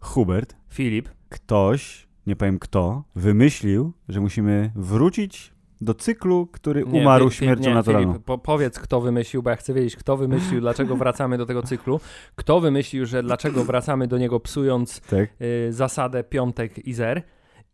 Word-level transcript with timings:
Hubert, 0.00 0.56
Filip, 0.68 1.08
ktoś, 1.28 2.06
nie 2.26 2.36
powiem 2.36 2.58
kto, 2.58 3.04
wymyślił, 3.14 3.92
że 4.08 4.20
musimy 4.20 4.72
wrócić 4.74 5.52
do 5.80 5.94
cyklu, 5.94 6.46
który 6.52 6.84
Nie, 6.84 7.00
umarł 7.00 7.30
śmiercią 7.30 7.68
nie, 7.68 7.74
naturalną. 7.74 8.12
Filip, 8.12 8.24
po, 8.24 8.38
powiedz, 8.38 8.78
kto 8.78 9.00
wymyślił, 9.00 9.42
bo 9.42 9.50
ja 9.50 9.56
chcę 9.56 9.74
wiedzieć, 9.74 9.96
kto 9.96 10.16
wymyślił, 10.16 10.60
dlaczego 10.60 10.96
wracamy 10.96 11.38
do 11.38 11.46
tego 11.46 11.62
cyklu. 11.62 12.00
Kto 12.36 12.60
wymyślił, 12.60 13.06
że 13.06 13.22
dlaczego 13.22 13.64
wracamy 13.64 14.08
do 14.08 14.18
niego 14.18 14.40
psując 14.40 15.00
Tak? 15.00 15.28
y, 15.42 15.72
zasadę 15.72 16.24
piątek 16.24 16.86
i 16.86 16.94
zer. 16.94 17.22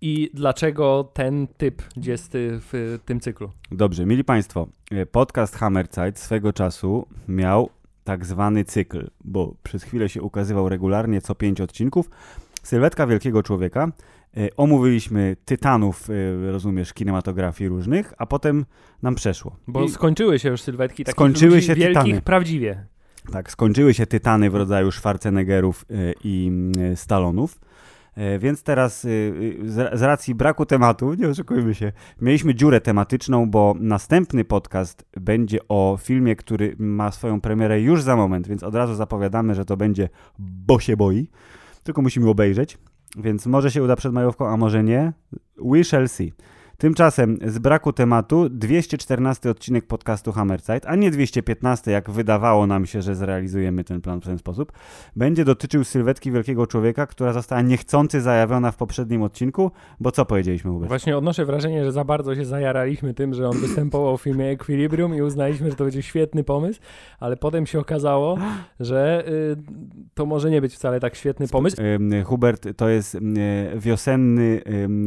I 0.09 0.31
dlaczego 0.35 1.11
ten 1.13 1.47
typ 1.57 1.83
jest 1.97 2.35
y, 2.35 2.61
w 2.61 2.99
tym 3.05 3.21
cyklu? 3.21 3.51
Dobrze, 3.71 4.07
mili 4.07 4.25
Państwo, 4.25 4.69
e, 4.91 5.07
podcast 5.07 5.57
Hammerzeit 5.57 6.19
swego 6.19 6.53
czasu 6.53 7.07
miał 7.29 7.71
tak 8.05 8.27
zwany 8.27 8.65
cykl, 8.65 9.11
bo 9.25 9.55
przez 9.63 9.83
chwilę 9.83 10.09
się 10.09 10.23
ukazywał 10.23 10.69
regularnie 10.69 11.21
co 11.21 11.35
pięć 11.35 11.61
odcinków. 11.61 12.11
Sylwetka 12.63 13.07
wielkiego 13.07 13.43
człowieka. 13.43 13.93
E, 14.37 14.49
Omówiliśmy 14.57 15.37
tytanów, 15.45 16.09
e, 16.11 16.51
rozumiesz, 16.53 16.93
kinematografii 16.93 17.69
różnych, 17.69 18.13
a 18.19 18.27
potem 18.27 18.65
nam 19.03 19.15
przeszło. 19.15 19.57
Bo 19.67 19.85
I, 19.85 19.89
skończyły 19.89 20.39
się 20.39 20.49
już 20.49 20.63
sylwetki 20.63 21.05
takich 21.05 21.15
Skończyły 21.17 21.63
się 21.63 21.75
wielkich 21.75 22.03
tytany. 22.03 22.23
prawdziwie. 22.23 22.87
tak, 23.33 23.51
skończyły 23.51 23.95
się 23.95 24.07
tytany 24.07 24.51
w 24.51 24.55
rodzaju 24.55 24.91
Schwarzeneggerów 24.93 25.85
i 26.25 26.51
Stallonów. 26.95 27.59
E, 27.63 27.76
Więc 28.39 28.63
teraz 28.63 29.05
e, 29.05 29.09
e, 29.09 29.69
z 29.69 29.99
z 29.99 30.03
racji 30.03 30.35
braku 30.35 30.67
tematu, 30.67 31.15
nie 31.15 31.29
oszukujmy 31.29 31.75
się, 31.75 31.93
mieliśmy 32.21 32.55
dziurę 32.55 32.81
tematyczną, 32.81 33.51
bo 33.51 33.75
następny 33.81 34.45
podcast 34.45 35.05
będzie 35.17 35.59
o 35.69 35.99
filmie, 36.03 36.37
który 36.37 36.77
ma 36.79 37.11
swoją 37.11 37.41
premierę 37.41 37.81
już 37.81 38.03
za 38.03 38.17
moment, 38.17 38.49
więc 38.49 38.63
od 38.63 38.75
razu 38.75 38.95
zapowiadamy, 38.95 39.55
że 39.55 39.65
to 39.65 39.77
będzie 39.77 40.09
Bo 40.39 40.81
się 40.81 40.97
boi. 40.97 41.29
Tylko 41.83 42.03
musimy 42.03 42.31
obejrzeć, 42.31 42.79
więc 43.17 43.47
może 43.47 43.71
się 43.71 43.83
uda 43.83 43.97
przed 43.97 44.13
majówką, 44.13 44.49
a 44.49 44.57
może 44.57 44.85
nie. 44.85 45.13
We 45.65 45.85
shall 45.85 46.09
see. 46.09 46.33
Tymczasem 46.79 47.39
z 47.47 47.59
braku 47.59 47.93
tematu 47.93 48.49
214 48.49 49.51
odcinek 49.51 49.87
podcastu 49.87 50.33
Hammerzeit, 50.33 50.87
a 50.87 50.97
nie 50.97 51.11
215, 51.11 51.91
jak 51.91 52.11
wydawało 52.11 52.67
nam 52.67 52.87
się, 52.87 53.03
że 53.03 53.15
zrealizujemy 53.15 53.85
ten 53.85 54.01
plan 54.01 54.21
w 54.21 54.25
ten 54.25 54.39
sposób, 54.39 54.73
będzie 55.17 55.45
dotyczył 55.45 55.85
sylwetki 55.85 56.33
wielkiego 56.33 56.67
człowieka, 56.67 57.07
która 57.07 57.33
została 57.33 57.63
niechcący 57.63 58.21
zajawiona 58.21 58.73
w 58.73 58.77
poprzednim 58.77 59.23
odcinku, 59.23 59.71
bo 60.01 60.13
co 60.13 60.25
powiedzieliśmy, 60.25 60.71
Hubert? 60.71 60.89
Właśnie 60.89 61.17
odnoszę 61.17 61.45
wrażenie, 61.45 61.85
że 61.85 61.93
za 61.93 62.05
bardzo 62.05 62.35
się 62.35 62.45
zajaraliśmy 62.45 63.15
tym, 63.15 63.35
że 63.35 63.49
on 63.49 63.59
występował 63.59 64.17
w 64.17 64.23
filmie 64.23 64.51
Equilibrium 64.51 65.15
i 65.15 65.23
uznaliśmy, 65.23 65.71
że 65.71 65.77
to 65.77 65.85
będzie 65.85 66.03
świetny 66.03 66.45
pomysł, 66.45 66.81
ale 67.21 67.37
potem 67.37 67.67
się 67.67 67.79
okazało, 67.79 68.39
że 68.81 69.25
y, 69.29 69.57
to 70.15 70.27
może 70.27 70.51
nie 70.51 70.61
być 70.61 70.75
wcale 70.75 71.01
tak 71.01 71.17
świetny 71.17 71.49
pomysł. 71.49 71.77
Hubert, 72.25 72.69
to 72.77 72.89
jest 72.89 73.19
wiosenny 73.77 74.63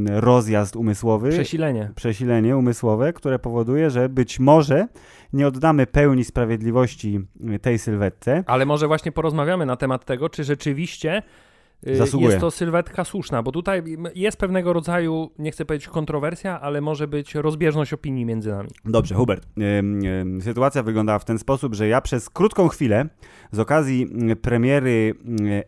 rozjazd 0.09 0.75
umysłowy, 0.75 1.31
Przesilenie. 1.59 1.91
przesilenie 1.95 2.57
umysłowe, 2.57 3.13
które 3.13 3.39
powoduje, 3.39 3.89
że 3.89 4.09
być 4.09 4.39
może 4.39 4.87
nie 5.33 5.47
oddamy 5.47 5.87
pełni 5.87 6.23
sprawiedliwości 6.23 7.19
y, 7.55 7.59
tej 7.59 7.79
sylwetce. 7.79 8.43
Ale 8.47 8.65
może 8.65 8.87
właśnie 8.87 9.11
porozmawiamy 9.11 9.65
na 9.65 9.75
temat 9.75 10.05
tego, 10.05 10.29
czy 10.29 10.43
rzeczywiście 10.43 11.23
y, 11.87 11.95
Zasługuje. 11.95 12.29
jest 12.29 12.41
to 12.41 12.51
sylwetka 12.51 13.03
słuszna, 13.03 13.43
bo 13.43 13.51
tutaj 13.51 13.83
jest 14.15 14.37
pewnego 14.37 14.73
rodzaju, 14.73 15.31
nie 15.39 15.51
chcę 15.51 15.65
powiedzieć 15.65 15.87
kontrowersja, 15.87 16.61
ale 16.61 16.81
może 16.81 17.07
być 17.07 17.35
rozbieżność 17.35 17.93
opinii 17.93 18.25
między 18.25 18.49
nami. 18.49 18.69
Dobrze, 18.85 19.15
Hubert. 19.15 19.47
Sytuacja 20.41 20.83
wyglądała 20.83 21.19
w 21.19 21.25
ten 21.25 21.39
sposób, 21.39 21.75
że 21.75 21.87
ja 21.87 22.01
przez 22.01 22.29
krótką 22.29 22.67
chwilę 22.67 23.05
z 23.51 23.59
okazji 23.59 24.07
premiery 24.41 25.13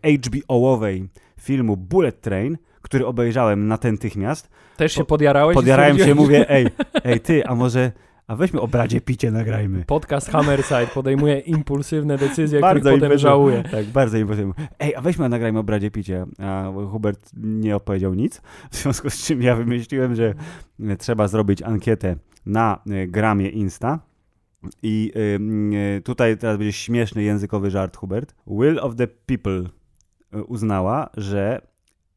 HBO-owej 0.04 1.10
filmu 1.42 1.78
Bullet 1.78 2.22
Train, 2.22 2.58
który 2.82 3.06
obejrzałem 3.06 3.68
natychmiast, 3.68 4.50
Też 4.81 4.94
się 4.94 5.02
Po- 5.02 5.06
podjarałeś? 5.06 5.56
podjarałem 5.56 6.00
się, 6.00 6.16
mówię, 6.16 6.50
ej, 6.50 6.68
ej 7.03 7.19
ty, 7.19 7.46
a 7.46 7.56
może, 7.56 7.92
a 8.28 8.36
weźmy 8.36 8.62
o 8.62 8.68
Bradzie 8.68 9.02
Picie 9.02 9.31
nagrajmy. 9.31 9.84
Podcast 9.86 10.30
Hammerside 10.30 10.88
podejmuje 10.94 11.40
impulsywne 11.40 12.18
decyzje, 12.18 12.59
Bardzo 12.59 12.80
których 12.90 13.00
potem 13.02 13.18
żałuje. 13.18 13.64
Tak, 13.64 13.86
bardzo 13.86 14.18
imponujące. 14.18 14.68
Ej, 14.80 14.96
a 14.96 15.02
weźmy, 15.02 15.25
a 15.25 15.30
nagrajmy 15.30 15.59
o 15.59 15.64
Bradzie 15.64 15.91
Picie. 15.91 16.25
A 16.40 16.72
Hubert 16.91 17.30
nie 17.38 17.75
opowiedział 17.75 18.14
nic, 18.14 18.41
w 18.72 18.75
związku 18.75 19.09
z 19.09 19.25
czym 19.25 19.41
ja 19.41 19.56
wymyśliłem, 19.56 20.16
że 20.16 20.34
trzeba 20.97 21.28
zrobić 21.28 21.62
ankietę 21.62 22.16
na 22.46 22.81
e, 22.90 23.08
gramie 23.08 23.50
Insta. 23.50 24.00
I 24.84 25.12
e, 25.97 26.02
tutaj 26.02 26.38
teraz 26.38 26.58
będzie 26.58 26.74
śmieszny 26.74 27.24
językowy 27.24 27.72
żart, 27.72 27.97
Hubert. 27.97 28.36
Will 28.47 28.80
of 28.80 28.96
the 28.96 29.08
People 29.08 29.64
e, 30.34 30.44
uznała, 30.44 31.09
że 31.18 31.71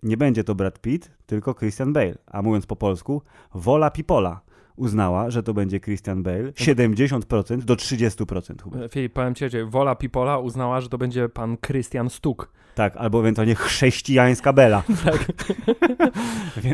nie 0.05 0.17
będzie 0.17 0.45
to 0.45 0.55
Brad 0.55 0.79
Pitt, 0.79 1.11
tylko 1.27 1.55
Christian 1.55 1.93
Bale. 1.93 2.19
A 2.27 2.43
mówiąc 2.43 2.67
po 2.67 2.77
polsku, 2.77 3.23
wola 3.55 3.91
Pipola 3.91 4.41
uznała, 4.77 5.31
że 5.31 5.43
to 5.43 5.55
będzie 5.55 5.81
Christian 5.81 6.23
Bale. 6.23 6.51
70% 6.53 7.59
do 7.65 7.75
30%, 7.75 8.63
Hubert. 8.63 8.93
Filip, 8.93 9.13
powiem 9.13 9.35
ci, 9.35 9.51
że 9.51 9.65
Wola 9.67 9.95
Pipola 9.95 10.39
uznała, 10.39 10.81
że 10.81 10.89
to 10.89 10.99
będzie 10.99 11.29
pan 11.29 11.57
Christian 11.67 12.11
Stuk. 12.11 12.53
Tak, 12.75 12.97
albo 12.97 13.21
ewentualnie 13.21 13.55
chrześcijańska 13.55 14.53
Bela. 14.53 14.83
Tak. 15.05 15.25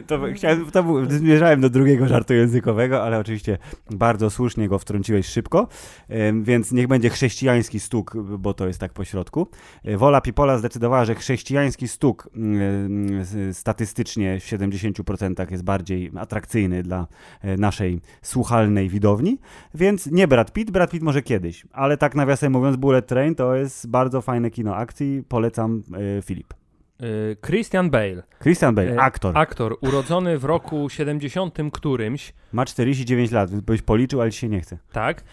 To, 0.06 0.20
chciałem, 0.34 0.70
to 0.70 0.82
był, 0.82 1.10
zmierzałem 1.10 1.60
do 1.60 1.70
drugiego 1.70 2.08
żartu 2.08 2.34
językowego, 2.34 3.02
ale 3.02 3.18
oczywiście 3.18 3.58
bardzo 3.90 4.30
słusznie 4.30 4.68
go 4.68 4.78
wtrąciłeś 4.78 5.26
szybko, 5.26 5.68
więc 6.42 6.72
niech 6.72 6.86
będzie 6.88 7.10
chrześcijański 7.10 7.80
stuk, 7.80 8.14
bo 8.38 8.54
to 8.54 8.66
jest 8.66 8.78
tak 8.80 8.92
po 8.92 9.04
środku. 9.04 9.46
E, 9.84 9.96
Wola 9.96 10.20
Pipola 10.20 10.58
zdecydowała, 10.58 11.04
że 11.04 11.14
chrześcijański 11.14 11.88
stuk 11.88 12.28
mm, 12.36 13.20
s- 13.20 13.58
statystycznie 13.58 14.40
w 14.40 14.44
70% 14.44 15.50
jest 15.50 15.64
bardziej 15.64 16.10
atrakcyjny 16.18 16.82
dla 16.82 17.06
e, 17.42 17.56
naszej 17.94 18.00
słuchalnej 18.22 18.88
widowni, 18.88 19.38
więc 19.74 20.06
nie 20.06 20.28
Brad 20.28 20.52
Pitt, 20.52 20.70
Brad 20.70 20.90
Pitt 20.90 21.02
może 21.02 21.22
kiedyś, 21.22 21.64
ale 21.72 21.96
tak 21.96 22.14
nawiasem 22.14 22.52
mówiąc 22.52 22.76
Bullet 22.76 23.06
Train 23.06 23.34
to 23.34 23.54
jest 23.54 23.88
bardzo 23.90 24.20
fajne 24.20 24.50
kino 24.50 24.76
akcji, 24.76 25.22
polecam 25.28 25.82
e, 26.18 26.22
Filip. 26.22 26.54
Y, 27.02 27.36
Christian 27.46 27.90
Bale, 27.90 28.22
Christian 28.42 28.74
Bale, 28.74 28.94
E, 28.94 29.00
aktor. 29.00 29.38
aktor 29.38 29.76
urodzony 29.80 30.38
w 30.38 30.44
roku 30.44 30.88
70 30.88 31.58
którymś, 31.72 32.32
Ma 32.52 32.64
49 32.64 33.30
lat, 33.30 33.60
byś 33.60 33.82
policzył, 33.82 34.20
ale 34.20 34.30
ci 34.30 34.38
się 34.38 34.48
nie 34.48 34.60
chce. 34.60 34.78
tak? 34.92 35.24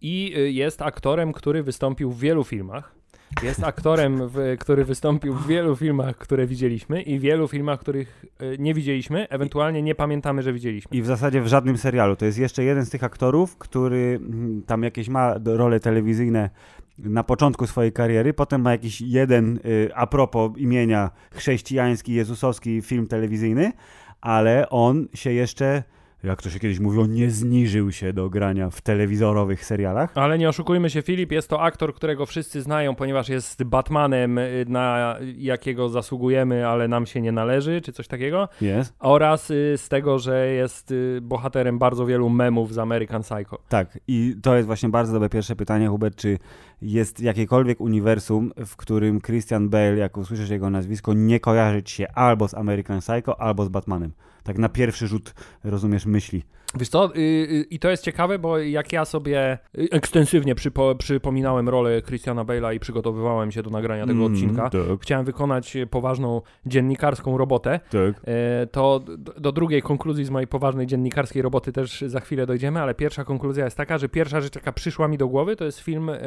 I 0.00 0.34
jest 0.54 0.82
aktorem, 0.82 1.32
który 1.32 1.62
wystąpił 1.62 2.10
w 2.12 2.20
wielu 2.20 2.44
filmach. 2.44 2.95
Jest 3.42 3.64
aktorem, 3.64 4.28
w, 4.28 4.56
który 4.58 4.84
wystąpił 4.84 5.34
w 5.34 5.46
wielu 5.46 5.76
filmach, 5.76 6.16
które 6.16 6.46
widzieliśmy 6.46 7.02
i 7.02 7.18
wielu 7.18 7.48
filmach, 7.48 7.80
których 7.80 8.24
y, 8.42 8.56
nie 8.58 8.74
widzieliśmy, 8.74 9.28
ewentualnie 9.28 9.82
nie 9.82 9.94
pamiętamy, 9.94 10.42
że 10.42 10.52
widzieliśmy. 10.52 10.96
I 10.96 11.02
w 11.02 11.06
zasadzie 11.06 11.42
w 11.42 11.46
żadnym 11.46 11.78
serialu. 11.78 12.16
To 12.16 12.24
jest 12.24 12.38
jeszcze 12.38 12.64
jeden 12.64 12.84
z 12.84 12.90
tych 12.90 13.04
aktorów, 13.04 13.58
który 13.58 14.20
mm, 14.22 14.62
tam 14.62 14.82
jakieś 14.82 15.08
ma 15.08 15.34
role 15.44 15.80
telewizyjne 15.80 16.50
na 16.98 17.24
początku 17.24 17.66
swojej 17.66 17.92
kariery, 17.92 18.34
potem 18.34 18.60
ma 18.60 18.70
jakiś 18.70 19.00
jeden, 19.00 19.58
y, 19.64 19.90
a 19.94 20.06
propos 20.06 20.52
imienia, 20.56 21.10
chrześcijański, 21.30 22.14
jezusowski 22.14 22.82
film 22.82 23.06
telewizyjny, 23.06 23.72
ale 24.20 24.68
on 24.70 25.08
się 25.14 25.32
jeszcze, 25.32 25.82
jak 26.24 26.42
to 26.42 26.50
się 26.50 26.58
kiedyś 26.58 26.78
mówiło, 26.78 27.06
nie 27.06 27.30
zniżył 27.30 27.92
się 27.92 28.12
do 28.12 28.30
grania 28.30 28.70
w 28.70 28.80
telewizorowych 28.80 29.64
serialach. 29.64 30.12
Ale 30.14 30.38
nie 30.38 30.48
oszukujmy 30.48 30.90
się, 30.90 31.02
Filip 31.02 31.32
jest 31.32 31.50
to 31.50 31.62
aktor, 31.62 31.94
którego 31.94 32.26
wszyscy 32.26 32.62
znają, 32.62 32.94
ponieważ 32.94 33.28
jest 33.28 33.64
Batmanem, 33.64 34.38
y, 34.38 34.64
na 34.68 35.16
jakiego 35.36 35.88
zasługujemy, 35.88 36.68
ale 36.68 36.88
nam 36.88 37.06
się 37.06 37.20
nie 37.20 37.32
należy, 37.32 37.80
czy 37.80 37.92
coś 37.92 38.08
takiego. 38.08 38.48
Jest. 38.60 38.94
Oraz 38.98 39.50
y, 39.50 39.74
z 39.76 39.88
tego, 39.88 40.18
że 40.18 40.48
jest 40.48 40.90
y, 40.90 41.18
bohaterem 41.22 41.78
bardzo 41.78 42.06
wielu 42.06 42.28
memów 42.28 42.74
z 42.74 42.78
American 42.78 43.22
Psycho. 43.22 43.58
Tak, 43.68 43.98
i 44.08 44.36
to 44.42 44.56
jest 44.56 44.66
właśnie 44.66 44.88
bardzo 44.88 45.12
dobre 45.12 45.28
pierwsze 45.28 45.56
pytanie, 45.56 45.88
Hubert, 45.88 46.16
czy 46.16 46.38
jest 46.82 47.20
jakiekolwiek 47.20 47.80
uniwersum, 47.80 48.52
w 48.66 48.76
którym 48.76 49.20
Christian 49.20 49.68
Bale, 49.68 49.96
jak 49.96 50.16
usłyszysz 50.16 50.50
jego 50.50 50.70
nazwisko, 50.70 51.14
nie 51.14 51.40
kojarzy 51.40 51.82
ci 51.82 51.94
się 51.94 52.08
albo 52.08 52.48
z 52.48 52.54
American 52.54 53.00
Psycho, 53.00 53.40
albo 53.40 53.64
z 53.64 53.68
Batmanem. 53.68 54.12
Tak 54.42 54.58
na 54.58 54.68
pierwszy 54.68 55.06
rzut, 55.06 55.34
rozumiesz, 55.64 56.06
myśli. 56.06 56.42
Wiesz 56.74 56.88
co, 56.88 57.16
y, 57.16 57.18
y, 57.18 57.66
i 57.70 57.78
to 57.78 57.90
jest 57.90 58.02
ciekawe, 58.04 58.38
bo 58.38 58.58
jak 58.58 58.92
ja 58.92 59.04
sobie 59.04 59.58
ekstensywnie 59.90 60.54
przypo, 60.54 60.94
przypominałem 60.94 61.68
rolę 61.68 62.02
Christiana 62.02 62.44
Bale'a 62.44 62.74
i 62.74 62.80
przygotowywałem 62.80 63.52
się 63.52 63.62
do 63.62 63.70
nagrania 63.70 64.06
tego 64.06 64.16
Mm, 64.18 64.32
odcinka, 64.32 64.70
Tak, 64.70 64.80
chciałem 65.00 65.24
wykonać 65.26 65.76
poważną 65.90 66.42
dziennikarską 66.66 67.38
robotę, 67.38 67.80
tak. 67.90 68.22
E, 68.24 68.66
to 68.66 69.00
do 69.40 69.52
drugiej 69.52 69.82
konkluzji 69.82 70.24
z 70.24 70.30
mojej 70.30 70.46
poważnej 70.46 70.86
dziennikarskiej 70.86 71.42
roboty 71.42 71.72
też 71.72 72.04
za 72.06 72.20
chwilę 72.20 72.46
dojdziemy, 72.46 72.80
ale 72.82 72.94
pierwsza 72.94 73.24
konkluzja 73.24 73.64
jest 73.64 73.76
taka, 73.76 73.98
że 73.98 74.08
pierwsza 74.08 74.40
rzecz, 74.40 74.54
jaka 74.54 74.72
przyszła 74.72 75.08
mi 75.08 75.18
do 75.18 75.28
głowy, 75.28 75.56
to 75.56 75.64
jest 75.64 75.78
film 75.78 76.10
e, 76.10 76.18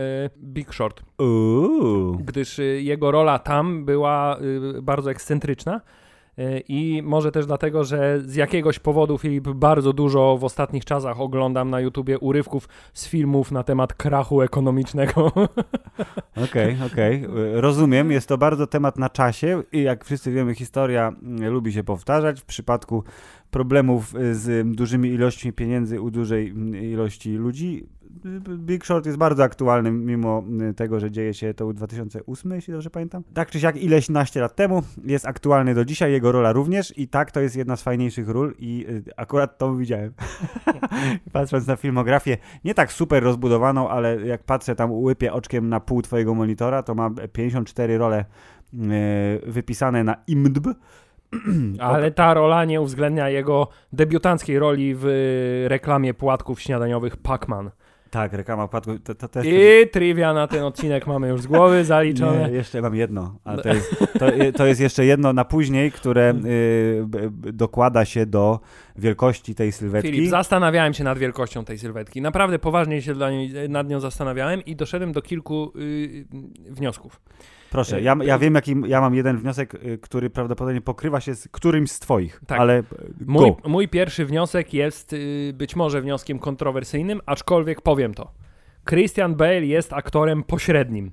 Big 0.44 0.74
Short, 0.74 1.02
Uuu. 1.20 2.18
gdyż 2.26 2.60
e, 2.60 2.64
jego 2.64 3.12
rola 3.12 3.40
tam 3.40 3.86
była 3.86 4.38
bardzo 4.82 5.12
ekscentryczna. 5.12 5.82
Y, 6.40 6.64
i 6.68 7.02
może 7.04 7.32
też 7.32 7.46
dlatego, 7.46 7.84
że 7.84 8.22
z 8.22 8.36
jakiegoś 8.36 8.80
powodu 8.80 9.18
Filip 9.18 9.50
bardzo 9.50 9.94
dużo 9.94 10.38
w 10.38 10.44
ostatnich 10.44 10.86
czasach 10.86 11.22
oglądam 11.22 11.70
na 11.70 11.80
YouTubie 11.80 12.20
urywków 12.20 12.70
z 12.94 13.08
filmów 13.08 13.52
na 13.52 13.64
temat 13.64 13.94
krachu 13.94 14.42
ekonomicznego. 14.42 15.28
Okej, 16.46 16.76
okay, 16.76 16.86
okej. 16.86 17.26
Okay. 17.26 17.62
Rozumiem, 17.62 18.12
jest 18.12 18.28
to 18.28 18.38
bardzo 18.38 18.68
temat 18.68 18.98
na 18.98 19.10
czasie 19.10 19.64
i 19.72 19.82
jak 19.82 20.06
wszyscy 20.06 20.32
wiemy, 20.32 20.56
historia 20.56 21.08
mm, 21.08 21.54
lubi 21.54 21.74
się 21.74 21.84
powtarzać. 21.84 22.42
W 22.42 22.46
przypadku 22.46 23.04
problemów 23.52 24.14
z 24.32 24.76
dużymi 24.76 25.10
ilościami 25.10 25.54
pieniędzy 25.54 26.02
u 26.02 26.12
dużej 26.12 26.50
mm, 26.50 26.76
ilości 26.76 27.32
ludzi 27.32 27.88
Big 28.58 28.86
Short 28.86 29.06
jest 29.06 29.18
bardzo 29.18 29.44
aktualny, 29.44 29.92
mimo 29.92 30.44
y, 30.70 30.74
tego, 30.74 31.00
że 31.00 31.12
dzieje 31.12 31.34
się 31.34 31.54
to 31.54 31.68
w 31.68 31.74
2008, 31.74 32.52
jeśli 32.52 32.74
dobrze 32.74 32.90
pamiętam. 32.90 33.24
Tak 33.34 33.52
czy 33.52 33.60
siak, 33.60 33.78
ileś 33.78 34.10
naście 34.10 34.42
lat 34.42 34.56
temu, 34.56 34.84
jest 35.06 35.28
aktualny 35.28 35.76
do 35.76 35.86
dzisiaj, 35.86 36.12
jego 36.12 36.32
rola 36.32 36.52
również 36.52 36.98
i 36.98 37.08
tak, 37.08 37.32
to 37.32 37.40
jest 37.40 37.56
jedna 37.56 37.76
z 37.76 37.84
fajniejszych 37.84 38.30
ról 38.30 38.54
i 38.60 38.86
y, 38.90 39.04
akurat 39.18 39.58
to 39.58 39.76
widziałem. 39.76 40.14
Patrząc 41.32 41.68
na 41.68 41.76
filmografię, 41.76 42.38
nie 42.64 42.74
tak 42.74 42.92
super 42.92 43.24
rozbudowaną, 43.24 43.90
ale 43.90 44.28
jak 44.28 44.44
patrzę 44.44 44.76
tam, 44.76 44.92
łypię 44.92 45.34
oczkiem 45.34 45.70
na 45.70 45.80
pół 45.80 46.02
twojego 46.02 46.36
monitora, 46.36 46.84
to 46.84 46.96
ma 46.96 47.10
54 47.34 47.98
role 47.98 48.26
y, 48.74 48.78
wypisane 49.52 50.04
na 50.04 50.16
IMDb. 50.28 50.68
Ale 51.80 52.12
ta 52.12 52.34
rola 52.34 52.66
nie 52.66 52.82
uwzględnia 52.82 53.30
jego 53.30 53.68
debiutanckiej 53.94 54.60
roli 54.60 54.96
w 54.98 55.06
reklamie 55.68 56.14
płatków 56.14 56.62
śniadaniowych 56.62 57.18
Pac-Man. 57.18 57.70
Tak, 58.10 58.34
reklama 58.34 58.68
padła. 58.68 58.94
To, 59.04 59.16
to 59.16 59.28
też... 59.28 59.46
I 59.50 59.90
trivia 59.92 60.34
na 60.34 60.48
ten 60.48 60.64
odcinek 60.64 61.08
mamy 61.08 61.30
już 61.30 61.42
z 61.42 61.48
głowy 61.48 61.86
zaliczone. 61.86 62.40
Nie, 62.50 62.56
jeszcze 62.56 62.82
mam 62.82 62.96
jedno, 62.96 63.36
ale 63.44 63.64
to 63.64 63.70
jest, 63.70 63.96
to, 64.20 64.26
to 64.56 64.66
jest 64.66 64.82
jeszcze 64.82 65.06
jedno 65.06 65.34
na 65.34 65.46
później, 65.46 65.92
które 65.92 66.34
y, 66.46 67.06
dokłada 67.54 68.06
się 68.06 68.26
do 68.26 68.60
wielkości 68.96 69.56
tej 69.56 69.72
sylwetki. 69.72 70.12
Filip, 70.12 70.30
zastanawiałem 70.30 70.94
się 70.94 71.04
nad 71.04 71.18
wielkością 71.18 71.66
tej 71.66 71.78
sylwetki. 71.78 72.22
Naprawdę 72.22 72.60
poważnie 72.60 73.02
się 73.02 73.14
nad 73.70 73.90
nią 73.90 74.00
zastanawiałem 74.00 74.66
i 74.66 74.76
doszedłem 74.76 75.12
do 75.12 75.22
kilku 75.22 75.74
y, 75.76 76.26
wniosków. 76.70 77.22
Proszę, 77.72 77.98
e, 77.98 78.02
ja, 78.02 78.16
ja 78.24 78.40
wiem, 78.40 78.56
jaki 78.56 78.76
ja 78.88 79.02
mam 79.02 79.16
jeden 79.16 79.38
wniosek, 79.38 79.74
y, 79.74 79.98
który 79.98 80.30
prawdopodobnie 80.30 80.82
pokrywa 80.82 81.22
się 81.22 81.36
z 81.36 81.48
którymś 81.48 81.92
z 81.92 82.00
twoich, 82.00 82.42
tak. 82.48 82.60
ale 82.60 82.84
mój, 83.26 83.54
mój, 83.66 83.88
pierwszy 83.88 84.26
wniosek 84.26 84.74
jest 84.74 85.14
y, 85.14 85.54
być 85.54 85.76
może 85.76 86.02
wnioskiem 86.02 86.40
kontrowersyjnym, 86.40 87.22
aczkolwiek 87.26 87.82
powiem 87.82 88.14
to. 88.14 88.32
Christian 88.90 89.36
Bale 89.36 89.66
jest 89.66 89.94
aktorem 89.94 90.44
pośrednim. 90.44 91.12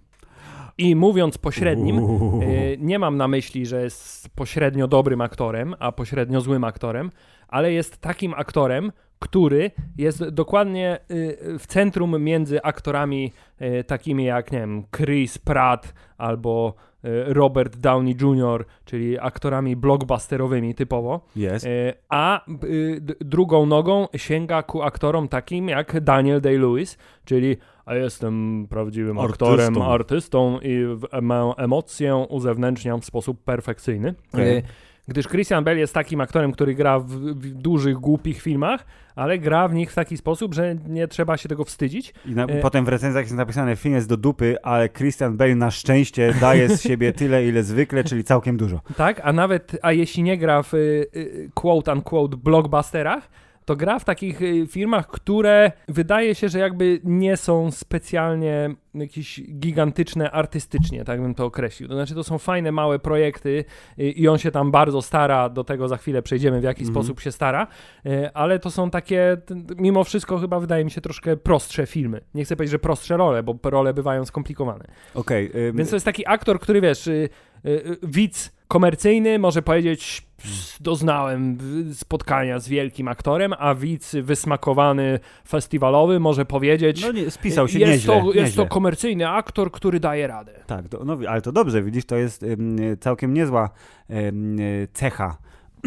I 0.78 0.96
mówiąc 0.96 1.38
pośrednim, 1.38 1.98
y, 2.42 2.76
nie 2.80 2.98
mam 2.98 3.16
na 3.16 3.28
myśli, 3.28 3.66
że 3.66 3.82
jest 3.82 4.28
pośrednio 4.28 4.88
dobrym 4.88 5.20
aktorem, 5.20 5.74
a 5.78 5.92
pośrednio 5.92 6.40
złym 6.40 6.64
aktorem, 6.64 7.10
ale 7.48 7.72
jest 7.72 7.98
takim 7.98 8.34
aktorem, 8.34 8.92
który 9.18 9.70
jest 9.98 10.28
dokładnie 10.28 10.98
y, 11.10 11.58
w 11.58 11.66
centrum 11.66 12.24
między 12.24 12.62
aktorami 12.62 13.32
y, 13.62 13.84
takimi 13.84 14.24
jak, 14.24 14.52
nie 14.52 14.58
wiem, 14.58 14.84
Chris 14.96 15.38
Pratt 15.38 15.94
albo 16.18 16.74
Robert 17.26 17.76
Downey 17.76 18.16
Jr., 18.20 18.64
czyli 18.84 19.18
aktorami 19.18 19.76
blockbusterowymi 19.76 20.74
typowo. 20.74 21.20
Yes. 21.36 21.66
A 22.08 22.44
drugą 23.20 23.66
nogą 23.66 24.08
sięga 24.16 24.62
ku 24.62 24.82
aktorom 24.82 25.28
takim 25.28 25.68
jak 25.68 26.00
Daniel 26.00 26.40
Day-Lewis, 26.40 26.98
czyli 27.24 27.56
a 27.86 27.94
jestem 27.94 28.66
prawdziwym 28.70 29.18
artystą. 29.18 29.46
aktorem, 29.46 29.82
artystą 29.82 30.58
i 30.62 30.86
emocję 31.56 32.16
uzewnętrzniam 32.16 33.00
w 33.00 33.04
sposób 33.04 33.44
perfekcyjny. 33.44 34.14
Okay 34.32 34.62
gdyż 35.08 35.28
Christian 35.28 35.64
Bale 35.64 35.78
jest 35.78 35.94
takim 35.94 36.20
aktorem, 36.20 36.52
który 36.52 36.74
gra 36.74 36.98
w, 36.98 37.08
w, 37.08 37.54
dużych, 37.54 37.96
głupich 37.96 38.42
filmach, 38.42 38.86
ale 39.16 39.38
gra 39.38 39.68
w 39.68 39.74
nich 39.74 39.92
w 39.92 39.94
taki 39.94 40.16
sposób, 40.16 40.54
że 40.54 40.76
nie 40.88 41.08
trzeba 41.08 41.36
się 41.36 41.48
tego 41.48 41.64
wstydzić. 41.64 42.14
I 42.26 42.34
na, 42.34 42.44
e... 42.44 42.60
potem 42.60 42.84
w 42.84 42.88
recenzjach 42.88 43.24
jest 43.24 43.34
napisane, 43.34 43.76
film 43.76 43.94
jest 43.94 44.08
do 44.08 44.16
dupy, 44.16 44.56
ale 44.62 44.88
Christian 44.88 45.36
Bale 45.36 45.54
na 45.54 45.70
szczęście 45.70 46.34
daje 46.40 46.68
z 46.68 46.82
siebie 46.88 47.12
tyle, 47.12 47.46
ile 47.46 47.62
zwykle, 47.62 48.04
czyli 48.04 48.24
całkiem 48.24 48.56
dużo. 48.56 48.80
Tak, 48.96 49.20
a 49.24 49.32
nawet, 49.32 49.78
a 49.82 49.92
jeśli 49.92 50.22
nie 50.22 50.38
gra 50.38 50.62
w 50.62 50.74
y, 50.74 51.06
y, 51.16 51.50
quote 51.54 51.92
unquote 51.92 52.36
blockbusterach, 52.36 53.28
to 53.66 53.76
gra 53.76 53.98
w 53.98 54.04
takich 54.04 54.42
y, 54.42 54.66
firmach, 54.66 55.06
które 55.06 55.72
wydaje 55.88 56.34
się, 56.34 56.48
że 56.48 56.58
jakby 56.58 57.00
nie 57.04 57.36
są 57.36 57.70
specjalnie 57.70 58.74
jakieś 58.94 59.40
gigantyczne 59.42 60.30
artystycznie, 60.30 61.04
tak 61.04 61.22
bym 61.22 61.34
to 61.34 61.44
określił. 61.44 61.88
To 61.88 61.94
znaczy, 61.94 62.14
to 62.14 62.24
są 62.24 62.38
fajne, 62.38 62.72
małe 62.72 62.98
projekty 62.98 63.64
y, 63.98 64.10
i 64.10 64.28
on 64.28 64.38
się 64.38 64.50
tam 64.50 64.70
bardzo 64.70 65.02
stara, 65.02 65.48
do 65.48 65.64
tego 65.64 65.88
za 65.88 65.96
chwilę 65.96 66.22
przejdziemy, 66.22 66.60
w 66.60 66.64
jaki 66.64 66.82
mm 66.82 66.92
-hmm. 66.92 66.96
sposób 66.96 67.20
się 67.20 67.32
stara, 67.32 67.66
y, 68.06 68.32
ale 68.34 68.58
to 68.58 68.70
są 68.70 68.90
takie, 68.90 69.36
mimo 69.76 70.04
wszystko 70.04 70.38
chyba 70.38 70.60
wydaje 70.60 70.84
mi 70.84 70.90
się 70.90 71.00
troszkę 71.00 71.36
prostsze 71.36 71.86
filmy. 71.86 72.20
Nie 72.34 72.44
chcę 72.44 72.56
powiedzieć, 72.56 72.72
że 72.72 72.78
prostsze 72.78 73.16
role, 73.16 73.42
bo 73.42 73.70
role 73.70 73.94
bywają 73.94 74.24
skomplikowane. 74.24 74.84
Okej. 75.14 75.50
Okay, 75.50 75.72
Więc 75.72 75.90
to 75.90 75.96
jest 75.96 76.06
taki 76.06 76.26
aktor, 76.26 76.60
który 76.60 76.80
wiesz, 76.80 77.08
widz 78.02 78.52
komercyjny 78.68 79.38
może 79.38 79.62
powiedzieć 79.62 80.26
doznałem 80.80 81.58
spotkania 81.92 82.58
z 82.58 82.68
wielkim 82.68 83.08
aktorem, 83.08 83.54
a 83.58 83.74
widz 83.74 84.16
wysmakowany 84.22 85.20
festiwalowy 85.48 86.20
może 86.20 86.44
powiedzieć 86.44 87.02
no 87.02 87.12
nie, 87.12 87.30
spisał 87.30 87.68
się 87.68 87.78
jest 87.78 87.92
nieźle, 87.92 88.20
to, 88.20 88.26
nieźle. 88.26 88.42
Jest 88.42 88.56
to 88.56 88.66
komercyjny 88.66 89.28
aktor, 89.28 89.72
który 89.72 90.00
daje 90.00 90.26
radę. 90.26 90.52
Tak, 90.66 90.88
to, 90.88 91.04
no, 91.04 91.18
ale 91.28 91.42
to 91.42 91.52
dobrze, 91.52 91.82
widzisz, 91.82 92.04
to 92.04 92.16
jest 92.16 92.44
całkiem 93.00 93.34
niezła 93.34 93.70
cecha 94.92 95.38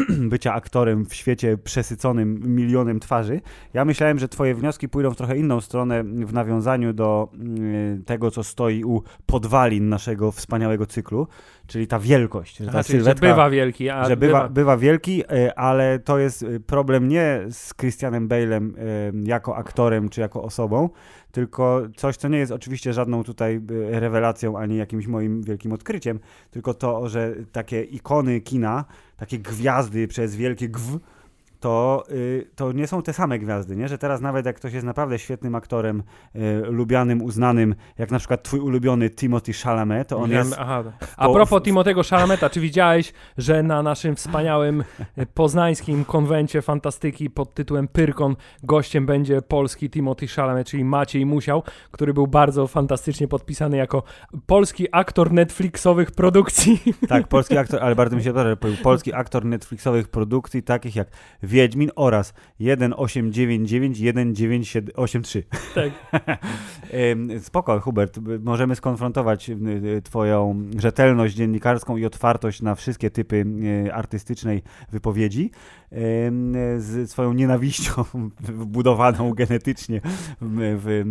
bycia 0.32 0.54
aktorem 0.54 1.06
w 1.06 1.14
świecie 1.14 1.58
przesyconym 1.58 2.56
milionem 2.56 3.00
twarzy. 3.00 3.40
Ja 3.74 3.84
myślałem, 3.84 4.18
że 4.18 4.28
twoje 4.28 4.54
wnioski 4.54 4.88
pójdą 4.88 5.10
w 5.10 5.16
trochę 5.16 5.36
inną 5.36 5.60
stronę 5.60 6.04
w 6.04 6.32
nawiązaniu 6.32 6.92
do 6.92 7.28
tego, 8.06 8.30
co 8.30 8.44
stoi 8.44 8.84
u 8.84 9.02
podwalin 9.26 9.88
naszego 9.88 10.32
wspaniałego 10.32 10.86
cyklu, 10.86 11.26
czyli 11.70 11.86
ta 11.86 11.98
wielkość. 11.98 12.56
Że, 12.56 12.64
ta 12.64 12.70
Aha, 12.70 12.82
sylwetka, 12.82 13.26
że 13.26 13.32
bywa 13.32 13.50
wielki. 13.50 13.90
A 13.90 14.08
że 14.08 14.16
bywa, 14.16 14.38
bywa. 14.38 14.48
bywa 14.48 14.76
wielki, 14.76 15.22
e, 15.30 15.58
ale 15.58 15.98
to 15.98 16.18
jest 16.18 16.42
e, 16.42 16.60
problem 16.60 17.08
nie 17.08 17.40
z 17.50 17.74
Christianem 17.74 18.28
Bale'em 18.28 18.70
e, 18.78 18.82
jako 19.24 19.56
aktorem 19.56 20.08
czy 20.08 20.20
jako 20.20 20.42
osobą, 20.42 20.88
tylko 21.32 21.82
coś, 21.96 22.16
co 22.16 22.28
nie 22.28 22.38
jest 22.38 22.52
oczywiście 22.52 22.92
żadną 22.92 23.24
tutaj 23.24 23.60
rewelacją 23.90 24.58
ani 24.58 24.76
jakimś 24.76 25.06
moim 25.06 25.42
wielkim 25.42 25.72
odkryciem, 25.72 26.20
tylko 26.50 26.74
to, 26.74 27.08
że 27.08 27.34
takie 27.52 27.82
ikony 27.82 28.40
kina, 28.40 28.84
takie 29.16 29.38
gwiazdy 29.38 30.08
przez 30.08 30.36
wielkie 30.36 30.68
gw, 30.68 31.00
to, 31.60 32.04
y, 32.10 32.50
to 32.56 32.72
nie 32.72 32.86
są 32.86 33.02
te 33.02 33.12
same 33.12 33.38
gwiazdy, 33.38 33.76
nie? 33.76 33.88
że 33.88 33.98
teraz 33.98 34.20
nawet 34.20 34.46
jak 34.46 34.56
ktoś 34.56 34.72
jest 34.72 34.86
naprawdę 34.86 35.18
świetnym 35.18 35.54
aktorem, 35.54 36.02
y, 36.36 36.62
lubianym, 36.70 37.22
uznanym, 37.22 37.74
jak 37.98 38.10
na 38.10 38.18
przykład 38.18 38.42
twój 38.42 38.60
ulubiony 38.60 39.10
Timothy 39.10 39.52
Chalamet, 39.52 40.08
to 40.08 40.18
on 40.18 40.30
jest... 40.30 40.54
Aha. 40.58 40.82
A 41.16 41.26
po, 41.26 41.34
propos 41.34 41.62
Timothy'ego 41.62 42.10
Chalameta, 42.10 42.50
czy 42.50 42.60
widziałeś, 42.60 43.12
że 43.38 43.62
na 43.62 43.82
naszym 43.82 44.16
wspaniałym 44.16 44.84
y, 45.18 45.26
poznańskim 45.26 46.04
konwencie 46.04 46.62
fantastyki 46.62 47.30
pod 47.30 47.54
tytułem 47.54 47.88
Pyrkon 47.88 48.36
gościem 48.62 49.06
będzie 49.06 49.42
polski 49.42 49.90
Timothy 49.90 50.26
Chalamet, 50.26 50.66
czyli 50.68 50.84
Maciej 50.84 51.26
Musiał, 51.26 51.62
który 51.90 52.14
był 52.14 52.26
bardzo 52.26 52.66
fantastycznie 52.66 53.28
podpisany 53.28 53.76
jako 53.76 54.02
polski 54.46 54.86
aktor 54.92 55.32
Netflixowych 55.32 56.10
produkcji. 56.10 56.80
Tak, 57.08 57.28
polski 57.28 57.58
aktor, 57.58 57.82
ale 57.82 57.94
bardzo 57.94 58.16
mi 58.16 58.22
się 58.22 58.30
podoba, 58.30 58.50
że 58.50 58.76
polski 58.82 59.14
aktor 59.14 59.44
Netflixowych 59.44 60.08
produkcji, 60.08 60.62
takich 60.62 60.96
jak 60.96 61.08
Wiedźmin 61.50 61.90
oraz 61.96 62.32
1899 62.58 63.98
1983. 64.34 65.42
Tak. 65.74 65.90
Spoko, 67.46 67.80
Hubert, 67.80 68.20
możemy 68.40 68.76
skonfrontować 68.76 69.50
twoją 70.04 70.62
rzetelność 70.78 71.34
dziennikarską 71.34 71.96
i 71.96 72.04
otwartość 72.04 72.62
na 72.62 72.74
wszystkie 72.74 73.10
typy 73.10 73.44
y, 73.86 73.94
artystycznej 73.94 74.62
wypowiedzi 74.92 75.50
z 76.78 77.10
swoją 77.10 77.32
nienawiścią 77.32 78.04
wbudowaną 78.40 79.32
genetycznie 79.32 80.00
w, 80.40 81.04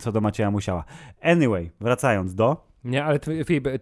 co 0.00 0.12
do 0.12 0.20
Macieja 0.20 0.50
Musiała. 0.50 0.84
Anyway, 1.22 1.70
wracając 1.80 2.34
do 2.34 2.67
nie, 2.84 3.04
ale 3.04 3.18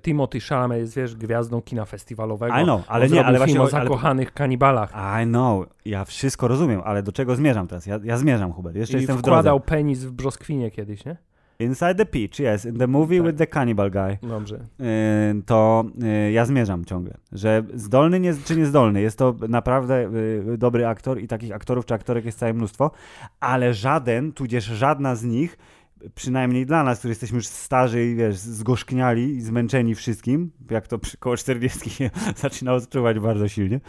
Timothy 0.02 0.40
Chalamet 0.40 0.78
jest, 0.78 0.96
wiesz, 0.96 1.16
gwiazdą 1.16 1.62
kina 1.62 1.84
festiwalowego. 1.84 2.58
I 2.60 2.64
know, 2.64 2.84
ale 2.88 3.08
nie, 3.08 3.24
ale 3.24 3.38
właśnie... 3.38 3.62
o 3.62 3.68
zakochanych 3.68 4.28
ale... 4.28 4.34
kanibalach. 4.34 4.92
I 5.22 5.26
know, 5.26 5.66
ja 5.84 6.04
wszystko 6.04 6.48
rozumiem, 6.48 6.80
ale 6.84 7.02
do 7.02 7.12
czego 7.12 7.36
zmierzam 7.36 7.66
teraz? 7.66 7.86
Ja, 7.86 8.00
ja 8.04 8.18
zmierzam, 8.18 8.52
Hubert, 8.52 8.76
jeszcze 8.76 8.96
I 8.96 9.00
jestem 9.00 9.16
w 9.16 9.22
drodze. 9.22 9.40
wkładał 9.40 9.60
penis 9.60 10.04
w 10.04 10.12
brzoskwinie 10.12 10.70
kiedyś, 10.70 11.04
nie? 11.04 11.16
Inside 11.58 11.94
the 11.94 12.06
Peach, 12.06 12.38
yes, 12.40 12.64
in 12.64 12.78
the 12.78 12.86
movie 12.86 13.18
tak. 13.18 13.26
with 13.26 13.38
the 13.38 13.46
cannibal 13.46 13.90
guy. 13.90 14.18
Dobrze. 14.22 14.56
Y, 14.56 15.42
to 15.46 15.84
y, 16.28 16.32
ja 16.32 16.44
zmierzam 16.44 16.84
ciągle, 16.84 17.14
że 17.32 17.62
zdolny 17.74 18.20
nie, 18.20 18.34
czy 18.44 18.56
niezdolny, 18.56 19.00
jest 19.00 19.18
to 19.18 19.34
naprawdę 19.48 20.10
y, 20.54 20.58
dobry 20.58 20.86
aktor 20.86 21.20
i 21.20 21.26
takich 21.26 21.52
aktorów 21.52 21.86
czy 21.86 21.94
aktorek 21.94 22.24
jest 22.24 22.38
całe 22.38 22.54
mnóstwo, 22.54 22.90
ale 23.40 23.74
żaden, 23.74 24.32
tudzież 24.32 24.64
żadna 24.64 25.16
z 25.16 25.24
nich 25.24 25.58
przynajmniej 26.14 26.66
dla 26.66 26.84
nas, 26.84 26.98
którzy 26.98 27.10
jesteśmy 27.10 27.36
już 27.36 27.46
starzy 27.46 28.06
i 28.06 28.14
wiesz, 28.14 28.36
zgorzkniali 28.36 29.36
i 29.36 29.40
zmęczeni 29.40 29.94
wszystkim, 29.94 30.50
jak 30.70 30.88
to 30.88 30.98
przy 30.98 31.16
koło 31.16 31.36
40 31.36 31.90
się 31.90 32.10
zaczyna 32.42 32.74
odczuwać 32.74 33.18
bardzo 33.18 33.48
silnie, 33.48 33.80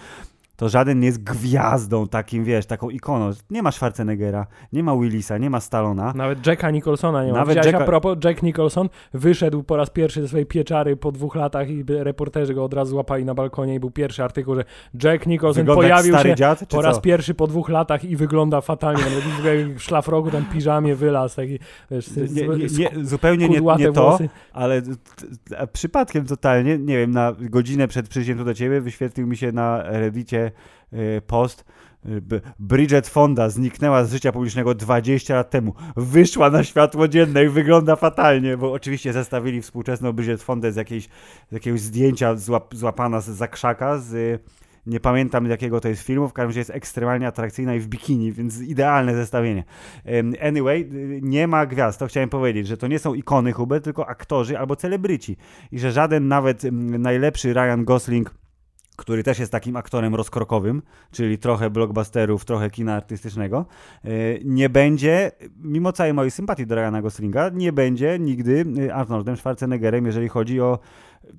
to 0.58 0.70
żaden 0.70 1.00
nie 1.00 1.06
jest 1.06 1.24
gwiazdą 1.24 2.08
takim, 2.08 2.44
wiesz, 2.44 2.66
taką 2.66 2.90
ikoną. 2.90 3.32
Nie 3.50 3.64
ma 3.64 3.72
Schwarzeneggera, 3.72 4.48
nie 4.74 4.84
ma 4.84 4.96
Willisa, 4.98 5.38
nie 5.38 5.50
ma 5.50 5.60
Stallona. 5.60 6.14
Nawet 6.16 6.48
Jacka 6.48 6.72
Nicholsona 6.72 7.26
nie 7.26 7.32
ma. 7.32 7.38
Nawet 7.38 7.58
Jacka- 7.58 7.82
a 7.82 7.86
propos, 7.86 8.18
Jack 8.24 8.44
Nicholson 8.44 8.90
wyszedł 9.14 9.64
po 9.64 9.78
raz 9.78 9.90
pierwszy 9.90 10.22
ze 10.22 10.28
swojej 10.28 10.46
pieczary 10.46 10.96
po 10.96 11.12
dwóch 11.12 11.36
latach 11.36 11.70
i 11.70 11.84
reporterzy 11.88 12.54
go 12.54 12.64
od 12.64 12.74
razu 12.74 12.92
złapali 12.92 13.26
na 13.26 13.34
balkonie 13.34 13.76
i 13.76 13.80
był 13.80 13.92
pierwszy 13.92 14.24
artykuł, 14.24 14.56
że 14.56 14.64
Jack 15.04 15.26
Nicholson 15.26 15.64
Wygląda 15.64 15.82
pojawił 15.82 16.18
się 16.18 16.36
dziad, 16.36 16.66
po 16.70 16.82
raz 16.82 16.96
co? 16.96 17.02
pierwszy 17.02 17.34
po 17.34 17.48
dwóch 17.48 17.70
latach 17.70 18.04
i 18.04 18.16
wygląda 18.16 18.62
fatalnie. 18.62 19.04
W 19.76 19.84
szlafroku 19.84 20.32
tam 20.32 20.46
piżamie 20.46 20.96
wylazł, 20.96 21.36
taki, 21.36 21.60
wiesz, 21.92 22.10
Nie, 22.16 22.48
nie, 22.48 22.58
nie, 22.58 23.06
zupełnie 23.06 23.50
nie, 23.50 23.60
nie 23.78 23.92
to, 23.92 24.02
włosy. 24.10 24.30
ale 24.54 24.82
przypadkiem 25.74 26.26
totalnie, 26.26 26.78
nie 26.78 26.98
wiem, 26.98 27.12
na 27.12 27.34
godzinę 27.40 27.88
przed 27.88 28.10
przyjściem 28.10 28.38
tu 28.38 28.46
do 28.46 28.54
ciebie 28.54 28.82
wyświetlił 28.82 29.28
mi 29.28 29.38
się 29.38 29.52
na 29.52 29.84
Reddicie 29.84 30.47
post 31.28 31.66
e, 32.06 32.22
B- 32.22 32.42
Bridget 32.60 33.08
Fonda 33.08 33.50
zniknęła 33.50 34.04
z 34.04 34.12
życia 34.12 34.32
publicznego 34.32 34.76
20 34.76 35.36
lat 35.36 35.50
temu. 35.50 35.74
Wyszła 35.96 36.50
na 36.50 36.64
światło 36.64 37.08
dzienne 37.08 37.44
i 37.44 37.50
wygląda 37.50 37.96
fatalnie, 37.96 38.58
bo 38.58 38.72
oczywiście 38.72 39.14
zestawili 39.14 39.62
współczesną 39.62 40.14
Bridget 40.14 40.44
Fondę 40.44 40.72
z, 40.72 40.76
jakiejś, 40.76 41.10
z 41.50 41.52
jakiegoś 41.52 41.82
zdjęcia 41.82 42.36
złap, 42.36 42.76
złapana 42.76 43.22
z 43.22 43.30
zakrzaka, 43.30 43.98
z 43.98 44.14
y, 44.14 44.40
nie 44.86 45.00
pamiętam 45.00 45.46
jakiego 45.46 45.80
to 45.80 45.88
jest 45.90 46.02
filmu, 46.02 46.28
w 46.28 46.34
każdym 46.34 46.50
razie 46.50 46.60
jest 46.60 46.70
ekstremalnie 46.70 47.28
atrakcyjna 47.28 47.76
i 47.76 47.80
w 47.80 47.88
bikini, 47.88 48.32
więc 48.32 48.62
idealne 48.62 49.16
zestawienie. 49.16 49.64
Anyway, 50.42 50.82
y, 50.82 51.20
nie 51.24 51.48
ma 51.48 51.66
gwiazd, 51.66 52.00
to 52.00 52.08
chciałem 52.08 52.30
powiedzieć, 52.30 52.68
że 52.68 52.78
to 52.78 52.88
nie 52.88 53.00
są 53.00 53.14
ikony 53.14 53.52
Hubert, 53.52 53.84
tylko 53.84 54.08
aktorzy 54.08 54.60
albo 54.60 54.76
celebryci 54.76 55.38
i 55.72 55.80
że 55.80 55.92
żaden 55.92 56.28
nawet 56.28 56.66
mm, 56.66 57.02
najlepszy 57.02 57.54
Ryan 57.54 57.84
Gosling 57.86 58.34
który 58.98 59.24
też 59.24 59.40
jest 59.40 59.52
takim 59.52 59.76
aktorem 59.76 60.16
rozkrokowym, 60.16 60.82
czyli 61.12 61.38
trochę 61.38 61.70
blockbusterów, 61.70 62.46
trochę 62.46 62.70
kina 62.70 62.96
artystycznego, 62.96 63.66
e, 64.04 64.10
nie 64.44 64.70
będzie, 64.70 65.32
mimo 65.64 65.92
całej 65.92 66.14
mojej 66.14 66.32
sympatii 66.32 66.68
do 66.68 66.76
Ryana 66.76 67.02
Goslinga, 67.02 67.50
nie 67.50 67.74
będzie 67.74 68.20
nigdy 68.20 68.66
e, 68.88 68.96
Arnoldem 68.96 69.38
Schwarzeneggerem, 69.38 70.06
jeżeli 70.06 70.28
chodzi 70.28 70.62
o 70.62 70.80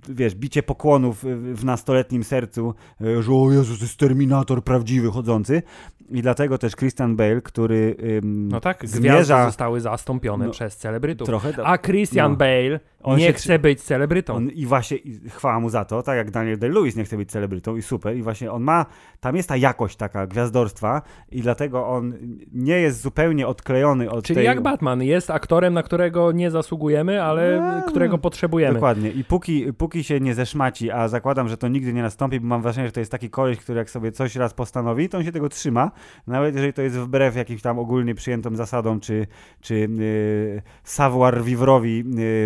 wiesz, 0.09 0.35
bicie 0.35 0.62
pokłonów 0.62 1.25
w 1.55 1.65
nastoletnim 1.65 2.25
sercu, 2.25 2.75
e, 3.00 3.23
że 3.23 3.33
o 3.33 3.53
Jezus, 3.53 3.81
jest 3.81 3.97
Terminator 3.97 4.65
prawdziwy, 4.65 5.11
chodzący. 5.11 5.62
I 6.11 6.23
dlatego 6.23 6.59
też 6.59 6.77
Christian 6.77 7.17
Bale, 7.17 7.41
który 7.41 7.97
ym, 8.25 8.49
No 8.49 8.61
tak, 8.61 8.79
gwiazdy 8.79 8.99
zmierza 8.99 9.47
zostały 9.47 9.81
zastąpione 9.81 10.47
No, 10.47 10.50
przez 10.50 10.77
celebrytów. 10.77 11.27
trochę... 11.27 11.53
A 11.65 11.79
Christian 11.79 12.31
no. 12.31 12.37
Bale 12.37 12.81
On 13.02 13.19
nie 13.19 13.33
chce 13.33 13.59
być 13.59 13.83
celebrytą. 13.83 14.35
On, 14.35 14.49
I 14.49 14.67
właśnie 14.67 14.97
i 14.97 15.31
chwała 15.31 15.61
mu 15.61 15.71
za 15.71 15.85
to, 15.85 16.02
tak 16.02 16.17
jak 16.17 16.31
Daniel 16.31 16.59
Day-Lewis 16.59 16.97
nie 16.97 17.05
chce 17.05 17.17
być 17.17 17.31
celebrytą 17.31 17.76
i 17.76 17.83
super. 17.83 18.17
I 18.17 18.23
właśnie 18.23 18.52
on 18.52 18.62
ma, 18.62 18.87
tam 19.21 19.37
jest 19.37 19.49
ta 19.49 19.57
jakość 19.57 19.97
taka 19.97 20.26
gwiazdorstwa 20.26 21.02
i 21.33 21.40
dlatego 21.40 21.88
on 21.88 22.14
nie 22.52 22.81
jest 22.81 23.00
zupełnie 23.00 23.47
odklejony 23.47 24.11
od 24.11 24.25
Czyli 24.25 24.35
tej... 24.35 24.45
jak 24.45 24.61
Batman, 24.61 25.02
jest 25.02 25.31
aktorem, 25.31 25.75
na 25.75 25.83
którego 25.83 26.33
nie 26.33 26.50
zasługujemy, 26.50 27.23
ale 27.23 27.61
No, 27.61 27.90
którego 27.90 28.19
potrzebujemy. 28.19 28.75
Dokładnie. 28.75 29.11
I 29.11 29.25
póki, 29.25 29.73
póki 29.73 30.05
się 30.05 30.21
nie 30.21 30.35
zeszmaci, 30.35 30.90
a 30.90 31.09
zakładam, 31.09 31.49
że 31.49 31.57
to 31.57 31.69
nigdy 31.69 31.93
nie 31.93 32.02
nastąpi, 32.02 32.40
bo 32.40 32.47
mam 32.47 32.62
wrażenie, 32.62 32.87
że 32.87 32.93
to 32.93 33.00
jest 33.00 33.12
taki 33.12 33.31
koleś, 33.31 33.59
który 33.59 33.78
jak 33.78 33.90
sobie 33.90 34.12
coś 34.12 34.37
raz 34.37 34.55
postanowi, 34.55 35.09
to 35.09 35.19
on 35.19 35.25
się 35.25 35.33
tego 35.33 35.49
trzyma, 35.49 35.90
nawet 36.26 36.55
jeżeli 36.55 36.73
to 36.73 36.83
jest 36.83 36.97
wbrew 36.97 37.37
jakimś 37.37 37.62
tam 37.62 37.78
ogólnie 37.78 38.14
przyjętym 38.14 38.57
zasadom, 38.57 39.00
czy, 39.00 39.26
czy 39.61 39.75
yy, 39.78 40.62
savoir 40.85 41.43
vivrowi 41.43 42.05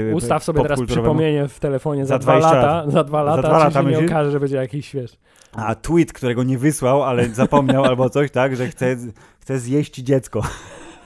yy, 0.08 0.14
Ustaw 0.14 0.41
sobie 0.44 0.62
teraz 0.62 0.80
przypomnienie 0.82 1.48
w 1.48 1.60
telefonie 1.60 2.06
za, 2.06 2.14
Za 2.14 2.18
dwa 2.18 2.32
20 2.38 2.56
lata, 2.56 2.90
za 2.90 3.04
dwa 3.04 3.22
lata, 3.22 3.42
dwa 3.42 3.58
czy 3.58 3.64
lata 3.64 3.82
się 3.82 4.02
nie 4.02 4.06
okaże, 4.06 4.30
że 4.30 4.40
będzie 4.40 4.56
jakiś, 4.56 4.94
wiesz... 4.94 5.18
A 5.52 5.74
tweet, 5.74 6.12
którego 6.12 6.42
nie 6.42 6.58
wysłał, 6.58 7.02
ale 7.02 7.28
zapomniał 7.28 7.84
albo 7.84 8.10
coś, 8.10 8.30
tak, 8.30 8.56
że 8.56 8.68
chce, 8.68 8.96
chce 9.40 9.58
zjeść 9.58 9.94
dziecko. 9.94 10.42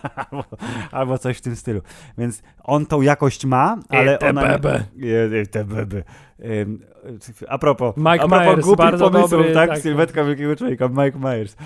albo, 0.31 0.45
albo 0.93 1.19
coś 1.19 1.38
w 1.38 1.40
tym 1.40 1.57
stylu. 1.57 1.81
Więc 2.19 2.43
on 2.64 2.87
tą 2.87 3.00
jakość 3.00 3.45
ma, 3.45 3.78
ale 3.88 4.19
te 4.19 4.31
ona... 4.31 4.43
bebe. 4.43 4.85
Te 5.50 5.64
bebe. 5.64 6.02
A 7.49 7.59
propos, 7.59 7.97
Mike 7.97 8.11
a 8.11 8.28
propos 8.28 8.47
Myers, 8.47 8.64
głupich 8.64 8.99
pomysłów, 8.99 9.31
dobry, 9.31 9.55
tak? 9.55 9.71
tak. 9.71 9.78
Sylwetka 9.78 10.25
wielkiego 10.25 10.57
człowieka, 10.57 10.88
Mike 10.88 11.19
Myers. 11.19 11.57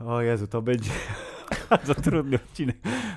O 0.00 0.20
Jezu, 0.20 0.46
to 0.46 0.62
będzie 0.62 0.90
bardzo 1.70 1.94
trudny 1.94 2.36
odcinek, 2.36 2.76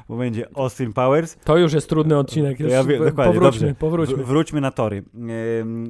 bo 0.10 0.18
będzie 0.18 0.48
Austin 0.56 0.94
Powers. 0.94 1.36
To 1.44 1.58
już 1.58 1.74
jest 1.74 1.90
trudny 1.90 2.18
odcinek. 2.18 2.60
Już 2.60 2.72
ja 2.72 2.84
wie- 2.84 3.00
dokładnie, 3.00 3.34
powróćmy, 3.34 3.60
dobrze. 3.68 3.76
powróćmy. 3.76 4.24
W, 4.24 4.28
wróćmy 4.28 4.62
na 4.62 4.72
tory. 4.72 5.04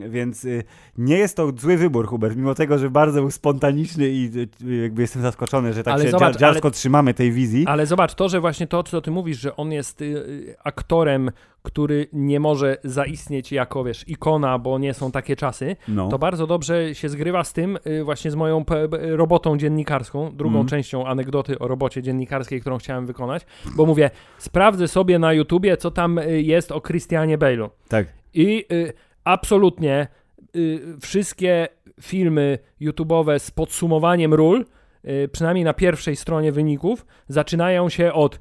Więc 0.09 0.45
y, 0.45 0.63
nie 0.97 1.17
jest 1.17 1.37
to 1.37 1.51
zły 1.57 1.77
wybór, 1.77 2.07
Hubert, 2.07 2.35
mimo 2.35 2.55
tego, 2.55 2.77
że 2.77 2.89
bardzo 2.89 3.21
był 3.21 3.31
spontaniczny 3.31 4.09
i 4.09 4.31
y, 4.65 4.75
jakby 4.81 5.01
jestem 5.01 5.21
zaskoczony, 5.21 5.73
że 5.73 5.83
tak 5.83 5.93
Ale 5.93 6.03
się 6.03 6.11
zobacz, 6.11 6.35
dzia- 6.35 6.39
dziarsko 6.39 6.71
trzymamy 6.71 7.13
tej 7.13 7.31
wizji. 7.31 7.65
Ale 7.67 7.85
zobacz, 7.85 8.13
to, 8.15 8.29
że 8.29 8.39
właśnie 8.41 8.67
to, 8.67 8.83
co 8.83 9.01
ty 9.01 9.11
mówisz, 9.11 9.39
że 9.39 9.55
on 9.55 9.71
jest 9.71 10.01
y, 10.01 10.05
y, 10.05 10.55
aktorem, 10.63 11.31
który 11.63 12.07
nie 12.13 12.39
może 12.39 12.77
zaistnieć 12.83 13.51
jako, 13.51 13.83
wiesz, 13.83 14.07
ikona, 14.07 14.59
bo 14.59 14.79
nie 14.79 14.93
są 14.93 15.11
takie 15.11 15.35
czasy, 15.35 15.75
No. 15.87 16.09
to 16.09 16.19
bardzo 16.19 16.47
dobrze 16.47 16.95
się 16.95 17.09
zgrywa 17.09 17.43
z 17.43 17.53
tym, 17.53 17.77
y, 17.87 18.03
właśnie 18.03 18.31
z 18.31 18.35
moją 18.35 18.65
robotą 19.01 19.57
dziennikarską, 19.57 20.31
drugą 20.35 20.55
Mm. 20.55 20.67
częścią 20.67 21.07
anegdoty 21.07 21.59
o 21.59 21.67
robocie 21.67 22.01
dziennikarskiej, 22.01 22.52
którą 22.61 22.77
chciałem 22.77 23.05
wykonać, 23.05 23.45
bo 23.75 23.85
mówię, 23.85 24.09
sprawdzę 24.37 24.87
sobie 24.87 25.19
na 25.19 25.33
YouTubie, 25.33 25.77
co 25.77 25.91
tam 25.91 26.17
y, 26.17 26.41
jest 26.41 26.71
o 26.71 26.81
Christianie 26.81 27.37
Bale'u. 27.37 27.69
Tak. 27.87 28.07
I 28.33 28.65
y, 28.71 28.93
absolutnie 29.23 30.07
y, 30.55 30.81
wszystkie 31.01 31.67
filmy 32.01 32.59
YouTube'owe 32.81 33.39
z 33.39 33.51
podsumowaniem 33.51 34.33
ról, 34.33 34.65
y, 35.05 35.29
przynajmniej 35.31 35.65
na 35.65 35.73
pierwszej 35.73 36.15
stronie 36.15 36.51
wyników, 36.51 37.05
zaczynają 37.27 37.89
się 37.89 38.13
od 38.13 38.39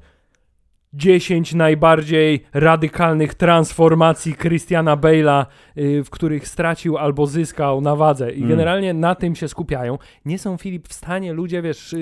10 0.93 1.53
najbardziej 1.53 2.43
radykalnych 2.53 3.33
transformacji 3.33 4.35
Christiana 4.35 4.97
Bale'a, 4.97 5.45
y, 5.77 6.03
w 6.03 6.09
których 6.09 6.47
stracił 6.47 6.97
albo 6.97 7.27
zyskał 7.27 7.81
na 7.81 7.95
wadze. 7.95 8.31
I 8.31 8.37
Mm. 8.37 8.49
generalnie 8.49 8.93
na 8.93 9.15
tym 9.15 9.35
się 9.35 9.47
skupiają. 9.47 9.97
Nie 10.25 10.39
są, 10.39 10.57
Filip, 10.57 10.87
w 10.87 10.93
stanie 10.93 11.33
ludzie, 11.33 11.61
wiesz... 11.61 11.93
y, 11.93 11.97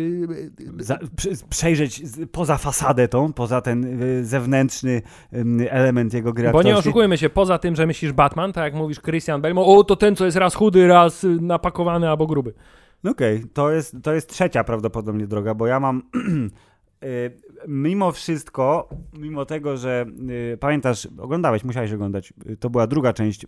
y, 0.80 0.84
Za, 0.84 0.98
prze- 1.16 1.48
przejrzeć 1.50 2.04
poza 2.32 2.58
fasadę 2.58 3.08
tą, 3.08 3.34
poza 3.34 3.62
ten 3.62 4.00
zewnętrzny 4.26 5.02
element 5.70 6.14
jego 6.14 6.34
gry 6.34 6.52
Bo 6.52 6.64
nie 6.64 6.78
oszukujmy 6.78 7.18
się, 7.18 7.30
poza 7.30 7.58
tym, 7.58 7.76
że 7.76 7.88
myślisz 7.88 8.12
Batman, 8.12 8.54
tak 8.54 8.64
jak 8.64 8.74
mówisz 8.74 9.00
Christian 9.02 9.42
Bale, 9.42 9.56
o 9.56 9.84
to 9.84 9.96
ten, 9.96 10.16
co 10.16 10.26
jest 10.26 10.38
raz 10.38 10.56
chudy, 10.56 10.88
raz 10.88 11.26
napakowany 11.42 12.10
albo 12.10 12.28
gruby. 12.28 12.54
No 13.04 13.12
Okej, 13.12 13.44
to, 13.54 13.72
jest, 13.72 13.96
to 14.04 14.14
jest 14.14 14.30
trzecia 14.30 14.64
prawdopodobnie 14.64 15.28
droga, 15.28 15.54
bo 15.54 15.68
ja 15.68 15.80
mam. 15.80 16.02
mimo 17.68 18.12
wszystko, 18.12 18.90
mimo 19.14 19.46
tego, 19.46 19.78
że 19.78 20.06
y, 20.54 20.58
pamiętasz, 20.58 21.08
oglądałeś, 21.18 21.64
musiałeś 21.64 21.94
oglądać, 21.94 22.34
y, 22.50 22.58
to 22.58 22.70
była 22.70 22.88
druga 22.88 23.14
część 23.14 23.44
y, 23.44 23.48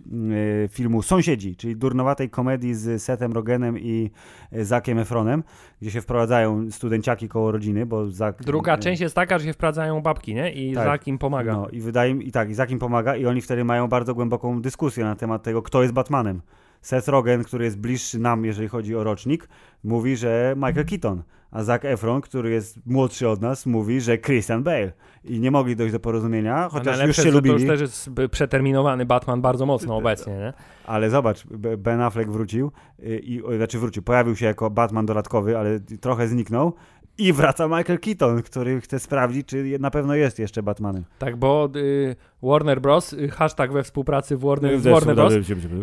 filmu 0.71 1.01
Sąsiedzi, 1.01 1.55
czyli 1.55 1.75
durnowatej 1.75 2.29
komedii 2.29 2.73
z 2.73 3.03
Sethem 3.03 3.31
Rogenem 3.33 3.79
i 3.79 4.11
y, 4.53 4.65
Zakiem 4.65 4.99
Efronem, 4.99 5.43
gdzie 5.81 5.91
się 5.91 6.01
wprowadzają 6.01 6.71
studenciaki 6.71 7.29
koło 7.29 7.51
rodziny, 7.51 7.85
bo 7.85 8.09
Zak... 8.11 8.43
Druga 8.43 8.75
y, 8.75 8.79
część 8.79 9.01
jest 9.01 9.15
taka, 9.15 9.39
że 9.39 9.45
się 9.45 9.53
wprowadzają 9.53 10.01
babki, 10.01 10.35
nie? 10.35 10.51
I 10.53 10.73
Tak. 10.73 10.85
Zak 10.85 11.07
im 11.07 11.17
pomaga. 11.17 11.53
No 11.53 11.69
i 11.69 11.79
wydaje 11.79 12.13
mi, 12.13 12.27
i 12.27 12.31
tak, 12.31 12.49
i 12.49 12.53
Zak 12.53 12.71
im 12.71 12.79
pomaga 12.79 13.15
i 13.15 13.25
oni 13.25 13.41
wtedy 13.41 13.63
mają 13.63 13.87
bardzo 13.87 14.15
głęboką 14.15 14.61
dyskusję 14.61 15.03
na 15.03 15.15
temat 15.15 15.43
tego, 15.43 15.61
kto 15.61 15.81
jest 15.81 15.93
Batmanem. 15.93 16.41
Seth 16.83 17.07
Rogen, 17.07 17.43
który 17.43 17.65
jest 17.65 17.77
bliższy 17.79 18.19
nam, 18.19 18.45
jeżeli 18.45 18.67
chodzi 18.67 18.95
o 18.95 19.03
rocznik, 19.03 19.49
mówi, 19.83 20.17
że 20.17 20.53
Michael 20.55 20.85
Keaton, 20.85 21.23
a 21.51 21.63
Zac 21.63 21.85
Efron, 21.85 22.21
który 22.21 22.51
jest 22.51 22.79
młodszy 22.85 23.29
od 23.29 23.41
nas, 23.41 23.65
mówi, 23.65 24.01
że 24.01 24.17
Christian 24.17 24.63
Bale. 24.63 24.91
I 25.23 25.39
nie 25.39 25.51
mogli 25.51 25.75
dojść 25.75 25.93
do 25.93 25.99
porozumienia, 25.99 26.69
chociaż 26.71 27.07
już 27.07 27.15
się 27.15 27.21
że 27.21 27.31
To 27.31 27.37
już 27.37 27.45
lubili. 27.45 27.67
też 27.67 27.81
jest 27.81 28.09
przeterminowany 28.31 29.05
Batman 29.05 29.41
bardzo 29.41 29.65
mocno 29.65 29.97
obecnie, 29.97 30.33
nie? 30.33 30.53
Ale 30.85 31.09
zobacz, 31.09 31.47
Ben 31.77 32.01
Affleck 32.01 32.29
wrócił, 32.31 32.71
y, 32.99 33.19
i, 33.23 33.41
znaczy 33.57 33.79
wrócił, 33.79 34.03
pojawił 34.03 34.35
się 34.35 34.45
jako 34.45 34.69
Batman 34.69 35.05
dodatkowy, 35.05 35.57
ale 35.57 35.79
trochę 35.79 36.27
zniknął. 36.27 36.73
I 37.17 37.33
wraca 37.33 37.67
Michael 37.67 37.99
Keaton, 37.99 38.41
który 38.41 38.81
chce 38.81 38.99
sprawdzić, 38.99 39.47
czy 39.47 39.77
na 39.79 39.91
pewno 39.91 40.15
jest 40.15 40.39
jeszcze 40.39 40.63
Batmanem. 40.63 41.03
Tak, 41.19 41.35
bo 41.35 41.69
y, 41.75 42.15
Warner 42.43 42.81
Bros., 42.81 43.13
y, 43.13 43.29
hashtag 43.29 43.71
we 43.71 43.83
współpracy 43.83 44.37
w 44.37 44.39
Warner, 44.39 44.79
z 44.79 44.87
Warner 44.87 45.15
Bros. 45.15 45.33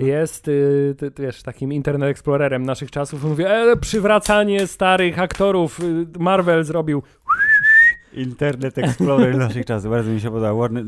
jest, 0.00 0.48
y, 0.48 0.94
ty, 0.98 1.10
ty 1.10 1.22
wiesz, 1.22 1.42
takim 1.42 1.72
Internet 1.72 2.10
Explorerem 2.10 2.62
naszych 2.62 2.90
czasów. 2.90 3.24
Mówi, 3.24 3.44
e, 3.46 3.76
przywracanie 3.80 4.66
starych 4.66 5.18
aktorów. 5.18 5.80
y, 5.80 6.06
Marvel 6.18 6.64
zrobił 6.64 7.02
Internet 8.12 8.78
Explorer 8.78 9.36
naszych 9.48 9.66
czasów. 9.66 9.90
Bardzo 9.90 10.10
mi 10.10 10.20
się 10.20 10.30
podoba. 10.30 10.54
Warner, 10.54 10.84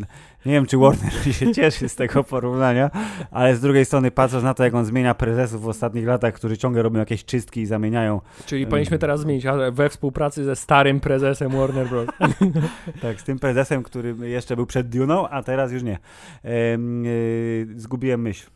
nie 0.47 0.52
wiem, 0.52 0.67
czy 0.67 0.76
Warner 0.76 1.12
się 1.38 1.55
cieszy 1.55 1.88
z 1.88 1.97
tego 1.97 2.25
porównania, 2.25 2.91
ale 3.31 3.57
z 3.57 3.61
drugiej 3.61 3.85
strony 3.85 4.11
patrząc 4.11 4.45
na 4.45 4.55
to, 4.55 4.64
jak 4.64 4.75
on 4.75 4.85
zmienia 4.85 5.14
prezesów 5.14 5.62
w 5.62 5.69
ostatnich 5.69 6.07
latach, 6.07 6.35
którzy 6.35 6.59
ciągle 6.59 6.83
robią 6.83 6.99
jakieś 6.99 7.25
czystki 7.25 7.61
i 7.61 7.67
zamieniają. 7.67 8.21
Czyli 8.47 8.67
powinniśmy 8.67 8.99
teraz 8.99 9.21
zmienić 9.21 9.47
ale 9.47 9.73
we 9.73 9.88
współpracy 9.88 10.45
ze 10.45 10.57
starym 10.57 11.00
prezesem 11.00 11.52
Warner 11.52 11.88
Bros. 11.88 12.09
tak, 13.02 13.21
z 13.21 13.25
tym 13.25 13.38
prezesem, 13.38 13.83
który 13.83 14.14
jeszcze 14.23 14.57
był 14.57 14.67
przed 14.67 14.88
Duną, 14.88 15.29
a 15.29 15.43
teraz 15.43 15.73
już 15.73 15.83
nie. 15.83 15.99
Yy, 16.45 17.81
zgubiłem 17.81 18.23
myśl. 18.23 18.50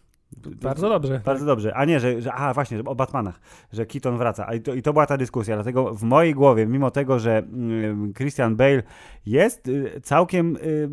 Bardzo 0.63 0.89
dobrze. 0.89 1.21
Bardzo 1.25 1.47
dobrze. 1.47 1.75
A 1.75 1.85
nie, 1.85 2.01
że, 2.01 2.23
że 2.23 2.33
a 2.33 2.55
właśnie, 2.55 2.77
że 2.77 2.85
o 2.85 2.95
Batmanach, 2.95 3.41
że 3.73 3.87
Keaton 3.87 4.19
wraca. 4.19 4.55
I 4.55 4.61
to, 4.61 4.75
I 4.75 4.83
to 4.83 4.93
była 4.93 5.07
ta 5.07 5.17
dyskusja. 5.17 5.57
Dlatego 5.57 5.95
w 5.95 6.03
mojej 6.03 6.35
głowie, 6.35 6.67
mimo 6.67 6.91
tego, 6.91 7.19
że 7.19 7.39
mm, 7.39 8.13
Christian 8.15 8.57
Bale 8.57 8.83
jest 9.27 9.69
y, 9.69 10.01
całkiem, 10.03 10.57
y, 10.57 10.89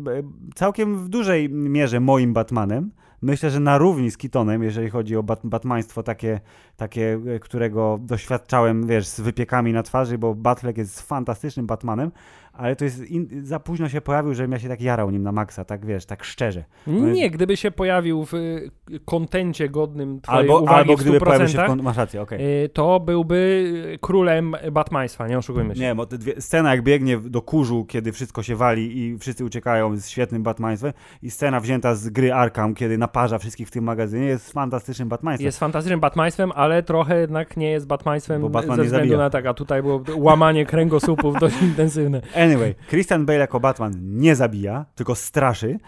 całkiem 0.54 0.98
w 0.98 1.08
dużej 1.08 1.50
mierze 1.50 2.00
moim 2.00 2.32
Batmanem, 2.32 2.90
myślę, 3.24 3.50
że 3.50 3.60
na 3.60 3.78
równi 3.78 4.10
z 4.10 4.16
Keatonem, 4.16 4.62
jeżeli 4.62 4.90
chodzi 4.90 5.16
o 5.16 5.22
bat 5.22 5.40
batmaństwo 5.44 6.02
takie, 6.02 6.40
takie, 6.76 7.20
y, 7.36 7.40
którego 7.40 7.98
doświadczałem, 8.02 8.86
wiesz, 8.86 9.06
z 9.06 9.20
wypiekami 9.20 9.72
na 9.72 9.82
twarzy, 9.82 10.18
bo 10.18 10.34
Batfleck 10.34 10.78
jest 10.78 11.00
fantastycznym 11.00 11.66
Batmanem, 11.66 12.10
ale 12.52 12.76
to 12.76 12.84
jest 12.84 13.02
za 13.42 13.60
późno 13.60 13.88
się 13.88 14.00
pojawił, 14.00 14.34
żebym 14.34 14.52
ja 14.52 14.58
się 14.58 14.68
tak 14.68 14.80
jarał 14.80 15.10
nim 15.10 15.22
na 15.22 15.32
maksa, 15.32 15.64
tak 15.64 15.86
wiesz, 15.86 16.06
tak 16.06 16.24
szczerze. 16.24 16.64
Nie, 16.86 17.22
jest... 17.22 17.34
gdyby 17.34 17.56
się 17.56 17.70
pojawił 17.70 18.24
w 18.24 18.34
y, 18.34 18.70
kontencie 19.04 19.68
godnym 19.68 20.20
twojej 20.20 20.40
albo, 20.40 20.58
uwagi 20.58 20.78
albo 20.78 20.96
w 20.96 21.00
gdyby 21.00 21.20
pojawił 21.20 21.48
się 21.48 21.66
w 21.66 21.82
masz 21.82 21.96
rację, 21.96 22.22
okay. 22.22 22.38
to 22.72 23.00
byłby 23.00 23.98
królem 24.00 24.56
Batmaństwa, 24.72 25.28
nie 25.28 25.38
oszukujmy 25.38 25.74
się. 25.74 25.80
Nie, 25.80 25.94
bo 25.94 26.06
dwie, 26.06 26.40
scena 26.40 26.70
jak 26.70 26.82
biegnie 26.82 27.18
do 27.18 27.42
kurzu, 27.42 27.84
kiedy 27.84 28.12
wszystko 28.12 28.42
się 28.42 28.56
wali 28.56 28.98
i 28.98 29.18
wszyscy 29.18 29.44
uciekają 29.44 29.96
z 29.96 30.08
świetnym 30.08 30.42
Batmaństwem 30.42 30.92
i 31.22 31.30
scena 31.30 31.60
wzięta 31.60 31.94
z 31.94 32.08
gry 32.08 32.32
Arkham, 32.32 32.74
kiedy 32.74 32.98
naparza 33.14 33.38
wszystkich 33.38 33.68
w 33.68 33.70
tym 33.70 33.84
magazynie, 33.84 34.26
jest 34.26 34.52
fantastycznym 34.52 35.08
Batmaństwem. 35.08 35.46
Jest 35.46 35.58
fantastycznym 35.58 36.00
Batmaństwem, 36.00 36.52
ale 36.54 36.82
trochę 36.82 37.20
jednak 37.20 37.56
nie 37.56 37.70
jest 37.70 37.86
Batmaństwem 37.86 38.42
bo 38.42 38.48
Batman 38.48 38.76
ze 38.76 38.84
względu 38.84 39.16
na 39.16 39.30
tak, 39.30 39.46
a 39.46 39.54
tutaj 39.54 39.82
było 39.82 40.02
łamanie 40.16 40.66
kręgosłupów 40.66 41.40
dość 41.40 41.62
intensywne. 41.70 42.20
Anyway, 42.36 42.74
Christian 42.88 43.26
Bale 43.26 43.38
jako 43.38 43.60
Batman 43.60 43.92
nie 44.00 44.36
zabija, 44.36 44.84
tylko 44.94 45.14
straszy. 45.14 45.78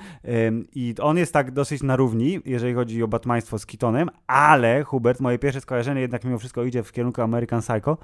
I 0.75 0.95
on 1.01 1.17
jest 1.17 1.33
tak 1.33 1.51
dosyć 1.51 1.83
na 1.83 1.97
równi, 1.97 2.41
jeżeli 2.45 2.75
chodzi 2.75 3.03
o 3.03 3.09
batmaństwo 3.09 3.59
z 3.59 3.67
Keatonem, 3.67 4.11
ale 4.27 4.85
Hubert, 4.85 5.21
moje 5.21 5.39
pierwsze 5.39 5.61
skojarzenie 5.61 6.01
jednak 6.01 6.25
mimo 6.25 6.39
wszystko 6.39 6.65
idzie 6.65 6.83
w 6.83 6.93
kierunku 6.93 7.23
American 7.23 7.61
Psycho, 7.61 7.99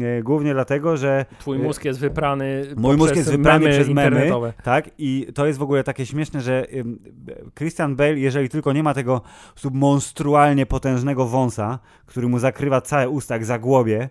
e, 0.00 0.22
głównie 0.22 0.54
dlatego, 0.54 0.96
że... 0.96 1.26
Twój 1.38 1.58
mózg 1.58 1.84
jest 1.84 2.00
wyprany 2.00 2.66
Mój 2.76 2.96
mózg 2.96 3.16
jest 3.16 3.30
wyprany 3.30 3.70
przez 3.70 3.88
memy, 3.88 4.32
tak, 4.62 4.90
i 4.98 5.26
to 5.34 5.46
jest 5.46 5.58
w 5.58 5.62
ogóle 5.62 5.84
takie 5.84 6.06
śmieszne, 6.06 6.40
że 6.40 6.66
Christian 7.54 7.96
Bale, 7.96 8.18
jeżeli 8.18 8.48
tylko 8.54 8.72
nie 8.72 8.82
ma 8.82 8.94
tego 8.94 9.20
monstrualnie 9.72 10.66
potężnego 10.66 11.26
wąsa, 11.26 11.78
który 12.06 12.28
mu 12.28 12.38
zakrywa 12.38 12.80
całe 12.80 13.08
usta 13.08 13.34
jak 13.34 13.44
zagłobie, 13.44 14.08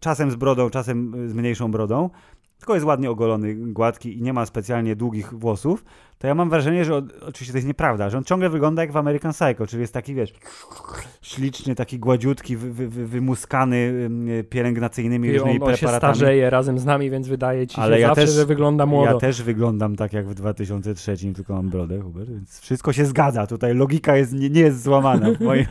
czasem 0.00 0.30
z 0.30 0.36
brodą, 0.36 0.70
czasem 0.70 1.28
z 1.28 1.34
mniejszą 1.34 1.70
brodą, 1.70 2.10
tylko 2.58 2.74
jest 2.74 2.86
ładnie 2.86 3.10
ogolony, 3.10 3.54
gładki 3.54 4.18
i 4.18 4.22
nie 4.22 4.32
ma 4.32 4.46
specjalnie 4.46 4.96
długich 4.96 5.34
włosów, 5.34 5.84
to 6.22 6.28
ja 6.28 6.34
mam 6.34 6.50
wrażenie, 6.50 6.84
że 6.84 6.96
on, 6.96 7.08
oczywiście 7.20 7.52
to 7.52 7.58
jest 7.58 7.68
nieprawda, 7.68 8.10
że 8.10 8.18
on 8.18 8.24
ciągle 8.24 8.50
wygląda 8.50 8.82
jak 8.82 8.92
w 8.92 8.96
American 8.96 9.32
Psycho, 9.32 9.66
czyli 9.66 9.80
jest 9.80 9.94
taki, 9.94 10.14
wiesz, 10.14 10.34
śliczny, 11.22 11.74
taki 11.74 11.98
gładziutki, 11.98 12.56
wy, 12.56 12.72
wy, 12.72 13.06
wymuskany 13.06 14.10
pielęgnacyjnymi 14.50 15.28
I 15.28 15.32
różnymi 15.32 15.60
on, 15.60 15.68
on 15.68 15.76
się 15.76 15.88
starzeje 15.88 16.50
razem 16.50 16.78
z 16.78 16.84
nami, 16.84 17.10
więc 17.10 17.28
wydaje 17.28 17.66
ci 17.66 17.76
się 17.76 17.82
Ale 17.82 18.00
ja 18.00 18.08
zawsze, 18.08 18.22
też, 18.22 18.30
że 18.30 18.46
wygląda 18.46 18.86
młodo. 18.86 19.12
Ja 19.12 19.18
też 19.18 19.42
wyglądam 19.42 19.96
tak 19.96 20.12
jak 20.12 20.28
w 20.28 20.34
2003, 20.34 21.16
tylko 21.34 21.54
mam 21.54 21.70
brodę, 21.70 22.00
Hubert, 22.00 22.30
więc 22.30 22.60
wszystko 22.60 22.92
się 22.92 23.06
zgadza. 23.06 23.46
Tutaj 23.46 23.74
logika 23.74 24.16
jest, 24.16 24.32
nie, 24.32 24.50
nie 24.50 24.60
jest 24.60 24.82
złamana. 24.82 25.28
Moja, 25.40 25.66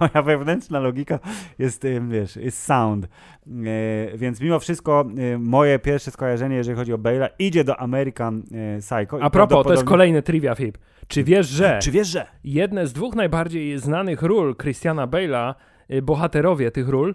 moja 0.00 0.22
wewnętrzna 0.22 0.80
logika 0.80 1.18
jest, 1.58 1.86
wiesz, 2.08 2.36
jest 2.36 2.62
sound. 2.62 3.08
E, 3.46 4.18
więc 4.18 4.40
mimo 4.40 4.60
wszystko 4.60 5.04
e, 5.34 5.38
moje 5.38 5.78
pierwsze 5.78 6.10
skojarzenie, 6.10 6.56
jeżeli 6.56 6.76
chodzi 6.76 6.92
o 6.92 6.98
Bale'a, 6.98 7.28
idzie 7.38 7.64
do 7.64 7.80
American 7.80 8.42
e, 8.76 8.78
Psycho. 8.78 9.18
A 9.22 9.30
propos, 9.30 9.66
to 9.66 9.72
jest 9.72 9.83
kolejny 9.84 10.22
trivia 10.22 10.54
Fib. 10.54 10.78
Czy 11.08 11.24
wiesz, 11.24 11.48
że... 11.48 11.78
Czy 11.82 11.90
wiesz, 11.90 12.08
że... 12.08 12.26
Jedne 12.44 12.86
z 12.86 12.92
dwóch 12.92 13.14
najbardziej 13.14 13.78
znanych 13.78 14.22
ról 14.22 14.56
Christiana 14.56 15.06
Bale'a, 15.06 15.54
bohaterowie 16.02 16.70
tych 16.70 16.88
ról, 16.88 17.14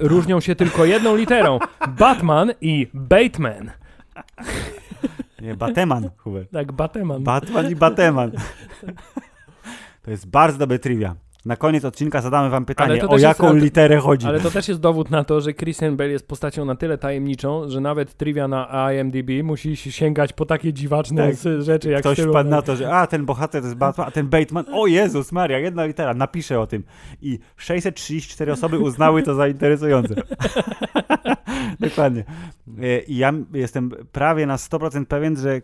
różnią 0.00 0.40
się 0.40 0.54
tylko 0.54 0.84
jedną 0.84 1.16
literą. 1.16 1.58
Batman 2.00 2.52
i 2.60 2.86
Bateman. 2.94 3.70
Nie, 5.40 5.54
Bateman, 5.54 6.10
Hubert. 6.16 6.50
Tak, 6.50 6.72
Bateman. 6.72 7.24
Batman 7.24 7.70
i 7.70 7.76
Bateman. 7.76 8.32
To 10.02 10.10
jest 10.10 10.30
bardzo 10.30 10.58
dobre 10.58 10.78
trivia. 10.78 11.14
Na 11.46 11.56
koniec 11.56 11.84
odcinka 11.84 12.20
zadamy 12.20 12.50
wam 12.50 12.64
pytanie, 12.64 13.08
o 13.08 13.18
jaką 13.18 13.52
jest, 13.52 13.64
literę 13.64 13.98
chodzi. 13.98 14.26
Ale 14.26 14.40
to 14.40 14.50
też 14.50 14.68
jest 14.68 14.80
dowód 14.80 15.10
na 15.10 15.24
to, 15.24 15.40
że 15.40 15.54
Christian 15.54 15.96
Bale 15.96 16.10
jest 16.10 16.28
postacią 16.28 16.64
na 16.64 16.74
tyle 16.74 16.98
tajemniczą, 16.98 17.68
że 17.68 17.80
nawet 17.80 18.14
trivia 18.14 18.48
na 18.48 18.92
IMDb 18.92 19.30
musi 19.42 19.76
sięgać 19.76 20.32
po 20.32 20.46
takie 20.46 20.72
dziwaczne 20.72 21.32
tak. 21.32 21.62
rzeczy 21.62 21.90
jak 21.90 22.00
Ktoś 22.00 22.20
wpadł 22.20 22.50
na 22.50 22.62
to, 22.62 22.76
że 22.76 22.92
a, 22.92 23.06
ten 23.06 23.26
bohater 23.26 23.60
to 23.60 23.66
jest 23.66 23.78
Batman, 23.78 24.08
a 24.08 24.10
ten 24.10 24.28
Bateman, 24.28 24.64
o 24.72 24.86
Jezus 24.86 25.32
Maria, 25.32 25.58
jedna 25.58 25.84
litera, 25.84 26.14
napiszę 26.14 26.60
o 26.60 26.66
tym. 26.66 26.84
I 27.22 27.38
634 27.56 28.52
osoby 28.52 28.78
uznały 28.78 29.22
to 29.22 29.34
za 29.34 29.48
interesujące. 29.48 30.14
Dokładnie. 31.80 32.24
E, 32.82 33.00
I 33.00 33.16
ja 33.16 33.32
jestem 33.52 33.90
prawie 34.12 34.46
na 34.46 34.56
100% 34.56 35.04
pewien, 35.04 35.36
że 35.36 35.60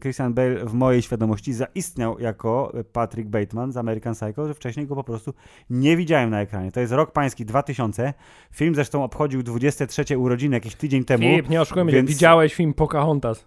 Christian 0.00 0.34
Bale 0.34 0.64
w 0.64 0.72
mojej 0.72 1.02
świadomości 1.02 1.52
zaistniał 1.52 2.18
jako 2.18 2.72
Patrick 2.92 3.28
Bateman 3.28 3.72
z 3.72 3.76
American 3.76 4.14
Psycho, 4.14 4.46
że 4.46 4.54
wcześniej 4.54 4.86
go 4.86 4.96
po 4.96 5.04
prostu 5.12 5.34
nie 5.70 5.96
widziałem 5.96 6.30
na 6.30 6.40
ekranie. 6.40 6.72
To 6.72 6.80
jest 6.80 6.92
rok 6.92 7.12
pański 7.12 7.44
2000. 7.44 8.14
Film 8.52 8.74
zresztą 8.74 9.04
obchodził 9.04 9.42
23 9.42 10.18
urodziny 10.18 10.56
jakiś 10.56 10.74
tydzień 10.74 11.04
temu. 11.04 11.22
Filip, 11.22 11.48
nie 11.48 11.60
oszukujmy 11.60 11.92
więc... 11.92 12.08
widziałeś 12.08 12.54
film 12.54 12.74
Pocahontas. 12.74 13.46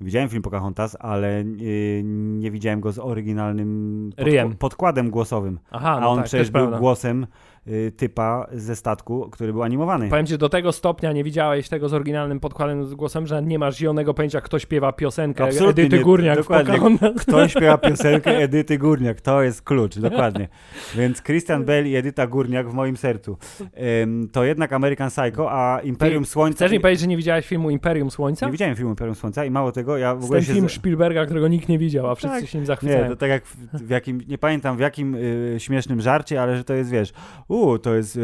Widziałem 0.00 0.28
film 0.28 0.42
Pocahontas, 0.42 0.96
ale 1.00 1.44
nie, 1.44 2.02
nie 2.38 2.50
widziałem 2.50 2.80
go 2.80 2.92
z 2.92 2.98
oryginalnym 2.98 4.12
podk 4.16 4.58
podkładem 4.58 5.10
głosowym. 5.10 5.58
Aha, 5.70 6.00
no 6.00 6.06
A 6.06 6.08
on 6.08 6.16
tak, 6.16 6.26
przecież 6.26 6.50
był 6.50 6.60
prawda. 6.60 6.78
głosem 6.78 7.26
typa 7.96 8.46
ze 8.52 8.76
statku, 8.76 9.28
który 9.30 9.52
był 9.52 9.62
animowany. 9.62 10.08
Powiem 10.08 10.26
ci, 10.26 10.38
do 10.38 10.48
tego 10.48 10.72
stopnia 10.72 11.12
nie 11.12 11.24
widziałeś 11.24 11.68
tego 11.68 11.88
z 11.88 11.94
oryginalnym 11.94 12.40
podkładem 12.40 12.86
z 12.86 12.94
głosem, 12.94 13.26
że 13.26 13.42
nie 13.42 13.58
masz 13.58 13.76
zielonego 13.76 14.14
pojęcia, 14.14 14.40
kto 14.40 14.58
śpiewa 14.58 14.92
piosenkę 14.92 15.44
Absolutnie 15.44 15.84
Edyty 15.84 15.98
nie, 15.98 16.04
Górniak. 16.04 16.38
Dokładnie. 16.38 16.78
Kto 17.18 17.48
śpiewa 17.48 17.78
piosenkę 17.78 18.38
Edyty 18.38 18.78
Górniak, 18.78 19.20
to 19.20 19.42
jest 19.42 19.62
klucz, 19.62 19.98
dokładnie. 19.98 20.48
Więc 20.96 21.22
Christian 21.22 21.64
Bell 21.64 21.86
i 21.86 21.96
Edyta 21.96 22.26
Górniak 22.26 22.68
w 22.70 22.74
moim 22.74 22.96
sercu. 22.96 23.38
To 24.32 24.44
jednak 24.44 24.72
American 24.72 25.10
Psycho, 25.10 25.52
a 25.52 25.80
Imperium 25.80 26.24
Ty, 26.24 26.30
Słońca... 26.30 26.56
Chcesz 26.56 26.72
mi 26.72 26.80
powiedzieć, 26.80 27.00
że 27.00 27.06
nie 27.06 27.16
widziałeś 27.16 27.46
filmu 27.46 27.70
Imperium 27.70 28.10
Słońca? 28.10 28.46
Nie 28.46 28.52
widziałem 28.52 28.76
filmu 28.76 28.90
Imperium 28.90 29.14
Słońca 29.14 29.44
i 29.44 29.50
mało 29.50 29.72
tego, 29.72 29.98
ja 29.98 30.14
w 30.14 30.24
ogóle 30.24 30.42
ten 30.42 30.54
film 30.54 30.68
Spielberga, 30.68 31.24
którego 31.24 31.48
nikt 31.48 31.68
nie 31.68 31.78
widział, 31.78 32.10
a 32.10 32.14
wszyscy 32.14 32.40
tak. 32.40 32.48
się 32.48 32.58
nim 32.58 32.66
zachwycają. 32.66 33.02
Nie, 33.02 33.10
to 33.10 33.16
tak 33.16 33.30
jak 33.30 33.44
w, 33.44 33.56
w 33.72 33.90
jakim, 33.90 34.20
nie 34.28 34.38
pamiętam 34.38 34.76
w 34.76 34.80
jakim 34.80 35.14
y, 35.14 35.56
śmiesznym 35.58 36.00
żarcie, 36.00 36.42
ale 36.42 36.56
że 36.56 36.64
to 36.64 36.74
jest, 36.74 36.90
wiesz, 36.90 37.12
u, 37.48 37.78
to 37.78 37.94
jest 37.94 38.18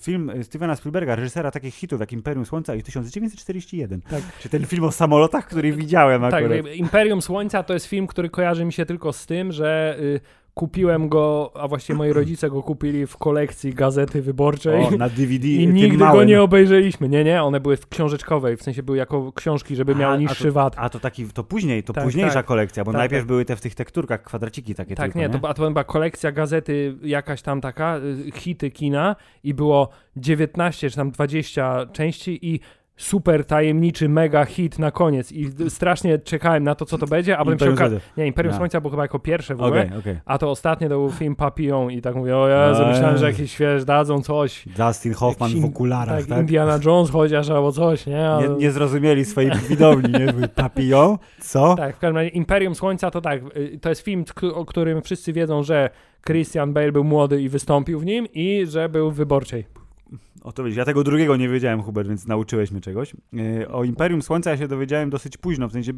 film 0.00 0.32
Stevena 0.42 0.76
Spielberga, 0.76 1.16
reżysera 1.16 1.50
takich 1.50 1.74
hitów 1.74 2.00
jak 2.00 2.12
Imperium 2.12 2.46
Słońca 2.46 2.74
i 2.74 2.82
1941. 2.82 4.00
Tak. 4.00 4.22
Czy 4.40 4.48
ten 4.48 4.66
film 4.66 4.84
o 4.84 4.92
samolotach, 4.92 5.46
który 5.46 5.72
widziałem 5.72 6.22
tak, 6.22 6.34
akurat. 6.34 6.62
Tak, 6.62 6.76
Imperium 6.76 7.22
Słońca 7.22 7.62
to 7.62 7.74
jest 7.74 7.86
film, 7.86 8.06
który 8.06 8.30
kojarzy 8.30 8.64
mi 8.64 8.72
się 8.72 8.86
tylko 8.86 9.12
z 9.12 9.26
tym, 9.26 9.52
że 9.52 9.96
y, 10.00 10.20
kupiłem 10.58 11.08
go, 11.08 11.52
a 11.54 11.68
właściwie 11.68 11.96
moi 11.96 12.12
rodzice 12.12 12.50
go 12.50 12.62
kupili 12.62 13.06
w 13.06 13.16
kolekcji 13.16 13.74
gazety 13.74 14.22
wyborczej. 14.22 14.84
O, 14.84 14.90
na 14.90 15.08
DVD. 15.08 15.48
I 15.48 15.68
nigdy 15.68 15.98
małym. 15.98 16.16
go 16.16 16.24
nie 16.24 16.42
obejrzeliśmy. 16.42 17.08
Nie, 17.08 17.24
nie, 17.24 17.42
one 17.42 17.60
były 17.60 17.76
w 17.76 17.88
książeczkowej, 17.88 18.56
w 18.56 18.62
sensie 18.62 18.82
były 18.82 18.98
jako 18.98 19.32
książki, 19.32 19.76
żeby 19.76 19.94
miały 19.94 20.14
a, 20.14 20.16
niższy 20.16 20.44
a 20.44 20.46
to, 20.46 20.52
VAT. 20.52 20.74
A 20.76 20.88
to 20.88 21.00
taki, 21.00 21.26
to 21.26 21.44
później, 21.44 21.82
to 21.82 21.92
tak, 21.92 22.04
późniejsza 22.04 22.34
tak, 22.34 22.46
kolekcja, 22.46 22.84
bo 22.84 22.92
tak, 22.92 22.98
najpierw 22.98 23.22
tak. 23.22 23.26
były 23.26 23.44
te 23.44 23.56
w 23.56 23.60
tych 23.60 23.74
tekturkach 23.74 24.22
kwadraciki 24.22 24.74
takie 24.74 24.94
Tak, 24.94 25.06
tylko, 25.06 25.18
nie, 25.18 25.28
nie? 25.28 25.40
To, 25.40 25.48
a 25.48 25.54
to 25.54 25.70
była 25.70 25.84
kolekcja 25.84 26.32
gazety 26.32 26.96
jakaś 27.02 27.42
tam 27.42 27.60
taka, 27.60 27.98
y, 28.28 28.30
hity 28.30 28.70
kina 28.70 29.16
i 29.44 29.54
było 29.54 29.88
19 30.16 30.90
czy 30.90 30.96
tam 30.96 31.10
20 31.10 31.86
części 31.92 32.46
i 32.54 32.60
super 32.98 33.44
tajemniczy 33.44 34.08
mega 34.08 34.44
hit 34.44 34.78
na 34.78 34.90
koniec 34.90 35.32
i 35.32 35.70
strasznie 35.70 36.18
czekałem 36.18 36.64
na 36.64 36.74
to, 36.74 36.84
co 36.84 36.98
to 36.98 37.06
będzie, 37.06 37.38
a 37.38 37.44
potem 37.44 37.58
się 37.58 37.70
okazało... 37.70 38.00
Nie, 38.16 38.26
Imperium 38.26 38.52
no. 38.52 38.56
Słońca 38.56 38.80
był 38.80 38.90
chyba 38.90 39.02
jako 39.02 39.18
pierwsze 39.18 39.54
w 39.54 39.62
ogóle, 39.62 39.86
okay, 39.86 39.98
okay. 39.98 40.20
a 40.24 40.38
to 40.38 40.50
ostatnie 40.50 40.88
to 40.88 40.94
był 40.94 41.10
film 41.10 41.36
Papillon 41.36 41.90
i 41.90 42.02
tak 42.02 42.14
mówię, 42.14 42.36
o 42.36 42.48
Jezu, 42.48 42.86
myślałem, 42.86 43.16
że 43.16 43.26
jakieś, 43.26 43.58
wiesz, 43.58 43.84
dadzą 43.84 44.22
coś. 44.22 44.68
Dustin 44.76 45.12
Hoffman 45.12 45.60
w 45.60 45.64
okularach, 45.64 46.18
tak? 46.18 46.26
tak? 46.26 46.40
Indiana 46.40 46.78
Jones 46.84 47.10
chociaż 47.10 47.50
albo 47.50 47.72
coś, 47.72 48.06
nie? 48.06 48.28
Ale... 48.28 48.48
Nie, 48.48 48.54
nie 48.54 48.70
zrozumieli 48.70 49.24
swojej 49.24 49.50
widowni, 49.68 50.12
nie? 50.12 50.48
Papillon? 50.48 51.16
Co? 51.40 51.74
Tak, 51.74 51.96
w 51.96 51.98
każdym 51.98 52.16
razie 52.16 52.28
Imperium 52.28 52.74
Słońca 52.74 53.10
to 53.10 53.20
tak, 53.20 53.40
y, 53.56 53.78
to 53.80 53.88
jest 53.88 54.00
film, 54.00 54.24
o 54.54 54.64
którym 54.64 55.02
wszyscy 55.02 55.32
wiedzą, 55.32 55.62
że 55.62 55.90
Christian 56.26 56.72
Bale 56.72 56.92
był 56.92 57.04
młody 57.04 57.42
i 57.42 57.48
wystąpił 57.48 58.00
w 58.00 58.04
nim 58.04 58.26
i 58.34 58.66
że 58.66 58.88
był 58.88 59.10
w 59.10 59.14
wyborczej. 59.14 59.64
O 60.48 60.52
to 60.52 60.64
widzisz, 60.64 60.76
ja 60.76 60.84
tego 60.84 61.04
drugiego 61.04 61.36
nie 61.36 61.48
wiedziałem, 61.48 61.82
Hubert, 61.82 62.08
więc 62.08 62.26
nauczyłeś 62.26 62.70
mnie 62.70 62.80
czegoś. 62.80 63.12
E, 63.62 63.68
o 63.68 63.84
Imperium 63.84 64.22
Słońca 64.22 64.50
ja 64.50 64.56
się 64.56 64.68
dowiedziałem 64.68 65.10
dosyć 65.10 65.36
późno, 65.36 65.68
w 65.68 65.72
sensie, 65.72 65.92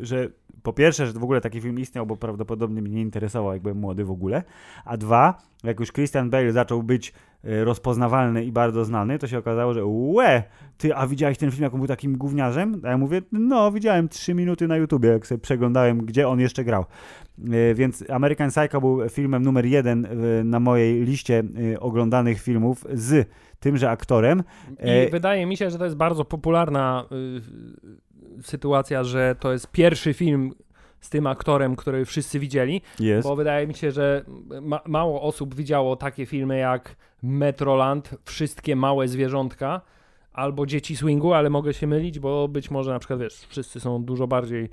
że 0.00 0.28
po 0.62 0.72
pierwsze, 0.72 1.06
że 1.06 1.12
w 1.12 1.22
ogóle 1.24 1.40
taki 1.40 1.60
film 1.60 1.78
istniał, 1.78 2.06
bo 2.06 2.16
prawdopodobnie 2.16 2.82
mnie 2.82 2.90
nie 2.90 3.00
interesował, 3.00 3.52
jak 3.52 3.62
byłem 3.62 3.78
młody 3.78 4.04
w 4.04 4.10
ogóle, 4.10 4.42
a 4.84 4.96
dwa, 4.96 5.38
jak 5.64 5.80
już 5.80 5.92
Christian 5.92 6.30
Bale 6.30 6.52
zaczął 6.52 6.82
być 6.82 7.12
e, 7.44 7.64
rozpoznawalny 7.64 8.44
i 8.44 8.52
bardzo 8.52 8.84
znany, 8.84 9.18
to 9.18 9.26
się 9.26 9.38
okazało, 9.38 9.74
że 9.74 9.84
łe, 9.84 10.42
ty, 10.78 10.96
a 10.96 11.06
widziałeś 11.06 11.38
ten 11.38 11.50
film, 11.50 11.62
jak 11.62 11.74
on 11.74 11.80
był 11.80 11.88
takim 11.88 12.18
gówniarzem? 12.18 12.80
A 12.84 12.88
ja 12.88 12.98
mówię, 12.98 13.22
no, 13.32 13.72
widziałem 13.72 14.08
trzy 14.08 14.34
minuty 14.34 14.68
na 14.68 14.76
YouTubie, 14.76 15.08
jak 15.08 15.26
sobie 15.26 15.40
przeglądałem, 15.40 15.98
gdzie 15.98 16.28
on 16.28 16.40
jeszcze 16.40 16.64
grał. 16.64 16.84
E, 17.50 17.74
więc 17.74 18.04
American 18.10 18.50
Psycho 18.50 18.80
był 18.80 19.08
filmem 19.08 19.42
numer 19.42 19.66
jeden 19.66 20.06
na 20.44 20.60
mojej 20.60 21.04
liście 21.04 21.42
oglądanych 21.80 22.40
filmów 22.40 22.84
z 22.92 23.28
tymże 23.62 23.90
aktorem. 23.90 24.42
I 24.70 24.88
e, 24.88 25.10
wydaje 25.10 25.46
mi 25.46 25.56
się, 25.56 25.70
że 25.70 25.78
to 25.78 25.84
jest 25.84 25.96
bardzo 25.96 26.24
popularna 26.24 27.04
y, 28.38 28.42
sytuacja, 28.42 29.04
że 29.04 29.36
to 29.40 29.52
jest 29.52 29.70
pierwszy 29.70 30.14
film 30.14 30.54
z 31.00 31.10
tym 31.10 31.26
aktorem, 31.26 31.76
który 31.76 32.04
wszyscy 32.04 32.38
widzieli, 32.38 32.82
yes. 33.00 33.24
bo 33.24 33.36
wydaje 33.36 33.66
mi 33.66 33.74
się, 33.74 33.90
że 33.90 34.24
ma 34.62 34.80
mało 34.86 35.22
osób 35.22 35.54
widziało 35.54 35.96
takie 35.96 36.26
filmy 36.26 36.58
jak 36.58 36.96
Metroland, 37.22 38.14
wszystkie 38.24 38.76
małe 38.76 39.08
zwierzątka, 39.08 39.80
albo 40.32 40.66
dzieci 40.66 40.96
swingu, 40.96 41.32
ale 41.32 41.50
mogę 41.50 41.74
się 41.74 41.86
mylić, 41.86 42.18
bo 42.18 42.48
być 42.48 42.70
może 42.70 42.90
na 42.90 42.98
przykład, 42.98 43.20
wiesz, 43.20 43.34
wszyscy 43.48 43.80
są 43.80 44.04
dużo 44.04 44.26
bardziej 44.26 44.68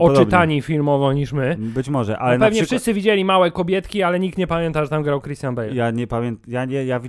oczytani 0.00 0.62
filmowo 0.62 1.12
niż 1.12 1.32
my. 1.32 1.56
Być 1.58 1.88
może, 1.88 2.18
ale 2.18 2.38
no 2.38 2.46
pewnie 2.46 2.60
przykład... 2.60 2.68
wszyscy 2.68 2.94
widzieli 2.94 3.24
małe 3.24 3.50
kobietki, 3.50 4.02
ale 4.02 4.20
nikt 4.20 4.38
nie 4.38 4.46
pamięta, 4.46 4.84
że 4.84 4.90
tam 4.90 5.02
grał 5.02 5.20
Christian 5.20 5.54
Bale. 5.54 5.74
Ja 5.74 5.90
nie 5.90 6.06
pamiętam, 6.06 6.52
ja, 6.52 6.64
nie, 6.64 6.84
ja 6.84 7.00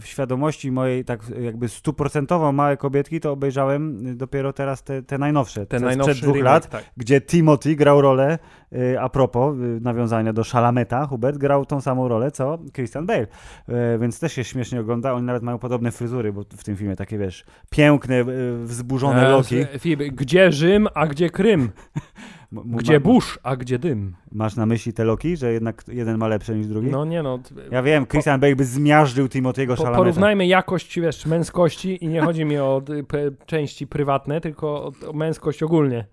w 0.00 0.06
świadomości 0.06 0.72
mojej 0.72 1.04
tak 1.04 1.20
jakby 1.40 1.68
stuprocentowo 1.68 2.52
małe 2.52 2.76
kobietki 2.76 3.20
to 3.20 3.32
obejrzałem 3.32 4.16
dopiero 4.16 4.52
teraz 4.52 4.82
te, 4.82 5.02
te 5.02 5.18
najnowsze, 5.18 5.66
te 5.66 5.80
najnowsze 5.80 6.14
sprzed 6.14 6.24
dwóch 6.24 6.36
remake, 6.36 6.52
lat, 6.52 6.70
tak. 6.70 6.84
gdzie 6.96 7.20
Timothy 7.20 7.76
grał 7.76 8.00
rolę, 8.00 8.38
y, 8.72 9.00
a 9.00 9.08
propos 9.08 9.56
y, 9.56 9.80
nawiązania 9.80 10.32
do 10.32 10.44
Szalameta, 10.44 11.06
Hubert 11.06 11.38
grał 11.38 11.66
tą 11.66 11.80
samą 11.80 12.08
rolę, 12.08 12.30
co 12.30 12.58
Christian 12.72 13.06
Bale, 13.06 13.26
y, 13.68 13.98
więc 14.00 14.20
też 14.20 14.32
się 14.32 14.44
śmiesznie 14.44 14.80
ogląda, 14.80 15.12
oni 15.12 15.26
nawet 15.26 15.42
mają 15.42 15.58
podobne 15.58 15.90
fryzury, 15.90 16.32
bo 16.32 16.42
w 16.42 16.64
tym 16.64 16.76
filmie 16.76 16.96
takie, 16.96 17.18
wiesz, 17.18 17.27
piękne, 17.70 18.14
e, 18.14 18.24
wzburzone 18.64 19.26
e, 19.26 19.30
loki. 19.30 19.56
Gdzie 20.12 20.52
Rzym, 20.52 20.88
a 20.94 21.06
gdzie 21.06 21.30
Krym? 21.30 21.70
Gdzie 22.52 23.00
burz, 23.00 23.38
a 23.42 23.56
gdzie 23.56 23.78
dym? 23.78 24.14
Masz 24.32 24.56
na 24.56 24.66
myśli 24.66 24.92
te 24.92 25.04
loki, 25.04 25.36
że 25.36 25.52
jednak 25.52 25.84
jeden 25.88 26.18
ma 26.18 26.28
lepsze 26.28 26.54
niż 26.54 26.66
drugi? 26.66 26.90
No 26.90 27.04
nie 27.04 27.22
no. 27.22 27.38
Ja 27.70 27.82
wiem, 27.82 28.06
Christian 28.06 28.40
Bale 28.40 28.56
by 28.56 28.64
zmiażdżył 28.64 29.26
Timothy'ego 29.26 29.76
Szalameta. 29.76 29.96
Porównajmy 29.96 30.46
jakość, 30.46 31.00
wiesz, 31.00 31.26
męskości 31.26 32.04
i 32.04 32.08
nie 32.08 32.20
chodzi 32.20 32.44
mi 32.44 32.58
o 32.58 32.82
części 33.46 33.86
prywatne, 33.86 34.40
tylko 34.40 34.66
o, 34.68 34.92
o 35.08 35.12
męskość 35.12 35.62
ogólnie 35.62 36.04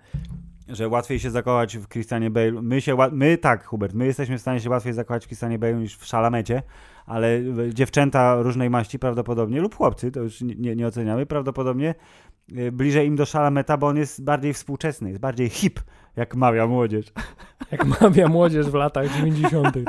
że 0.67 0.87
łatwiej 0.87 1.19
się 1.19 1.31
zakochać 1.31 1.77
w 1.77 1.87
Christianie 1.87 2.29
Bale. 2.29 2.51
My 2.51 2.81
się, 2.81 2.97
my 3.11 3.37
tak, 3.37 3.65
Hubert, 3.65 3.93
my 3.93 4.05
jesteśmy 4.05 4.37
w 4.37 4.41
stanie 4.41 4.59
się 4.59 4.69
łatwiej 4.69 4.93
zakochać 4.93 5.23
w 5.25 5.27
Christianie 5.27 5.59
Bale 5.59 5.73
niż 5.73 5.97
w 5.97 6.05
Szalamecie, 6.05 6.61
ale 7.05 7.41
dziewczęta 7.73 8.41
różnej 8.41 8.69
maści 8.69 8.99
prawdopodobnie, 8.99 9.61
lub 9.61 9.75
chłopcy, 9.75 10.11
to 10.11 10.19
już 10.19 10.41
nie, 10.41 10.75
nie 10.75 10.87
oceniamy, 10.87 11.25
prawdopodobnie 11.25 11.95
y, 12.57 12.71
bliżej 12.71 13.07
im 13.07 13.15
do 13.15 13.25
Szalameta, 13.25 13.77
bo 13.77 13.87
on 13.87 13.97
jest 13.97 14.23
bardziej 14.23 14.53
współczesny, 14.53 15.09
jest 15.09 15.21
bardziej 15.21 15.49
hip, 15.49 15.79
jak 16.15 16.35
mawia 16.35 16.67
młodzież. 16.67 17.05
Jak 17.71 18.01
mawia 18.01 18.27
młodzież 18.27 18.67
w 18.67 18.73
latach 18.73 19.13
90. 19.17 19.77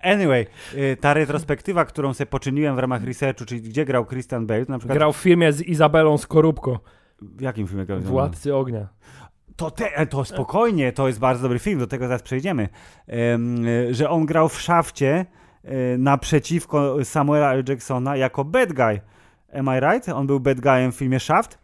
Anyway, 0.00 0.46
y, 0.74 0.96
ta 1.00 1.14
retrospektywa, 1.14 1.84
którą 1.84 2.14
sobie 2.14 2.26
poczyniłem 2.26 2.76
w 2.76 2.78
ramach 2.78 3.04
researchu, 3.04 3.44
czyli 3.44 3.62
gdzie 3.62 3.84
grał 3.84 4.06
Christian 4.06 4.46
Bale, 4.46 4.64
na 4.68 4.78
przykład... 4.78 4.98
Grał 4.98 5.12
w 5.12 5.16
filmie 5.16 5.52
z 5.52 5.62
Izabelą 5.62 6.18
Skorupko. 6.18 6.80
W 7.22 7.40
jakim 7.40 7.66
filmie 7.66 7.86
grał? 7.86 8.00
Władcy 8.00 8.54
Ognia. 8.54 8.88
To, 9.56 9.70
te, 9.70 10.06
to 10.06 10.24
spokojnie, 10.24 10.92
to 10.92 11.06
jest 11.06 11.18
bardzo 11.18 11.42
dobry 11.42 11.58
film, 11.58 11.78
do 11.78 11.86
tego 11.86 12.06
zaraz 12.08 12.22
przejdziemy. 12.22 12.68
Um, 13.08 13.66
że 13.90 14.10
on 14.10 14.26
grał 14.26 14.48
w 14.48 14.60
szafcie 14.60 15.26
naprzeciwko 15.98 17.04
Samuela 17.04 17.52
L. 17.52 17.64
Jacksona 17.68 18.16
jako 18.16 18.44
bad 18.44 18.72
guy. 18.72 19.00
Am 19.58 19.68
I 19.76 19.80
right? 19.80 20.08
On 20.08 20.26
był 20.26 20.40
bad 20.40 20.60
guyem 20.60 20.92
w 20.92 20.96
filmie 20.96 21.20
Shaft? 21.20 21.58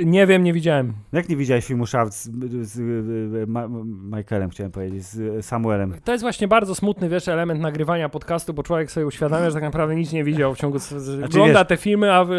Nie 0.00 0.26
wiem, 0.26 0.44
nie 0.44 0.52
widziałem. 0.52 0.92
Jak 1.12 1.28
nie 1.28 1.36
widziałeś 1.36 1.66
filmu 1.66 1.86
Shaft 1.86 2.12
z, 2.12 2.30
z, 2.62 2.70
z 2.70 3.48
Ma, 3.48 3.68
Michaelem, 4.16 4.50
chciałem 4.50 4.72
powiedzieć, 4.72 5.04
z 5.04 5.46
Samuelem? 5.46 5.94
To 6.04 6.12
jest 6.12 6.24
właśnie 6.24 6.48
bardzo 6.48 6.74
smutny, 6.74 7.08
wiesz, 7.08 7.28
element 7.28 7.60
nagrywania 7.60 8.08
podcastu, 8.08 8.54
bo 8.54 8.62
człowiek 8.62 8.90
sobie 8.90 9.06
uświadamia, 9.06 9.50
że 9.50 9.54
tak 9.54 9.62
naprawdę 9.62 9.94
nic 9.96 10.12
nie 10.12 10.24
widział 10.24 10.54
w 10.54 10.58
ciągu... 10.58 10.78
Znaczy, 10.78 11.24
ogląda 11.24 11.58
wiesz, 11.58 11.68
te 11.68 11.76
filmy, 11.76 12.12
a 12.12 12.24
w, 12.24 12.30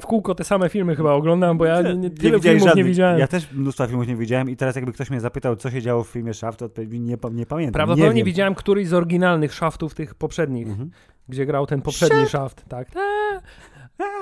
w, 0.00 0.06
kółko 0.06 0.34
te 0.34 0.44
same 0.44 0.68
filmy 0.68 0.96
chyba 0.96 1.12
oglądam, 1.12 1.58
bo 1.58 1.64
ja 1.64 1.82
nie, 1.82 1.94
nie, 1.94 2.10
tyle 2.10 2.40
filmów 2.40 2.62
żadnych. 2.62 2.76
nie 2.76 2.84
widziałem. 2.84 3.18
Ja 3.18 3.26
też 3.26 3.52
mnóstwo 3.52 3.86
filmów 3.86 4.06
nie 4.06 4.16
widziałem 4.16 4.50
i 4.50 4.56
teraz 4.56 4.76
jakby 4.76 4.92
ktoś 4.92 5.10
mnie 5.10 5.20
zapytał, 5.20 5.56
co 5.56 5.70
się 5.70 5.82
działo 5.82 6.04
w 6.04 6.08
filmie 6.08 6.34
Shaft, 6.34 6.58
to 6.58 6.82
nie, 6.88 7.16
nie 7.32 7.46
pamiętam. 7.46 7.72
Prawdopodobnie 7.72 8.14
nie 8.14 8.24
widziałem 8.24 8.54
któryś 8.54 8.88
z 8.88 8.94
oryginalnych 8.94 9.54
Shaftów 9.54 9.94
tych 9.94 10.14
poprzednich. 10.14 10.68
Mhm 10.68 10.90
gdzie 11.30 11.46
grał 11.46 11.66
ten 11.66 11.82
poprzedni 11.82 12.26
Shaft, 12.26 12.64
tak. 12.68 12.88
Eee, 12.96 13.40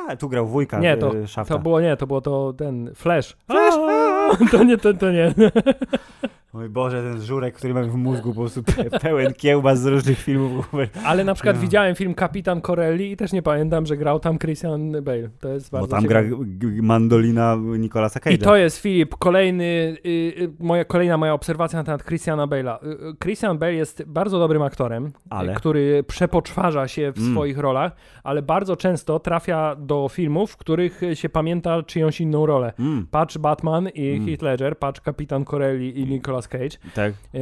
a, 0.09 0.17
tu 0.17 0.29
grał 0.29 0.47
wujka 0.47 0.79
Nie, 0.79 0.97
to, 0.97 1.15
y, 1.15 1.25
to 1.49 1.59
było 1.59 1.81
nie, 1.81 1.97
to 1.97 2.07
było 2.07 2.21
to 2.21 2.53
ten 2.59 2.91
Flash. 2.95 3.37
Flash! 3.47 3.75
To 4.51 4.65
nie, 4.65 4.79
to, 4.79 4.95
to 4.95 5.13
nie. 5.13 5.35
Oj 6.53 6.69
Boże, 6.69 7.03
ten 7.03 7.23
żurek, 7.23 7.55
który 7.55 7.75
mam 7.75 7.91
w 7.91 7.95
mózgu, 7.95 8.35
po 8.35 8.41
prostu 8.41 8.63
pełen 9.03 9.35
kiełbas 9.35 9.81
z 9.81 9.87
różnych 9.87 10.19
filmów. 10.19 10.73
Ale 11.05 11.25
na 11.25 11.35
przykład 11.35 11.57
no. 11.57 11.63
widziałem 11.63 11.95
film 11.95 12.15
Kapitan 12.15 12.61
Corelli 12.61 13.13
i 13.13 13.17
też 13.17 13.33
nie 13.33 13.43
pamiętam, 13.43 13.87
że 13.87 13.97
grał 13.97 14.21
tam 14.21 14.39
Christian 14.39 14.93
Bale. 15.03 15.29
To 15.41 15.49
jest 15.49 15.71
bardzo 15.71 15.87
Bo 15.87 15.91
tam 15.91 16.03
ciekawe. 16.03 16.29
gra 16.41 16.83
mandolina 16.83 17.57
Nicolasa 17.79 18.21
Cage'a. 18.21 18.33
I 18.33 18.39
to 18.39 18.57
jest, 18.57 18.79
Filip, 18.79 19.17
kolejny, 19.17 19.65
y, 19.65 20.09
y, 20.09 20.51
moja, 20.59 20.85
kolejna 20.85 21.17
moja 21.17 21.35
obserwacja 21.35 21.79
na 21.79 21.85
temat 21.85 22.05
Christiana 22.05 22.47
Bale'a. 22.47 22.87
Y, 22.87 23.09
y 23.09 23.17
Christian 23.23 23.59
Bale 23.59 23.75
jest 23.75 24.03
bardzo 24.07 24.39
dobrym 24.39 24.63
aktorem, 24.63 25.13
ale? 25.31 25.55
który 25.55 26.03
przepoczwarza 26.03 26.89
się 26.89 27.13
w 27.13 27.19
mm. 27.19 27.33
swoich 27.33 27.59
rolach, 27.59 27.93
ale 28.23 28.43
bardzo 28.43 28.77
często 28.77 29.19
trafia 29.19 29.77
do 29.77 30.09
filmów, 30.09 30.51
w 30.53 30.57
których 30.57 31.01
się 31.15 31.29
pamięta 31.29 31.83
czyjąś 31.83 32.21
inną 32.21 32.47
rolę. 32.47 32.73
Mm. 32.79 33.07
Patrz 33.11 33.39
Batman 33.39 33.89
i 33.89 34.11
mm. 34.11 34.27
Heath 34.27 34.43
Ledger, 34.43 34.79
patrz 34.79 35.01
Kapitan 35.01 35.45
Corelli 35.45 36.01
i 36.01 36.07
Nicolas 36.07 36.38
Cage. 36.47 36.79
Tak. 36.95 37.13
E, 37.35 37.39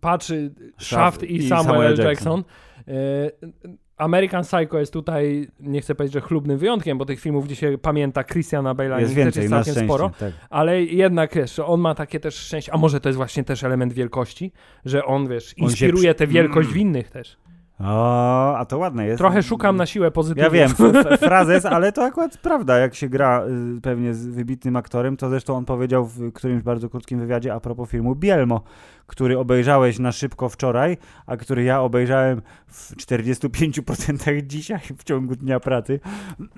patrzy 0.00 0.54
Shaft 0.78 1.22
i, 1.22 1.36
i 1.36 1.48
Samuel, 1.48 1.66
Samuel 1.66 1.96
Jackson. 1.96 2.08
Jackson. 2.08 2.44
E, 2.88 3.68
American 3.98 4.42
Psycho 4.42 4.78
jest 4.78 4.92
tutaj, 4.92 5.48
nie 5.60 5.80
chcę 5.80 5.94
powiedzieć, 5.94 6.14
że 6.14 6.20
chlubnym 6.20 6.58
wyjątkiem, 6.58 6.98
bo 6.98 7.04
tych 7.04 7.20
filmów, 7.20 7.44
gdzie 7.44 7.56
się 7.56 7.78
pamięta 7.78 8.24
Christiana 8.24 8.74
Bale'a, 8.74 9.00
jest 9.00 9.14
więcej, 9.14 9.42
jest 9.42 9.54
całkiem 9.54 9.84
sporo, 9.84 10.10
tak. 10.18 10.32
ale 10.50 10.82
jednak, 10.82 11.34
wiesz, 11.34 11.58
on 11.58 11.80
ma 11.80 11.94
takie 11.94 12.20
też 12.20 12.34
szczęście, 12.34 12.74
a 12.74 12.76
może 12.76 13.00
to 13.00 13.08
jest 13.08 13.16
właśnie 13.16 13.44
też 13.44 13.64
element 13.64 13.92
wielkości, 13.92 14.52
że 14.84 15.04
on, 15.04 15.28
wiesz, 15.28 15.58
inspiruje 15.58 16.10
on 16.10 16.16
tę 16.16 16.26
wielkość 16.26 16.68
w 16.68 16.76
innych 16.76 17.10
też. 17.10 17.36
O, 17.80 18.58
a 18.58 18.64
to 18.64 18.78
ładne 18.78 19.06
jest. 19.06 19.18
Trochę 19.18 19.42
szukam 19.42 19.76
na 19.76 19.86
siłę 19.86 20.10
pozytywnie. 20.10 20.58
Ja 20.58 20.68
wiem, 20.68 20.92
frazes, 21.18 21.66
ale 21.66 21.92
to 21.92 22.04
akurat 22.04 22.38
prawda, 22.38 22.78
jak 22.78 22.94
się 22.94 23.08
gra 23.08 23.44
y, 23.76 23.80
pewnie 23.80 24.14
z 24.14 24.26
wybitnym 24.26 24.76
aktorem, 24.76 25.16
to 25.16 25.28
zresztą 25.28 25.56
on 25.56 25.64
powiedział 25.64 26.06
w 26.06 26.32
którymś 26.32 26.62
bardzo 26.62 26.88
krótkim 26.88 27.18
wywiadzie 27.18 27.54
a 27.54 27.60
propos 27.60 27.88
filmu 27.88 28.14
Bielmo, 28.14 28.60
który 29.06 29.38
obejrzałeś 29.38 29.98
na 29.98 30.12
szybko 30.12 30.48
wczoraj, 30.48 30.96
a 31.26 31.36
który 31.36 31.62
ja 31.62 31.80
obejrzałem 31.80 32.42
w 32.66 32.96
45% 32.96 34.42
dzisiaj 34.46 34.80
w 34.98 35.04
ciągu 35.04 35.36
dnia 35.36 35.60
pracy, 35.60 36.00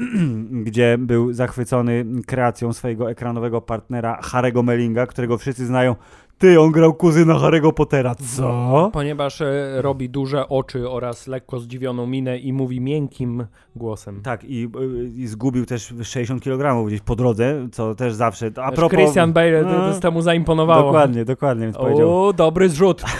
gdzie 0.66 0.98
był 0.98 1.32
zachwycony 1.32 2.04
kreacją 2.26 2.72
swojego 2.72 3.10
ekranowego 3.10 3.60
partnera 3.60 4.18
Harego 4.22 4.62
Mellinga, 4.62 5.06
którego 5.06 5.38
wszyscy 5.38 5.66
znają 5.66 5.96
ty, 6.40 6.60
on 6.60 6.72
grał 6.72 6.94
kuzyna 6.94 7.34
Harry'ego 7.34 7.72
Pottera. 7.72 8.14
Co? 8.14 8.90
Ponieważ 8.92 9.40
e, 9.40 9.82
robi 9.82 10.08
duże 10.08 10.48
oczy 10.48 10.90
oraz 10.90 11.26
lekko 11.26 11.58
zdziwioną 11.58 12.06
minę 12.06 12.38
i 12.38 12.52
mówi 12.52 12.80
miękkim 12.80 13.46
głosem. 13.76 14.20
Tak, 14.22 14.44
i, 14.44 14.68
i 15.16 15.26
zgubił 15.26 15.66
też 15.66 15.94
60 16.02 16.42
kg 16.42 16.86
gdzieś 16.86 17.00
po 17.00 17.16
drodze, 17.16 17.68
co 17.72 17.94
też 17.94 18.14
zawsze... 18.14 18.50
A 18.62 18.72
propos... 18.72 18.98
Christian 18.98 19.32
Bale 19.32 19.62
no, 19.62 19.92
to 19.92 20.00
temu 20.00 20.22
zaimponowało. 20.22 20.82
Dokładnie, 20.82 21.24
dokładnie, 21.24 21.64
więc 21.64 21.76
powiedział. 21.76 22.26
O, 22.26 22.32
dobry 22.32 22.68
zrzut. 22.68 23.02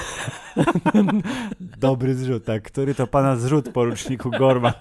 dobry 1.80 2.14
zrzut, 2.14 2.44
tak. 2.44 2.62
Który 2.62 2.94
to 2.94 3.06
pana 3.06 3.36
zrzut, 3.36 3.68
poruczniku 3.68 4.30
Gorma? 4.30 4.72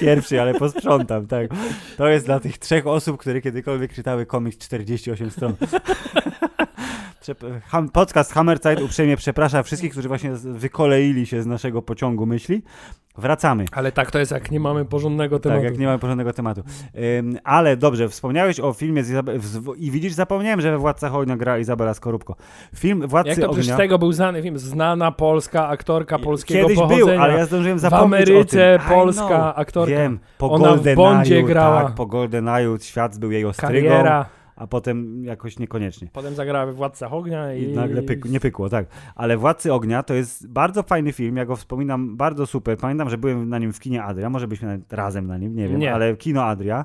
Pierwszy, 0.00 0.40
ale 0.40 0.54
posprzątam, 0.54 1.26
tak. 1.26 1.50
To 1.96 2.08
jest 2.08 2.26
dla 2.26 2.40
tych 2.40 2.58
trzech 2.58 2.86
osób, 2.86 3.20
które 3.20 3.40
kiedykolwiek 3.40 3.92
czytały 3.92 4.26
komiks 4.26 4.58
48 4.58 5.30
stron. 5.30 5.54
Podcast 7.92 8.32
Hammerzeit 8.32 8.80
uprzejmie 8.80 9.16
przeprasza 9.16 9.62
wszystkich, 9.62 9.92
którzy 9.92 10.08
właśnie 10.08 10.30
wykoleili 10.34 11.26
się 11.26 11.42
z 11.42 11.46
naszego 11.46 11.82
pociągu 11.82 12.26
myśli. 12.26 12.62
Wracamy. 13.18 13.64
Ale 13.72 13.92
tak 13.92 14.10
to 14.10 14.18
jest, 14.18 14.32
jak 14.32 14.50
nie 14.50 14.60
mamy 14.60 14.84
porządnego 14.84 15.38
tematu. 15.38 15.60
Tak, 15.62 15.70
jak 15.70 15.78
nie 15.78 15.86
mamy 15.86 15.98
porządnego 15.98 16.32
tematu. 16.32 16.62
Ym, 17.18 17.38
ale 17.44 17.76
dobrze, 17.76 18.08
wspomniałeś 18.08 18.60
o 18.60 18.72
filmie 18.72 19.04
z 19.04 19.10
Izab- 19.12 19.38
w- 19.38 19.76
i 19.76 19.90
widzisz, 19.90 20.12
zapomniałem, 20.12 20.60
że 20.60 20.70
we 20.70 20.78
Władcach 20.78 21.14
Ognia 21.14 21.36
gra 21.36 21.58
Izabela 21.58 21.94
Skorupko. 21.94 22.36
Film 22.76 23.08
Władcy 23.08 23.30
Jak 23.30 23.38
to 23.38 23.46
Ognia... 23.50 23.60
przecież 23.62 23.76
tego 23.76 23.98
był 23.98 24.12
znany 24.12 24.42
film? 24.42 24.58
Znana 24.58 25.12
polska 25.12 25.68
aktorka 25.68 26.18
polskiego 26.18 26.62
Kiedyś 26.68 26.78
pochodzenia. 26.78 27.06
był, 27.14 27.22
ale 27.22 27.34
ja 27.38 27.46
zdążyłem 27.46 27.78
w 27.78 27.80
zapomnieć 27.80 28.28
Ameryce 28.30 28.74
o 28.74 28.78
tym. 28.78 28.86
I 28.86 28.94
polska 28.94 29.26
know. 29.28 29.58
aktorka. 29.58 29.90
Wiem, 29.96 30.18
po 30.38 30.50
Ona 30.50 30.68
w 30.68 30.74
Golden 30.74 30.96
Bondzie 30.96 31.42
grała. 31.42 31.84
Tak, 31.84 31.94
po 31.94 32.06
GoldenEye'u 32.06 32.82
świat 32.84 33.18
był 33.18 33.30
jej 33.30 33.44
ostrygą, 33.44 33.88
Kariera. 33.88 34.26
A 34.60 34.66
potem 34.66 35.24
jakoś 35.24 35.58
niekoniecznie. 35.58 36.08
Potem 36.12 36.34
zagrała 36.34 36.66
we 36.66 36.72
Władcach 36.72 37.12
Ognia 37.12 37.54
i... 37.54 37.62
I 37.62 37.74
nagle 37.74 38.02
pyk, 38.02 38.24
nie 38.24 38.40
pykło, 38.40 38.68
tak. 38.68 38.86
Ale 39.14 39.36
Władcy 39.36 39.72
Ognia 39.72 40.02
to 40.02 40.14
jest 40.14 40.48
bardzo 40.48 40.82
fajny 40.82 41.12
film, 41.12 41.36
ja 41.36 41.46
go 41.46 41.56
wspominam 41.56 42.16
bardzo 42.16 42.46
super. 42.46 42.78
Pamiętam, 42.78 43.10
że 43.10 43.18
byłem 43.18 43.48
na 43.48 43.58
nim 43.58 43.72
w 43.72 43.80
kinie 43.80 44.02
Adria, 44.04 44.30
może 44.30 44.48
byśmy 44.48 44.68
nawet 44.68 44.92
razem 44.92 45.26
na 45.26 45.38
nim, 45.38 45.56
nie 45.56 45.68
wiem, 45.68 45.78
Nie. 45.80 45.94
ale 45.94 46.16
kino 46.16 46.44
Adria. 46.44 46.84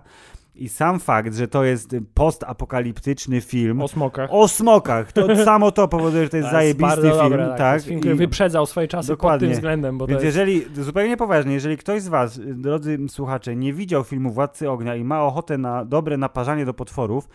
I 0.58 0.70
sam 0.70 1.00
fakt, 1.00 1.36
że 1.36 1.48
to 1.48 1.64
jest 1.64 1.96
postapokaliptyczny 2.14 3.42
film 3.42 3.82
O 3.82 3.88
smokach. 3.88 4.30
o 4.34 4.48
smokach, 4.48 5.12
to 5.12 5.36
samo 5.46 5.72
to 5.72 5.88
powoduje, 5.88 6.24
że 6.24 6.30
to 6.30 6.38
jest 6.38 6.50
To 6.50 6.62
jest 6.62 6.80
zajebisty 6.80 7.02
film. 7.02 7.18
dobre, 7.24 7.48
tak. 7.48 7.58
Tak. 7.58 7.82
film, 7.82 8.00
który 8.00 8.16
wyprzedzał 8.16 8.66
swoje 8.66 8.88
czasy 8.88 9.08
pod 9.08 9.18
Dokładnie. 9.18 9.48
tym 9.48 9.56
względem, 9.56 9.98
bo 9.98 10.08
Więc 10.08 10.24
jest... 10.24 10.38
jeżeli, 10.38 10.66
zupełnie 10.76 11.18
poważnie, 11.18 11.54
jeżeli 11.54 11.78
ktoś 11.78 12.02
z 12.02 12.08
was, 12.08 12.40
drodzy 12.46 12.98
słuchacze, 13.08 13.56
nie 13.56 13.74
widział 13.74 14.04
filmu 14.04 14.32
Władcy 14.32 14.70
Ognia 14.70 14.96
i 14.96 15.04
ma 15.04 15.24
ochotę 15.24 15.58
na 15.58 15.86
dobre 15.86 16.18
naparzanie 16.18 16.66
do 16.66 16.74
potworów, 16.74 17.30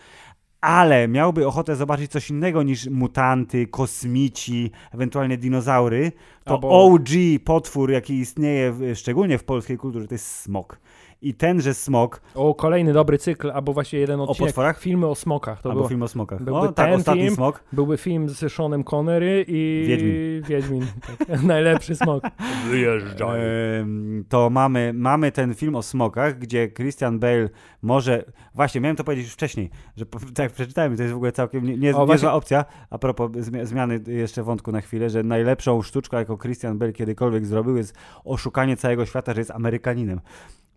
ale 0.61 1.07
miałby 1.07 1.47
ochotę 1.47 1.75
zobaczyć 1.75 2.11
coś 2.11 2.29
innego 2.29 2.63
niż 2.63 2.87
mutanty, 2.87 3.67
kosmici, 3.67 4.71
ewentualnie 4.91 5.37
dinozaury, 5.37 6.11
to 6.43 6.53
Albo- 6.53 6.69
OG 6.69 7.09
potwór, 7.45 7.91
jaki 7.91 8.13
istnieje 8.13 8.71
w, 8.71 8.95
szczególnie 8.95 9.37
w 9.37 9.43
polskiej 9.43 9.77
kulturze, 9.77 10.07
to 10.07 10.13
jest 10.15 10.27
smok. 10.27 10.79
I 11.23 11.33
tenże 11.33 11.73
smok, 11.73 12.21
O, 12.35 12.55
kolejny 12.55 12.93
dobry 12.93 13.17
cykl, 13.17 13.51
albo 13.51 13.73
właściwie 13.73 14.01
jeden 14.01 14.19
odcinek. 14.19 14.49
potworach? 14.49 14.79
Filmy 14.79 15.07
o 15.07 15.15
smokach. 15.15 15.61
To 15.61 15.69
albo 15.69 15.79
było, 15.79 15.89
film 15.89 16.03
o 16.03 16.07
smokach. 16.07 16.43
byłby 16.43 16.59
O, 16.59 16.71
tak, 16.71 16.85
ten 16.87 16.99
ostatni 16.99 17.21
film. 17.21 17.35
smok. 17.35 17.63
byłby 17.73 17.97
film 17.97 18.29
z 18.29 18.53
Seanem 18.53 18.83
Connery 18.83 19.45
i... 19.47 19.83
Wiedźmin. 19.87 20.41
Wiedźmin. 20.49 20.85
Tak. 21.27 21.43
Najlepszy 21.43 21.95
smok. 21.95 22.23
Wyjeżdżaj. 22.69 23.39
Em, 23.79 24.25
to 24.29 24.49
mamy, 24.49 24.91
mamy 24.95 25.31
ten 25.31 25.53
film 25.53 25.75
o 25.75 25.81
smokach, 25.83 26.37
gdzie 26.39 26.69
Christian 26.71 27.19
Bale 27.19 27.49
może. 27.81 28.23
Właśnie, 28.55 28.81
miałem 28.81 28.95
to 28.97 29.03
powiedzieć 29.03 29.25
już 29.25 29.33
wcześniej, 29.33 29.69
że 29.97 30.05
po- 30.05 30.19
tak 30.19 30.39
jak 30.39 30.51
przeczytałem, 30.51 30.95
to 30.97 31.01
jest 31.03 31.13
w 31.13 31.17
ogóle 31.17 31.31
całkiem 31.31 31.65
nie, 31.65 31.69
nie, 31.69 31.77
O, 31.77 31.79
niezła 31.91 32.05
właśnie- 32.05 32.29
opcja. 32.31 32.65
A 32.89 32.97
propos 32.97 33.31
zmi- 33.31 33.65
zmiany 33.65 33.99
jeszcze 34.07 34.43
wątku 34.43 34.71
na 34.71 34.81
chwilę, 34.81 35.09
że 35.09 35.23
najlepszą 35.23 35.81
sztuczką, 35.81 36.17
jaką 36.17 36.37
Christian 36.37 36.77
Bale 36.77 36.93
kiedykolwiek 36.93 37.45
zrobił, 37.45 37.77
jest 37.77 37.95
oszukanie 38.23 38.77
całego 38.77 39.05
świata, 39.05 39.33
że 39.33 39.41
jest 39.41 39.51
Amerykaninem. 39.51 40.19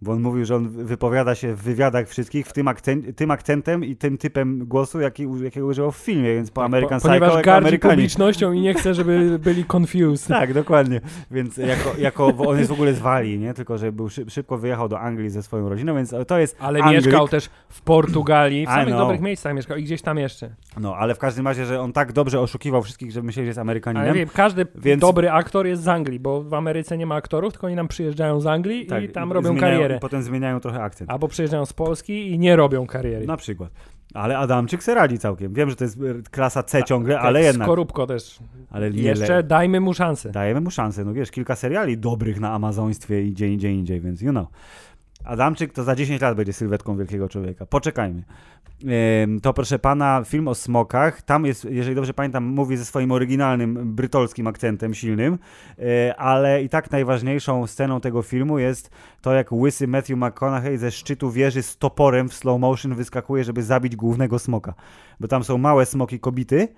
Bo 0.02 0.12
on 0.12 0.20
mówił, 0.22 0.44
że 0.44 0.56
on 0.56 0.68
wypowiada 0.68 1.34
się 1.34 1.54
w 1.54 1.62
wywiadach 1.62 2.08
wszystkich 2.08 2.46
w 2.46 2.52
tym, 2.52 2.66
akcen- 2.66 3.14
tym 3.14 3.30
akcentem 3.30 3.84
i 3.84 3.96
tym 3.96 4.18
typem 4.18 4.66
głosu, 4.66 5.00
jaki, 5.00 5.26
jakiego 5.44 5.66
używał 5.66 5.92
w 5.92 5.96
filmie, 5.96 6.34
więc 6.34 6.50
po 6.50 6.64
American 6.64 7.00
Tak, 7.00 7.02
Po, 7.02 7.08
ponieważ 7.08 7.28
Psycho 7.32 7.44
gardzi 7.44 7.78
publicznością 7.78 8.52
i 8.52 8.60
nie 8.60 8.74
chce, 8.74 8.94
żeby 8.94 9.38
byli 9.44 9.64
confused. 9.76 10.28
Tak, 10.28 10.52
dokładnie. 10.54 11.00
Więc 11.30 11.56
jako, 11.56 11.92
jako 11.98 12.26
on 12.26 12.58
jest 12.58 12.70
w 12.70 12.72
ogóle 12.72 12.94
z 12.94 12.98
Walii, 12.98 13.38
nie? 13.38 13.54
Tylko, 13.54 13.78
że 13.78 13.92
był 13.92 14.08
szyb, 14.08 14.30
szybko 14.30 14.58
wyjechał 14.58 14.88
do 14.88 15.00
Anglii 15.00 15.30
ze 15.30 15.42
swoją 15.42 15.68
rodziną, 15.68 15.94
więc 15.94 16.14
to 16.26 16.38
jest 16.38 16.56
Ale 16.60 16.80
Anglik. 16.82 17.04
mieszkał 17.04 17.28
też 17.28 17.50
w 17.68 17.82
Portugalii, 17.82 18.66
w 18.66 18.68
samych 18.68 18.94
dobrych 18.94 19.20
miejscach 19.20 19.54
mieszkał 19.54 19.76
i 19.76 19.84
gdzieś 19.84 20.02
tam 20.02 20.18
jeszcze. 20.18 20.50
No, 20.80 20.96
ale 20.96 21.14
w 21.14 21.18
każdym 21.18 21.46
razie, 21.46 21.66
że 21.66 21.80
on 21.80 21.92
tak 21.92 22.12
dobrze 22.12 22.40
oszukiwał 22.40 22.82
wszystkich, 22.82 23.12
że 23.12 23.22
myśleli, 23.22 23.46
że 23.46 23.48
jest 23.48 23.58
Amerykaninem. 23.58 24.04
Ale 24.04 24.14
wiem, 24.14 24.28
każdy 24.34 24.66
Więc- 24.74 25.00
dobry 25.00 25.30
aktor 25.30 25.66
jest 25.66 25.82
z 25.82 25.88
Anglii, 25.88 26.20
bo 26.20 26.42
w 26.42 26.54
Ameryce 26.54 26.98
nie 26.98 27.06
ma 27.06 27.14
aktorów, 27.14 27.52
tylko 27.52 27.66
oni 27.66 27.76
nam 27.76 27.88
przyjeżdżają 27.88 28.40
z 28.40 28.46
Anglii 28.46 28.86
Tak, 28.86 29.04
i 29.04 29.08
tam 29.08 29.32
robią 29.32 29.48
zmieniają, 29.48 29.72
karierę. 29.74 29.83
I 29.96 30.00
potem 30.00 30.22
zmieniają 30.22 30.60
trochę 30.60 30.82
akcent. 30.82 31.10
Albo 31.10 31.28
przyjeżdżają 31.28 31.66
z 31.66 31.72
Polski 31.72 32.30
i 32.30 32.38
nie 32.38 32.56
robią 32.56 32.86
kariery. 32.86 33.26
Na 33.26 33.36
przykład. 33.36 33.70
Ale 34.14 34.38
Adamczyk 34.38 34.82
se 34.82 34.94
radzi 34.94 35.18
całkiem. 35.18 35.54
Wiem, 35.54 35.70
że 35.70 35.76
to 35.76 35.84
jest 35.84 35.96
e, 35.96 36.30
klasa 36.30 36.62
C 36.62 36.82
ciągle, 36.84 37.14
Tak, 37.14 37.24
ale 37.24 37.42
jednak. 37.42 37.66
Skorupko 37.66 38.06
też. 38.06 38.38
Ale 38.70 38.90
jeszcze 38.90 39.42
dajmy 39.42 39.80
mu 39.80 39.94
szansę. 39.94 40.30
Dajemy 40.30 40.60
mu 40.60 40.70
szansę. 40.70 41.04
No 41.04 41.12
wiesz, 41.12 41.30
kilka 41.30 41.56
seriali 41.56 41.98
dobrych 41.98 42.40
na 42.40 42.52
Amazoństwie 42.52 43.22
i 43.22 43.32
gdzie 43.32 43.48
indziej, 43.48 43.74
indziej, 43.74 44.00
więc 44.00 44.20
you 44.20 44.30
know. 44.30 44.46
Adamczyk 45.24 45.72
to 45.72 45.84
za 45.84 45.96
10 45.96 46.22
lat 46.22 46.36
będzie 46.36 46.52
sylwetką 46.52 46.96
wielkiego 46.96 47.28
człowieka. 47.28 47.66
Poczekajmy. 47.66 48.22
To 49.42 49.52
proszę 49.52 49.78
pana, 49.78 50.22
film 50.26 50.48
o 50.48 50.54
smokach. 50.54 51.22
Tam 51.22 51.46
jest, 51.46 51.64
jeżeli 51.64 51.96
dobrze 51.96 52.14
pamiętam, 52.14 52.44
mówi 52.44 52.76
ze 52.76 52.84
swoim 52.84 53.12
oryginalnym 53.12 53.94
brytolskim 53.94 54.46
akcentem 54.46 54.94
silnym, 54.94 55.38
yy, 55.78 56.16
ale 56.16 56.62
i 56.62 56.68
tak 56.68 56.90
najważniejszą 56.90 57.66
sceną 57.66 58.00
tego 58.00 58.22
filmu 58.22 58.58
jest 58.58 58.90
to, 59.20 59.34
jak 59.34 59.52
łysy 59.52 59.88
Matthew 59.88 60.16
McConaughey 60.16 60.78
ze 60.78 60.90
szczytu 60.90 61.30
wieży 61.30 61.62
z 61.62 61.78
toporem 61.78 62.28
w 62.28 62.34
slow 62.34 62.60
motion 62.60 62.94
wyskakuje, 62.94 63.44
żeby 63.44 63.62
zabić 63.62 63.96
głównego 63.96 64.38
smoka. 64.38 64.74
Bo 65.20 65.28
tam 65.28 65.44
są 65.44 65.58
małe 65.58 65.86
smoki 65.86 66.20
kobity, 66.20 66.68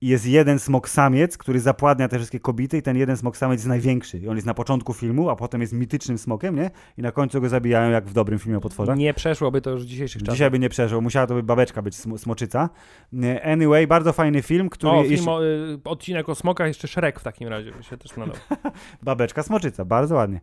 jest 0.00 0.26
jeden 0.26 0.58
smok 0.58 0.88
samiec, 0.88 1.38
który 1.38 1.60
zapładnia 1.60 2.08
te 2.08 2.16
wszystkie 2.16 2.40
kobiety 2.40 2.78
i 2.78 2.82
ten 2.82 2.96
jeden 2.96 3.16
smok 3.16 3.36
samiec 3.36 3.58
jest 3.58 3.66
największy. 3.68 4.18
I 4.18 4.28
on 4.28 4.36
jest 4.36 4.46
na 4.46 4.54
początku 4.54 4.94
filmu, 4.94 5.30
a 5.30 5.36
potem 5.36 5.60
jest 5.60 5.72
mitycznym 5.72 6.18
smokiem, 6.18 6.56
nie? 6.56 6.70
I 6.98 7.02
na 7.02 7.12
końcu 7.12 7.40
go 7.40 7.48
zabijają 7.48 7.90
jak 7.90 8.04
w 8.06 8.12
dobrym 8.12 8.38
filmie 8.38 8.58
o 8.58 8.60
potworach. 8.60 8.98
Nie 8.98 9.14
przeszłoby 9.14 9.60
to 9.60 9.70
już 9.70 9.82
w 9.82 9.86
dzisiejszych 9.86 10.22
czasach. 10.22 10.34
Dzisiaj 10.34 10.50
by 10.50 10.58
nie 10.58 10.68
przeżył, 10.68 11.02
musiała 11.02 11.26
to 11.26 11.34
być 11.34 11.44
babeczka 11.44 11.82
być 11.82 11.94
sm- 11.94 12.18
smoczyca. 12.18 12.68
Nie, 13.12 13.44
Anyway, 13.44 13.86
bardzo 13.86 14.12
fajny 14.12 14.42
film, 14.42 14.68
który... 14.68 14.92
O, 14.92 15.00
film 15.02 15.10
jeśli- 15.12 15.28
o, 15.28 15.44
y, 15.44 15.78
odcinek 15.84 16.28
o 16.28 16.34
smokach, 16.34 16.68
jeszcze 16.68 16.88
Shrek 16.88 17.20
w 17.20 17.22
takim 17.22 17.48
razie 17.48 17.72
by 17.72 17.82
się 17.82 17.96
też 17.96 18.16
nadał. 18.16 18.36
Babeczka 19.02 19.42
smoczyca, 19.42 19.84
bardzo 19.84 20.14
ładnie. 20.14 20.40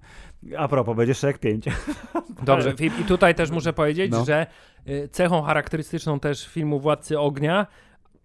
A 0.58 0.68
propos, 0.68 0.98
będzie 0.98 1.14
Shrek 1.14 1.38
5. 1.40 1.66
Dobrze, 2.44 2.74
i 3.02 3.04
tutaj 3.04 3.36
też 3.36 3.52
muszę 3.52 3.74
powiedzieć, 3.74 4.12
No. 4.12 4.26
że 4.26 4.48
y, 4.88 5.10
cechą 5.12 5.42
charakterystyczną 5.42 6.20
też 6.20 6.48
filmu 6.48 6.80
Władcy 6.80 7.20
Ognia, 7.20 7.68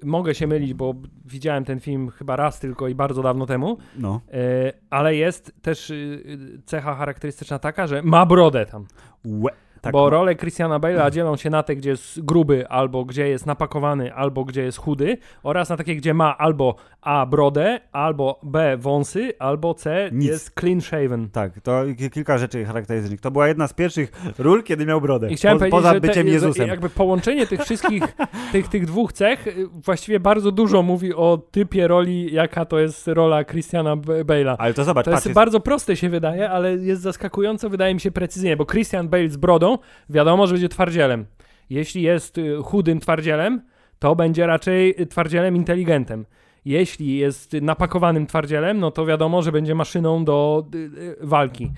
mogę 0.04 0.34
się 0.34 0.46
mylić, 0.46 0.74
bo 0.74 0.94
widziałem 1.24 1.64
ten 1.64 1.80
film 1.80 2.08
chyba 2.10 2.36
raz 2.36 2.60
tylko 2.60 2.88
i 2.88 2.94
bardzo 2.94 3.22
dawno 3.22 3.46
temu, 3.46 3.78
No. 3.98 4.20
y, 4.68 4.72
ale 4.90 5.14
jest 5.16 5.52
też 5.62 5.90
y, 5.90 5.94
y, 5.94 6.62
cecha 6.66 6.94
charakterystyczna 6.94 7.58
taka, 7.58 7.86
że 7.86 8.02
ma 8.02 8.26
brodę 8.26 8.66
tam. 8.66 8.86
Łe. 9.24 9.50
Tak, 9.80 9.92
bo 9.92 10.10
role 10.10 10.36
Christiana 10.36 10.78
Bale'a 10.80 11.10
dzielą 11.10 11.36
się 11.36 11.50
na 11.50 11.62
te, 11.62 11.76
gdzie 11.76 11.90
jest 11.90 12.24
gruby, 12.24 12.68
albo 12.68 13.04
gdzie 13.04 13.28
jest 13.28 13.46
napakowany, 13.46 14.14
albo 14.14 14.44
gdzie 14.44 14.62
jest 14.62 14.78
chudy, 14.78 15.18
oraz 15.42 15.68
na 15.68 15.76
takie, 15.76 15.96
gdzie 15.96 16.14
ma 16.14 16.38
albo 16.38 16.74
A 17.02 17.26
brodę, 17.26 17.80
albo 17.92 18.40
B 18.42 18.76
wąsy, 18.76 19.32
albo 19.38 19.74
C 19.74 20.08
Nic. 20.12 20.28
jest 20.28 20.60
clean 20.60 20.80
shaven. 20.80 21.28
tak, 21.30 21.60
to 21.60 21.82
ki- 21.98 22.10
kilka 22.10 22.38
rzeczy 22.38 22.64
charakterystycznych. 22.64 23.20
To 23.20 23.30
była 23.30 23.48
jedna 23.48 23.68
z 23.68 23.72
pierwszych 23.72 24.12
ról, 24.38 24.62
kiedy 24.62 24.86
miał 24.86 25.00
brodę. 25.00 25.30
I 25.30 25.36
chciałem 25.36 25.58
po, 25.58 25.60
powiedzieć, 25.60 25.78
poza 25.78 25.94
że 25.94 26.00
te, 26.00 26.08
byciem 26.08 26.26
że 26.26 26.32
Jezusem. 26.32 26.68
jakby 26.68 26.88
połączenie 26.90 27.46
tych 27.46 27.60
wszystkich, 27.62 28.02
tych, 28.52 28.68
tych 28.68 28.86
dwóch 28.86 29.12
cech 29.12 29.46
y, 29.46 29.66
właściwie 29.84 30.20
bardzo 30.20 30.52
dużo 30.52 30.82
mówi 30.82 31.14
o 31.14 31.38
typie 31.50 31.88
roli, 31.88 32.32
jaka 32.34 32.64
to 32.64 32.78
jest 32.78 33.08
rola 33.08 33.44
Christiana 33.44 33.96
Bale'a. 33.96 34.54
Ale 34.58 34.74
to 34.74 34.84
zobacz, 34.84 35.04
To 35.04 35.10
patrz, 35.10 35.26
jest 35.26 35.34
bardzo 35.34 35.60
proste 35.60 35.96
się 35.96 36.08
wydaje, 36.08 36.50
ale 36.50 36.72
jest 36.76 37.02
zaskakująco, 37.02 37.70
wydaje 37.70 37.94
mi 37.94 38.00
się, 38.00 38.10
precyzyjnie, 38.10 38.56
bo 38.56 38.66
Christian 38.66 39.08
Bale 39.08 39.28
z 39.28 39.36
brodą, 39.36 39.69
wiadomo, 40.10 40.46
że 40.46 40.54
będzie 40.54 40.68
twardzielem. 40.68 41.26
Jeśli 41.70 42.02
jest 42.02 42.38
y, 42.38 42.56
chudym 42.62 43.00
twardzielem, 43.00 43.62
to 43.98 44.16
będzie 44.16 44.46
raczej 44.46 45.02
y, 45.02 45.06
twardzielem 45.06 45.56
inteligentem. 45.56 46.26
Jeśli 46.64 47.16
jest 47.16 47.52
napakowanym 47.52 48.26
twardzielem, 48.26 48.78
no 48.78 48.90
to 48.90 49.06
wiadomo, 49.06 49.42
że 49.42 49.52
będzie 49.52 49.74
maszyną 49.74 50.24
do 50.24 50.66
y, 50.74 51.16
walki. 51.20 51.70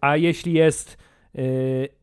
A 0.00 0.16
jeśli 0.16 0.52
jest 0.52 0.98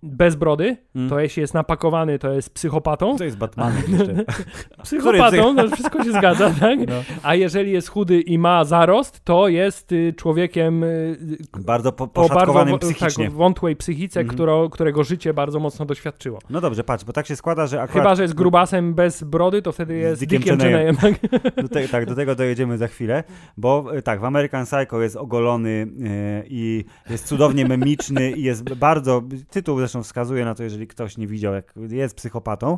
bez 0.04 0.36
brody, 0.36 0.78
Mm. 0.96 1.10
to 1.10 1.20
jeśli 1.20 1.42
jest 1.42 1.54
napakowany, 1.54 2.20
to 2.20 2.32
jest 2.34 2.54
psychopatą. 2.54 3.18
To 3.18 3.24
jest 3.24 3.38
Batmanem 3.38 3.84
jeszcze. 3.90 4.26
Psychopatą, 4.84 5.54
no, 5.54 5.68
wszystko 5.70 6.04
się 6.04 6.12
zgadza, 6.12 6.50
tak? 6.60 6.80
No. 6.88 6.94
A 7.24 7.36
jeżeli 7.36 7.72
jest 7.72 7.90
chudy 7.90 8.22
i 8.22 8.38
ma 8.38 8.66
zarost, 8.66 9.24
to 9.24 9.48
jest 9.48 9.92
y, 9.92 10.14
człowiekiem 10.18 10.84
y, 10.84 11.18
Bardzo 11.60 11.92
po, 11.92 12.04
o 12.04 12.30
bardzo 12.30 12.66
wo- 12.66 12.78
psychicznie. 12.78 13.26
tak, 13.26 13.34
wątłej 13.34 13.76
psychice, 13.76 14.24
którą, 14.26 14.70
którego 14.70 15.04
życie 15.04 15.34
bardzo 15.34 15.60
mocno 15.60 15.86
doświadczyło. 15.86 16.40
No 16.50 16.62
dobrze, 16.62 16.84
patrz, 16.84 17.04
bo 17.06 17.14
tak 17.14 17.28
się 17.28 17.36
składa, 17.36 17.68
że 17.68 17.82
akurat... 17.82 18.04
Chyba, 18.04 18.16
że 18.16 18.22
jest 18.22 18.34
grubasem 18.34 18.94
bez 18.94 19.24
brody, 19.24 19.62
to 19.62 19.72
wtedy 19.72 19.96
jest 19.98 20.22
Dickiem 20.22 20.40
Dickiem. 20.40 20.60
Cheneyem. 20.60 20.96
tak? 20.96 21.14
Do 21.64 21.70
te, 21.70 21.88
tak, 21.88 22.06
do 22.06 22.16
tego 22.16 22.36
dojedziemy 22.36 22.78
za 22.78 22.88
chwilę, 22.88 23.24
bo 23.58 23.86
tak, 24.04 24.20
w 24.20 24.26
American 24.26 24.66
Psycho 24.66 25.02
jest 25.02 25.16
ogolony 25.16 25.88
e, 26.06 26.44
i 26.48 26.86
jest 27.10 27.28
cudownie 27.28 27.66
memiczny 27.66 28.32
i 28.32 28.44
jest 28.44 28.74
bardzo, 28.74 29.17
tytuł 29.50 29.78
zresztą 29.78 30.04
wskazuje 30.04 30.46
na 30.46 30.56
to, 30.56 30.64
jeżeli 30.64 30.88
ktoś 30.88 31.18
nie 31.18 31.28
widział, 31.28 31.54
jak 31.54 31.74
jest 31.90 32.16
psychopatą 32.16 32.78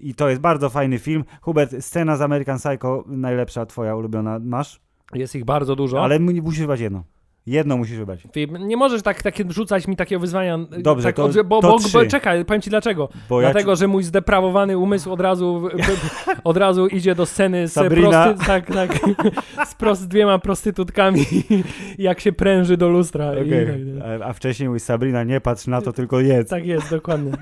i 0.00 0.14
to 0.14 0.28
jest 0.28 0.40
bardzo 0.40 0.70
fajny 0.70 0.98
film. 0.98 1.24
Hubert, 1.40 1.74
scena 1.80 2.16
z 2.16 2.20
American 2.22 2.58
Psycho 2.58 3.04
najlepsza 3.06 3.66
twoja 3.66 3.96
ulubiona 3.96 4.38
masz, 4.42 4.80
Jest 5.14 5.34
ich 5.36 5.44
bardzo 5.44 5.76
dużo. 5.76 6.04
ale 6.04 6.18
mu- 6.18 6.42
musisz 6.42 6.60
wybrać 6.60 6.80
jedno. 6.80 7.04
Jedną 7.46 7.76
musisz 7.76 7.98
wybrać. 7.98 8.20
Ty 8.32 8.46
nie 8.46 8.76
możesz 8.76 9.02
tak, 9.02 9.22
takie 9.22 9.44
rzucać 9.48 9.88
mi 9.88 9.96
takie 9.96 10.18
wyzwania. 10.18 10.58
Dobrze, 10.78 11.08
tak, 11.08 11.16
to- 11.16 11.24
od- 11.24 11.42
bo, 11.42 11.60
to 11.62 11.68
bo, 11.68 11.78
trzy. 11.78 11.92
bo 11.92 12.06
czekaj, 12.06 12.44
powiem 12.44 12.62
ci 12.62 12.70
dlaczego. 12.70 13.08
Bo 13.28 13.40
ja 13.40 13.50
Dlatego, 13.50 13.76
że 13.76 13.86
mój 13.88 14.02
zdeprawowany 14.02 14.78
umysł 14.78 15.12
od 15.12 15.20
razu, 15.20 15.68
od 16.44 16.56
razu 16.56 16.86
idzie 16.86 17.14
do 17.14 17.26
sceny 17.26 17.68
z, 17.68 17.74
prosty, 17.74 18.46
tak, 18.46 18.66
tak, 18.74 18.98
z, 19.70 19.74
prost, 19.74 20.00
z 20.00 20.08
dwiema 20.08 20.38
prostytutkami, 20.38 21.24
jak 21.98 22.20
się 22.20 22.32
pręży 22.32 22.76
do 22.76 22.88
lustra. 22.88 23.34
I, 23.34 23.46
Okej. 23.46 23.66
tak, 23.66 24.20
A, 24.22 24.32
wcześniej 24.32 24.68
mówi 24.68 24.80
Sabrina, 24.80 25.24
nie 25.24 25.40
patrz 25.40 25.66
na 25.66 25.82
to, 25.82 25.92
tylko 25.92 26.20
jedz. 26.20 26.50
tak 26.50 26.66
jest, 26.66 26.90
dokładnie. 26.90 27.32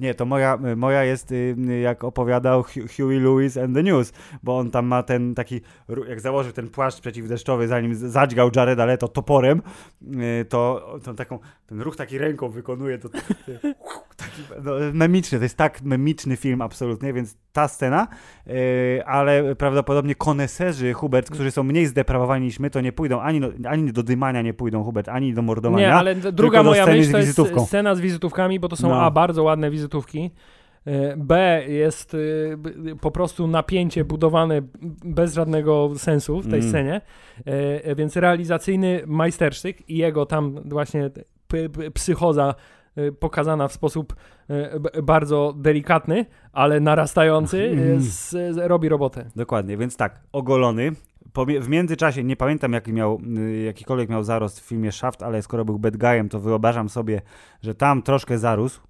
Nie, 0.00 0.14
to 0.14 0.24
moja, 0.26 0.58
moja 0.76 1.04
jest, 1.04 1.34
jak 1.82 2.04
opowiadał 2.04 2.62
Hu- 2.62 2.86
Huey 2.96 3.20
Lewis 3.20 3.56
and 3.56 3.74
the 3.74 3.82
News, 3.82 4.12
bo 4.42 4.58
on 4.58 4.70
tam 4.70 4.86
ma 4.86 5.02
ten 5.02 5.34
taki, 5.34 5.60
jak 6.08 6.20
założył 6.20 6.52
ten 6.52 6.68
płaszcz 6.68 7.00
przeciwdeszczowy, 7.00 7.68
zanim 7.68 7.94
zadźgał 7.94 8.50
Jareda 8.56 8.84
Leto 8.84 9.08
toporem, 9.28 9.62
y, 10.02 10.44
to, 10.44 10.94
to 11.04 11.14
taką, 11.14 11.38
ten 11.66 11.80
ruch 11.80 11.96
taki 11.96 12.18
ręką 12.18 12.48
wykonuje, 12.48 12.98
to 12.98 13.08
taki 14.16 14.42
no, 14.64 14.72
memiczny, 14.92 15.38
to 15.38 15.44
jest 15.44 15.56
tak 15.56 15.82
memiczny 15.82 16.36
film 16.36 16.62
absolutnie, 16.62 17.12
więc 17.12 17.36
ta 17.52 17.68
scena, 17.68 18.08
y, 18.46 19.02
ale 19.06 19.56
prawdopodobnie 19.56 20.14
koneserzy 20.14 20.92
Hubert, 20.92 21.30
którzy 21.30 21.50
są 21.50 21.62
mniej 21.62 21.86
zdeprawowani 21.86 22.44
niż 22.44 22.58
my, 22.60 22.70
to 22.70 22.80
nie 22.80 22.92
pójdą, 22.92 23.20
ani, 23.20 23.40
do- 23.40 23.52
ani 23.68 23.92
do 23.92 24.02
dymania 24.02 24.42
nie 24.42 24.54
pójdą 24.54 24.84
Hubert, 24.84 25.08
ani 25.08 25.34
do 25.34 25.42
mordowania. 25.42 25.88
Nie, 25.88 25.94
ale 25.94 26.14
druga 26.14 26.62
moja 26.62 26.86
myśl 26.86 27.12
to 27.12 27.18
jest 27.18 27.40
scena 27.66 27.94
z 27.94 28.00
wizytówkami, 28.00 28.60
bo 28.60 28.68
to 28.68 28.76
są 28.76 28.88
No. 28.88 29.02
A, 29.02 29.10
bardzo 29.10 29.42
ładne 29.42 29.70
wizytówki. 29.70 30.30
E, 30.86 31.16
B 31.16 31.62
jest 31.68 32.14
e, 32.14 32.18
po 33.00 33.10
prostu 33.10 33.46
napięcie 33.46 34.04
budowane 34.04 34.62
bez 35.04 35.34
żadnego 35.34 35.90
sensu 35.96 36.40
w 36.40 36.50
tej 36.50 36.58
Mm. 36.60 36.68
scenie, 36.68 37.00
e, 37.44 37.94
więc 37.94 38.16
realizacyjny 38.16 39.02
majstersztyk 39.06 39.90
i 39.90 39.96
jego 39.96 40.26
tam 40.26 40.54
właśnie 40.64 41.10
psychoza 41.94 42.54
pokazana 43.20 43.68
w 43.68 43.72
sposób 43.72 44.16
bardzo 45.02 45.54
delikatny, 45.56 46.26
ale 46.52 46.80
narastający, 46.80 47.70
Mm. 47.72 47.96
z, 48.00 48.34
robi 48.58 48.88
robotę. 48.88 49.24
Dokładnie, 49.36 49.76
więc 49.76 49.96
tak, 49.96 50.20
ogolony. 50.32 50.92
W 51.60 51.68
międzyczasie, 51.68 52.24
nie 52.24 52.36
pamiętam 52.36 52.72
jaki 52.72 52.92
miał, 52.92 53.20
y, 53.38 53.62
jakikolwiek 53.62 54.08
miał 54.08 54.24
zarost 54.24 54.60
w 54.60 54.64
filmie 54.64 54.92
Shaft, 54.92 55.22
ale 55.22 55.42
skoro 55.42 55.64
był 55.64 55.78
bad 55.78 55.96
guyem, 55.96 56.28
to 56.28 56.40
wyobrażam 56.40 56.88
sobie, 56.88 57.20
że 57.62 57.74
tam 57.74 58.02
troszkę 58.02 58.38
zarósł. 58.38 58.80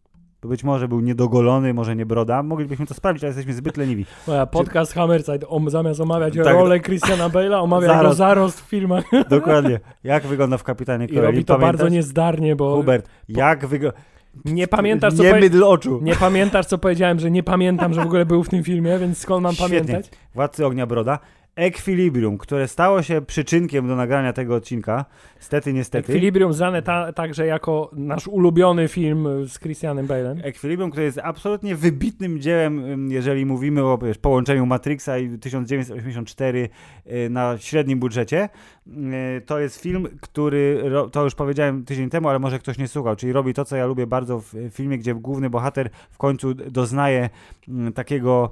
Być 0.45 0.65
może 0.65 0.89
był 0.89 1.01
niedogolony, 1.01 1.75
może 1.75 1.97
nie 1.97 2.07
broda. 2.07 2.43
Moglibyśmy 2.43 2.87
to 2.87 2.95
sprawdzić, 2.95 3.25
ale 3.25 3.29
jesteśmy 3.29 3.53
zbyt 3.53 3.77
leniwi. 3.77 4.05
Podcast 4.51 4.93
Hammerside, 4.93 5.49
om, 5.49 5.71
zamiast 5.71 6.01
omawiać 6.01 6.35
Tak. 6.37 6.47
rolę 6.55 6.81
Christiana 6.81 7.29
Bale'a, 7.29 7.63
omawia 7.63 7.87
jego 7.87 7.99
Zarost. 7.99 8.19
zarost 8.19 8.61
w 8.61 8.65
filmach. 8.69 9.05
Dokładnie. 9.31 9.81
Jak 10.05 10.27
wygląda 10.27 10.59
w 10.59 10.65
Kapitanie 10.65 11.05
I 11.05 11.09
Corelli? 11.09 11.27
robi 11.27 11.45
to 11.45 11.55
Pamiętasz? 11.55 11.77
bardzo 11.81 11.89
niezdarnie, 11.95 12.57
bo 12.57 12.77
Hubert, 12.77 13.09
jak 13.29 13.67
wygląda... 13.67 13.99
nie 14.45 14.69
pamiętasz, 14.69 15.15
co 15.15 15.23
Nie 15.23 15.29
powie... 15.29 15.41
mydl 15.41 15.65
oczu. 15.65 16.01
nie 16.03 16.15
pamiętasz, 16.17 16.67
co 16.67 16.79
powiedziałem, 16.79 17.19
że 17.21 17.31
nie 17.31 17.43
pamiętam, 17.43 17.95
że 17.95 18.01
w 18.03 18.07
ogóle 18.07 18.27
był 18.27 18.45
w 18.45 18.49
tym 18.49 18.65
filmie, 18.65 18.99
więc 18.99 19.19
skąd 19.19 19.43
mam 19.43 19.53
Świetnie. 19.55 19.81
pamiętać? 19.81 20.11
Władcy 20.35 20.67
Ognia 20.67 20.87
Broda. 20.87 21.19
Equilibrium, 21.59 22.39
które 22.39 22.69
stało 22.69 23.03
się 23.03 23.21
przyczynkiem 23.21 23.89
do 23.89 23.97
nagrania 23.97 24.33
tego 24.33 24.55
odcinka. 24.55 25.05
Stety, 25.39 25.73
niestety. 25.73 26.13
Equilibrium 26.13 26.53
znane 26.53 26.83
ta, 26.83 27.13
także 27.13 27.47
jako 27.47 27.91
nasz 27.93 28.29
ulubiony 28.29 28.89
film 28.89 29.29
z 29.49 29.59
Christianem 29.59 30.07
Bale'em. 30.07 30.41
Equilibrium, 30.43 30.91
które 30.91 31.05
jest 31.05 31.21
absolutnie 31.23 31.77
wybitnym 31.77 32.41
dziełem, 32.41 33.09
jeżeli 33.11 33.47
mówimy 33.47 33.85
o 33.85 33.99
wiesz, 33.99 34.19
połączeniu 34.19 34.67
Matrixa 34.67 35.19
i 35.19 35.39
1984 35.39 36.69
y, 37.07 37.31
na 37.31 37.59
średnim 37.59 37.99
budżecie. 37.99 38.49
Y, 38.87 39.41
To 39.47 39.59
jest 39.59 39.81
film, 39.81 40.09
który, 40.21 40.83
to 41.13 41.25
już 41.25 41.35
powiedziałem 41.35 41.85
tydzień 41.85 42.11
temu, 42.11 42.29
ale 42.29 42.39
może 42.39 42.59
ktoś 42.59 42.79
nie 42.79 42.89
słuchał, 42.89 43.17
czyli 43.17 43.33
robi 43.33 43.55
to, 43.55 43.65
co 43.65 43.77
ja 43.77 43.87
lubię 43.87 44.07
bardzo 44.07 44.41
w 44.41 44.55
y, 44.55 44.71
filmie, 44.71 44.99
gdzie 44.99 45.15
główny 45.15 45.51
bohater 45.51 45.91
w 46.11 46.19
końcu 46.19 46.55
doznaje 46.55 47.31
mm, 47.69 47.93
takiego 47.93 48.51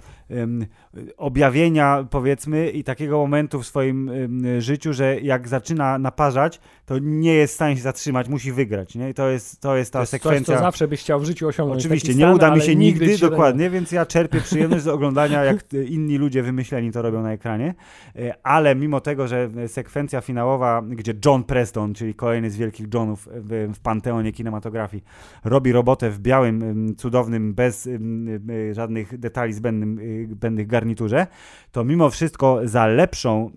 objawienia, 1.17 2.07
powiedzmy, 2.11 2.71
i 2.71 2.85
takiego 2.97 3.19
momentu 3.19 3.63
w 3.63 3.67
swoim 3.67 4.11
życiu, 4.59 4.93
że 4.93 5.21
jak 5.21 5.49
zaczyna 5.49 5.99
naparzać, 5.99 6.61
to 6.87 6.99
nie 6.99 7.35
jest 7.35 7.53
w 7.53 7.55
stanie 7.55 7.77
się 7.77 7.83
zatrzymać, 7.83 8.29
musi 8.29 8.53
wygrać. 8.53 8.95
Nie? 8.95 9.11
I 9.11 9.15
to 9.15 9.29
jest, 9.29 9.61
to 9.61 9.77
jest 9.77 9.93
ta 9.93 9.99
To 9.99 10.03
jest 10.03 10.11
coś, 10.11 10.21
sekwencja. 10.21 10.55
co 10.55 10.61
zawsze 10.61 10.89
byś 10.89 11.01
chciał 11.01 11.21
w 11.21 11.25
życiu 11.25 11.49
osiągnąć. 11.49 11.83
Oczywiście, 11.83 12.09
Taki 12.09 12.19
nie 12.19 12.25
stan, 12.25 12.35
uda 12.35 12.55
mi 12.55 12.61
się 12.61 12.77
nigdy, 12.77 13.19
dokładnie, 13.19 13.71
więc 13.71 13.93
ja 13.93 14.07
czerpię 14.07 14.41
przyjemność 14.41 14.85
z 14.85 14.89
oglądania, 14.89 15.45
jak 15.45 15.65
inni 15.97 16.19
ludzie 16.19 16.43
wymyśleni 16.43 16.93
to 16.93 17.03
robią 17.03 17.23
na 17.23 17.33
ekranie. 17.33 17.75
E, 18.17 18.35
Ale 18.43 18.75
mimo 18.75 19.01
tego, 19.01 19.29
że 19.29 19.51
sekwencja 19.67 20.21
finałowa, 20.21 20.83
gdzie 20.89 21.15
John 21.25 21.45
Preston, 21.45 21.95
czyli 21.95 22.15
kolejny 22.15 22.51
z 22.51 22.57
wielkich 22.57 22.87
Johnów 22.95 23.29
w, 23.33 23.73
w 23.75 23.81
panteonie 23.81 24.33
kinematografii, 24.33 25.05
robi 25.45 25.73
robotę 25.73 26.11
w 26.11 26.19
białym, 26.19 26.95
cudownym, 26.97 27.55
bez 27.55 27.89
żadnych 28.73 29.19
detali 29.19 29.53
zbędnym, 29.53 29.99
y, 29.99 30.29
zbędnych 30.31 30.67
garniturze, 30.67 31.27
to 31.73 31.85
mimo 31.85 32.11
wszystko 32.11 32.61
za 32.65 32.86
lepszą 32.87 33.51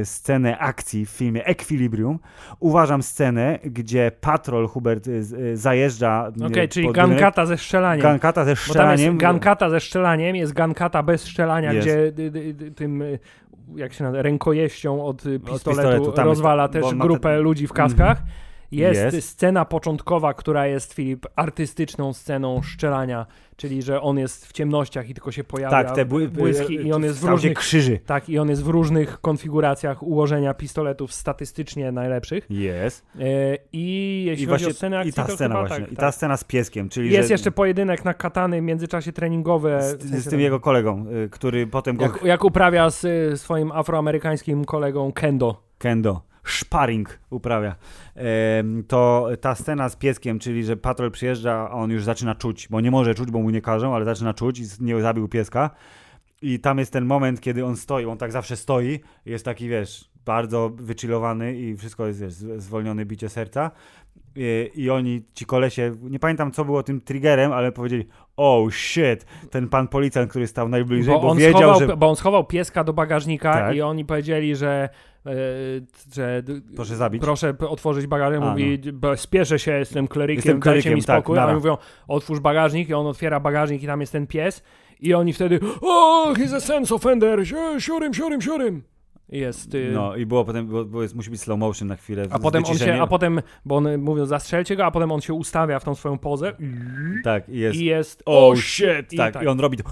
e, 0.00 0.04
scenę 0.04 0.58
akcji 0.58 1.06
w 1.06 1.10
filmie 1.10 1.44
Equilibrium 1.44 2.18
uważam 2.60 3.02
scenę, 3.02 3.58
gdzie 3.64 4.12
patrol 4.20 4.68
Hubert 4.68 5.06
y, 5.06 5.10
y, 5.10 5.56
zajeżdża. 5.56 6.32
Okej, 6.46 6.64
y, 6.64 6.68
czyli 6.68 6.92
gankata 6.92 7.46
ze 7.46 7.56
strzelaniem. 7.58 8.02
Gankata 8.02 8.44
ze 8.44 8.56
strzelaniem. 8.56 9.18
gankata 9.18 9.70
ze 9.70 9.80
strzelaniem, 9.80 10.36
jest 10.36 10.52
gankata 10.52 11.02
bez 11.02 11.22
strzelania, 11.22 11.72
Jest. 11.72 11.88
gdzie 11.88 12.12
tym, 12.76 13.02
y, 13.02 13.18
jak 13.76 13.92
się 13.92 14.04
nazywa, 14.04 14.22
rękojeścią 14.22 15.04
od 15.04 15.26
y, 15.26 15.40
pistoletu, 15.40 15.70
pistoletu, 15.70 16.12
tam 16.12 16.28
jest- 16.28 16.38
rozwala 16.38 16.68
też 16.68 16.94
grupę 16.94 17.28
ten- 17.28 17.40
ludzi 17.40 17.66
w 17.66 17.72
kaskach. 17.72 18.22
Jest, 18.72 19.14
Jest. 19.14 19.28
scena 19.28 19.64
początkowa, 19.64 20.34
która 20.34 20.66
jest, 20.66 20.94
Filip, 20.94 21.26
artystyczną 21.36 22.12
sceną 22.12 22.62
strzelania, 22.62 23.26
czyli 23.56 23.82
że 23.82 24.00
on 24.00 24.18
jest 24.18 24.46
w 24.46 24.52
ciemnościach 24.52 25.08
i 25.08 25.14
tylko 25.14 25.32
się 25.32 25.44
pojawia 25.44 25.84
tak, 25.84 25.94
te 25.96 26.04
bły, 26.04 26.28
błyski 26.28 26.74
i 26.74 26.92
on 26.92 27.02
jest 27.04 27.20
w 27.20 27.24
różnych, 27.24 27.58
krzyży. 27.58 27.98
tak, 28.06 28.28
i 28.28 28.38
on 28.38 28.48
jest 28.48 28.64
w 28.64 28.68
różnych 28.68 29.20
konfiguracjach 29.20 30.02
ułożenia 30.02 30.54
pistoletów 30.54 31.12
statystycznie 31.12 31.92
najlepszych. 31.92 32.46
Jest. 32.50 33.04
E, 33.20 33.22
I 33.72 34.22
jeśli 34.26 34.44
I 34.44 34.46
chodzi 34.46 34.64
właśnie 34.64 34.68
o 34.68 34.72
scenę 34.72 34.96
akcji, 34.98 35.10
i 35.10 35.12
ta 35.12 35.28
scena 35.28 35.54
właśnie. 35.58 35.76
tak, 35.84 35.92
I 35.92 35.96
tak. 35.96 36.00
ta 36.00 36.12
scena 36.12 36.36
z 36.36 36.44
pieskiem, 36.44 36.88
czyli 36.88 37.12
Jest 37.12 37.28
że 37.28 37.34
jeszcze 37.34 37.50
pojedynek 37.50 38.04
na 38.04 38.14
katany 38.14 38.60
w 38.60 38.64
międzyczasie 38.64 39.12
treningowe. 39.12 39.82
z, 39.82 39.96
w 39.96 40.02
sensie 40.02 40.20
z 40.20 40.28
tym 40.28 40.40
jego 40.40 40.60
kolegą, 40.60 41.06
y, 41.24 41.28
który 41.30 41.66
potem 41.66 41.96
go 41.96 42.04
jak, 42.04 42.22
jak 42.24 42.44
uprawia 42.44 42.90
z 42.90 43.04
y, 43.04 43.36
swoim 43.38 43.72
afroamerykańskim 43.72 44.64
kolegą 44.64 45.12
Kendo. 45.12 45.62
kendo, 45.78 46.22
sparring 46.50 47.18
uprawia. 47.30 47.76
To 48.88 49.28
ta 49.40 49.54
scena 49.54 49.88
z 49.88 49.96
pieskiem, 49.96 50.38
czyli 50.38 50.64
że 50.64 50.76
patrol 50.76 51.10
przyjeżdża, 51.10 51.68
a 51.70 51.70
on 51.70 51.90
już 51.90 52.04
zaczyna 52.04 52.34
czuć, 52.34 52.68
bo 52.68 52.80
nie 52.80 52.90
może 52.90 53.14
czuć, 53.14 53.30
bo 53.30 53.38
mu 53.38 53.50
nie 53.50 53.60
każą, 53.60 53.94
ale 53.94 54.04
zaczyna 54.04 54.34
czuć 54.34 54.58
i 54.58 54.64
nie 54.80 55.00
zabił 55.00 55.28
pieska. 55.28 55.70
I 56.42 56.60
tam 56.60 56.78
jest 56.78 56.92
ten 56.92 57.04
moment, 57.04 57.40
kiedy 57.40 57.64
on 57.64 57.76
stoi, 57.76 58.04
on 58.04 58.18
tak 58.18 58.32
zawsze 58.32 58.56
stoi, 58.56 59.00
jest 59.26 59.44
taki, 59.44 59.68
wiesz, 59.68 60.10
bardzo 60.24 60.70
wychillowany 60.74 61.56
i 61.56 61.76
wszystko 61.76 62.06
jest, 62.06 62.20
wiesz, 62.20 62.32
zwolnione 62.32 63.04
bicie 63.04 63.28
serca. 63.28 63.70
I, 64.36 64.70
I 64.74 64.90
oni, 64.90 65.22
ci 65.34 65.46
kolesie, 65.46 65.92
nie 66.02 66.18
pamiętam 66.18 66.52
co 66.52 66.64
było 66.64 66.82
tym 66.82 67.00
triggerem, 67.00 67.52
ale 67.52 67.72
powiedzieli, 67.72 68.06
oh 68.36 68.70
shit, 68.70 69.26
ten 69.50 69.68
pan 69.68 69.88
policjant, 69.88 70.30
który 70.30 70.46
stał 70.46 70.68
najbliżej, 70.68 71.14
bo, 71.14 71.20
Bo 71.20 71.28
on, 71.28 71.38
wiedział, 71.38 71.60
schował, 71.60 71.88
że... 71.88 71.96
bo 71.96 72.08
on 72.08 72.16
schował 72.16 72.44
pieska 72.44 72.84
do 72.84 72.92
bagażnika 72.92 73.52
Tak. 73.52 73.76
i 73.76 73.82
oni 73.82 74.04
powiedzieli, 74.04 74.56
że, 74.56 74.88
że 76.14 76.42
d- 76.42 76.60
Proszę 76.76 76.96
zabić. 76.96 77.22
proszę 77.22 77.54
otworzyć 77.68 78.06
bagażnik. 78.06 78.42
A, 78.42 78.50
Mówi, 78.50 78.78
bo 78.92 79.16
spieszę 79.16 79.58
się, 79.58 79.72
jestem 79.72 80.08
klerykiem, 80.08 80.36
Jestem 80.36 80.52
dajcie 80.60 80.62
klerykiem, 80.70 80.94
mi 80.94 81.02
tak, 81.04 81.16
spokój. 81.20 81.38
a 81.38 81.40
nara. 81.40 81.52
oni 81.52 81.60
mówią, 81.60 81.76
otwórz 82.08 82.40
bagażnik 82.40 82.88
i 82.88 82.94
on 82.94 83.06
otwiera 83.06 83.40
bagażnik 83.40 83.82
i 83.82 83.86
tam 83.86 84.00
jest 84.00 84.12
ten 84.12 84.26
pies 84.26 84.62
i 85.00 85.14
oni 85.14 85.32
wtedy, 85.32 85.60
o, 85.80 86.32
he's 86.34 86.54
a 86.56 86.60
sense 86.60 86.94
offender, 86.94 87.46
si- 87.46 87.54
siurym, 87.80 88.14
siurym, 88.14 88.42
siurym. 88.42 88.82
Jest... 89.28 89.74
y, 89.74 89.90
No 89.94 90.16
i 90.16 90.26
było 90.26 90.44
potem, 90.44 90.66
bo, 90.66 90.84
bo 90.84 91.02
jest, 91.02 91.14
musi 91.14 91.30
być 91.30 91.40
slow 91.40 91.58
motion 91.58 91.88
na 91.88 91.96
chwilę. 91.96 92.26
A 92.30 92.38
potem 92.38 92.64
on 92.64 92.78
się, 92.78 93.02
a 93.02 93.06
potem, 93.06 93.42
bo 93.64 93.76
on 93.76 93.98
mówią 93.98 94.26
zastrzelcie 94.26 94.76
go, 94.76 94.84
a 94.84 94.90
potem 94.90 95.12
on 95.12 95.20
się 95.20 95.34
ustawia 95.34 95.78
w 95.78 95.84
tą 95.84 95.94
swoją 95.94 96.18
pozę 96.18 96.52
Tak, 97.24 97.48
i 97.48 97.58
jest. 97.58 97.78
i 97.78 97.84
jest 97.84 98.22
Oh, 98.26 98.46
oh 98.46 98.60
shit! 98.60 99.12
I 99.12 99.16
tak, 99.16 99.42
i 99.42 99.46
on 99.46 99.60
robi 99.60 99.76
to. 99.76 99.84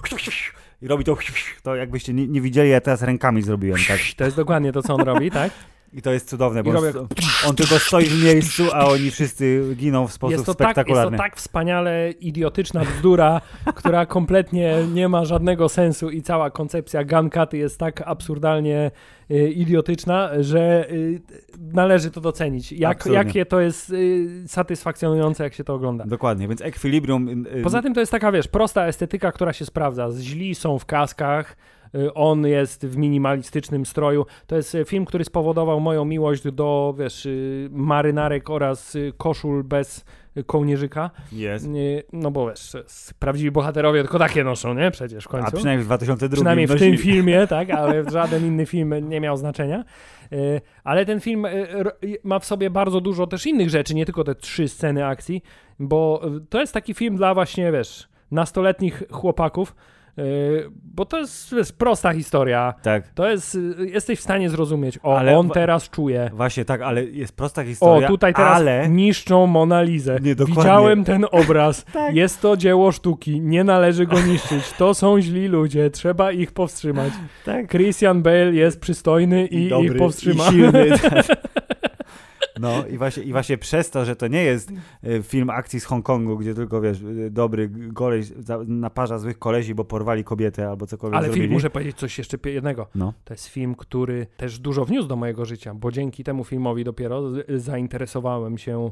I 0.83 0.89
robi 0.89 1.05
to. 1.05 1.17
To 1.63 1.77
jakbyście 1.77 2.15
nie, 2.15 2.29
nie 2.29 2.41
widzieli, 2.41 2.71
ja 2.71 2.81
teraz 2.81 3.03
rękami 3.03 3.43
zrobiłem, 3.43 3.81
tak. 3.89 3.99
To 4.17 4.25
jest 4.25 4.37
dokładnie 4.37 4.73
to, 4.73 4.83
co 4.83 4.95
on 4.95 5.01
robi, 5.01 5.31
tak? 5.41 5.53
I 5.95 6.03
to 6.03 6.13
jest 6.13 6.29
cudowne, 6.29 6.63
bo 6.63 6.71
on, 6.71 7.09
on 7.49 7.57
tylko 7.57 7.79
stoi 7.79 8.05
w 8.05 8.25
miejscu, 8.25 8.65
a 8.73 8.87
oni 8.87 9.11
wszyscy 9.11 9.63
giną 9.77 10.07
w 10.07 10.13
sposób 10.13 10.33
Jest 10.33 10.47
to, 10.47 10.55
tak, 10.55 10.67
jest 10.67 10.77
to 10.77 10.83
spektakularny. 10.83 11.19
tak 11.19 11.37
wspaniale 11.37 12.11
idiotyczna 12.11 12.85
bzdura, 12.85 13.41
która 13.75 14.07
kompletnie 14.07 14.77
nie 14.95 15.09
ma 15.09 15.25
żadnego 15.25 15.69
sensu 15.69 16.11
i 16.11 16.23
cała 16.23 16.51
koncepcja 16.51 17.05
Gunkaty 17.05 17.57
jest 17.57 17.79
tak 17.79 18.03
absurdalnie 18.07 18.91
y, 19.31 19.51
idiotyczna, 19.51 20.31
że 20.41 20.91
y, 20.91 21.23
należy 21.73 22.11
to 22.11 22.21
docenić. 22.21 22.73
Jak, 22.73 22.97
Absolutnie. 22.97 23.25
jakie 23.27 23.47
to 23.47 23.61
jest 23.61 23.91
y, 23.91 24.45
satysfakcjonujące, 24.47 25.45
jak 25.45 25.55
się 25.55 25.65
to 25.65 25.75
ogląda. 25.75 26.05
Dokładnie, 26.05 26.49
więc 26.49 26.61
ekwilibrium. 26.61 27.45
Poza 27.63 27.83
tym 27.83 27.95
to 27.95 28.01
jest 28.01 28.13
taka, 28.13 28.33
wiesz, 28.33 28.49
prosta 28.49 28.87
estetyka, 28.87 29.33
która 29.33 29.53
się 29.53 29.65
sprawdza. 29.65 30.09
Źli 30.21 30.55
są 30.55 30.79
w 30.79 30.87
kaskach, 30.87 31.57
on 32.15 32.47
jest 32.47 32.87
w 32.87 32.97
minimalistycznym 32.97 33.87
stroju. 33.87 34.27
To 34.47 34.57
jest 34.57 34.75
y, 34.75 34.85
film, 34.85 35.05
który 35.05 35.25
spowodował 35.25 35.81
moją 35.81 36.05
miłość 36.05 36.43
do, 36.53 36.95
wiesz, 36.99 37.27
y, 37.27 37.69
marynarek 37.73 38.51
oraz 38.51 38.95
y, 38.95 39.13
koszul 39.17 39.65
bez 39.65 40.05
kołnierzyka. 40.47 41.11
Jest. 41.33 41.69
No 42.13 42.31
bo 42.31 42.51
wiesz, 42.51 42.77
prawdziwi 43.19 43.51
bohaterowie 43.51 44.03
tylko 44.03 44.19
takie 44.19 44.45
noszą, 44.45 44.75
nie? 44.75 44.91
Przecież 44.91 45.25
w 45.25 45.29
końcu. 45.29 45.49
A 45.49 45.51
przynajmniej 45.51 45.83
w 45.83 45.87
2002 45.87 46.37
Przynajmniej 46.37 46.67
w 46.67 46.79
tym 46.79 46.97
filmie, 46.97 47.47
tak, 47.47 47.71
ale 47.71 48.11
żaden 48.11 48.47
inny 48.47 48.67
film 48.67 49.09
nie 49.09 49.21
miał 49.21 49.37
znaczenia. 49.37 49.85
Ale 50.85 51.07
ten 51.07 51.21
film 51.21 51.47
ma 52.25 52.39
w 52.39 52.45
sobie 52.45 52.71
bardzo 52.71 53.01
dużo 53.01 53.27
też 53.27 53.47
innych 53.47 53.71
rzeczy, 53.71 53.95
nie 53.95 54.05
tylko 54.05 54.25
te 54.25 54.35
trzy 54.35 54.69
sceny 54.69 55.07
akcji, 55.07 55.43
bo 55.79 56.23
to 56.49 56.61
jest 56.61 56.75
taki 56.75 56.95
film 56.95 57.17
dla 57.17 57.35
właśnie, 57.35 57.73
wiesz, 57.73 58.09
nastoletnich 58.31 59.03
chłopaków, 59.11 59.75
bo 60.95 61.05
to 61.05 61.19
jest, 61.19 61.55
wiesz, 61.55 61.73
prosta 61.73 62.13
historia. 62.13 62.75
Tak. 62.83 63.09
To 63.09 63.31
jest, 63.31 63.55
y, 63.55 63.87
jesteś 63.87 64.19
w 64.19 64.23
stanie 64.23 64.51
zrozumieć, 64.51 64.99
o, 65.03 65.19
Ale 65.19 65.39
on 65.39 65.51
teraz 65.51 65.91
czuje. 65.91 66.31
Właśnie 66.35 66.65
tak, 66.65 66.83
ale 66.83 67.05
jest 67.05 67.37
prosta 67.37 67.63
O, 67.63 67.65
historia, 67.65 68.09
tutaj 68.09 68.35
teraz 68.35 68.57
ale... 68.57 68.89
niszczą 68.89 69.47
Monalizę. 69.47 70.19
Nie, 70.23 70.35
dokładnie. 70.35 70.63
Widziałem 70.63 71.05
ten 71.05 71.27
obraz. 71.43 71.85
Tak. 71.85 72.15
Jest 72.15 72.41
to 72.41 72.57
dzieło 72.57 72.93
sztuki. 72.93 73.41
Nie 73.41 73.65
należy 73.65 74.07
go 74.07 74.21
niszczyć. 74.21 74.73
To 74.73 74.95
są 74.95 75.21
źli 75.21 75.49
ludzie. 75.49 75.91
Trzeba 75.91 76.33
ich 76.33 76.53
powstrzymać. 76.53 77.13
Tak. 77.45 77.69
Christian 77.69 78.23
Bale 78.23 78.53
jest 78.53 78.81
przystojny 78.81 79.47
i, 79.47 79.69
dobry, 79.69 79.87
ich 79.87 79.97
powstrzyma. 79.97 80.45
I 80.45 80.51
silny. 80.51 80.87
No 82.61 82.87
i 82.87 82.99
właśnie, 82.99 83.23
i 83.23 83.33
właśnie 83.33 83.59
przez 83.59 83.91
to, 83.91 84.05
że 84.05 84.17
to 84.17 84.27
nie 84.29 84.43
jest 84.43 84.73
e, 85.03 85.23
film 85.23 85.51
akcji 85.51 85.81
z 85.81 85.85
Hongkongu, 85.85 86.37
gdzie 86.39 86.55
tylko, 86.55 86.81
wiesz, 86.81 87.03
e, 87.27 87.31
dobry 87.31 87.71
koleś 87.95 88.27
za- 88.27 88.59
naparza 88.67 89.19
złych 89.19 89.39
kolesi, 89.39 89.75
bo 89.75 89.85
porwali 89.85 90.25
kobietę 90.25 90.69
albo 90.69 90.87
cokolwiek 90.87 91.17
Ale 91.19 91.27
zrobili. 91.27 91.43
film, 91.47 91.53
muszę 91.53 91.71
powiedzieć 91.71 91.97
coś 91.97 92.19
jeszcze 92.19 92.39
jednego. 92.45 92.87
No. 92.95 93.13
To 93.25 93.35
jest 93.35 93.47
film, 93.47 93.75
który 93.75 94.27
też 94.37 94.59
dużo 94.59 94.85
wniósł 94.85 95.09
do 95.09 95.17
mojego 95.17 95.45
życia, 95.45 95.75
bo 95.75 95.93
dzięki 95.93 96.25
temu 96.25 96.45
filmowi 96.45 96.85
dopiero 96.85 97.23
zainteresowałem 97.57 98.59
się 98.59 98.91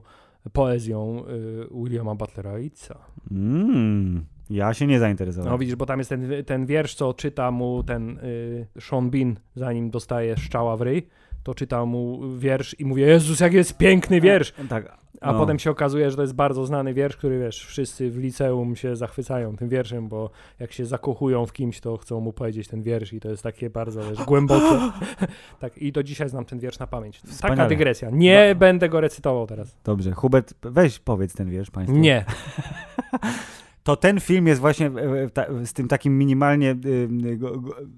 poezją 0.53 1.25
y, 1.29 1.83
Williama 1.85 2.15
Butlera 2.15 2.59
Yeatsa. 2.59 2.99
Mm, 3.31 4.25
ja 4.51 4.75
się 4.75 4.87
nie 4.87 4.99
zainteresowałem. 4.99 5.53
No 5.53 5.59
widzisz, 5.59 5.77
bo 5.77 5.87
tam 5.87 5.99
jest 5.99 6.09
ten, 6.11 6.31
ten 6.47 6.67
wiersz, 6.67 6.95
co 6.95 7.15
czyta 7.15 7.51
mu 7.51 7.83
ten 7.83 8.19
y, 8.19 8.67
Sean 8.81 9.11
Bean, 9.11 9.37
zanim 9.55 9.91
dostaje 9.91 10.37
szczała 10.37 10.77
w 10.77 10.83
ryj, 10.83 11.07
to 11.43 11.55
czyta 11.55 11.85
mu 11.85 12.21
wiersz 12.39 12.81
i 12.81 12.85
mówi, 12.85 13.03
Jezus, 13.03 13.41
jak 13.41 13.53
jest 13.53 13.77
piękny 13.77 14.21
wiersz! 14.21 14.53
Tak. 14.69 15.03
A 15.21 15.33
no. 15.33 15.39
potem 15.39 15.59
się 15.59 15.71
okazuje, 15.71 16.11
że 16.11 16.17
to 16.17 16.23
jest 16.23 16.35
bardzo 16.35 16.67
znany 16.67 16.95
wiersz, 16.95 17.17
który 17.17 17.39
wiesz, 17.39 17.67
wszyscy 17.67 18.11
w 18.11 18.19
liceum 18.19 18.77
się 18.77 18.97
zachwycają 18.97 19.57
tym 19.57 19.69
wierszem, 19.69 20.09
bo 20.09 20.31
jak 20.59 20.73
się 20.73 20.87
zakochują 20.87 21.47
w 21.47 21.53
kimś, 21.53 21.81
to 21.81 21.97
chcą 21.97 22.21
mu 22.21 22.33
powiedzieć 22.33 22.69
ten 22.69 22.83
wiersz 22.83 23.13
i 23.13 23.21
to 23.21 23.29
jest 23.29 23.43
takie 23.43 23.71
bardzo 23.71 24.11
wiesz, 24.11 24.25
głębokie. 24.25 24.79
tak, 25.61 25.79
i 25.79 25.93
do 25.93 26.03
dzisiaj 26.03 26.29
znam 26.29 26.45
ten 26.45 26.59
wiersz 26.59 26.79
na 26.79 26.87
pamięć. 26.87 27.21
Taka 27.21 27.33
Wspaniale. 27.35 27.69
dygresja. 27.69 28.11
Nie 28.11 28.47
No. 28.49 28.59
będę 28.59 28.89
go 28.89 29.01
recytował 29.01 29.47
teraz. 29.47 29.77
Dobrze, 29.85 30.13
Hubert, 30.13 30.55
weź 30.63 30.99
powiedz 30.99 31.35
ten 31.35 31.51
wiersz 31.51 31.71
państwu. 31.71 31.99
Nie. 31.99 32.25
To 33.83 33.97
ten 33.97 34.21
film 34.21 34.47
jest 34.47 34.61
właśnie 34.61 34.87
e, 34.87 35.49
e, 35.61 35.67
z 35.67 35.73
tym 35.73 35.89
takim 35.89 36.19
minimalnie, 36.19 36.71
e, 36.71 36.77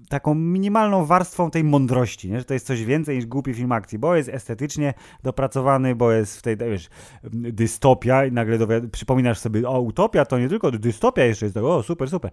taką 0.09 0.35
minimalną 0.35 1.05
warstwą 1.05 1.51
tej 1.51 1.63
mądrości, 1.63 2.31
nie? 2.31 2.39
że 2.39 2.45
to 2.45 2.53
jest 2.53 2.67
coś 2.67 2.85
więcej 2.85 3.15
niż 3.15 3.25
głupi 3.25 3.53
film 3.53 3.71
akcji, 3.71 3.99
bo 3.99 4.15
jest 4.15 4.29
estetycznie 4.29 4.93
dopracowany, 5.23 5.95
bo 5.95 6.11
jest 6.11 6.37
w 6.37 6.41
tej, 6.41 6.57
wiesz, 6.57 6.89
dystopia 7.33 8.25
i 8.25 8.31
nagle 8.31 8.57
dowiad- 8.57 8.89
przypominasz 8.89 9.39
sobie, 9.39 9.69
o, 9.69 9.81
utopia 9.81 10.25
to 10.25 10.39
nie 10.39 10.49
tylko 10.49 10.71
dystopia 10.71 11.23
jeszcze 11.23 11.45
jest, 11.45 11.55
tego, 11.55 11.75
o, 11.75 11.83
super, 11.83 12.09
super. 12.09 12.31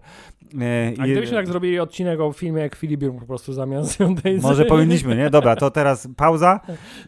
E, 0.61 0.93
A 0.99 1.03
gdybyśmy 1.03 1.37
tak 1.37 1.47
zrobili 1.47 1.79
odcinek 1.79 2.19
o 2.19 2.31
filmie 2.33 2.61
jak 2.61 2.75
Filibir 2.75 3.11
po 3.19 3.25
prostu 3.25 3.53
zamiast 3.53 3.97
tej 4.23 4.39
Może 4.39 4.65
powinniśmy, 4.65 5.15
nie? 5.15 5.29
Dobra, 5.29 5.55
to 5.55 5.71
teraz 5.71 6.07
pauza. 6.15 6.59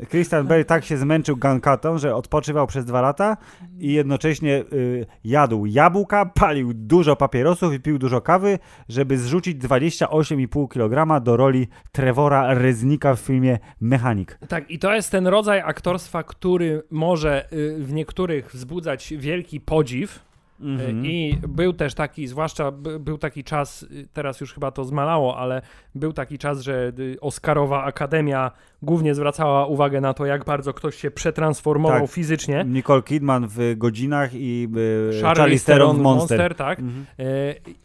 Christian 0.09 0.47
Bale 0.47 0.65
tak 0.65 0.85
się 0.85 0.97
zmęczył 0.97 1.37
gankatą, 1.37 1.97
że 1.97 2.15
odpoczywał 2.15 2.67
przez 2.67 2.85
dwa 2.85 3.01
lata 3.01 3.37
i 3.79 3.93
jednocześnie 3.93 4.63
y, 4.73 5.05
jadł 5.23 5.65
jabłka, 5.65 6.25
palił 6.39 6.73
dużo 6.73 7.15
papierosów 7.15 7.73
i 7.73 7.79
pił 7.79 7.97
dużo 7.97 8.21
kawy, 8.21 8.59
żeby 8.89 9.17
zrzucić 9.17 9.57
28,5 9.57 10.67
kg 10.67 11.23
do 11.23 11.37
roli 11.37 11.67
Trevora 11.91 12.53
Reznika 12.53 13.15
w 13.15 13.19
filmie 13.19 13.59
Mechanik. 13.81 14.39
Tak, 14.47 14.71
i 14.71 14.79
to 14.79 14.93
jest 14.93 15.11
ten 15.11 15.27
rodzaj 15.27 15.61
aktorstwa, 15.61 16.23
który 16.23 16.83
może 16.91 17.47
y, 17.53 17.75
w 17.83 17.93
niektórych 17.93 18.51
wzbudzać 18.51 19.13
wielki 19.17 19.61
podziw. 19.61 20.24
Mhm. 20.59 21.05
Y, 21.05 21.07
I 21.07 21.37
był 21.47 21.73
też 21.73 21.93
taki, 21.93 22.27
zwłaszcza 22.27 22.71
by, 22.71 22.99
był 22.99 23.17
taki 23.17 23.43
czas, 23.43 23.83
y, 23.83 24.07
teraz 24.13 24.41
już 24.41 24.53
chyba 24.53 24.71
to 24.71 24.83
zmalało, 24.83 25.37
ale 25.37 25.61
był 25.95 26.13
taki 26.13 26.37
czas, 26.37 26.61
że 26.61 26.91
y, 26.99 27.17
Oscarowa 27.21 27.83
Akademia 27.83 28.51
głównie 28.81 29.15
zwracała 29.15 29.65
uwagę 29.65 30.01
na 30.01 30.13
to, 30.13 30.25
jak 30.25 30.45
bardzo 30.45 30.73
ktoś 30.73 30.95
się 30.95 31.11
przetransformował 31.11 32.01
Tak. 32.01 32.11
fizycznie. 32.11 32.65
Nicole 32.67 33.01
Kidman 33.01 33.47
w 33.49 33.73
Godzinach 33.77 34.29
i 34.33 34.67
y, 35.11 35.21
Charlize 35.21 35.65
Theron 35.65 35.87
w 35.89 35.93
Theron 35.95 36.01
Monster. 36.01 36.55
tak. 36.55 36.79
Mhm. 36.79 37.05
E, 37.19 37.25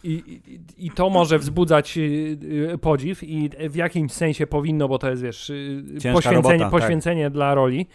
I, 0.04 0.40
i, 0.76 0.86
I 0.86 0.90
to 0.90 1.10
może 1.10 1.38
wzbudzać 1.38 1.98
y, 1.98 2.00
y, 2.74 2.78
podziw 2.78 3.22
i 3.22 3.50
w 3.70 3.74
jakimś 3.74 4.12
sensie 4.12 4.46
powinno, 4.46 4.88
bo 4.88 4.98
to 4.98 5.10
jest, 5.10 5.22
wiesz, 5.22 5.50
y, 5.50 5.84
Ciężka 5.92 6.12
poświęcenie, 6.12 6.58
robota, 6.58 6.58
tak. 6.58 6.70
poświęcenie 6.70 7.30
dla 7.30 7.54
roli, 7.54 7.86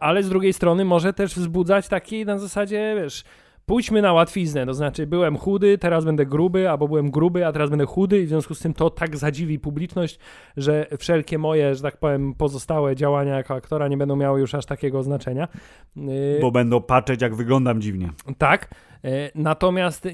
ale 0.00 0.22
z 0.22 0.28
drugiej 0.28 0.52
strony 0.52 0.84
może 0.84 1.12
też 1.12 1.34
wzbudzać 1.34 1.88
taki 1.88 2.24
na 2.24 2.38
zasadzie, 2.38 2.94
wiesz, 3.02 3.24
pójdźmy 3.66 4.02
na 4.02 4.12
łatwiznę, 4.12 4.66
to 4.66 4.74
znaczy 4.74 5.06
byłem 5.06 5.36
chudy, 5.38 5.78
teraz 5.78 6.04
będę 6.04 6.26
gruby, 6.26 6.70
albo 6.70 6.88
byłem 6.88 7.10
gruby, 7.10 7.46
a 7.46 7.52
teraz 7.52 7.70
będę 7.70 7.86
chudy 7.86 8.20
i 8.20 8.24
w 8.26 8.28
związku 8.28 8.54
z 8.54 8.58
tym 8.60 8.74
to 8.74 8.90
tak 8.90 9.16
zadziwi 9.16 9.58
publiczność, 9.58 10.18
że 10.56 10.86
wszelkie 10.98 11.38
moje, 11.38 11.74
że 11.74 11.82
tak 11.82 11.96
powiem, 11.96 12.34
pozostałe 12.34 12.96
działania 12.96 13.36
jako 13.36 13.54
aktora 13.54 13.88
nie 13.88 13.96
będą 13.96 14.16
miały 14.16 14.40
już 14.40 14.54
aż 14.54 14.66
takiego 14.66 15.02
znaczenia. 15.02 15.48
E, 15.96 16.40
Bo 16.40 16.50
będą 16.50 16.80
patrzeć, 16.80 17.22
jak 17.22 17.34
wyglądam 17.34 17.80
dziwnie. 17.80 18.10
tak. 18.38 18.74
E, 19.04 19.30
Natomiast 19.34 20.08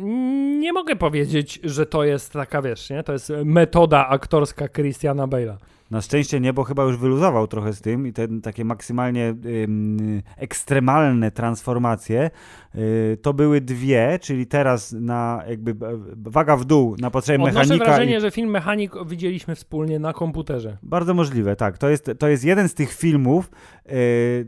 nie 0.61 0.73
mogę 0.73 0.97
powiedzieć, 0.97 1.61
że 1.65 1.87
to 1.87 2.05
jest 2.05 2.33
taka, 2.33 2.63
wiesz, 2.63 2.91
nie? 2.91 3.03
To 3.03 3.13
jest 3.13 3.33
metoda 3.45 4.09
aktorska 4.09 4.69
Christiana 4.69 5.27
Bale'a. 5.27 5.57
Na 5.91 6.01
szczęście 6.01 6.41
nie, 6.41 6.53
bo 6.53 6.65
chyba 6.65 6.83
już 6.83 6.97
wyluzował 6.97 7.47
trochę 7.47 7.73
z 7.73 7.81
tym 7.81 8.07
i 8.07 8.13
te 8.13 8.29
takie 8.41 8.65
maksymalnie 8.65 9.35
ym, 9.65 10.23
ekstremalne 10.37 11.31
transformacje 11.31 12.31
y, 12.75 13.19
to 13.23 13.35
były 13.35 13.61
dwie, 13.61 14.19
czyli 14.23 14.47
teraz 14.47 14.93
na 14.93 15.43
jakby 15.49 15.75
waga 16.17 16.57
w 16.57 16.65
dół 16.65 16.97
na 16.99 17.11
potrzeby 17.11 17.45
Odnoszę 17.45 17.59
mechanika 17.59 17.85
wrażenie, 17.85 18.17
i 18.17 18.21
że 18.21 18.31
film 18.31 18.51
Mechanik 18.51 18.93
widzieliśmy 19.07 19.55
wspólnie 19.55 19.99
na 19.99 20.13
komputerze. 20.13 20.77
bardzo 20.83 21.15
możliwe, 21.15 21.57
tak. 21.57 21.79
To 21.79 21.89
jest, 21.89 22.11
to 22.19 22.29
jest 22.29 22.45
jeden 22.45 22.69
z 22.69 22.75
tych 22.75 22.93
filmów, 22.93 23.51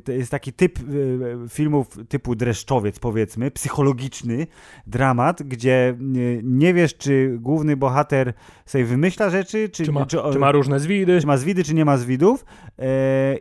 to 0.05 0.13
jest 0.13 0.31
taki 0.31 0.53
typ 0.53 0.79
y, 0.79 1.37
filmów 1.49 1.99
typu 2.09 2.35
dreszczowiec 2.35 2.99
powiedzmy, 2.99 3.51
psychologiczny 3.51 4.47
dramat, 4.87 5.43
gdzie 5.43 5.95
y, 6.17 6.41
nie 6.45 6.75
wiesz, 6.75 6.97
czy 6.97 7.37
główny 7.41 7.77
bohater 7.77 8.33
sobie 8.67 8.85
wymyśla 8.85 9.31
rzeczy, 9.31 9.69
czy, 9.69 9.85
Czy 9.85 9.93
ma, 9.93 10.07
czy, 10.07 10.19
czy 10.33 10.39
ma 10.39 10.53
różne 10.53 10.81
zwidy. 10.81 11.21
czy 11.21 11.27
ma 11.27 11.37
zwidy, 11.37 11.65
czy 11.65 11.75
nie 11.75 11.85
ma 11.85 11.97
zwidów 11.97 12.45
e, 12.79 12.85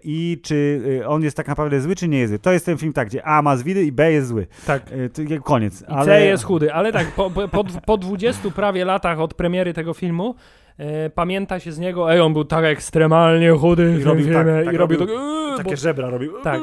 i 0.03 0.39
czy 0.43 0.81
e, 1.01 1.07
on 1.07 1.23
jest 1.23 1.37
tak 1.37 1.47
naprawdę 1.47 1.81
zły, 1.81 1.95
czy 1.95 2.07
nie 2.07 2.19
jest 2.19 2.29
zły. 2.29 2.39
To 2.39 2.51
jest 2.51 2.65
ten 2.65 2.77
film 2.77 2.93
tak, 2.93 3.07
gdzie 3.07 3.25
A 3.25 3.41
ma 3.41 3.57
zwidy 3.57 3.83
i 3.83 3.91
B 3.91 4.11
jest 4.11 4.27
zły. 4.27 4.47
Tak. 4.65 4.83
E, 5.31 5.39
koniec. 5.39 5.81
I 5.81 5.85
Ale... 5.85 6.05
C 6.05 6.25
jest 6.25 6.43
chudy, 6.43 6.73
ale 6.73 6.91
tak, 6.91 7.11
po, 7.11 7.29
po, 7.31 7.47
po, 7.47 7.63
po 7.85 7.97
20 7.97 8.49
prawie 8.49 8.85
latach 8.85 9.19
od 9.19 9.33
premiery 9.33 9.73
tego 9.73 9.93
filmu 9.93 10.35
e, 10.81 11.09
pamięta 11.09 11.59
się 11.59 11.71
z 11.71 11.79
niego, 11.79 12.13
ej, 12.13 12.19
on 12.19 12.33
był 12.33 12.45
tak 12.45 12.65
ekstremalnie 12.65 13.51
chudy 13.51 13.97
I 14.01 14.03
robił 14.03 14.33
tak, 14.33 14.47
tak 14.65 14.73
i 14.73 14.77
robił 14.77 14.99
robił. 14.99 15.15
tak, 15.15 15.15
eee, 15.25 15.57
Takie 15.57 15.69
bo, 15.69 15.75
żebra 15.75 16.09
robił. 16.09 16.33
Tak. 16.43 16.61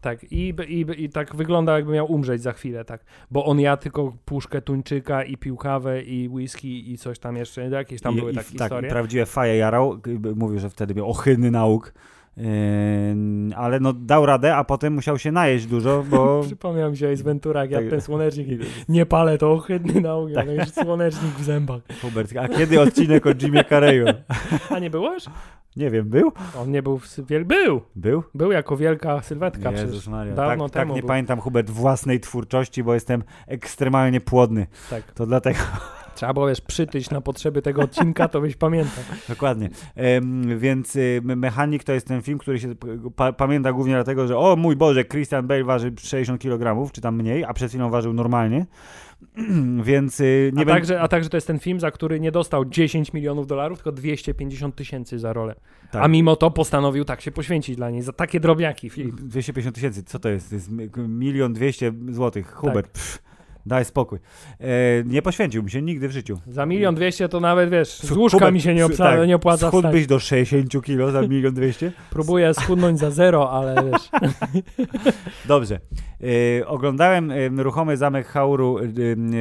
tak 0.00 0.24
i, 0.32 0.54
i, 0.68 0.86
i 1.04 1.08
tak 1.08 1.36
wygląda 1.36 1.72
jakby 1.76 1.92
miał 1.92 2.12
umrzeć 2.12 2.42
za 2.42 2.52
chwilę, 2.52 2.84
tak, 2.84 3.04
bo 3.30 3.44
on 3.44 3.60
ja 3.60 3.76
tylko 3.76 4.16
puszkę 4.24 4.62
tuńczyka 4.62 5.24
i 5.24 5.36
pił 5.36 5.56
kawę 5.56 6.02
i 6.02 6.28
whisky 6.28 6.92
i 6.92 6.98
coś 6.98 7.18
tam 7.18 7.36
jeszcze, 7.36 7.68
jakieś 7.68 8.00
tam 8.00 8.14
I, 8.14 8.18
były 8.18 8.32
i, 8.32 8.34
takie 8.34 8.58
tak, 8.58 8.68
historie. 8.68 8.90
prawdziwe 8.90 9.26
faje 9.26 9.56
jarał. 9.56 10.00
Mówił, 10.36 10.58
że 10.58 10.70
wtedy 10.70 10.94
miał 10.94 11.10
ohydny 11.10 11.50
nauk. 11.50 11.92
E, 12.38 12.44
ale 13.56 13.80
no 13.80 13.92
dał 13.92 14.26
radę, 14.26 14.56
a 14.56 14.64
potem 14.64 14.92
musiał 14.94 15.18
się 15.18 15.32
najeść 15.32 15.66
dużo, 15.66 16.04
bo... 16.10 16.40
Przypomniał 16.46 16.90
mi 16.90 16.96
się 16.96 17.08
Ace 17.12 17.22
Ventura, 17.24 17.64
jak 17.64 17.80
Tak. 17.82 17.90
ten 17.90 18.00
słonecznik 18.00 18.48
nie 18.88 19.06
palę, 19.06 19.38
to 19.38 19.52
ohydny 19.52 20.00
nauk, 20.00 20.32
Tak. 20.34 20.44
ale 20.44 20.54
już 20.56 20.70
słonecznik 20.70 21.32
w 21.32 21.44
zębach. 21.44 21.80
Hubert, 22.02 22.36
a 22.36 22.48
kiedy 22.48 22.80
odcinek 22.80 23.26
o 23.26 23.30
Jimie 23.30 23.64
Carreyu? 23.64 24.06
A 24.70 24.78
nie 24.78 24.90
było 24.90 25.12
już? 25.14 25.24
Nie 25.76 25.90
wiem, 25.90 26.08
był? 26.08 26.32
On 26.58 26.70
nie 26.70 26.82
był, 26.82 26.98
w, 26.98 27.26
wiel, 27.26 27.44
był, 27.44 27.80
Był? 27.96 28.22
był 28.34 28.52
jako 28.52 28.76
wielka 28.76 29.22
sylwetka 29.22 29.70
Jezus 29.70 29.90
przecież. 29.90 30.08
Maria. 30.08 30.34
dawno 30.34 30.64
tak, 30.64 30.72
tak 30.74 30.82
temu 30.82 30.94
nie 30.94 31.00
był. 31.00 31.08
pamiętam, 31.08 31.40
Hubert, 31.40 31.70
własnej 31.70 32.20
twórczości, 32.20 32.82
bo 32.84 32.94
jestem 32.94 33.22
ekstremalnie 33.46 34.20
płodny. 34.20 34.66
Tak. 34.90 35.12
To 35.12 35.26
dlatego... 35.26 35.58
Trzeba 36.14 36.34
było, 36.34 36.46
wiesz, 36.46 36.60
przytyć 36.60 37.10
na 37.10 37.20
potrzeby 37.20 37.62
tego 37.62 37.82
odcinka, 37.82 38.28
to 38.28 38.40
byś 38.40 38.56
pamiętał. 38.56 39.04
Dokładnie. 39.28 39.70
Ehm, 39.96 40.58
więc 40.58 40.96
y, 40.96 41.20
Mechanik 41.24 41.84
to 41.84 41.92
jest 41.92 42.06
ten 42.06 42.22
film, 42.22 42.38
który 42.38 42.60
się 42.60 42.74
pa 43.16 43.32
pamięta 43.32 43.72
głównie 43.72 43.94
dlatego, 43.94 44.26
że 44.26 44.38
o 44.38 44.56
mój 44.56 44.76
Boże, 44.76 45.04
Christian 45.04 45.46
Bale 45.46 45.64
waży 45.64 45.92
60 45.98 46.42
kg, 46.42 46.92
czy 46.92 47.00
tam 47.00 47.16
mniej, 47.16 47.44
a 47.44 47.54
przed 47.54 47.68
chwilą 47.68 47.90
ważył 47.90 48.12
normalnie. 48.12 48.66
Więc 49.82 50.20
y, 50.20 50.52
nie 50.54 50.62
a, 50.62 50.66
także, 50.66 51.00
a 51.00 51.08
także 51.08 51.30
to 51.30 51.36
jest 51.36 51.46
ten 51.46 51.58
film, 51.58 51.80
za 51.80 51.90
który 51.90 52.20
nie 52.20 52.32
dostał 52.32 52.64
10 52.64 53.12
milionów 53.12 53.46
dolarów, 53.46 53.78
tylko 53.78 53.92
250 53.92 54.76
tysięcy 54.76 55.18
za 55.18 55.32
rolę. 55.32 55.54
Tak. 55.90 56.04
A 56.04 56.08
mimo 56.08 56.36
to 56.36 56.50
postanowił 56.50 57.04
tak 57.04 57.20
się 57.20 57.30
poświęcić 57.30 57.76
dla 57.76 57.90
niej, 57.90 58.02
za 58.02 58.12
takie 58.12 58.40
drobiaki, 58.40 58.90
Filip. 58.90 59.14
250 59.14 59.74
tysięcy, 59.74 60.02
co 60.02 60.18
to 60.18 60.28
jest? 60.28 60.48
To 60.48 60.54
jest 60.54 60.70
milion 61.08 61.52
dwieście 61.52 61.92
złotych. 62.10 62.54
Hubert. 62.54 62.92
Tak. 62.92 63.33
Daj 63.66 63.84
spokój. 63.84 64.18
E, 64.60 64.66
nie 65.04 65.22
poświęciłbym 65.22 65.68
się 65.68 65.82
nigdy 65.82 66.08
w 66.08 66.12
życiu. 66.12 66.38
Za 66.46 66.66
milion 66.66 66.94
dwieście 66.94 67.28
to 67.28 67.40
nawet, 67.40 67.70
wiesz, 67.70 67.88
z 67.88 68.10
łóżka 68.10 68.50
mi 68.50 68.60
się 68.60 68.74
nie, 68.74 68.86
obsa- 68.86 68.96
tak, 68.96 69.28
nie 69.28 69.36
opłaca 69.36 69.68
Schudłbyś 69.68 70.06
do 70.06 70.18
60 70.18 70.84
kilo 70.84 71.10
za 71.10 71.22
milion 71.22 71.54
dwieście? 71.54 71.92
Próbuję 72.10 72.54
schudnąć 72.54 72.98
za 72.98 73.10
zero, 73.10 73.50
ale 73.50 73.84
wiesz. 73.90 74.10
Dobrze. 75.48 75.80
E, 76.60 76.66
oglądałem 76.66 77.32
Ruchomy 77.58 77.96
Zamek 77.96 78.26
Hauru 78.26 78.78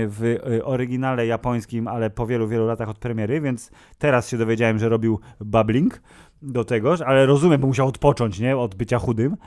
w 0.07 0.37
e, 0.59 0.65
oryginale 0.65 1.27
japońskim, 1.27 1.87
ale 1.87 2.09
po 2.09 2.27
wielu, 2.27 2.47
wielu 2.47 2.67
latach 2.67 2.89
od 2.89 2.97
premiery, 2.99 3.41
więc 3.41 3.71
teraz 3.97 4.29
się 4.29 4.37
dowiedziałem, 4.37 4.79
że 4.79 4.89
robił 4.89 5.19
bubbling 5.39 6.01
do 6.41 6.65
tegoż, 6.65 7.01
ale 7.01 7.25
rozumiem, 7.25 7.61
bo 7.61 7.67
musiał 7.67 7.87
odpocząć, 7.87 8.39
nie? 8.39 8.57
Od 8.57 8.75
bycia 8.75 8.99
chudym. 8.99 9.37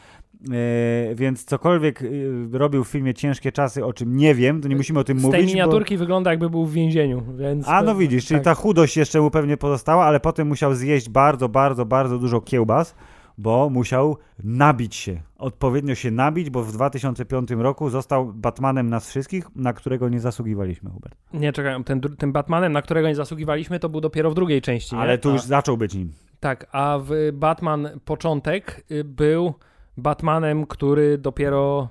E, 0.45 1.15
więc 1.15 1.45
cokolwiek 1.45 2.03
e, 2.03 2.07
robił 2.53 2.85
w 2.85 2.89
filmie 2.89 3.15
Ciężkie 3.15 3.53
Czasy, 3.53 3.85
o 3.85 3.93
czym 3.93 4.17
nie 4.17 4.35
wiem, 4.35 4.61
to 4.61 4.69
nie 4.69 4.77
musimy 4.77 4.99
o 4.99 5.05
tym 5.05 5.21
Z 5.21 5.23
mówić. 5.23 5.41
Z 5.41 5.45
tej 5.45 5.55
miniaturki 5.55 5.95
bo... 5.95 5.99
wygląda 5.99 6.31
jakby 6.31 6.51
był 6.51 6.67
w 6.67 6.73
więzieniu, 6.73 7.23
więc... 7.39 7.69
A 7.69 7.83
no 7.83 7.95
widzisz, 7.95 8.25
tak. 8.25 8.29
czyli 8.29 8.41
ta 8.41 8.55
chudość 8.55 8.97
jeszcze 8.97 9.21
mu 9.21 9.31
pewnie 9.31 9.57
pozostała, 9.57 10.05
ale 10.05 10.21
potem 10.21 10.49
musiał 10.49 10.75
zjeść 10.75 11.09
bardzo, 11.09 11.49
bardzo, 11.49 11.87
bardzo 11.87 12.19
dużo 12.19 12.41
kiełbas, 12.41 12.95
bo 13.39 13.71
musiał 13.71 14.17
nabić 14.45 14.97
się, 14.97 15.21
odpowiednio 15.39 15.95
się 15.95 16.11
nabić, 16.11 16.51
bo 16.51 16.63
w 16.63 16.73
2005 16.73 17.51
roku 17.51 17.91
został 17.91 18.33
Batmanem 18.33 18.91
nas 18.91 19.09
wszystkich, 19.09 19.57
na 19.57 19.73
którego 19.73 20.09
nie 20.09 20.21
zasługiwaliśmy, 20.21 20.91
Hubert. 20.91 21.19
Nie, 21.33 21.53
czekaj, 21.53 21.85
ten, 21.85 22.01
tym 22.01 22.33
Batmanem, 22.33 22.73
na 22.73 22.83
którego 22.83 23.09
nie 23.09 23.15
zasługiwaliśmy, 23.15 23.79
to 23.79 23.89
był 23.89 24.01
dopiero 24.01 24.31
w 24.31 24.35
drugiej 24.35 24.63
części, 24.63 24.97
Ale 24.97 25.19
tu 25.19 25.33
już 25.33 25.43
zaczął 25.43 25.77
być 25.77 25.95
nim. 25.95 26.13
Tak, 26.41 26.67
a 26.73 26.99
w 27.03 27.11
Batman 27.33 27.89
początek 28.05 28.85
y, 28.91 29.05
był 29.05 29.55
Batmanem, 29.97 30.67
który 30.67 31.19
dopiero 31.19 31.89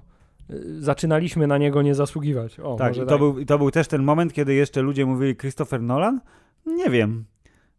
y, 0.50 0.82
zaczynaliśmy 0.82 1.48
na 1.48 1.58
niego 1.58 1.82
nie 1.82 1.96
zasługiwać. 1.96 2.60
O, 2.60 2.76
tak, 2.76 2.98
i 2.98 3.00
to, 3.00 3.06
tak. 3.06 3.20
Był, 3.20 3.46
to 3.46 3.58
był 3.58 3.72
też 3.72 3.88
ten 3.88 4.04
moment, 4.04 4.34
kiedy 4.34 4.54
jeszcze 4.54 4.82
ludzie 4.82 5.06
mówili 5.06 5.36
Christopher 5.36 5.82
Nolan? 5.82 6.22
Nie 6.66 6.90
wiem. 6.90 7.26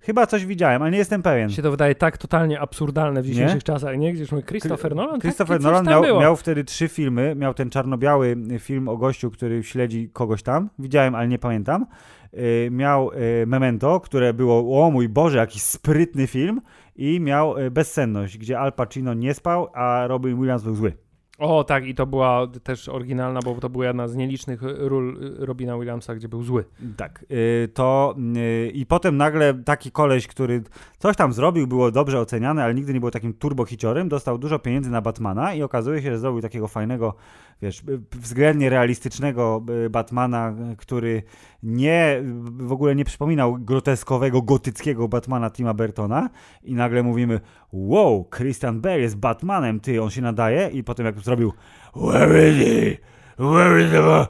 Chyba 0.06 0.26
coś 0.26 0.46
widziałem, 0.46 0.82
ale 0.82 0.90
nie 0.90 0.98
jestem 0.98 1.22
pewien. 1.22 1.50
Się 1.50 1.62
to 1.62 1.70
wydaje 1.70 1.94
tak 1.94 2.18
totalnie 2.18 2.60
absurdalne 2.60 3.22
w 3.22 3.26
dzisiejszych 3.26 3.54
nie? 3.54 3.62
czasach, 3.62 3.98
nie? 3.98 4.12
Gdzieś 4.12 4.32
mówię, 4.32 4.42
Christopher 4.42 4.94
Nolan? 4.94 5.20
Christopher 5.20 5.56
tak, 5.56 5.62
Nolan 5.62 5.86
miał, 5.86 6.20
miał, 6.20 6.36
wtedy 6.36 6.64
trzy 6.64 6.88
filmy. 6.88 7.34
Miał 7.34 7.54
ten 7.54 7.70
czarno-biały 7.70 8.36
film 8.58 8.88
o 8.88 8.96
gościu, 8.96 9.30
który 9.30 9.62
śledzi 9.62 10.10
kogoś 10.12 10.42
tam. 10.42 10.70
Widziałem, 10.78 11.14
ale 11.14 11.28
nie 11.28 11.38
pamiętam. 11.38 11.86
Yy, 12.32 12.68
miał 12.70 13.10
yy, 13.12 13.46
Memento, 13.46 14.00
które 14.00 14.34
było, 14.34 14.84
o 14.84 14.90
mój 14.90 15.08
Boże, 15.08 15.38
jakiś 15.38 15.62
sprytny 15.62 16.26
film 16.26 16.60
i 16.96 17.20
miał 17.20 17.58
e, 17.58 17.70
Bezsenność, 17.70 18.38
gdzie 18.38 18.58
Al 18.58 18.72
Pacino 18.72 19.14
nie 19.14 19.34
spał, 19.34 19.68
a 19.74 20.06
Robin 20.06 20.36
Williams 20.36 20.62
był 20.62 20.74
zły. 20.74 20.92
O, 21.38 21.64
tak, 21.64 21.86
i 21.86 21.94
to 21.94 22.06
była 22.06 22.46
też 22.62 22.88
oryginalna, 22.88 23.40
bo 23.44 23.54
to 23.54 23.68
była 23.68 23.86
jedna 23.86 24.08
z 24.08 24.16
nielicznych 24.16 24.60
ról 24.62 25.18
Robina 25.38 25.78
Williamsa, 25.78 26.14
gdzie 26.14 26.28
był 26.28 26.42
zły. 26.42 26.64
Tak, 26.96 27.24
y, 27.30 27.68
to 27.74 28.14
y, 28.36 28.70
i 28.74 28.86
potem 28.86 29.16
nagle 29.16 29.54
taki 29.54 29.90
koleś, 29.90 30.26
który 30.26 30.62
coś 30.98 31.16
tam 31.16 31.32
zrobił, 31.32 31.66
było 31.66 31.90
dobrze 31.90 32.20
oceniane, 32.20 32.64
ale 32.64 32.74
nigdy 32.74 32.94
nie 32.94 33.00
był 33.00 33.10
takim 33.10 33.34
turbohiciorem, 33.34 34.08
dostał 34.08 34.38
dużo 34.38 34.58
pieniędzy 34.58 34.90
na 34.90 35.00
Batmana 35.00 35.54
i 35.54 35.62
okazuje 35.62 36.02
się, 36.02 36.10
że 36.10 36.18
zrobił 36.18 36.42
takiego 36.42 36.68
fajnego, 36.68 37.14
wiesz, 37.62 37.82
względnie 38.12 38.70
realistycznego 38.70 39.62
y, 39.86 39.90
Batmana, 39.90 40.54
który 40.78 41.22
nie, 41.66 42.22
w 42.58 42.72
ogóle 42.72 42.94
nie 42.94 43.04
przypominał 43.04 43.58
groteskowego, 43.58 44.42
gotyckiego 44.42 45.08
Batmana 45.08 45.50
Tima 45.50 45.74
Burtona 45.74 46.30
i 46.62 46.74
nagle 46.74 47.02
mówimy, 47.02 47.40
wow, 47.72 48.28
Christian 48.36 48.80
Bale 48.80 49.00
jest 49.00 49.16
Batmanem, 49.16 49.80
ty, 49.80 50.02
on 50.02 50.10
się 50.10 50.22
nadaje 50.22 50.68
i 50.68 50.84
potem 50.84 51.06
jak 51.06 51.20
zrobił 51.20 51.52
Where 51.96 52.50
is 52.50 52.56
he? 52.58 52.96
Where 53.38 53.84
is 53.84 53.90
the... 53.90 54.26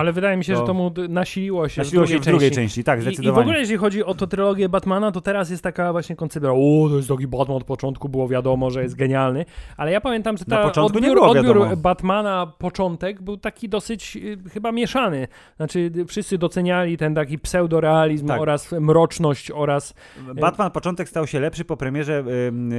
Ale 0.00 0.12
wydaje 0.12 0.36
mi 0.36 0.44
się, 0.44 0.52
to... 0.52 0.60
że 0.60 0.66
to 0.66 0.74
mu 0.74 0.92
nasiliło 1.08 1.68
się, 1.68 1.80
nasiliło 1.80 2.06
się 2.06 2.18
w 2.18 2.24
drugiej 2.24 2.50
części. 2.50 2.84
tak, 2.84 3.02
zdecydowanie. 3.02 3.28
I, 3.28 3.32
I, 3.32 3.34
w 3.34 3.38
ogóle 3.38 3.60
jeśli 3.60 3.76
chodzi 3.76 4.04
o 4.04 4.14
to 4.14 4.26
trylogię 4.26 4.68
Batmana, 4.68 5.12
to 5.12 5.20
teraz 5.20 5.50
jest 5.50 5.62
taka 5.62 5.92
właśnie 5.92 6.16
koncepcja, 6.16 6.50
o, 6.52 6.86
to 6.90 6.96
jest 6.96 7.08
taki 7.08 7.26
Batman 7.26 7.56
od 7.56 7.64
początku, 7.64 8.08
było 8.08 8.28
wiadomo, 8.28 8.70
że 8.70 8.82
jest 8.82 8.94
genialny, 8.94 9.44
ale 9.76 9.92
ja 9.92 10.00
pamiętam, 10.00 10.36
że 10.36 10.44
ta 10.44 10.72
odbiór, 10.72 11.18
odbiór 11.22 11.76
Batmana 11.76 12.52
początek 12.58 13.22
był 13.22 13.36
taki 13.36 13.68
dosyć 13.68 14.16
y, 14.16 14.38
chyba 14.50 14.72
mieszany. 14.72 15.28
Znaczy 15.56 15.92
wszyscy 16.08 16.38
doceniali 16.38 16.96
ten 16.96 17.14
taki 17.14 17.38
pseudorealizm 17.38 18.26
tak. 18.26 18.40
oraz 18.40 18.72
mroczność 18.72 19.50
oraz... 19.50 19.94
Y, 20.30 20.34
Batman 20.34 20.70
początek 20.70 21.08
stał 21.08 21.26
się 21.26 21.40
lepszy 21.40 21.64
po 21.64 21.76
premierze 21.76 22.24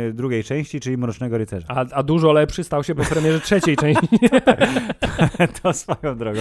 y, 0.10 0.14
drugiej 0.14 0.44
części, 0.44 0.80
czyli 0.80 0.98
Mrocznego 0.98 1.38
Rycerza. 1.38 1.68
A, 1.70 1.86
a 1.92 2.04
dużo 2.04 2.32
lepszy 2.32 2.64
stał 2.64 2.84
się 2.84 2.96
po 2.96 3.04
premierze 3.04 3.40
trzeciej 3.40 3.78
części. 3.82 4.08
to 5.64 5.74
swoją 5.74 6.18
drogą. 6.18 6.40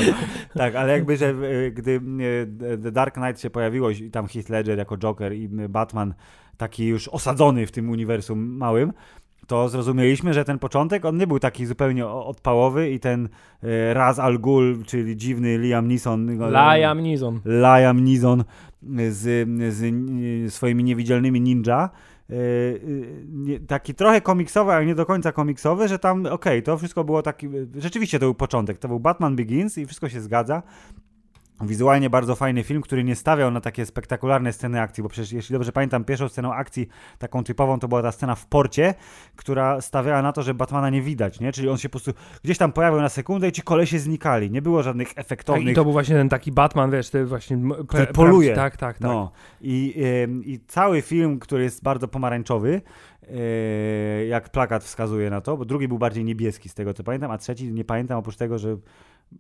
Tak, 0.55 0.70
ale 0.75 0.93
jakby, 0.93 1.17
że 1.17 1.27
e, 1.27 1.71
gdy 1.71 2.01
e, 2.73 2.79
The 2.79 2.93
Dark 2.93 3.15
Knight 3.15 3.41
się 3.41 3.51
pojawiło 3.51 3.91
i 3.91 4.11
tam 4.11 4.27
Heath 4.27 4.49
Ledger 4.49 4.79
jako 4.79 4.99
Joker 4.99 5.35
i 5.35 5.49
Batman 5.49 6.15
taki 6.57 6.87
już 6.87 7.09
osadzony 7.09 7.67
w 7.67 7.73
tym 7.73 7.91
uniwersum 7.91 8.57
małym, 8.57 8.93
to 9.47 9.69
zrozumieliśmy, 9.69 10.35
że 10.35 10.45
ten 10.45 10.59
początek, 10.59 11.05
on 11.05 11.17
nie 11.17 11.27
był 11.27 11.39
taki 11.39 11.67
zupełnie 11.67 12.07
odpałowy 12.07 12.91
i 12.91 13.01
ten 13.01 13.29
e, 13.63 13.95
Raz 13.95 14.19
Al 14.19 14.39
Ghul, 14.39 14.85
czyli 14.87 15.17
dziwny 15.17 15.59
Liam 15.59 15.89
Neeson. 15.89 16.39
Liam 16.51 17.01
Neeson. 17.01 17.41
Liam 17.45 18.05
Neeson 18.05 18.45
z, 19.11 19.49
z 19.75 20.55
swoimi 20.55 20.85
niewidzialnymi 20.85 21.41
ninja, 21.41 21.91
taki 23.67 23.95
trochę 23.95 24.21
komiksowy, 24.21 24.73
ale 24.73 24.87
nie 24.87 24.95
do 24.95 25.07
końca 25.07 25.33
komiksowy, 25.33 25.89
że 25.89 25.99
tam 25.99 26.21
okej, 26.21 26.33
okay, 26.33 26.63
to 26.63 26.79
wszystko 26.79 27.05
było 27.05 27.23
taki, 27.23 27.49
rzeczywiście 27.75 28.19
to 28.19 28.27
był 28.27 28.35
początek, 28.35 28.79
to 28.79 28.89
był 28.89 29.01
Batman 29.01 29.37
Begins 29.37 29.79
i 29.79 29.87
wszystko 29.87 30.09
się 30.09 30.21
zgadza, 30.21 30.63
Wizualnie 31.63 32.11
bardzo 32.11 32.37
fajny 32.37 32.63
film, 32.63 32.83
który 32.83 33.05
nie 33.05 33.17
stawiał 33.17 33.51
na 33.51 33.61
takie 33.61 33.87
spektakularne 33.87 34.53
sceny 34.53 34.81
akcji, 34.81 35.03
bo 35.03 35.09
przecież 35.09 35.33
jeśli 35.33 35.53
dobrze 35.53 35.73
pamiętam, 35.73 36.05
pierwszą 36.05 36.29
sceną 36.29 36.55
akcji 36.55 36.89
taką 37.19 37.45
typową 37.45 37.79
to 37.79 37.89
była 37.89 38.03
ta 38.03 38.13
scena 38.13 38.35
w 38.35 38.47
porcie, 38.47 38.95
która 39.37 39.81
stawiała 39.81 40.23
na 40.23 40.33
to, 40.33 40.43
że 40.43 40.55
Batmana 40.55 40.91
nie 40.91 41.03
widać, 41.03 41.41
nie? 41.41 41.53
Czyli 41.53 41.69
on 41.69 41.79
się 41.79 41.89
po 41.89 41.99
prostu 41.99 42.13
gdzieś 42.45 42.59
tam 42.59 42.73
pojawił 42.73 43.01
na 43.01 43.09
sekundę 43.09 43.49
i 43.49 43.53
ci 43.53 43.63
kolesie 43.63 43.99
znikali. 43.99 44.51
Nie 44.51 44.63
było 44.63 44.83
żadnych 44.83 45.09
efektownych... 45.17 45.67
Tak, 45.67 45.73
I 45.73 45.75
to 45.75 45.85
był 45.85 45.93
właśnie 45.93 46.15
ten 46.17 46.29
taki 46.29 46.53
Batman, 46.53 46.91
wiesz, 46.91 47.11
ty 47.11 47.27
właśnie... 47.27 47.59
Który 47.89 48.07
poluje. 48.07 48.55
Tak, 48.55 48.77
tak, 48.77 48.99
tak. 48.99 49.01
No. 49.01 49.33
I, 49.61 49.95
i, 50.45 50.53
I 50.53 50.61
cały 50.67 51.03
film, 51.03 51.39
który 51.39 51.63
jest 51.63 51.83
bardzo 51.83 52.09
pomarańczowy, 52.09 52.83
jak 54.29 54.49
plakat 54.49 54.85
wskazuje 54.85 55.31
na 55.31 55.41
to, 55.41 55.57
bo 55.57 55.65
drugi 55.65 55.89
był 55.89 55.99
bardziej 55.99 56.25
niebieski 56.25 56.69
z 56.69 56.75
tego 56.75 56.95
co 56.95 57.05
pamiętam, 57.05 57.31
a 57.31 57.39
trzeci 57.39 57.73
nie 57.73 57.85
pamiętam 57.85 58.19
oprócz 58.19 58.37
tego, 58.37 58.59
że 58.59 58.77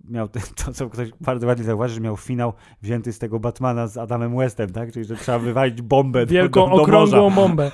miał 0.09 0.28
to, 0.64 0.72
co 0.72 0.91
ktoś 0.91 1.11
bardzo 1.20 1.47
ładnie 1.47 1.64
zauważył, 1.64 1.95
że 1.95 2.01
miał 2.01 2.16
finał 2.16 2.53
wzięty 2.82 3.12
z 3.12 3.18
tego 3.18 3.41
Batmana 3.41 3.86
z 3.86 3.97
Adamem 3.97 4.36
Westem, 4.36 4.72
tak? 4.72 4.93
Czyli, 4.93 5.05
że 5.05 5.16
trzeba 5.16 5.38
wywalić 5.38 5.82
bombę 5.82 6.26
Wielką, 6.26 6.70
do, 6.70 6.76
do 6.76 6.82
okrągłą 6.82 7.30
morza. 7.30 7.36
bombę. 7.36 7.70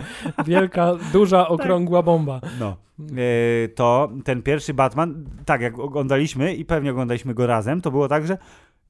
Wielka, 0.46 0.92
duża, 1.12 1.42
tak. 1.42 1.50
okrągła 1.50 2.02
bomba. 2.02 2.40
No. 2.60 2.76
E, 2.98 3.68
to 3.68 4.08
ten 4.24 4.42
pierwszy 4.42 4.74
Batman, 4.74 5.24
tak 5.44 5.60
jak 5.60 5.78
oglądaliśmy 5.78 6.54
i 6.54 6.64
pewnie 6.64 6.90
oglądaliśmy 6.90 7.34
go 7.34 7.46
razem, 7.46 7.80
to 7.80 7.90
było 7.90 8.08
tak, 8.08 8.26
że 8.26 8.38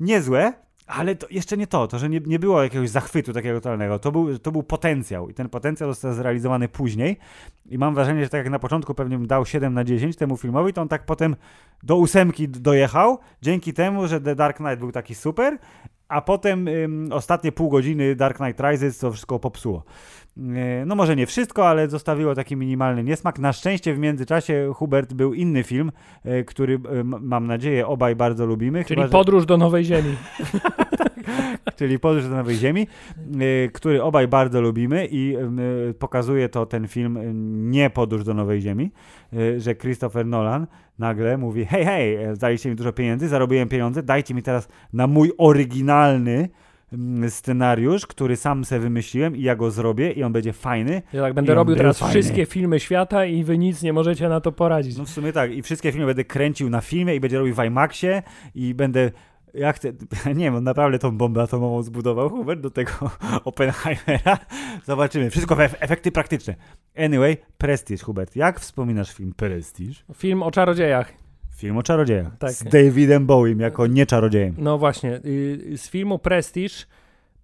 niezłe, 0.00 0.52
ale 0.86 1.16
to 1.16 1.26
jeszcze 1.30 1.56
nie 1.56 1.66
to, 1.66 1.88
to, 1.88 1.98
że 1.98 2.08
nie, 2.08 2.20
nie 2.26 2.38
było 2.38 2.62
jakiegoś 2.62 2.90
zachwytu 2.90 3.32
takiego 3.32 3.60
totalnego. 3.60 3.98
To 3.98 4.12
był, 4.12 4.38
to 4.38 4.52
był 4.52 4.62
potencjał 4.62 5.28
i 5.28 5.34
ten 5.34 5.48
potencjał 5.48 5.90
został 5.90 6.12
zrealizowany 6.12 6.68
później. 6.68 7.18
I 7.66 7.78
mam 7.78 7.94
wrażenie, 7.94 8.24
że 8.24 8.28
tak 8.28 8.38
jak 8.38 8.50
na 8.50 8.58
początku 8.58 8.94
pewnie 8.94 9.18
dał 9.18 9.46
7 9.46 9.74
na 9.74 9.84
10 9.84 10.16
temu 10.16 10.36
filmowi, 10.36 10.72
to 10.72 10.82
on 10.82 10.88
tak 10.88 11.04
potem 11.04 11.36
do 11.82 11.96
ósemki 11.96 12.48
dojechał, 12.48 13.18
dzięki 13.42 13.72
temu, 13.72 14.06
że 14.06 14.20
The 14.20 14.34
Dark 14.34 14.56
Knight 14.56 14.78
był 14.78 14.92
taki 14.92 15.14
super, 15.14 15.58
a 16.08 16.20
potem 16.20 16.68
ym, 16.68 17.08
ostatnie 17.12 17.52
pół 17.52 17.70
godziny 17.70 18.16
Dark 18.16 18.36
Knight 18.36 18.60
Rises 18.60 18.98
to 18.98 19.12
wszystko 19.12 19.38
popsuło. 19.38 19.84
Yy, 20.36 20.44
no 20.86 20.94
może 20.94 21.16
nie 21.16 21.26
wszystko, 21.26 21.68
ale 21.68 21.88
zostawiło 21.88 22.34
taki 22.34 22.56
minimalny 22.56 23.04
niesmak. 23.04 23.38
Na 23.38 23.52
szczęście 23.52 23.94
w 23.94 23.98
międzyczasie 23.98 24.72
Hubert 24.74 25.14
był 25.14 25.34
inny 25.34 25.62
film, 25.62 25.92
yy, 26.24 26.44
który 26.44 26.72
yy, 26.72 27.04
mam 27.04 27.46
nadzieję 27.46 27.86
obaj 27.86 28.16
bardzo 28.16 28.46
lubimy. 28.46 28.84
Czyli 28.84 29.02
chyba, 29.02 29.12
Podróż 29.12 29.42
że... 29.42 29.46
do 29.46 29.56
Nowej 29.56 29.84
Ziemi. 29.84 30.16
Czyli 31.76 31.98
Podróż 31.98 32.24
do 32.24 32.36
Nowej 32.36 32.56
Ziemi, 32.56 32.86
który 33.72 34.02
obaj 34.02 34.28
bardzo 34.28 34.60
lubimy 34.60 35.08
i 35.10 35.36
pokazuje 35.98 36.48
to 36.48 36.66
ten 36.66 36.88
film 36.88 37.18
nie 37.70 37.90
Podróż 37.90 38.24
do 38.24 38.34
Nowej 38.34 38.60
Ziemi, 38.60 38.90
że 39.58 39.74
Christopher 39.74 40.26
Nolan 40.26 40.66
nagle 40.98 41.38
mówi 41.38 41.64
hej, 41.64 41.84
hej, 41.84 42.18
daliście 42.38 42.70
mi 42.70 42.76
dużo 42.76 42.92
pieniędzy, 42.92 43.28
zarobiłem 43.28 43.68
pieniądze, 43.68 44.02
dajcie 44.02 44.34
mi 44.34 44.42
teraz 44.42 44.68
na 44.92 45.06
mój 45.06 45.32
oryginalny 45.38 46.48
mm, 46.92 47.30
scenariusz, 47.30 48.06
który 48.06 48.36
sam 48.36 48.64
sobie 48.64 48.80
wymyśliłem 48.80 49.36
i 49.36 49.42
ja 49.42 49.56
go 49.56 49.70
zrobię 49.70 50.12
i 50.12 50.22
on 50.22 50.32
będzie 50.32 50.52
fajny. 50.52 51.02
Ja 51.12 51.22
tak 51.22 51.34
będę 51.34 51.54
robił 51.54 51.76
teraz 51.76 51.98
fajny. 51.98 52.10
wszystkie 52.14 52.46
filmy 52.46 52.80
świata 52.80 53.24
i 53.24 53.44
wy 53.44 53.58
nic 53.58 53.82
nie 53.82 53.92
możecie 53.92 54.28
na 54.28 54.40
to 54.40 54.52
poradzić. 54.52 54.96
No 54.96 55.04
w 55.04 55.10
sumie 55.10 55.32
tak. 55.32 55.52
I 55.52 55.62
wszystkie 55.62 55.92
filmy 55.92 56.06
będę 56.06 56.24
kręcił 56.24 56.70
na 56.70 56.80
filmie 56.80 57.14
i 57.14 57.20
będzie 57.20 57.38
robił 57.38 57.54
w 57.54 57.64
IMAXie 57.64 58.22
i 58.54 58.74
będę... 58.74 59.10
Ja 59.56 59.72
chcę, 59.72 59.92
nie 60.26 60.44
wiem, 60.44 60.54
on 60.54 60.64
naprawdę 60.64 60.98
tą 60.98 61.18
bombę 61.18 61.42
atomową 61.42 61.82
zbudował 61.82 62.30
Hubert 62.30 62.60
do 62.60 62.70
tego 62.70 62.92
Oppenheimera. 63.44 64.38
Zobaczymy. 64.84 65.30
Wszystko 65.30 65.64
efekty 65.64 66.12
praktyczne. 66.12 66.54
Anyway, 66.96 67.36
Prestige, 67.58 68.04
Hubert. 68.04 68.36
Jak 68.36 68.60
wspominasz 68.60 69.12
film 69.12 69.32
Prestige? 69.36 69.94
Film 70.14 70.42
o 70.42 70.50
czarodziejach. 70.50 71.12
Film 71.56 71.76
o 71.76 71.82
czarodziejach. 71.82 72.38
Tak. 72.38 72.52
Z 72.52 72.64
Davidem 72.64 73.26
Bowiem 73.26 73.60
jako 73.60 73.86
nie 73.86 74.06
czarodziejem. 74.06 74.54
No 74.58 74.78
właśnie, 74.78 75.20
z 75.76 75.88
filmu 75.88 76.18
Prestige 76.18 76.74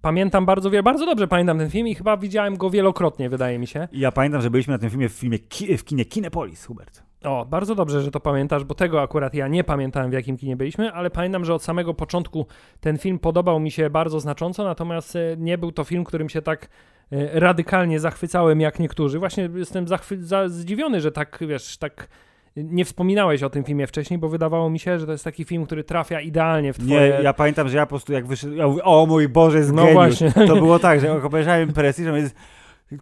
pamiętam 0.02 0.46
bardzo 0.46 0.70
wiele, 0.70 0.82
bardzo 0.82 1.06
dobrze 1.06 1.28
pamiętam 1.28 1.58
ten 1.58 1.70
film 1.70 1.88
i 1.88 1.94
chyba 1.94 2.16
widziałem 2.16 2.56
go 2.56 2.70
wielokrotnie, 2.70 3.30
wydaje 3.30 3.58
mi 3.58 3.66
się. 3.66 3.88
Ja 3.92 4.12
pamiętam, 4.12 4.40
że 4.42 4.50
byliśmy 4.50 4.72
na 4.72 4.78
tym 4.78 4.90
filmie 4.90 5.08
w, 5.08 5.12
filmie 5.12 5.38
w 5.78 5.84
kinie 5.84 6.04
Kinepolis, 6.04 6.64
Hubert. 6.64 7.02
O, 7.24 7.44
bardzo 7.44 7.74
dobrze, 7.74 8.02
że 8.02 8.10
to 8.10 8.20
pamiętasz, 8.20 8.64
bo 8.64 8.74
tego 8.74 9.02
akurat 9.02 9.34
ja 9.34 9.48
nie 9.48 9.64
pamiętałem, 9.64 10.10
w 10.10 10.14
jakim 10.14 10.36
kinie 10.36 10.56
byliśmy, 10.56 10.92
ale 10.92 11.10
pamiętam, 11.10 11.44
że 11.44 11.54
od 11.54 11.62
samego 11.62 11.94
początku 11.94 12.46
ten 12.80 12.98
film 12.98 13.18
podobał 13.18 13.60
mi 13.60 13.70
się 13.70 13.90
bardzo 13.90 14.20
znacząco, 14.20 14.64
natomiast 14.64 15.16
e, 15.16 15.20
nie 15.38 15.58
był 15.58 15.72
to 15.72 15.84
film, 15.84 16.04
którym 16.04 16.28
się 16.28 16.42
tak 16.42 16.68
e, 17.12 17.40
radykalnie 17.40 18.00
zachwycałem 18.00 18.60
jak 18.60 18.78
niektórzy. 18.78 19.18
Właśnie 19.18 19.48
jestem 19.54 19.84
zachwy- 19.86 20.20
za- 20.22 20.48
zdziwiony, 20.48 21.00
że 21.00 21.12
tak, 21.12 21.38
wiesz, 21.48 21.76
tak 21.78 22.08
nie 22.56 22.84
wspominałeś 22.84 23.42
o 23.42 23.50
tym 23.50 23.64
filmie 23.64 23.86
wcześniej, 23.86 24.18
bo 24.18 24.28
wydawało 24.28 24.70
mi 24.70 24.78
się, 24.78 24.98
że 24.98 25.06
to 25.06 25.12
jest 25.12 25.24
taki 25.24 25.44
film, 25.44 25.66
który 25.66 25.84
trafia 25.84 26.20
idealnie 26.20 26.72
w 26.72 26.76
twoje... 26.78 27.00
Nie, 27.00 27.22
ja 27.24 27.32
pamiętam, 27.32 27.68
że 27.68 27.76
ja 27.76 27.86
po 27.86 27.88
prostu 27.90 28.12
jak 28.12 28.26
wyszedłem, 28.26 28.58
ja 28.58 28.66
mówię, 28.66 28.82
o 28.84 29.06
mój 29.06 29.28
Boże, 29.28 29.58
jest 29.58 29.72
No 29.72 29.76
geniusz. 29.82 29.94
właśnie. 29.94 30.32
To 30.46 30.56
było 30.56 30.78
tak, 30.78 31.00
że 31.00 31.22
obejrzałem 31.22 31.72
Prestige, 31.72 32.10
to 32.10 32.16
jest 32.16 32.36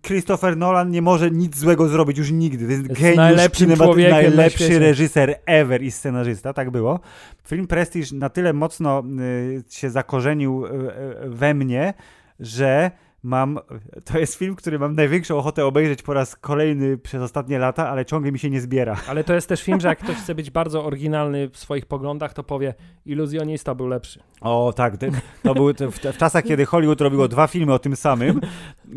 Christopher 0.06 0.56
Nolan 0.56 0.90
nie 0.90 1.02
może 1.02 1.30
nic 1.30 1.56
złego 1.56 1.88
zrobić 1.88 2.18
już 2.18 2.30
nigdy. 2.30 2.64
To 2.64 2.70
jest, 2.70 2.88
Jest 2.88 3.00
geniusz 3.00 3.16
najlepszym 3.16 3.66
kinematografii, 3.66 4.08
człowiekiem 4.08 4.30
na 4.30 4.36
najlepszy 4.36 4.64
świecie. 4.64 4.78
reżyser 4.78 5.36
ever 5.46 5.82
i 5.82 5.90
scenarzysta, 5.90 6.52
tak 6.52 6.70
było. 6.70 7.00
Film 7.46 7.66
Prestige 7.66 8.16
na 8.16 8.28
tyle 8.28 8.52
mocno 8.52 9.02
y, 9.20 9.62
się 9.70 9.90
zakorzenił 9.90 10.66
y, 10.66 10.70
y, 10.70 11.30
we 11.30 11.54
mnie, 11.54 11.94
że 12.40 12.90
mam, 13.22 13.58
to 14.04 14.18
jest 14.18 14.34
film, 14.34 14.56
który 14.56 14.78
mam 14.78 14.94
największą 14.94 15.36
ochotę 15.36 15.66
obejrzeć 15.66 16.02
po 16.02 16.14
raz 16.14 16.36
kolejny 16.36 16.98
przez 16.98 17.22
ostatnie 17.22 17.58
lata, 17.58 17.88
ale 17.88 18.04
ciągle 18.04 18.32
mi 18.32 18.38
się 18.38 18.50
nie 18.50 18.60
zbiera. 18.60 18.96
Ale 19.08 19.24
to 19.24 19.34
jest 19.34 19.48
też 19.48 19.62
film, 19.62 19.80
że 19.80 19.88
jak 19.88 19.98
ktoś 20.04 20.16
chce 20.16 20.34
być 20.34 20.50
bardzo 20.50 20.84
oryginalny 20.84 21.48
w 21.48 21.58
swoich 21.58 21.86
poglądach, 21.86 22.32
to 22.32 22.44
powie 22.44 22.74
iluzjonista 23.06 23.74
był 23.74 23.86
lepszy. 23.86 24.20
O 24.40 24.72
tak, 24.76 24.96
to, 25.42 25.74
te, 25.74 25.90
w, 25.90 25.98
w 25.98 26.16
czasach, 26.16 26.44
kiedy 26.44 26.66
Hollywood 26.66 27.00
robiło 27.00 27.28
dwa 27.28 27.46
filmy 27.46 27.72
o 27.72 27.78
tym 27.78 27.96
samym 27.96 28.40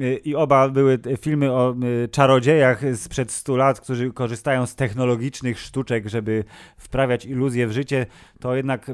y, 0.02 0.22
i 0.26 0.36
oba 0.36 0.70
były 0.70 1.00
filmy 1.20 1.52
o 1.52 1.76
y, 2.04 2.08
czarodziejach 2.08 2.82
sprzed 2.96 3.32
100 3.32 3.58
lat, 3.58 3.80
którzy 3.80 4.12
korzystają 4.12 4.66
z 4.66 4.76
technologicznych 4.76 5.60
sztuczek, 5.60 6.08
żeby 6.08 6.44
wprawiać 6.78 7.26
iluzję 7.26 7.68
w 7.68 7.72
życie, 7.72 8.06
to 8.44 8.56
jednak 8.56 8.90
y, 8.90 8.94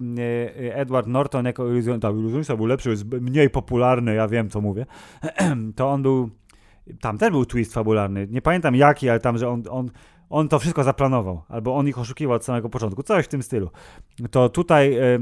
Edward 0.74 1.08
Norton 1.08 1.46
jako 1.46 1.70
iluzjonista, 1.70 2.10
iluzjonista 2.10 2.56
był 2.56 2.66
lepszy, 2.66 2.90
jest 2.90 3.06
mniej 3.06 3.50
popularny, 3.50 4.16
ja 4.16 4.28
wiem 4.28 4.50
co 4.50 4.62
mówię, 4.62 4.86
to 5.76 5.90
on 5.90 6.02
był, 6.02 6.30
tam 7.02 7.18
też 7.18 7.32
był 7.32 7.46
twist 7.46 7.74
fabularny, 7.74 8.28
nie 8.32 8.42
pamiętam 8.42 8.76
jaki, 8.76 9.10
ale 9.10 9.20
tam, 9.20 9.38
że 9.38 9.50
on, 9.50 9.64
on 9.70 9.92
on 10.30 10.50
to 10.50 10.60
wszystko 10.60 10.84
zaplanował, 10.84 11.42
albo 11.48 11.76
on 11.76 11.88
ich 11.88 12.00
oszukiwał 12.00 12.36
od 12.36 12.46
samego 12.46 12.70
początku, 12.70 13.04
coś 13.04 13.26
w 13.26 13.28
tym 13.28 13.44
stylu. 13.44 13.70
To 14.32 14.50
tutaj 14.50 14.98
e, 14.98 15.20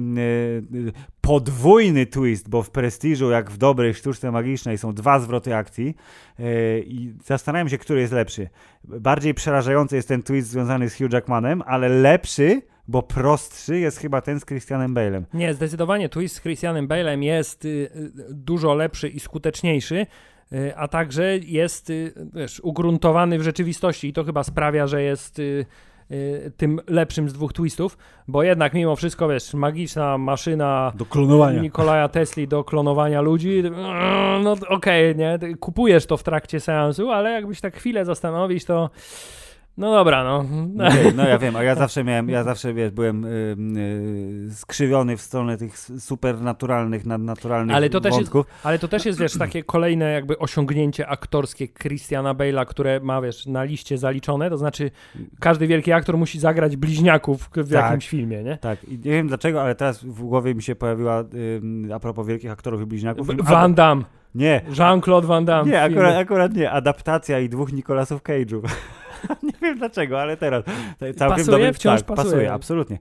podwójny 1.21 2.05
twist, 2.05 2.49
bo 2.49 2.63
w 2.63 2.69
prestiżu, 2.69 3.29
jak 3.29 3.51
w 3.51 3.57
dobrej 3.57 3.93
sztuczce 3.93 4.31
magicznej, 4.31 4.77
są 4.77 4.93
dwa 4.93 5.19
zwroty 5.19 5.55
akcji 5.55 5.95
e, 6.39 6.79
i 6.79 7.13
zastanawiam 7.25 7.69
się, 7.69 7.77
który 7.77 8.01
jest 8.01 8.13
lepszy. 8.13 8.49
Bardziej 8.83 9.33
przerażający 9.33 9.95
jest 9.95 10.07
ten 10.07 10.23
twist 10.23 10.49
związany 10.49 10.89
z 10.89 10.97
Hugh 10.97 11.13
Jackmanem, 11.13 11.63
ale 11.65 11.89
lepszy, 11.89 12.61
bo 12.87 13.03
prostszy 13.03 13.79
jest 13.79 13.97
chyba 13.97 14.21
ten 14.21 14.39
z 14.39 14.45
Christianem 14.45 14.93
Bale'em. 14.93 15.23
Nie, 15.33 15.53
zdecydowanie 15.53 16.09
twist 16.09 16.35
z 16.35 16.41
Christianem 16.41 16.87
Bale'em 16.87 17.21
jest 17.23 17.65
y, 17.65 17.67
y, 17.67 18.11
dużo 18.29 18.73
lepszy 18.73 19.09
i 19.09 19.19
skuteczniejszy, 19.19 20.05
y, 20.53 20.75
a 20.75 20.87
także 20.87 21.37
jest 21.37 21.89
y, 21.89 22.13
wiesz, 22.33 22.59
ugruntowany 22.59 23.39
w 23.39 23.43
rzeczywistości 23.43 24.07
i 24.07 24.13
to 24.13 24.23
chyba 24.23 24.43
sprawia, 24.43 24.87
że 24.87 25.01
jest 25.03 25.39
y, 25.39 25.65
y, 26.11 26.51
tym 26.57 26.79
lepszym 26.87 27.29
z 27.29 27.33
dwóch 27.33 27.53
twistów, 27.53 27.97
bo 28.27 28.43
jednak 28.43 28.73
mimo 28.73 28.95
wszystko, 28.95 29.27
wiesz, 29.27 29.53
magiczna 29.53 30.17
maszyna 30.17 30.91
Do 30.95 31.05
klonowania. 31.05 31.61
Nikolaja 31.61 32.07
Tesli 32.09 32.47
do 32.47 32.63
klonowania 32.63 33.21
ludzi, 33.21 33.63
no 34.43 34.55
okej, 34.69 35.15
nie, 35.15 35.39
Ty 35.39 35.55
kupujesz 35.55 36.05
to 36.05 36.17
w 36.17 36.23
trakcie 36.23 36.59
seansu, 36.59 37.11
ale 37.11 37.31
jakbyś 37.31 37.61
tak 37.61 37.75
chwilę 37.75 38.05
zastanowić, 38.05 38.65
to 38.65 38.89
no 39.77 39.91
dobra, 39.91 40.23
no. 40.23 40.45
No, 40.73 40.87
okej, 40.87 41.13
no 41.15 41.27
ja 41.27 41.37
wiem, 41.37 41.55
a 41.55 41.63
ja 41.63 41.75
zawsze 41.75 42.03
miałem, 42.03 42.29
ja 42.29 42.43
zawsze 42.43 42.73
wiesz, 42.73 42.91
byłem 42.91 43.25
y, 43.25 43.27
y, 44.49 44.53
skrzywiony 44.55 45.17
w 45.17 45.21
stronę 45.21 45.57
tych 45.57 45.79
supernaturalnych, 45.79 47.05
nadnaturalnych 47.05 47.75
Ale 47.75 47.89
to 47.89 48.01
też 48.01 48.09
jest- 48.17 48.31
wątków. 48.31 48.45
Ale 48.63 48.79
to 48.79 48.87
też 48.87 49.05
jest, 49.05 49.19
wiesz, 49.19 49.37
takie 49.37 49.63
kolejne 49.63 50.11
jakby 50.11 50.37
osiągnięcie 50.39 51.07
aktorskie 51.07 51.67
Christiana 51.67 52.33
Bale'a, 52.33 52.65
które 52.65 52.99
ma, 52.99 53.21
wiesz, 53.21 53.45
na 53.45 53.63
liście 53.63 53.97
zaliczone, 53.97 54.49
to 54.49 54.57
znaczy 54.57 54.91
każdy 55.39 55.67
wielki 55.67 55.91
aktor 55.91 56.17
musi 56.17 56.39
zagrać 56.39 56.75
bliźniaków 56.77 57.49
w 57.55 57.69
Tak. 57.69 57.71
jakimś 57.71 58.09
filmie, 58.09 58.43
nie? 58.43 58.57
Tak, 58.57 58.83
i 58.83 58.91
nie 58.91 59.11
wiem 59.11 59.27
dlaczego, 59.27 59.61
ale 59.61 59.75
teraz 59.75 60.03
w 60.03 60.21
głowie 60.23 60.55
mi 60.55 60.63
się 60.63 60.75
pojawiła 60.75 61.23
ym, 61.57 61.89
a 61.93 61.99
propos 61.99 62.27
wielkich 62.27 62.51
aktorów 62.51 62.81
i 62.81 62.85
bliźniaków. 62.85 63.27
film 63.27 63.39
Van 63.43 63.73
Damme, 63.73 64.03
Nie, 64.35 64.61
Jean-Claude 64.79 65.27
Van 65.27 65.45
Damme. 65.45 65.71
nie, 65.71 65.81
akurat, 65.81 66.15
akurat 66.15 66.53
nie. 66.53 66.71
Adaptacja 66.71 67.39
i 67.39 67.49
dwóch 67.49 67.73
Nicolasów 67.73 68.21
Cage'ów. 68.23 68.61
nie 69.43 69.51
wiem 69.61 69.77
dlaczego, 69.77 70.21
ale 70.21 70.37
teraz. 70.37 70.63
Całkiem 70.99 71.15
Pasuje? 71.29 71.45
dobry, 71.45 71.73
Wciąż 71.73 72.03
tak, 72.03 72.15
pasuje. 72.17 72.53
absolutnie. 72.53 72.99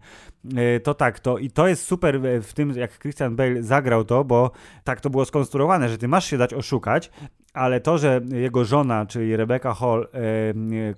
E, 0.57 0.81
To 0.81 0.95
tak, 0.95 1.21
to 1.21 1.39
i 1.39 1.51
to 1.51 1.69
jest 1.69 1.85
super 1.85 2.21
w- 2.21 2.43
w 2.43 2.53
tym, 2.55 2.71
jak 2.71 2.99
Christian 2.99 3.37
Bale 3.37 3.63
zagrał 3.63 4.05
to, 4.05 4.25
bo 4.25 4.51
tak 4.85 5.01
to 5.01 5.11
było 5.11 5.25
skonstruowane, 5.25 5.89
że 5.89 5.99
ty 5.99 6.09
masz 6.09 6.25
się 6.31 6.39
dać 6.39 6.55
oszukać, 6.55 7.11
ale 7.57 7.81
to, 7.81 7.99
że 7.99 8.21
jego 8.33 8.65
żona, 8.65 9.07
czyli 9.07 9.37
Rebecca 9.37 9.75
Hall, 9.75 10.09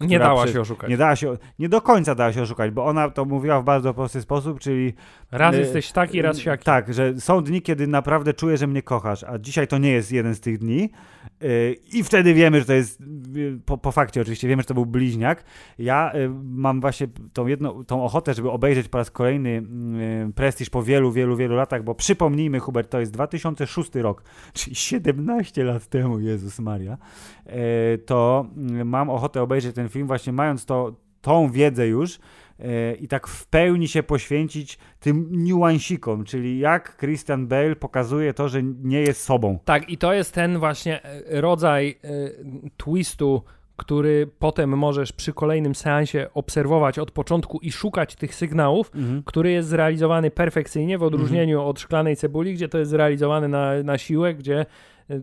e, 0.00 0.06
Nie 0.06 0.18
dała 0.18 0.44
przy- 0.44 0.52
się 0.52 0.61
oszukać. 0.61 0.90
Nie, 0.90 0.96
dała 0.96 1.16
się, 1.16 1.36
nie 1.59 1.68
do 1.68 1.80
końca 1.80 2.14
dała 2.14 2.32
się 2.32 2.42
oszukać, 2.42 2.70
bo 2.70 2.84
ona 2.86 3.11
to 3.11 3.24
mówiła 3.24 3.61
w 3.61 3.64
bardzo 3.64 3.94
prosty 3.94 4.22
sposób, 4.22 4.61
czyli 4.61 4.92
Raz 5.30 5.54
y, 5.54 5.59
jesteś 5.59 5.92
taki, 5.92 6.22
raz 6.22 6.38
siaki. 6.38 6.64
tak, 6.64 6.94
że 6.94 7.20
są 7.20 7.42
dni, 7.42 7.62
kiedy 7.62 7.86
naprawdę 7.86 8.34
czuję, 8.34 8.56
że 8.56 8.66
mnie 8.66 8.82
kochasz, 8.82 9.24
a 9.24 9.38
dzisiaj 9.38 9.68
to 9.68 9.78
nie 9.78 9.90
jest 9.90 10.12
jeden 10.12 10.34
z 10.34 10.40
tych 10.40 10.59
dni. 10.59 10.90
Yy, 11.40 11.76
I 11.92 12.02
wtedy 12.04 12.34
wiemy, 12.34 12.61
że 12.61 12.66
to 12.66 12.72
jest, 12.72 13.02
po, 13.66 13.78
po 13.78 13.92
fakcie 13.92 14.20
oczywiście, 14.20 14.48
wiemy, 14.48 14.62
że 14.62 14.66
to 14.66 14.74
był 14.74 14.86
bliźniak. 14.86 15.44
Ja 15.78 16.12
mam 16.44 16.80
właśnie 16.80 17.06
tą, 17.32 17.46
jedną, 17.46 17.84
tą 17.84 18.04
ochotę, 18.04 18.34
żeby 18.34 18.50
obejrzeć 18.50 18.88
po 18.88 18.98
raz 18.98 19.11
kolejny 19.11 19.62
Prestiż 20.34 20.70
po 20.70 20.82
wielu, 20.82 21.12
wielu, 21.12 21.36
wielu 21.36 21.56
latach, 21.56 21.84
bo 21.84 21.94
przypomnijmy, 21.94 22.61
Hubert, 22.61 22.90
to 22.90 23.00
jest 23.00 23.12
2006 23.12 23.94
rok, 23.94 24.22
czyli 24.52 24.76
17 24.76 25.64
lat 25.64 25.86
temu, 25.86 26.20
Jezus 26.49 26.61
Maria. 26.61 26.99
Yy, 27.46 27.53
to 27.99 28.46
yy, 28.57 28.84
mam 28.84 29.11
ochotę 29.11 29.42
obejrzeć 29.42 29.74
ten 29.74 29.88
film 29.88 30.07
właśnie 30.07 30.32
mając 30.32 30.64
to, 30.64 30.92
tą 31.20 31.51
wiedzę 31.51 31.86
już, 31.86 32.18
e, 32.59 32.94
i 32.94 33.09
tak 33.09 33.26
w 33.26 33.46
pełni 33.46 33.88
się 33.88 34.03
poświęcić 34.03 34.78
tym 35.01 35.28
niuansikom, 35.30 36.24
czyli 36.24 36.59
jak 36.59 36.96
Christian 37.01 37.46
Bale 37.46 37.76
pokazuje 37.76 38.34
to, 38.34 38.49
że 38.49 38.62
nie 38.62 39.01
jest 39.01 39.22
sobą. 39.22 39.59
Tak, 39.64 39.90
i 39.90 39.99
to 39.99 40.12
jest 40.12 40.34
ten 40.34 40.59
właśnie 40.59 41.03
e, 41.03 41.40
rodzaj 41.40 41.88
e, 41.88 42.11
twistu, 42.76 43.42
który 43.76 44.30
potem 44.38 44.78
możesz 44.78 45.12
przy 45.12 45.32
kolejnym 45.32 45.74
seansie 45.74 46.26
obserwować 46.34 46.99
od 46.99 47.11
początku 47.11 47.59
i 47.59 47.72
szukać 47.72 48.16
tych 48.16 48.34
sygnałów, 48.34 48.90
który 49.24 49.51
jest 49.51 49.68
zrealizowany 49.68 50.30
perfekcyjnie 50.30 50.99
w 50.99 51.03
odróżnieniu 51.03 51.62
od 51.62 51.80
szklanej 51.80 52.16
cebuli, 52.16 52.55
gdzie 52.55 52.68
to 52.68 52.78
jest 52.78 52.90
zrealizowane 52.90 53.49
na, 53.49 53.82
na 53.84 53.99
siłę, 53.99 54.34
gdzie 54.34 54.61
e, 54.61 54.66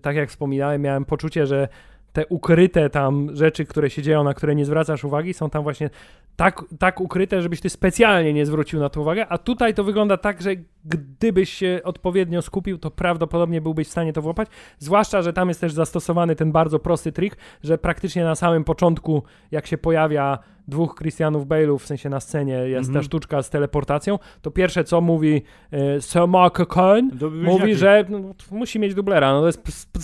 tak 0.01 0.15
jak 0.15 0.29
wspominałem, 0.29 0.81
miałem 0.81 1.05
poczucie, 1.05 1.47
że 1.47 1.67
te 2.13 2.25
ukryte 2.27 2.89
tam 2.89 3.29
rzeczy, 3.33 3.65
które 3.65 3.89
się 3.89 4.01
dzieją, 4.01 4.23
na 4.23 4.33
które 4.33 4.55
nie 4.55 4.65
zwracasz 4.65 5.03
uwagi, 5.03 5.33
są 5.33 5.49
tam 5.49 5.63
właśnie 5.63 5.89
tak, 6.35 6.65
tak 6.79 7.01
ukryte, 7.01 7.41
żebyś 7.41 7.61
ty 7.61 7.69
specjalnie 7.69 8.33
nie 8.33 8.45
zwrócił 8.45 8.79
na 8.79 8.89
to 8.89 9.01
uwagę, 9.01 9.27
a 9.27 9.37
tutaj 9.37 9.73
to 9.73 9.83
wygląda 9.83 10.17
tak, 10.17 10.41
że 10.41 10.51
gdybyś 10.85 11.49
się 11.53 11.81
odpowiednio 11.83 12.41
skupił, 12.41 12.77
to 12.77 12.91
prawdopodobnie 12.91 13.61
byłbyś 13.61 13.87
w 13.87 13.91
stanie 13.91 14.13
to 14.13 14.21
włapać, 14.21 14.49
zwłaszcza, 14.79 15.21
że 15.21 15.33
tam 15.33 15.47
jest 15.47 15.61
też 15.61 15.73
zastosowany 15.73 16.35
ten 16.35 16.51
bardzo 16.51 16.79
prosty 16.79 17.11
trik, 17.11 17.37
że 17.63 17.77
praktycznie 17.77 18.23
na 18.23 18.35
samym 18.35 18.63
początku, 18.63 19.23
jak 19.51 19.67
się 19.67 19.77
pojawia 19.77 20.39
dwóch 20.67 20.95
Christianów 20.95 21.47
Bale'ów, 21.47 21.79
w 21.79 21.85
sensie 21.85 22.09
na 22.09 22.19
scenie 22.19 22.53
jest 22.53 22.89
Mhm. 22.89 22.93
ta 23.03 23.07
sztuczka 23.07 23.43
z 23.43 23.49
teleportacją, 23.49 24.19
to 24.41 24.51
pierwsze 24.51 24.83
co 24.83 25.01
mówi 25.01 25.41
e, 25.71 26.01
Sir 26.01 26.27
Mark 26.27 26.67
Cohen, 26.67 27.11
mówi, 27.43 27.75
że 27.75 28.05
no, 28.09 28.19
musi 28.51 28.79
mieć 28.79 28.93
dublera, 28.93 29.33
no 29.33 29.39
to 29.41 29.45
jest 29.45 29.61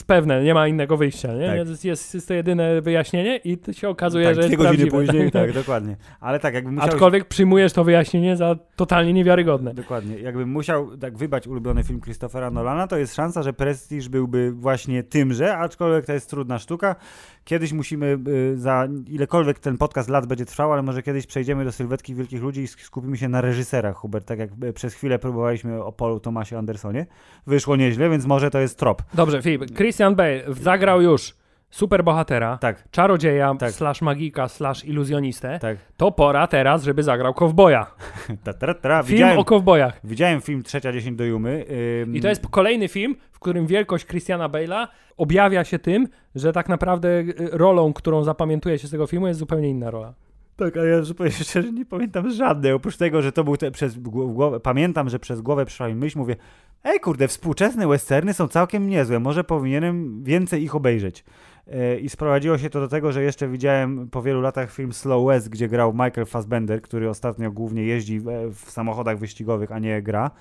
pewne, 0.08 0.44
nie 0.44 0.54
ma 0.54 0.68
innego 0.68 0.98
wyjścia, 0.98 1.34
nie? 1.34 1.48
Tak. 1.48 1.58
Jest, 1.68 1.86
jest, 1.86 2.14
jest 2.14 2.28
to 2.28 2.34
jedyne 2.34 2.82
wyjaśnienie 2.82 3.38
i 3.38 3.58
to 3.58 3.74
się 3.74 3.90
okazuje, 3.90 4.26
tak, 4.26 4.36
że 4.36 4.42
jest 4.42 4.56
prawdziwe. 4.56 4.92
później, 4.92 5.32
tak, 5.32 5.52
dokładnie. 5.62 5.96
Ale 6.20 6.40
tak, 6.40 6.54
jakby 6.54 6.72
musiał... 6.72 6.90
Aczkolwiek 6.90 7.26
przyjmujesz 7.26 7.74
to 7.74 7.84
wyjaśnienie 7.84 8.38
za 8.38 8.56
totalnie 8.76 9.14
niewiarygodne. 9.14 9.74
Dokładnie. 9.74 10.20
Jakbym 10.20 10.50
musiał 10.50 10.98
tak 10.98 11.18
wybrać 11.18 11.48
ulubiony 11.48 11.84
film 11.84 12.02
Christophera 12.02 12.52
Nolana, 12.52 12.88
to 12.88 12.98
jest 12.98 13.16
szansa, 13.16 13.44
że 13.44 13.54
Prestige 13.54 14.10
byłby 14.10 14.52
właśnie 14.52 15.04
tymże, 15.04 15.58
aczkolwiek 15.58 16.06
to 16.06 16.14
jest 16.14 16.30
trudna 16.30 16.60
sztuka. 16.60 16.96
Kiedyś 17.44 17.74
musimy, 17.74 18.18
y, 18.28 18.58
za 18.58 18.88
ilekolwiek 19.08 19.60
ten 19.60 19.78
podcast 19.78 20.10
lat 20.10 20.26
będzie 20.26 20.46
trwał, 20.52 20.74
ale 20.74 20.82
może 20.82 21.04
kiedyś 21.04 21.28
przejdziemy 21.28 21.66
do 21.66 21.72
sylwetki 21.72 22.16
wielkich 22.16 22.42
ludzi 22.42 22.62
i 22.62 22.66
sk- 22.68 22.82
skupimy 22.82 23.18
się 23.18 23.30
na 23.30 23.42
reżyserach, 23.42 23.96
Hubert, 23.96 24.26
tak 24.28 24.40
jak 24.40 24.50
y, 24.64 24.74
przez 24.74 24.94
chwilę 24.94 25.20
próbowaliśmy 25.20 25.84
o 25.84 25.92
Paulu 25.92 26.20
Thomasie 26.20 26.58
Andersonie. 26.58 27.06
Wyszło 27.48 27.76
nieźle, 27.76 28.10
więc 28.10 28.26
może 28.26 28.50
to 28.52 28.60
jest 28.60 28.80
trop. 28.80 29.02
Dobrze, 29.14 29.42
Filip, 29.42 29.76
Christian 29.78 30.16
Bale 30.16 30.42
zagrał 30.48 31.02
już 31.02 31.36
superbohatera, 31.70 32.58
Tak, 32.58 32.90
czarodzieja, 32.92 33.56
Tak. 33.60 33.72
slash 33.72 34.02
magika, 34.02 34.48
slash 34.48 34.86
iluzjonistę. 34.86 35.60
tak. 35.62 35.78
To 35.98 36.12
pora 36.12 36.48
teraz, 36.48 36.84
żeby 36.84 37.04
zagrał 37.04 37.34
kowboja. 37.34 37.86
Ta, 38.44 38.54
ta, 38.54 38.74
ta. 38.74 39.04
Film 39.04 39.16
Widziałem, 39.18 39.40
o 39.40 39.46
kowbojach. 39.46 40.00
widziałem 40.04 40.42
film 40.42 40.64
Trzecia 40.64 40.92
dziesięć 40.92 41.18
do 41.18 41.24
Jumy. 41.24 41.66
ym, 42.04 42.16
I 42.16 42.22
to 42.22 42.28
jest 42.28 42.48
kolejny 42.48 42.88
film, 42.88 43.16
w 43.32 43.40
którym 43.40 43.68
wielkość 43.68 44.06
Christiana 44.06 44.50
Bale'a 44.50 44.88
objawia 45.18 45.64
się 45.64 45.80
tym, 45.80 46.08
że 46.36 46.54
tak 46.54 46.70
naprawdę 46.70 47.08
y, 47.20 47.34
rolą, 47.52 47.94
którą 47.94 48.24
zapamiętuje 48.24 48.80
się 48.80 48.88
z 48.88 48.92
tego 48.92 49.08
filmu, 49.08 49.28
jest 49.28 49.40
zupełnie 49.40 49.70
inna 49.70 49.92
rola. 49.92 50.14
Tak, 50.62 50.78
ale 50.78 50.88
ja 50.88 51.02
zupełnie 51.02 51.32
szczerze 51.44 51.72
nie 51.72 51.86
pamiętam 51.86 52.32
żadnej, 52.32 52.72
oprócz 52.72 52.98
tego, 52.98 53.22
że 53.22 53.32
to 53.32 53.44
był 53.44 53.58
te, 53.58 53.72
przez 53.72 53.98
gło- 53.98 54.34
głowę, 54.34 54.60
pamiętam, 54.60 55.10
że 55.10 55.20
przez 55.20 55.42
głowę 55.42 55.66
przyszła 55.66 55.88
mi 55.88 55.96
myśl, 55.96 56.18
mówię, 56.18 56.36
ej 56.84 57.00
kurde, 57.00 57.28
współczesne 57.28 57.88
westerny 57.88 58.34
są 58.34 58.48
całkiem 58.48 58.90
niezłe, 58.90 59.20
może 59.20 59.44
powinienem 59.44 60.24
więcej 60.24 60.64
ich 60.64 60.76
obejrzeć. 60.76 61.24
E, 61.68 62.00
I 62.00 62.10
sprowadziło 62.10 62.58
się 62.58 62.70
to 62.70 62.80
do 62.80 62.88
tego, 62.88 63.12
że 63.12 63.24
jeszcze 63.24 63.48
widziałem 63.48 64.10
po 64.10 64.22
wielu 64.22 64.42
latach 64.42 64.72
film 64.72 64.94
Slow 64.94 65.28
West, 65.28 65.50
gdzie 65.50 65.68
grał 65.68 65.94
Michael 65.94 66.26
Fassbender, 66.26 66.82
który 66.82 67.10
ostatnio 67.10 67.52
głównie 67.52 67.84
jeździ 67.84 68.16
e, 68.16 68.22
w 68.54 68.72
samochodach 68.72 69.20
wyścigowych, 69.20 69.72
a 69.72 69.80
nie 69.80 70.02
gra. 70.02 70.32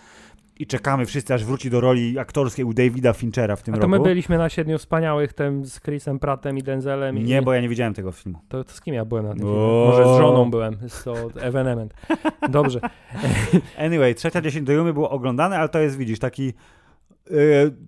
I 0.61 0.67
czekamy 0.67 1.07
wszyscy, 1.07 1.35
aż 1.35 1.45
wróci 1.45 1.71
do 1.71 1.81
roli 1.81 2.19
aktorskiej 2.19 2.65
u 2.65 2.75
Davida 2.75 3.13
Finchera 3.13 3.57
w 3.57 3.63
tym 3.63 3.75
A 3.75 3.77
to 3.77 3.81
roku. 3.81 3.91
my 3.91 4.01
byliśmy 4.01 4.39
na 4.39 4.49
Siedmiu 4.49 4.79
Wspaniałych, 4.79 5.33
tym 5.33 5.65
z 5.65 5.81
Chrisem 5.81 6.19
Prattem 6.19 6.59
i 6.59 6.63
Denzelem. 6.63 7.25
Nie, 7.25 7.39
i... 7.39 7.43
bo 7.43 7.53
ja 7.53 7.61
nie 7.61 7.69
widziałem 7.69 7.95
tego 7.95 8.13
filmu. 8.13 8.39
To, 8.49 8.65
to 8.65 8.73
z 8.73 8.81
kim 8.81 8.95
ja 8.95 9.05
byłem 9.05 9.27
na 9.27 9.33
tym 9.33 9.41
filmie? 9.41 9.57
Może 9.87 10.05
z 10.05 10.19
żoną 10.19 10.51
byłem, 10.51 10.77
jest 10.83 11.05
to 11.05 11.15
evenement. 11.41 11.95
Dobrze. 12.49 12.81
Anyway, 13.79 14.15
trzecia 14.15 14.41
dziesięć 14.41 14.67
do 14.67 14.73
Jumy 14.73 14.93
było 14.93 15.11
oglądane, 15.11 15.59
ale 15.59 15.69
to 15.69 15.79
jest, 15.79 15.97
widzisz, 15.97 16.19
taki 16.19 16.53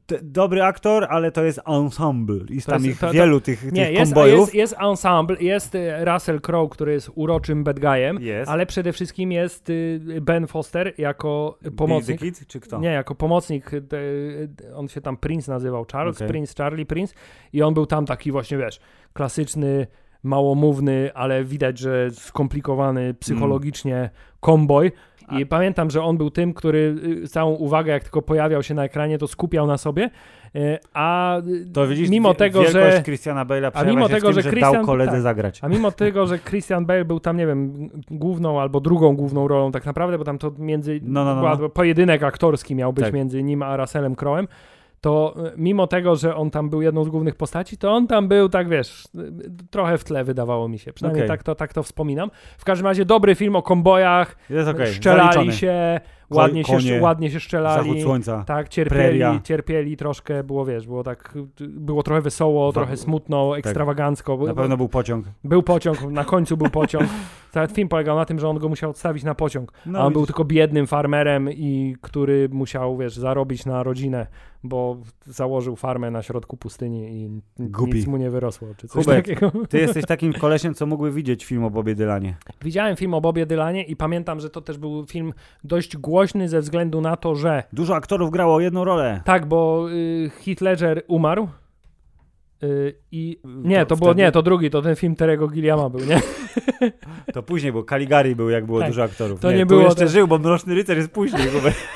te, 0.06 0.18
dobry 0.22 0.62
aktor, 0.62 1.06
ale 1.10 1.32
to 1.32 1.44
jest 1.44 1.60
ensemble. 1.66 2.38
Jest 2.50 2.66
To 2.66 2.72
tam 2.72 2.84
jest- 2.84 2.94
ich 2.94 3.00
to- 3.00 3.06
to- 3.06 3.12
wielu 3.12 3.40
tych, 3.40 3.72
Nie, 3.72 3.86
tych 3.86 3.94
jest, 3.94 4.12
kombojów. 4.12 4.38
jest, 4.40 4.54
jest 4.54 4.74
ensemble, 4.80 5.36
jest 5.40 5.74
y, 5.74 6.04
Russell 6.04 6.40
Crowe, 6.40 6.68
który 6.70 6.92
jest 6.92 7.10
uroczym 7.14 7.64
bad 7.64 7.80
guyem, 7.80 8.18
ale 8.46 8.66
przede 8.66 8.92
wszystkim 8.92 9.32
jest 9.32 9.70
y, 9.70 10.00
Ben 10.22 10.46
Foster 10.46 10.94
jako 10.98 11.58
pomocnik. 11.76 12.20
the 12.20 12.26
Kid, 12.26 12.46
czy 12.46 12.60
kto? 12.60 12.78
Nie, 12.80 12.88
jako 12.92 13.14
pomocnik, 13.14 13.72
y, 13.74 13.76
y, 13.92 14.76
on 14.76 14.88
się 14.88 15.00
tam 15.00 15.16
Prince 15.16 15.48
nazywał, 15.48 15.84
Charles 15.92 16.16
Okej. 16.16 16.28
Prince, 16.28 16.54
Charlie 16.54 16.86
Prince 16.86 17.14
i 17.52 17.62
on 17.62 17.74
był 17.74 17.86
tam 17.86 18.06
taki 18.06 18.32
właśnie, 18.32 18.58
wiesz, 18.58 18.80
klasyczny, 19.12 19.86
małomówny, 20.22 21.10
ale 21.14 21.44
widać, 21.44 21.78
że 21.78 22.10
skomplikowany 22.10 23.14
psychologicznie 23.14 24.10
komboj. 24.40 24.92
I 25.30 25.42
A- 25.42 25.46
pamiętam, 25.46 25.90
że 25.90 26.02
on 26.02 26.16
był 26.16 26.30
tym, 26.30 26.54
który 26.54 26.96
y, 27.24 27.28
całą 27.28 27.54
uwagę, 27.54 27.92
jak 27.92 28.02
tylko 28.02 28.22
pojawiał 28.22 28.62
się 28.62 28.74
na 28.74 28.84
ekranie, 28.84 29.18
to 29.18 29.26
skupiał 29.28 29.66
na 29.66 29.78
sobie, 29.78 30.10
y, 30.56 30.78
a 30.94 31.36
To 31.74 31.86
widzisz, 31.86 32.08
mimo 32.10 32.34
tego, 32.34 32.64
że 32.64 33.02
Christiana 33.04 33.44
Bale'a 33.44 33.70
a 33.74 33.84
mimo 33.84 34.08
tego, 34.08 34.26
tym, 34.28 34.34
że 34.34 34.42
że 34.42 34.50
Christian- 34.50 34.72
dał 34.72 34.84
koledze 34.86 35.12
tak. 35.12 35.20
zagrać. 35.20 35.58
a 35.62 35.68
mimo 35.68 35.92
tego, 35.92 36.26
że 36.26 36.38
Christian 36.38 36.86
Bale 36.86 37.04
był 37.04 37.20
tam, 37.20 37.36
nie 37.36 37.46
wiem, 37.46 37.88
główną 38.10 38.60
albo 38.60 38.80
drugą 38.80 39.16
główną 39.16 39.48
rolą 39.48 39.72
tak 39.72 39.86
naprawdę, 39.86 40.18
bo 40.18 40.24
tam 40.24 40.38
to 40.38 40.52
między, 40.58 41.00
No, 41.02 41.24
no, 41.24 41.34
no, 41.34 41.56
no. 41.60 41.68
pojedynek 41.68 42.22
aktorski 42.22 42.74
miał 42.74 42.92
być 42.92 43.04
Tak. 43.04 43.14
między 43.14 43.42
nim 43.42 43.62
a 43.62 43.76
Russellem 43.76 44.14
Crowe'em, 44.14 44.46
to 45.02 45.34
y, 45.46 45.52
mimo 45.56 45.86
tego, 45.86 46.16
że 46.16 46.36
on 46.36 46.50
tam 46.50 46.70
był 46.70 46.82
jedną 46.82 47.04
z 47.04 47.08
głównych 47.08 47.34
postaci, 47.34 47.78
to 47.78 47.92
on 47.92 48.06
tam 48.06 48.28
był, 48.28 48.48
tak 48.48 48.68
wiesz, 48.68 49.04
y, 49.04 49.68
trochę 49.70 49.98
w 49.98 50.04
tle 50.04 50.24
wydawało 50.24 50.68
mi 50.68 50.78
się. 50.78 50.92
Przynajmniej 50.92 51.24
Okej. 51.24 51.28
tak, 51.38 51.42
to, 51.42 51.54
tak 51.54 51.72
to 51.72 51.82
wspominam. 51.82 52.30
W 52.58 52.64
każdym 52.64 52.86
razie 52.86 53.04
dobry 53.04 53.34
film 53.34 53.56
o 53.56 53.62
kombojach, 53.62 54.36
Jest 54.50 54.68
okej, 54.68 54.94
szczelali 54.94 55.22
zaliczony. 55.32 55.52
się, 55.52 56.00
Ładnie 56.36 56.64
się, 56.64 56.72
konie, 56.72 57.00
ładnie 57.00 57.28
się 57.28 57.32
Zachód 57.32 57.44
szczelali. 57.44 58.02
słońca. 58.02 58.44
Tak, 58.46 58.68
cierpieli, 58.68 59.00
preria. 59.00 59.40
cierpieli 59.44 59.96
troszkę, 59.96 60.44
było 60.44 60.64
wiesz, 60.64 60.86
było 60.86 61.02
tak, 61.02 61.34
było 61.60 62.02
trochę 62.02 62.20
wesoło, 62.20 62.72
trochę 62.72 62.96
smutno, 62.96 63.58
ekstrawagancko. 63.58 64.36
Na 64.46 64.54
pewno 64.54 64.76
był 64.76 64.88
pociąg. 64.88 65.26
Był 65.44 65.62
pociąg, 65.62 66.02
na 66.02 66.24
końcu 66.24 66.56
był 66.56 66.70
pociąg. 66.70 67.08
Cały 67.52 67.68
film 67.68 67.88
polegał 67.88 68.16
na 68.16 68.24
tym, 68.24 68.38
że 68.38 68.48
on 68.48 68.58
go 68.58 68.68
musiał 68.68 68.90
odstawić 68.90 69.24
na 69.24 69.34
pociąg. 69.34 69.72
No, 69.86 69.98
a 69.98 70.02
on 70.02 70.12
był 70.12 70.22
widzisz. 70.22 70.26
tylko 70.26 70.44
biednym 70.44 70.86
farmerem 70.86 71.50
i 71.50 71.96
który 72.00 72.48
musiał, 72.52 72.96
wiesz, 72.96 73.16
zarobić 73.16 73.66
na 73.66 73.82
rodzinę, 73.82 74.26
bo 74.64 74.96
założył 75.26 75.76
farmę 75.76 76.10
na 76.10 76.22
środku 76.22 76.56
pustyni 76.56 77.22
i 77.22 77.40
Głupi. 77.58 77.94
nic 77.94 78.06
mu 78.06 78.16
nie 78.16 78.30
wyrosło, 78.30 78.68
czy 78.76 78.88
coś 78.88 79.04
Hubert, 79.04 79.26
takiego. 79.26 79.52
Ty 79.70 79.78
jesteś 79.78 80.06
takim 80.06 80.32
kolesiem, 80.32 80.74
co 80.74 80.86
mógłby 80.86 81.10
widzieć 81.10 81.44
film 81.44 81.64
o 81.64 81.70
Bobie 81.70 81.94
Dylanie. 81.94 82.36
Widziałem 82.62 82.96
film 82.96 83.14
o 83.14 83.20
Bobie 83.20 83.46
Dylanie 83.46 83.84
i 83.84 83.96
pamiętam, 83.96 84.40
że 84.40 84.50
to 84.50 84.60
też 84.60 84.78
był 84.78 85.06
film 85.06 85.32
dość 85.64 85.96
głośny 85.96 86.21
ze 86.48 86.60
względu 86.60 87.00
na 87.00 87.16
to, 87.16 87.34
że 87.34 87.62
Dużo 87.72 87.94
aktorów 87.96 88.30
grało 88.30 88.60
jedną 88.60 88.84
rolę. 88.84 89.20
tak, 89.24 89.46
bo 89.46 89.86
y, 89.90 90.30
Heath 90.44 90.60
Ledger 90.60 91.02
umarł 91.08 91.48
y, 92.62 92.94
i 93.12 93.40
nie, 93.44 93.78
To 93.80 93.86
to 93.86 93.96
było, 93.96 94.10
wtedy- 94.10 94.22
nie, 94.22 94.32
to 94.32 94.42
drugi, 94.42 94.70
to 94.70 94.82
ten 94.82 94.96
film 94.96 95.16
Terego 95.16 95.48
Gilliama 95.48 95.88
był, 95.88 96.00
nie? 96.06 96.20
To 97.32 97.42
później, 97.42 97.72
bo 97.72 97.82
Caligari 97.84 98.36
był, 98.36 98.50
jak 98.50 98.66
było 98.66 98.78
Tak. 98.78 98.88
dużo 98.88 99.02
aktorów. 99.02 99.40
To 99.40 99.50
nie, 99.50 99.56
nie 99.56 99.62
tu 99.62 99.68
było 99.68 99.80
jeszcze 99.82 100.00
tak. 100.00 100.08
żył, 100.08 100.28
bo 100.28 100.38
Mroczny 100.38 100.74
Rycerz 100.74 100.96
jest 100.96 101.10
później. 101.10 101.48
Hubert. 101.48 101.76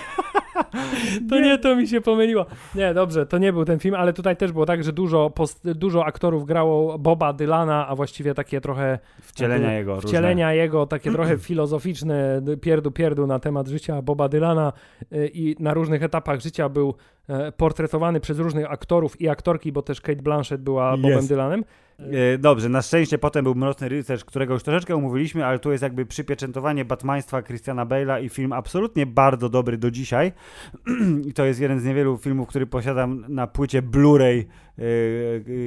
To 1.30 1.40
nie, 1.40 1.58
to 1.58 1.76
mi 1.76 1.88
się 1.88 2.00
pomyliło. 2.00 2.46
Nie, 2.74 2.94
dobrze, 2.94 3.26
to 3.26 3.38
nie 3.38 3.52
był 3.52 3.64
ten 3.64 3.78
film, 3.78 3.94
ale 3.94 4.12
tutaj 4.12 4.36
też 4.36 4.52
było 4.52 4.66
tak, 4.66 4.84
że 4.84 4.92
dużo, 4.92 5.30
post, 5.30 5.70
dużo 5.72 6.04
aktorów 6.04 6.46
grało 6.46 6.98
Boba 6.98 7.32
Dylana, 7.32 7.88
a 7.88 7.94
właściwie 7.96 8.34
takie 8.34 8.60
trochę 8.60 8.98
Wcielenia 9.20 9.72
jego. 9.72 9.94
różne. 9.94 10.08
wcielenia 10.08 10.52
jego, 10.52 10.86
takie 10.86 11.12
trochę 11.12 11.38
filozoficzne 11.38 12.42
pierdu 12.62 12.90
pierdu 12.90 13.26
na 13.26 13.38
temat 13.38 13.68
życia 13.68 14.02
Boba 14.02 14.28
Dylana 14.28 14.72
y, 15.12 15.30
i 15.34 15.56
na 15.58 15.74
różnych 15.74 16.02
etapach 16.02 16.40
życia 16.40 16.68
był 16.68 16.94
e, 17.28 17.52
portretowany 17.52 18.20
przez 18.20 18.38
różnych 18.38 18.70
aktorów 18.72 19.20
i 19.20 19.28
aktorki, 19.28 19.72
bo 19.72 19.82
też 19.82 20.00
Kate 20.00 20.22
Blanchett 20.22 20.62
była 20.62 20.96
Bobem 20.96 21.10
Jest. 21.10 21.28
Dylanem. 21.28 21.64
E, 21.98 22.38
Dobrze, 22.38 22.68
na 22.68 22.82
szczęście 22.82 23.18
potem 23.18 23.44
był 23.44 23.54
Mroczny 23.54 23.88
Rycerz, 23.88 24.24
którego 24.24 24.54
już 24.54 24.62
troszeczkę 24.62 24.96
umówiliśmy, 24.96 25.46
ale 25.46 25.58
tu 25.58 25.72
jest 25.72 25.82
jakby 25.82 26.06
przypieczętowanie 26.06 26.84
Batmaństwa 26.84 27.42
Christiana 27.42 27.86
Bale'a 27.86 28.24
i 28.24 28.28
film 28.28 28.52
absolutnie 28.52 29.06
bardzo 29.06 29.48
dobry 29.48 29.78
do 29.78 29.90
dzisiaj. 29.90 30.32
I 31.28 31.32
to 31.32 31.44
jest 31.44 31.60
jeden 31.60 31.80
z 31.80 31.84
niewielu 31.84 32.18
filmów, 32.18 32.48
który 32.48 32.66
posiadam 32.66 33.24
na 33.28 33.46
płycie 33.46 33.82
Blu-ray, 33.82 34.44
e, 34.78 34.82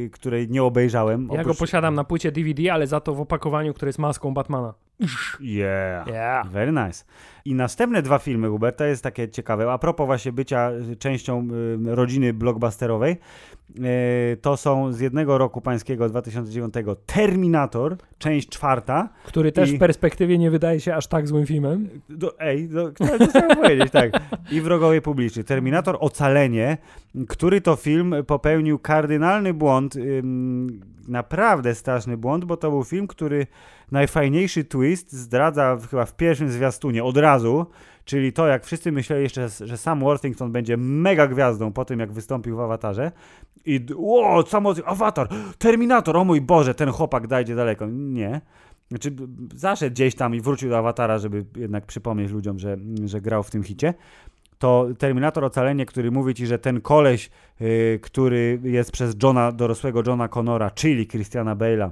e, 0.05 0.09
której 0.09 0.49
nie 0.49 0.63
obejrzałem. 0.63 1.30
Ja 1.34 1.43
go 1.43 1.53
posiadam 1.53 1.95
na 1.95 2.03
płycie 2.03 2.32
DVD, 2.32 2.73
ale 2.73 2.88
za 2.88 2.99
to 2.99 3.13
w 3.13 3.21
opakowaniu, 3.21 3.73
które 3.73 3.89
jest 3.89 3.99
maską 3.99 4.34
Batmana. 4.34 4.73
Yeah. 5.39 6.07
Yeah. 6.07 6.49
Very 6.49 6.71
nice. 6.71 7.05
I 7.45 7.55
następne 7.55 8.01
dwa 8.01 8.19
filmy 8.19 8.47
Huberta 8.49 8.85
jest 8.85 9.03
takie 9.03 9.29
ciekawe. 9.29 9.71
A 9.71 9.77
propos 9.77 10.05
właśnie 10.05 10.31
bycia 10.31 10.71
częścią 10.99 11.47
y, 11.87 11.95
rodziny 11.95 12.33
blockbusterowej, 12.33 13.17
y, 14.33 14.37
to 14.41 14.57
są 14.57 14.93
z 14.93 14.99
jednego 14.99 15.37
roku 15.37 15.61
pańskiego 15.61 16.09
2009 16.09 16.73
Terminator, 17.05 17.97
część 18.17 18.49
czwarta. 18.49 19.09
Który 19.25 19.51
też 19.51 19.71
I- 19.71 19.75
w 19.75 19.79
perspektywie 19.79 20.37
nie 20.37 20.51
wydaje 20.51 20.79
się 20.79 20.95
aż 20.95 21.07
tak 21.07 21.27
złym 21.27 21.45
filmem. 21.45 21.89
Do, 22.09 22.39
ej, 22.39 22.69
do, 22.69 22.91
chciałem 22.91 23.19
to 23.49 23.55
powiedzieć, 23.55 23.91
tak. 23.91 24.11
I 24.51 24.61
Wrogowie 24.61 25.01
Publiczni. 25.01 25.43
Terminator 25.43 25.97
Ocalenie, 25.99 26.77
który 27.27 27.61
to 27.61 27.75
film 27.75 28.15
popełnił 28.27 28.79
kardynalny 28.79 29.53
błąd, 29.53 29.95
naprawdę 31.07 31.75
straszny 31.75 32.17
błąd, 32.17 32.45
bo 32.45 32.57
to 32.57 32.69
był 32.69 32.83
film, 32.83 33.07
który 33.07 33.47
najfajniejszy 33.91 34.63
twist 34.63 35.11
zdradza 35.11 35.77
chyba 35.89 36.05
w 36.05 36.15
pierwszym 36.15 36.49
zwiastunie 36.49 37.03
od 37.03 37.17
razu, 37.17 37.28
czyli 38.05 38.34
to, 38.34 38.47
jak 38.47 38.65
wszyscy 38.65 38.91
myśleli 38.91 39.23
jeszcze, 39.23 39.49
że 39.49 39.77
Sam 39.77 39.99
Worthington 39.99 40.51
będzie 40.51 40.77
mega 40.77 41.27
gwiazdą 41.27 41.73
po 41.73 41.86
tym, 41.86 41.99
jak 41.99 42.11
wystąpił 42.11 42.57
w 42.57 42.59
Awatarze 42.59 43.11
i 43.65 43.86
o, 43.97 44.43
Sam 44.47 44.63
Worthington, 44.63 44.93
Awatar, 44.93 45.27
Terminator, 45.57 46.17
o 46.17 46.25
mój 46.25 46.41
Boże, 46.41 46.73
ten 46.73 46.91
chłopak 46.91 47.27
dajdzie 47.27 47.55
daleko. 47.55 47.86
Nie. 47.89 48.41
Znaczy, 48.89 49.15
zaszedł 49.55 49.93
gdzieś 49.93 50.15
tam 50.15 50.36
i 50.36 50.41
wrócił 50.41 50.69
do 50.69 50.77
Awatara, 50.77 51.17
żeby 51.17 51.45
jednak 51.55 51.86
przypomnieć 51.86 52.32
ludziom, 52.32 52.59
że, 52.59 52.77
że 53.05 53.21
grał 53.21 53.43
w 53.43 53.51
tym 53.51 53.63
hicie. 53.63 53.93
To 54.57 54.88
Terminator 54.97 55.45
Ocalenie, 55.45 55.86
który 55.86 56.11
mówi 56.11 56.34
ci, 56.34 56.47
że 56.47 56.59
ten 56.59 56.82
koleś, 56.82 57.30
yy, 57.59 57.99
który 58.01 58.59
jest 58.63 58.91
przez 58.91 59.15
Johna, 59.23 59.51
dorosłego 59.51 60.03
Johna 60.07 60.27
Connora, 60.27 60.71
czyli 60.71 61.07
Christiana 61.07 61.55
Bale'a, 61.55 61.89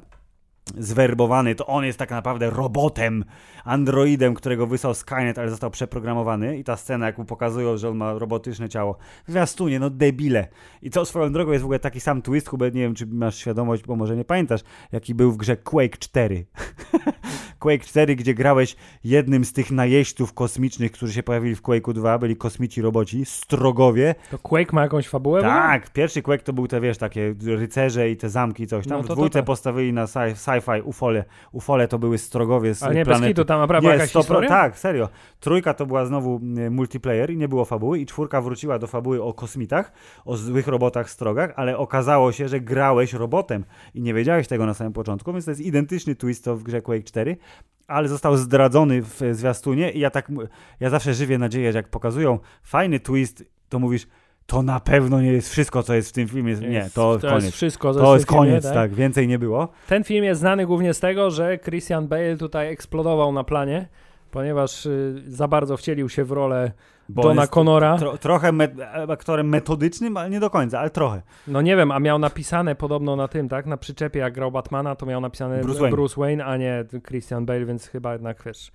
zwerbowany, 0.77 1.55
to 1.55 1.65
on 1.65 1.85
jest 1.85 1.99
tak 1.99 2.11
naprawdę 2.11 2.49
robotem, 2.49 3.25
androidem, 3.63 4.33
którego 4.33 4.67
wysłał 4.67 4.93
Skynet, 4.93 5.37
ale 5.37 5.49
został 5.49 5.71
przeprogramowany 5.71 6.57
i 6.57 6.63
ta 6.63 6.77
scena, 6.77 7.05
jak 7.05 7.17
mu 7.17 7.25
pokazują, 7.25 7.77
że 7.77 7.89
on 7.89 7.97
ma 7.97 8.13
robotyczne 8.13 8.69
ciało. 8.69 8.97
Zwiastunie, 9.27 9.79
no 9.79 9.89
debile. 9.89 10.47
I 10.81 10.89
to 10.89 11.05
swoją 11.05 11.31
drogą 11.31 11.51
jest 11.51 11.61
w 11.61 11.65
ogóle 11.65 11.79
taki 11.79 11.99
sam 11.99 12.21
twist, 12.21 12.49
Hubert, 12.49 12.75
nie 12.75 12.81
wiem, 12.81 12.95
czy 12.95 13.07
masz 13.07 13.35
świadomość, 13.35 13.83
bo 13.83 13.95
może 13.95 14.15
nie 14.15 14.25
pamiętasz, 14.25 14.61
jaki 14.91 15.15
był 15.15 15.31
w 15.31 15.37
grze 15.37 15.57
Quake 15.57 15.97
4. 15.97 16.45
Quake 17.59 17.83
4, 17.85 18.15
gdzie 18.15 18.33
grałeś 18.33 18.75
jednym 19.03 19.45
z 19.45 19.53
tych 19.53 19.71
najeźdźców 19.71 20.33
kosmicznych, 20.33 20.91
którzy 20.91 21.13
się 21.13 21.23
pojawili 21.23 21.55
w 21.55 21.61
Quake'u 21.61 21.93
2, 21.93 22.17
byli 22.19 22.35
kosmici 22.35 22.81
roboci, 22.81 23.25
strogowie. 23.25 24.15
To 24.31 24.37
Quake 24.39 24.73
ma 24.73 24.81
jakąś 24.81 25.07
fabułę? 25.07 25.41
Tak, 25.41 25.89
pierwszy 25.93 26.21
Quake 26.21 26.43
to 26.43 26.53
był 26.53 26.67
te, 26.67 26.81
wiesz, 26.81 26.97
takie 26.97 27.35
rycerze 27.45 28.09
i 28.09 28.17
te 28.17 28.29
zamki 28.29 28.63
i 28.63 28.67
coś. 28.67 28.87
Tam 28.87 28.97
No 28.97 29.03
w 29.03 29.07
to- 29.07 29.07
to- 29.07 29.15
dwójce 29.15 29.39
to. 29.39 29.45
postawili 29.45 29.93
na 29.93 30.05
sci- 30.05 30.33
sci-fi 30.35 30.81
ufole. 30.83 31.23
Ufole 31.51 31.87
to 31.87 31.99
były 31.99 32.17
strogowie 32.17 32.75
z 32.75 32.83
Ale 32.83 32.95
nie, 32.95 33.05
planety. 33.05 33.27
kitu, 33.27 33.45
tam 33.45 33.59
naprawdę 33.59 33.89
jakaś 33.89 34.09
100%, 34.09 34.19
historia? 34.21 34.49
Tak, 34.49 34.79
serio. 34.79 35.09
Trójka 35.39 35.73
to 35.73 35.85
była 35.85 36.05
znowu 36.05 36.41
y, 36.57 36.69
multiplayer 36.71 37.29
i 37.31 37.37
nie 37.37 37.47
było 37.47 37.65
fabuły 37.65 37.99
i 37.99 38.05
czwórka 38.05 38.41
wróciła 38.41 38.79
do 38.79 38.87
fabuły 38.87 39.23
o 39.23 39.33
kosmitach, 39.33 39.91
o 40.25 40.37
złych 40.37 40.67
robotach 40.67 41.09
strogach, 41.09 41.53
ale 41.55 41.77
okazało 41.77 42.31
się, 42.31 42.47
że 42.47 42.59
grałeś 42.59 43.13
robotem 43.13 43.63
i 43.93 44.01
nie 44.01 44.13
wiedziałeś 44.13 44.47
tego 44.47 44.65
na 44.65 44.73
samym 44.73 44.93
początku, 44.93 45.33
więc 45.33 45.45
to 45.45 45.51
jest 45.51 45.61
identyczny 45.61 46.15
twist 46.15 46.43
to 46.43 46.55
w 46.55 46.63
grze 46.63 46.81
Quake 46.81 47.03
4, 47.03 47.37
ale 47.87 48.07
został 48.07 48.37
zdradzony 48.37 49.01
w 49.01 49.21
zwiastunie 49.31 49.91
i 49.91 49.99
ja 49.99 50.09
tak, 50.09 50.31
ja 50.79 50.89
zawsze 50.89 51.13
żywię 51.13 51.37
nadzieję, 51.37 51.71
że 51.71 51.79
jak 51.79 51.89
pokazują 51.89 52.39
fajny 52.63 52.99
twist, 52.99 53.43
to 53.69 53.79
mówisz, 53.79 54.07
to 54.45 54.61
na 54.61 54.79
pewno 54.79 55.21
nie 55.21 55.31
jest 55.31 55.49
wszystko, 55.49 55.83
co 55.83 55.93
jest 55.93 56.09
w 56.09 56.11
tym 56.11 56.27
filmie. 56.27 56.55
Nie, 56.55 56.89
to, 56.93 57.19
to 57.19 57.27
koniec. 57.27 57.43
jest 57.43 57.55
wszystko. 57.55 57.93
to 57.93 58.13
jest 58.13 58.27
filmie, 58.27 58.45
koniec, 58.45 58.63
tak? 58.63 58.93
Więcej 58.93 59.27
nie 59.27 59.39
było. 59.39 59.67
Ten 59.87 60.03
film 60.03 60.23
jest 60.23 60.39
znany 60.39 60.65
głównie 60.65 60.93
z 60.93 60.99
tego, 60.99 61.31
że 61.31 61.57
Christian 61.57 62.07
Bale 62.07 62.37
tutaj 62.37 62.69
eksplodował 62.69 63.31
na 63.31 63.43
planie, 63.43 63.87
ponieważ 64.31 64.85
y, 64.85 65.23
za 65.27 65.47
bardzo 65.47 65.77
wcielił 65.77 66.09
się 66.09 66.23
w 66.23 66.31
rolę 66.31 66.71
Bo 67.09 67.23
Johna 67.27 67.47
Connora. 67.47 67.97
Tro, 67.97 68.17
trochę 68.17 68.51
me, 68.51 68.67
aktorem 69.09 69.49
metodycznym, 69.49 70.17
ale 70.17 70.29
nie 70.29 70.39
do 70.39 70.49
końca, 70.49 70.79
ale 70.79 70.89
trochę. 70.89 71.21
No 71.47 71.61
nie 71.61 71.75
wiem, 71.75 71.91
a 71.91 71.99
miał 71.99 72.19
napisane 72.19 72.75
podobno 72.75 73.15
na 73.15 73.27
tym, 73.27 73.49
tak? 73.49 73.65
Na 73.65 73.77
przyczepie, 73.77 74.19
jak 74.19 74.33
grał 74.33 74.51
Batmana, 74.51 74.95
to 74.95 75.05
miał 75.05 75.21
napisane 75.21 75.61
Bruce 75.61 75.89
Bruce 75.89 76.15
Wayne. 76.21 76.43
Wayne, 76.43 76.45
a 76.53 76.57
nie 76.57 76.85
Christian 77.07 77.45
Bale, 77.45 77.65
więc 77.65 77.87
chyba 77.87 78.13
jednak 78.13 78.43
wiesz. 78.45 78.71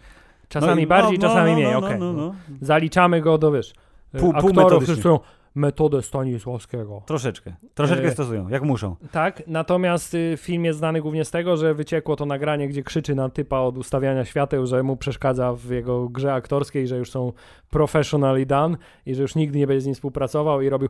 Czasami 0.49 0.83
i- 0.83 0.87
bardziej, 0.87 1.19
no, 1.19 1.29
no, 1.29 1.35
czasami 1.35 1.51
no, 1.51 1.57
mniej, 1.57 1.73
no, 1.73 1.79
okej. 1.79 1.99
no, 1.99 2.13
no, 2.13 2.23
no. 2.23 2.35
Zaliczamy 2.61 3.21
go 3.21 3.39
do, 3.39 3.53
wiesz, 3.53 3.73
Pół- 4.13 4.21
pół 4.21 4.31
aktorów, 4.31 4.57
metodycznie. 4.57 4.79
którzy 4.79 4.95
stosują 5.01 5.19
metodę 5.55 6.03
Stanisławskiego. 6.03 7.03
Troszeczkę. 7.07 7.53
Troszeczkę 7.75 8.07
E, 8.07 8.11
stosują, 8.11 8.49
jak 8.49 8.63
muszą. 8.63 8.97
Tak, 9.13 9.43
natomiast 9.47 10.15
y, 10.15 10.35
film 10.37 10.65
jest 10.65 10.79
znany 10.79 11.01
głównie 11.01 11.25
z 11.25 11.31
tego, 11.31 11.57
że 11.57 11.75
wyciekło 11.75 12.17
to 12.17 12.27
nagranie, 12.27 12.69
gdzie 12.69 12.83
krzyczy 12.83 13.15
na 13.15 13.29
typa 13.29 13.59
od 13.59 13.79
ustawiania 13.79 14.25
świateł, 14.25 14.67
że 14.67 14.83
mu 14.83 14.97
przeszkadza 14.97 15.53
w 15.53 15.71
jego 15.71 16.09
grze 16.09 16.35
aktorskiej, 16.35 16.89
że 16.89 16.97
już 16.97 17.11
są 17.11 17.33
professionally 17.71 18.47
done 18.47 18.77
i 19.07 19.15
że 19.15 19.23
już 19.23 19.35
nigdy 19.35 19.59
nie 19.59 19.67
będzie 19.67 19.81
z 19.81 19.87
nim 19.87 19.95
współpracował 19.95 20.63
i 20.63 20.69
robił 20.69 20.89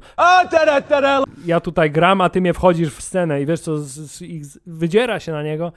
ja 1.47 1.61
tutaj 1.61 1.91
gram, 1.91 2.21
a 2.21 2.29
ty 2.29 2.41
mnie 2.41 2.55
wchodzisz 2.55 2.95
w 2.95 3.03
scenę 3.03 3.43
i 3.43 3.47
wiesz 3.47 3.61
co, 3.61 3.79
z, 3.79 3.87
z, 3.87 4.19
z, 4.47 4.59
wydziera 4.67 5.21
się 5.21 5.33
na 5.33 5.43
niego. 5.43 5.73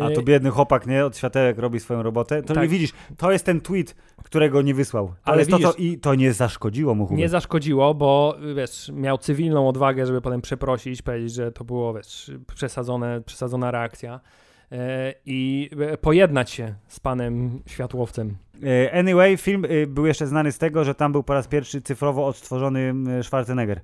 A 0.00 0.08
Y, 0.08 0.14
to 0.14 0.22
biedny 0.22 0.50
chłopak, 0.50 0.86
nie? 0.86 1.04
Od 1.06 1.16
światełek 1.16 1.58
robi 1.58 1.80
swoją 1.80 2.02
robotę. 2.02 2.42
To 2.42 2.54
Tak. 2.54 2.62
nie 2.62 2.68
widzisz, 2.68 2.90
to 3.16 3.32
jest 3.32 3.44
ten 3.46 3.60
tweet, 3.60 3.96
którego 4.24 4.62
nie 4.62 4.74
wysłał. 4.74 5.14
Ale 5.24 5.38
jest 5.38 5.50
to, 5.50 5.58
to, 5.58 5.72
widzisz- 5.72 5.92
I 5.94 5.98
to 5.98 6.14
nie 6.14 6.32
zaszkodziło 6.32 6.94
mu. 6.94 7.08
Nie 7.10 7.28
zaszkodziło, 7.28 7.94
bo 7.94 8.36
y, 8.50 8.54
wiesz, 8.54 8.90
miał 8.94 9.18
cywilną 9.18 9.68
odwagę, 9.68 10.06
żeby 10.06 10.20
potem 10.20 10.40
przeprosić, 10.42 11.02
powiedzieć, 11.02 11.32
że 11.34 11.52
to 11.52 11.64
było 11.64 11.94
wiesz, 11.94 12.30
przesadzone, 12.54 13.20
przesadzona 13.26 13.70
reakcja 13.70 14.20
e, 14.72 15.14
i 15.26 15.70
e, 15.80 15.98
pojednać 15.98 16.50
się 16.50 16.74
z 16.88 17.00
panem 17.00 17.62
światłowcem. 17.66 18.36
E, 18.62 18.92
Anyway, 18.98 19.36
film 19.36 19.64
y, 19.64 19.86
był 19.86 20.06
jeszcze 20.06 20.26
znany 20.26 20.52
z 20.52 20.58
tego, 20.58 20.84
że 20.84 20.94
tam 20.94 21.12
był 21.12 21.22
po 21.22 21.34
raz 21.34 21.48
pierwszy 21.48 21.82
cyfrowo 21.82 22.26
odtworzony 22.26 22.94
y, 23.20 23.22
Schwarzenegger. 23.22 23.80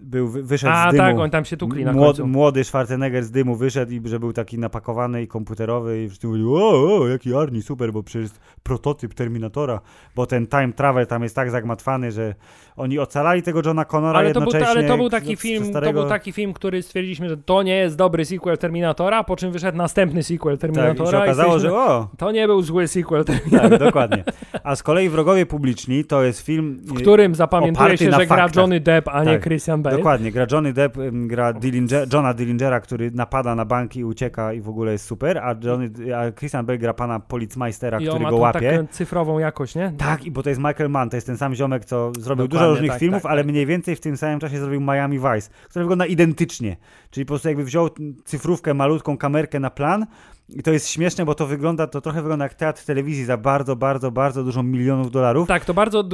Był, 0.00 0.28
wy- 0.28 0.42
wyszedł 0.42 0.72
A 0.76 0.88
z 0.90 0.92
dymu. 0.92 1.04
tak, 1.04 1.18
oni 1.18 1.30
tam 1.30 1.44
się 1.44 1.56
tukli 1.56 1.84
na 1.84 1.92
Młod, 1.92 2.06
końcu. 2.06 2.26
młody 2.26 2.64
Schwarzenegger 2.64 3.24
z 3.24 3.30
dymu 3.30 3.56
wyszedł 3.56 3.92
i 3.92 4.02
że 4.04 4.20
był 4.20 4.32
taki 4.32 4.58
napakowany 4.58 5.22
i 5.22 5.26
komputerowy 5.28 6.02
i 6.02 6.08
wszyscy 6.08 6.26
mówili, 6.26 6.44
o, 6.46 6.98
o 7.02 7.08
jaki 7.08 7.34
Arni, 7.34 7.62
super, 7.62 7.92
bo 7.92 8.02
przecież 8.02 8.30
prototyp 8.62 9.14
Terminatora, 9.14 9.80
bo 10.16 10.26
ten 10.26 10.46
time 10.46 10.72
travel 10.72 11.06
tam 11.06 11.22
jest 11.22 11.34
tak 11.34 11.50
zagmatwany, 11.50 12.12
że 12.12 12.34
oni 12.76 12.98
ocalali 12.98 13.42
tego 13.42 13.60
Johna 13.64 13.84
Connora 13.84 14.18
Ale 14.18 14.32
to, 14.32 14.40
był, 14.40 14.50
ale 14.66 14.84
to 14.84 14.96
był 14.96 15.10
taki 15.10 15.36
film, 15.36 15.62
to 15.64 15.70
starego... 15.70 16.00
był 16.00 16.08
taki 16.08 16.32
film, 16.32 16.52
który 16.52 16.82
stwierdziliśmy, 16.82 17.28
że 17.28 17.36
to 17.36 17.62
nie 17.62 17.76
jest 17.76 17.96
dobry 17.96 18.24
sequel 18.24 18.58
Terminatora, 18.58 19.24
po 19.24 19.36
czym 19.36 19.52
wyszedł 19.52 19.78
następny 19.78 20.22
sequel 20.22 20.58
Tak, 20.58 20.70
i 20.70 20.74
Terminatora. 20.74 21.10
się 21.10 21.18
okazało, 21.18 21.52
że 21.52 21.58
stwierdziliśmy, 21.58 21.92
o, 21.94 22.08
To 22.18 22.32
nie 22.32 22.46
był 22.46 22.62
zły 22.62 22.88
sequel 22.88 23.24
Terminatora, 23.24 23.68
tak, 23.70 23.78
dokładnie. 23.78 24.24
A 24.62 24.76
z 24.76 24.82
kolei 24.82 25.08
Wrogowie 25.08 25.46
Publiczni 25.46 26.04
to 26.04 26.22
jest 26.22 26.40
film... 26.40 26.78
w 26.84 26.94
którym 26.94 27.34
zapamiętuje 27.34 27.98
się, 27.98 28.04
że 28.04 28.10
gra 28.10 28.26
faktach. 28.26 28.56
Johnny 28.56 28.80
Depp, 28.80 29.08
a 29.12 29.24
nie 29.24 29.32
Tak, 29.32 29.42
Christian 29.42 29.82
Bale. 29.82 29.87
Dokładnie, 29.96 30.32
gra 30.32 30.46
Johnny 30.52 30.72
Depp, 30.72 30.98
gra 31.12 31.52
Dillinger, 31.52 32.08
Johna 32.12 32.34
Dillingera, 32.34 32.80
który 32.80 33.10
napada 33.10 33.54
na 33.54 33.64
banki, 33.64 34.04
ucieka 34.04 34.52
i 34.52 34.60
w 34.60 34.68
ogóle 34.68 34.92
jest 34.92 35.04
super, 35.04 35.38
a, 35.38 35.54
Johnny, 35.64 36.16
a 36.16 36.32
Christian 36.32 36.66
Bale 36.66 36.78
gra 36.78 36.94
pana 36.94 37.20
policmajstera, 37.20 38.00
I 38.00 38.08
on 38.08 38.16
który 38.16 38.30
go 38.30 38.36
łapie. 38.36 38.70
taką 38.70 38.86
cyfrową 38.86 39.38
jakość, 39.38 39.74
nie? 39.74 39.92
Tak, 39.98 40.24
i 40.24 40.30
bo 40.30 40.42
to 40.42 40.48
jest 40.48 40.60
Michael 40.60 40.90
Mann, 40.90 41.10
to 41.10 41.16
jest 41.16 41.26
ten 41.26 41.36
sam 41.36 41.54
ziomek, 41.54 41.84
co 41.84 42.12
zrobił 42.18 42.48
dużo 42.48 42.60
Dokładnie, 42.60 42.70
różnych 42.70 42.90
tak, 42.90 43.00
filmów, 43.00 43.22
tak, 43.22 43.32
ale 43.32 43.42
tak. 43.42 43.50
mniej 43.50 43.66
więcej 43.66 43.96
w 43.96 44.00
tym 44.00 44.16
samym 44.16 44.40
czasie 44.40 44.58
zrobił 44.58 44.80
Miami 44.80 45.18
Vice, 45.18 45.50
który 45.68 45.84
wygląda 45.84 46.06
identycznie. 46.06 46.76
Czyli 47.10 47.26
po 47.26 47.28
prostu 47.28 47.48
jakby 47.48 47.64
wziął 47.64 47.88
cyfrówkę, 48.24 48.74
malutką 48.74 49.18
kamerkę 49.18 49.60
na 49.60 49.70
plan 49.70 50.06
i 50.48 50.62
to 50.62 50.72
jest 50.72 50.88
śmieszne, 50.88 51.24
bo 51.24 51.34
to 51.34 51.46
wygląda, 51.46 51.86
to 51.86 52.00
trochę 52.00 52.22
wygląda 52.22 52.44
jak 52.44 52.54
teatr 52.54 52.84
telewizji 52.84 53.24
za 53.24 53.36
bardzo, 53.36 53.76
bardzo, 53.76 54.10
bardzo 54.10 54.44
dużo 54.44 54.62
milionów 54.62 55.10
dolarów. 55.10 55.48
Tak, 55.48 55.64
to 55.64 55.74
bardzo. 55.74 56.04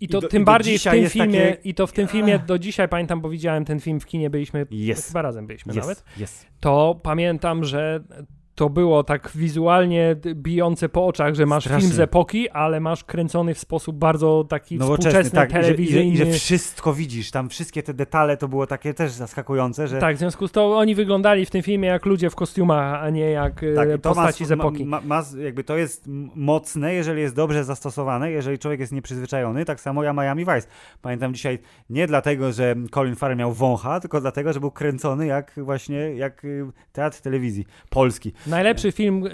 I 0.00 0.08
to 0.08 0.18
I 0.18 0.20
do- 0.20 0.28
tym 0.28 0.42
i 0.42 0.44
bardziej 0.44 0.78
w 0.78 0.82
tym 0.82 1.08
filmie. 1.10 1.40
takie- 1.40 1.58
I 1.68 1.74
to 1.74 1.86
w 1.86 1.92
tym 1.92 2.08
filmie 2.08 2.38
do 2.38 2.58
dzisiaj 2.58 2.88
pamiętam, 2.88 3.20
bo 3.20 3.28
widziałem 3.28 3.64
ten 3.64 3.80
film 3.80 4.00
w 4.00 4.06
kinie, 4.06 4.30
byliśmy. 4.30 4.66
Jest. 4.70 5.06
Chyba 5.08 5.22
razem 5.22 5.46
byliśmy 5.46 5.74
nawet. 5.74 5.88
Jest, 5.88 6.04
jest. 6.20 6.46
To 6.60 7.00
pamiętam, 7.02 7.64
że 7.64 8.04
to 8.58 8.70
było 8.70 9.04
tak 9.04 9.30
wizualnie 9.34 10.16
bijące 10.34 10.88
po 10.88 11.06
oczach, 11.06 11.34
że 11.34 11.46
masz 11.46 11.64
Strasznie. 11.64 11.80
film 11.80 11.96
z 11.96 12.00
epoki, 12.00 12.50
ale 12.50 12.80
masz 12.80 13.04
kręcony 13.04 13.54
w 13.54 13.58
sposób 13.58 13.96
bardzo 13.96 14.44
taki 14.48 14.78
Nowoczesny, 14.78 15.10
współczesny, 15.10 15.36
tak, 15.36 15.50
że, 15.50 15.58
i, 15.58 15.62
że, 15.62 15.68
telewizyjny. 15.68 16.12
i 16.12 16.16
że 16.16 16.26
wszystko 16.26 16.94
widzisz, 16.94 17.30
tam 17.30 17.48
wszystkie 17.48 17.82
te 17.82 17.94
detale 17.94 18.36
to 18.36 18.48
było 18.48 18.66
takie 18.66 18.94
też 18.94 19.12
zaskakujące, 19.12 19.88
że 19.88 19.98
Tak, 19.98 20.16
w 20.16 20.18
związku 20.18 20.48
z 20.48 20.52
tym 20.52 20.62
oni 20.62 20.94
wyglądali 20.94 21.46
w 21.46 21.50
tym 21.50 21.62
filmie 21.62 21.88
jak 21.88 22.06
ludzie 22.06 22.30
w 22.30 22.34
kostiumach, 22.34 23.02
a 23.02 23.10
nie 23.10 23.30
jak 23.30 23.62
e, 23.62 23.74
Tak, 23.74 24.00
postaci 24.00 24.42
ma, 24.42 24.48
z 24.48 24.52
epoki. 24.52 24.84
Ma, 24.84 25.00
ma, 25.00 25.22
jakby 25.44 25.64
to 25.64 25.76
jest 25.76 26.04
mocne, 26.34 26.94
jeżeli 26.94 27.20
jest 27.20 27.34
dobrze 27.34 27.64
zastosowane, 27.64 28.30
jeżeli 28.30 28.58
człowiek 28.58 28.80
jest 28.80 28.92
nieprzyzwyczajony. 28.92 29.64
Tak 29.64 29.80
samo 29.80 30.02
ja 30.02 30.12
Miami 30.12 30.44
Vice. 30.44 30.68
Pamiętam 31.02 31.34
dzisiaj 31.34 31.58
nie 31.90 32.06
dlatego, 32.06 32.52
że 32.52 32.74
Colin 32.90 33.16
Farrell 33.16 33.38
miał 33.38 33.52
wącha, 33.52 34.00
tylko 34.00 34.20
dlatego, 34.20 34.52
że 34.52 34.60
był 34.60 34.70
kręcony 34.70 35.26
jak 35.26 35.52
właśnie 35.56 35.96
jak 35.96 36.44
y, 36.44 36.66
teatr 36.92 37.20
telewizji 37.20 37.66
polski. 37.90 38.32
Najlepszy 38.48 38.92
film 38.92 39.26
y, 39.26 39.30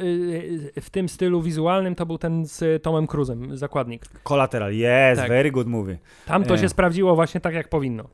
y, 0.76 0.80
w 0.80 0.90
tym 0.90 1.08
stylu 1.08 1.42
wizualnym 1.42 1.94
to 1.94 2.06
był 2.06 2.18
ten 2.18 2.46
z 2.46 2.82
Tomem 2.82 3.06
Cruzem, 3.06 3.56
Zakładnik. 3.56 4.06
Collateral, 4.24 4.72
yes, 4.72 5.18
Tak. 5.18 5.28
very 5.28 5.50
good 5.50 5.66
movie. 5.66 5.98
Tam 6.26 6.44
to 6.44 6.54
E. 6.54 6.58
się 6.58 6.68
sprawdziło 6.68 7.14
właśnie 7.14 7.40
tak, 7.40 7.54
jak 7.54 7.68
powinno. 7.68 8.04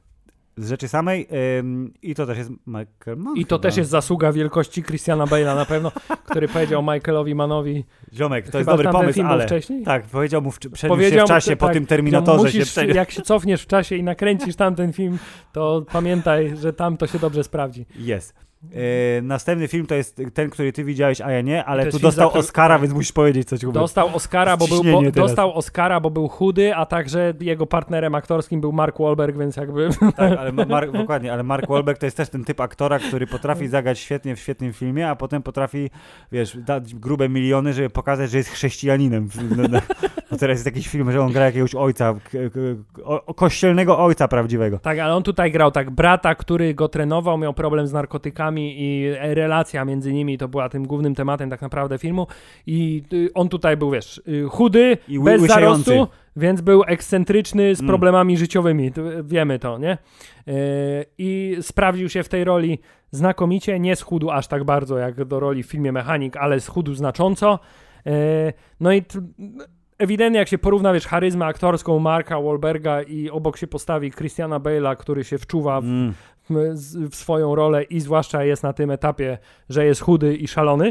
Z 0.56 0.68
rzeczy 0.68 0.88
samej 0.88 1.28
ym, 1.58 1.92
i 2.02 2.14
to 2.14 2.26
też 2.26 2.38
jest 2.38 2.50
Michael 2.66 3.16
Mann 3.16 3.36
I 3.36 3.46
to 3.46 3.56
chyba. 3.56 3.62
też 3.62 3.76
jest 3.76 3.90
zasługa 3.90 4.32
wielkości 4.32 4.82
Christiana 4.82 5.24
Bale'a 5.24 5.54
na 5.56 5.64
pewno, 5.64 5.92
który 6.24 6.48
powiedział 6.48 6.82
Michaelowi 6.82 7.34
Mannowi, 7.34 7.84
Ziomek, 8.14 8.50
to 8.50 8.58
jest 8.58 8.70
dobry 8.70 8.88
pomysł, 8.90 9.22
ale... 9.22 9.46
wcześniej? 9.46 9.82
Tak, 9.84 10.02
powiedział 10.04 10.42
mu, 10.42 10.50
w, 10.50 10.58
przeniósł 10.58 10.80
się 10.80 10.88
Powiedział 10.88 11.26
w 11.26 11.30
mu, 11.30 11.34
czasie, 11.34 11.56
po 11.56 11.66
tak, 11.66 11.74
tym 11.74 11.86
Terminatorze 11.86 12.44
musisz, 12.44 12.64
się 12.64 12.70
przeniósł. 12.70 12.96
Jak 12.96 13.10
się 13.10 13.22
cofniesz 13.22 13.62
w 13.62 13.66
czasie 13.66 13.96
i 13.96 14.02
nakręcisz 14.02 14.56
tamten 14.56 14.92
film, 14.92 15.18
to 15.52 15.84
pamiętaj, 15.92 16.56
że 16.56 16.72
tam 16.72 16.96
to 16.96 17.06
się 17.06 17.18
dobrze 17.18 17.44
sprawdzi. 17.44 17.86
Jest. 17.98 18.34
E, 18.62 19.22
następny 19.22 19.68
film 19.68 19.86
to 19.86 19.94
jest 19.94 20.22
ten, 20.34 20.50
który 20.50 20.72
ty 20.72 20.84
widziałeś, 20.84 21.20
a 21.20 21.30
ja 21.30 21.40
nie, 21.40 21.64
ale 21.64 21.84
tu 21.84 21.90
film, 21.90 22.02
dostał 22.02 22.28
który- 22.28 22.40
Oscara, 22.40 22.78
więc 22.78 22.94
musisz 22.94 23.12
powiedzieć 23.12 23.48
coś. 23.48 23.60
Hubert. 23.60 23.74
Dostał 23.74 24.16
Oscara, 24.16 24.56
bo 24.56 24.66
był, 24.68 24.84
bo, 24.84 25.10
dostał 25.10 25.54
Oscara, 25.54 26.00
bo 26.00 26.10
był 26.10 26.28
chudy, 26.28 26.74
a 26.74 26.86
także 26.86 27.34
jego 27.40 27.66
partnerem 27.66 28.14
aktorskim 28.14 28.60
był 28.60 28.72
Mark 28.72 28.98
Wahlberg, 28.98 29.38
więc 29.38 29.56
jakby... 29.56 29.88
Tak, 30.16 30.38
ale 30.38 30.52
Mark, 30.52 30.90
dokładnie, 30.90 31.32
ale 31.32 31.42
Mark 31.42 31.68
Wahlberg 31.68 31.98
to 31.98 32.06
jest 32.06 32.16
też 32.16 32.28
ten 32.28 32.44
typ 32.44 32.60
aktora, 32.60 32.98
który 32.98 33.26
potrafi 33.26 33.68
zagrać 33.68 33.98
świetnie 33.98 34.36
w 34.36 34.40
świetnym 34.40 34.72
filmie, 34.72 35.08
a 35.08 35.16
potem 35.16 35.42
potrafi, 35.42 35.90
wiesz, 36.32 36.56
dać 36.56 36.94
grube 36.94 37.28
miliony, 37.28 37.72
żeby 37.72 37.90
pokazać, 37.90 38.30
że 38.30 38.38
jest 38.38 38.50
chrześcijaninem. 38.50 39.28
No 40.30 40.36
teraz 40.36 40.54
jest 40.54 40.66
jakiś 40.66 40.88
film, 40.88 41.12
że 41.12 41.20
on 41.20 41.32
gra 41.32 41.44
jakiegoś 41.44 41.74
ojca, 41.74 42.14
kościelnego 43.36 43.98
ojca 43.98 44.28
prawdziwego. 44.28 44.78
Tak, 44.78 44.98
ale 44.98 45.14
on 45.14 45.22
tutaj 45.22 45.52
grał 45.52 45.70
tak 45.70 45.90
brata, 45.90 46.34
który 46.34 46.74
go 46.74 46.88
trenował, 46.88 47.38
miał 47.38 47.54
problem 47.54 47.86
z 47.86 47.92
narkotykami 47.92 48.49
aktorami 48.50 48.74
i 48.78 49.10
relacja 49.34 49.84
między 49.84 50.12
nimi 50.12 50.38
to 50.38 50.48
była 50.48 50.68
tym 50.68 50.86
głównym 50.86 51.14
tematem 51.14 51.50
tak 51.50 51.62
naprawdę 51.62 51.98
filmu 51.98 52.26
i 52.66 53.02
y, 53.12 53.30
on 53.34 53.48
tutaj 53.48 53.76
był, 53.76 53.90
wiesz, 53.90 54.22
y, 54.28 54.44
chudy, 54.48 54.98
I 55.08 55.20
bez 55.20 55.42
zarostu, 55.42 56.06
więc 56.36 56.60
był 56.60 56.82
ekscentryczny 56.86 57.74
z 57.74 57.80
Mm. 57.80 57.88
problemami 57.88 58.36
życiowymi, 58.36 58.92
to, 58.92 59.02
wiemy 59.24 59.58
to, 59.58 59.78
nie? 59.78 59.98
Yy, 60.46 60.54
I 61.18 61.56
sprawdził 61.60 62.08
się 62.08 62.22
w 62.22 62.28
tej 62.28 62.44
roli 62.44 62.78
znakomicie, 63.10 63.80
nie 63.80 63.96
schudł 63.96 64.30
aż 64.30 64.46
tak 64.46 64.64
bardzo 64.64 64.98
jak 64.98 65.24
do 65.24 65.40
roli 65.40 65.62
w 65.62 65.66
filmie 65.66 65.92
Mechanik, 65.92 66.36
ale 66.36 66.60
schudł 66.60 66.94
znacząco. 66.94 67.58
No 68.80 68.92
i 68.92 69.02
ewidentnie 69.98 70.38
jak 70.38 70.48
się 70.48 70.58
porówna, 70.58 70.92
wiesz, 70.92 71.06
charyzmę 71.06 71.46
aktorską 71.46 71.98
Marka 71.98 72.40
Wahlberga 72.40 73.02
i 73.02 73.30
obok 73.30 73.56
się 73.56 73.66
postawi 73.66 74.10
Christiana 74.10 74.60
Bale'a, 74.60 74.96
który 74.96 75.24
się 75.24 75.38
wczuwa 75.38 75.80
w, 75.80 75.84
Mm. 75.84 76.12
W, 76.50 77.14
swoją 77.14 77.54
rolę 77.54 77.82
i 77.82 78.00
zwłaszcza 78.00 78.44
jest 78.44 78.62
na 78.62 78.72
tym 78.72 78.90
etapie, 78.90 79.38
że 79.68 79.86
jest 79.86 80.00
chudy 80.00 80.36
i 80.36 80.48
szalony, 80.48 80.88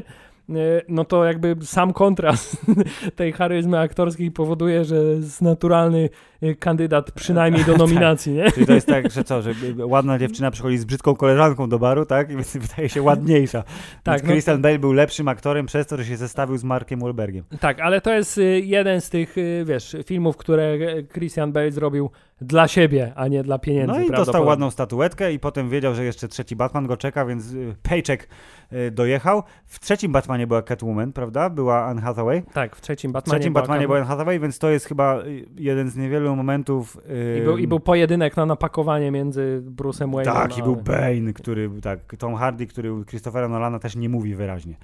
e, 0.50 0.54
no 0.88 1.06
to 1.06 1.26
jakby 1.26 1.56
sam 1.62 1.94
kontrast 1.94 2.58
tej 3.16 3.32
charyzmy 3.32 3.80
aktorskiej 3.80 4.32
powoduje, 4.32 4.86
że 4.86 4.96
jest 4.96 5.42
naturalny 5.42 6.10
e, 6.42 6.56
kandydat 6.56 7.12
przynajmniej 7.12 7.66
do 7.66 7.78
nominacji, 7.86 8.34
nie? 8.34 8.52
Czyli 8.52 8.66
to 8.66 8.74
jest 8.74 8.88
tak, 8.88 9.12
że 9.12 9.24
co, 9.24 9.42
że 9.42 9.54
ładna 9.78 10.20
dziewczyna 10.20 10.52
przychodzi 10.52 10.78
z 10.78 10.86
brzydką 10.86 11.16
koleżanką 11.16 11.70
do 11.70 11.80
baru, 11.80 12.06
tak? 12.06 12.32
I 12.32 12.36
więc 12.36 12.58
wydaje 12.58 12.90
się 12.90 13.02
ładniejsza. 13.02 13.64
Tak, 13.64 13.74
Tak, 14.04 14.24
no- 14.24 14.30
Christian 14.30 14.62
Bale 14.62 14.80
był 14.80 14.92
lepszym 14.94 15.28
aktorem 15.28 15.66
przez 15.66 15.88
to, 15.88 15.98
że 15.98 16.06
się 16.06 16.18
zestawił 16.18 16.58
z 16.58 16.64
Markiem 16.64 17.00
Wahlbergiem. 17.00 17.44
Tak, 17.60 17.80
ale 17.80 18.02
to 18.02 18.14
jest 18.14 18.38
y, 18.38 18.60
jeden 18.60 19.02
z 19.02 19.10
tych, 19.10 19.36
wiesz, 19.66 19.96
filmów, 20.06 20.38
które 20.38 20.64
e, 20.64 21.04
Christian 21.04 21.52
Bale 21.52 21.72
zrobił 21.72 22.10
dla 22.42 22.68
siebie, 22.68 23.14
a 23.16 23.28
nie 23.28 23.44
dla 23.44 23.60
pieniędzy. 23.60 23.94
No 23.94 24.00
i 24.00 24.12
dostał 24.12 24.46
ładną 24.46 24.72
statuetkę 24.72 25.34
i 25.34 25.40
potem 25.40 25.70
wiedział, 25.70 25.96
że 25.96 26.04
jeszcze 26.06 26.28
trzeci 26.28 26.56
Batman 26.56 26.88
go 26.88 26.98
czeka, 26.98 27.26
więc 27.26 27.54
y, 27.54 27.76
paycheck 27.84 28.28
y, 28.74 28.92
dojechał. 28.92 29.44
W 29.66 29.80
trzecim 29.80 30.12
Batmanie 30.12 30.48
była 30.48 30.62
Catwoman, 30.62 31.14
prawda? 31.14 31.50
Była 31.50 31.86
Anne 31.86 32.02
Hathaway. 32.02 32.44
Tak, 32.54 32.76
w 32.76 32.82
trzecim 32.82 33.12
W 33.12 33.14
Batmanie. 33.14 33.40
trzecim 33.40 33.54
była 33.54 33.62
Batmanie 33.62 33.86
była 33.88 33.98
Anne 33.98 34.08
Hathaway, 34.08 34.40
więc 34.40 34.60
to 34.60 34.70
jest 34.70 34.86
chyba 34.86 35.22
y, 35.22 35.46
jeden 35.56 35.90
z 35.90 35.96
niewielu 35.96 36.36
momentów... 36.36 36.98
y, 37.10 37.40
I 37.40 37.44
był, 37.44 37.58
I 37.58 37.68
był 37.68 37.80
pojedynek 37.80 38.38
na 38.38 38.46
napakowanie 38.46 39.12
między 39.12 39.64
Bruce'em 39.76 40.12
Wayne'em 40.12 40.24
Tak, 40.24 40.58
i 40.58 40.64
był 40.64 40.76
Bane, 40.76 41.34
który, 41.34 41.70
tak, 41.82 42.16
Tom 42.18 42.36
Hardy, 42.36 42.68
który 42.68 43.06
Christophera 43.10 43.48
Nolana 43.48 43.80
też 43.80 43.96
nie 43.96 44.10
mówi 44.10 44.36
wyraźnie. 44.36 44.76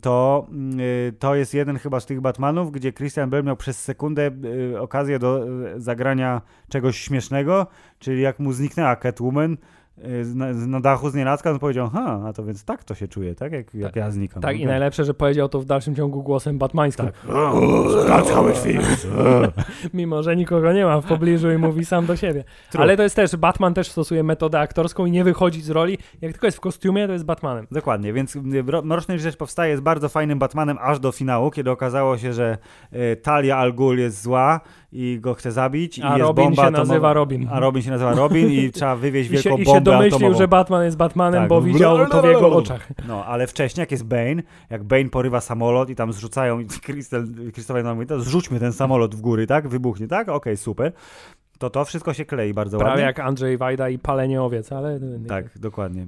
To, 0.00 0.46
y, 1.08 1.12
to 1.18 1.34
jest 1.34 1.54
jeden 1.54 1.78
chyba 1.78 2.00
z 2.00 2.06
tych 2.06 2.20
Batmanów, 2.20 2.72
gdzie 2.72 2.92
Christian 2.92 3.30
Bale 3.30 3.42
miał 3.42 3.56
przez 3.56 3.78
sekundę 3.78 4.30
y, 4.72 4.80
okazję 4.80 5.18
do 5.18 5.48
y, 5.48 5.80
zagrania 5.80 6.42
czegoś 6.68 7.00
śmiesznego, 7.00 7.66
czyli 7.98 8.22
jak 8.22 8.38
mu 8.38 8.52
zniknęła 8.52 8.96
Catwoman 8.96 9.56
na, 10.34 10.54
z- 10.54 10.66
na 10.66 10.80
dachu 10.80 11.10
z 11.10 11.14
nienacka, 11.14 11.50
on 11.50 11.58
powiedział, 11.58 11.88
ha, 11.90 12.20
a 12.26 12.32
to 12.32 12.44
więc 12.44 12.64
tak 12.64 12.84
to 12.84 12.94
się 12.94 13.08
czuje, 13.08 13.34
tak? 13.34 13.52
Jak, 13.52 13.74
jak 13.74 13.96
ja 13.96 14.10
znikam. 14.10 14.42
Tak, 14.42 14.52
i 14.52 14.56
Okej. 14.56 14.66
najlepsze, 14.66 15.04
że 15.04 15.14
powiedział 15.14 15.48
to 15.48 15.60
w 15.60 15.64
dalszym 15.64 15.94
ciągu 15.94 16.22
głosem 16.22 16.58
batmańskim. 16.58 17.06
Tak. 17.06 17.14
That's 18.06 18.30
how 18.30 18.48
it 18.48 18.58
feels. 18.58 19.06
Mimo, 19.94 20.22
że 20.22 20.36
nikogo 20.36 20.72
nie 20.72 20.84
ma 20.84 21.00
w 21.00 21.04
pobliżu 21.06 21.50
i 21.50 21.58
mówi 21.58 21.84
sam 21.84 22.06
do 22.06 22.16
siebie. 22.16 22.44
True. 22.70 22.82
Ale 22.82 22.96
to 22.96 23.02
jest 23.02 23.16
też, 23.16 23.36
Batman 23.36 23.74
też 23.74 23.90
stosuje 23.90 24.22
metodę 24.22 24.60
aktorską 24.60 25.06
i 25.06 25.10
nie 25.10 25.24
wychodzi 25.24 25.62
z 25.62 25.70
roli. 25.70 25.98
Jak 26.20 26.32
tylko 26.32 26.46
jest 26.46 26.56
w 26.56 26.60
kostiumie, 26.60 27.06
to 27.06 27.12
jest 27.12 27.24
Batmanem. 27.24 27.66
Dokładnie, 27.70 28.12
więc 28.12 28.36
y, 28.36 28.40
Mro- 28.40 28.84
Mroczny 28.84 29.18
Rzecz 29.18 29.36
powstaje 29.36 29.70
jest 29.70 29.82
bardzo 29.82 30.08
fajnym 30.08 30.38
Batmanem 30.38 30.78
aż 30.80 31.00
do 31.00 31.12
finału, 31.12 31.50
kiedy 31.50 31.70
okazało 31.70 32.18
się, 32.18 32.32
że 32.32 32.58
y, 32.92 33.16
Talia 33.16 33.56
Al 33.56 33.72
Ghul 33.74 33.98
jest 33.98 34.22
zła 34.22 34.60
i 34.92 35.18
go 35.20 35.34
chce 35.34 35.52
zabić. 35.52 35.98
A 35.98 36.02
i 36.08 36.10
jest 36.10 36.20
Robin 36.20 36.44
bomba 36.44 36.64
się 36.64 36.70
nazywa 36.70 37.12
Robin. 37.12 37.48
A 37.52 37.60
Robin 37.60 37.82
się 37.82 37.90
nazywa 37.90 38.14
Robin 38.14 38.50
i 38.50 38.70
trzeba 38.70 38.96
wywieźć 38.96 39.30
I 39.32 39.36
się, 39.36 39.42
wielką 39.42 39.58
I 39.58 39.64
się 39.64 39.72
bombę 39.72 39.80
domyślił, 39.80 40.16
atomową. 40.16 40.38
że 40.38 40.48
Batman 40.48 40.84
jest 40.84 40.96
Batmanem, 40.96 41.40
Tak. 41.40 41.48
bo 41.48 41.62
widział 41.62 42.06
to 42.08 42.22
w 42.22 42.24
jego 42.24 42.52
oczach. 42.56 42.88
No, 43.08 43.24
ale 43.24 43.46
wcześniej, 43.46 43.82
jak 43.82 43.90
jest 43.90 44.04
Bane, 44.04 44.42
jak 44.70 44.84
Bane 44.84 45.08
porywa 45.08 45.40
samolot 45.40 45.90
i 45.90 45.94
tam 45.94 46.12
zrzucają, 46.12 46.58
Christopher 47.52 47.82
Nolan 47.84 47.96
mówi, 47.96 48.06
to 48.06 48.20
zrzućmy 48.20 48.60
ten 48.60 48.72
samolot 48.72 49.14
w 49.14 49.20
góry, 49.20 49.46
tak? 49.46 49.68
Wybuchnie, 49.68 50.08
tak? 50.08 50.28
Okej, 50.28 50.56
super. 50.56 50.92
To 51.58 51.70
to 51.70 51.84
wszystko 51.84 52.14
się 52.14 52.24
klei 52.24 52.54
bardzo 52.54 52.78
Prawie 52.78 52.90
ładnie. 52.90 53.04
jak 53.04 53.20
Andrzej 53.20 53.56
Wajda 53.56 53.88
i 53.88 53.98
palenie 53.98 54.42
owiec, 54.42 54.72
ale... 54.72 55.00
Tak, 55.28 55.58
dokładnie. 55.58 56.00
Yy, 56.00 56.06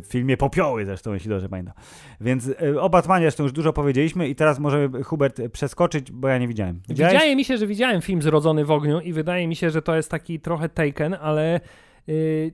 w 0.00 0.06
filmie 0.08 0.36
Popioły 0.36 0.84
zresztą, 0.84 1.14
jeśli 1.14 1.30
dobrze 1.30 1.48
pamiętam. 1.48 1.74
Więc 2.20 2.46
yy, 2.46 2.80
o 2.80 2.90
Batmanie 2.90 3.24
zresztą 3.24 3.42
już 3.42 3.52
dużo 3.52 3.72
powiedzieliśmy 3.72 4.28
i 4.28 4.34
teraz 4.34 4.58
możemy, 4.58 5.02
Hubert, 5.02 5.40
przeskoczyć, 5.52 6.12
bo 6.12 6.28
ja 6.28 6.38
nie 6.38 6.48
widziałem. 6.48 6.80
Widziałeś? 6.88 7.12
Wydaje 7.12 7.36
mi 7.36 7.44
się, 7.44 7.56
że 7.56 7.66
widziałem 7.66 8.02
film 8.02 8.22
Zrodzony 8.22 8.64
w 8.64 8.70
ogniu 8.70 9.00
i 9.00 9.12
wydaje 9.12 9.48
mi 9.48 9.56
się, 9.56 9.70
że 9.70 9.82
to 9.82 9.96
jest 9.96 10.10
taki 10.10 10.40
trochę 10.40 10.68
Taken, 10.68 11.16
ale 11.20 11.60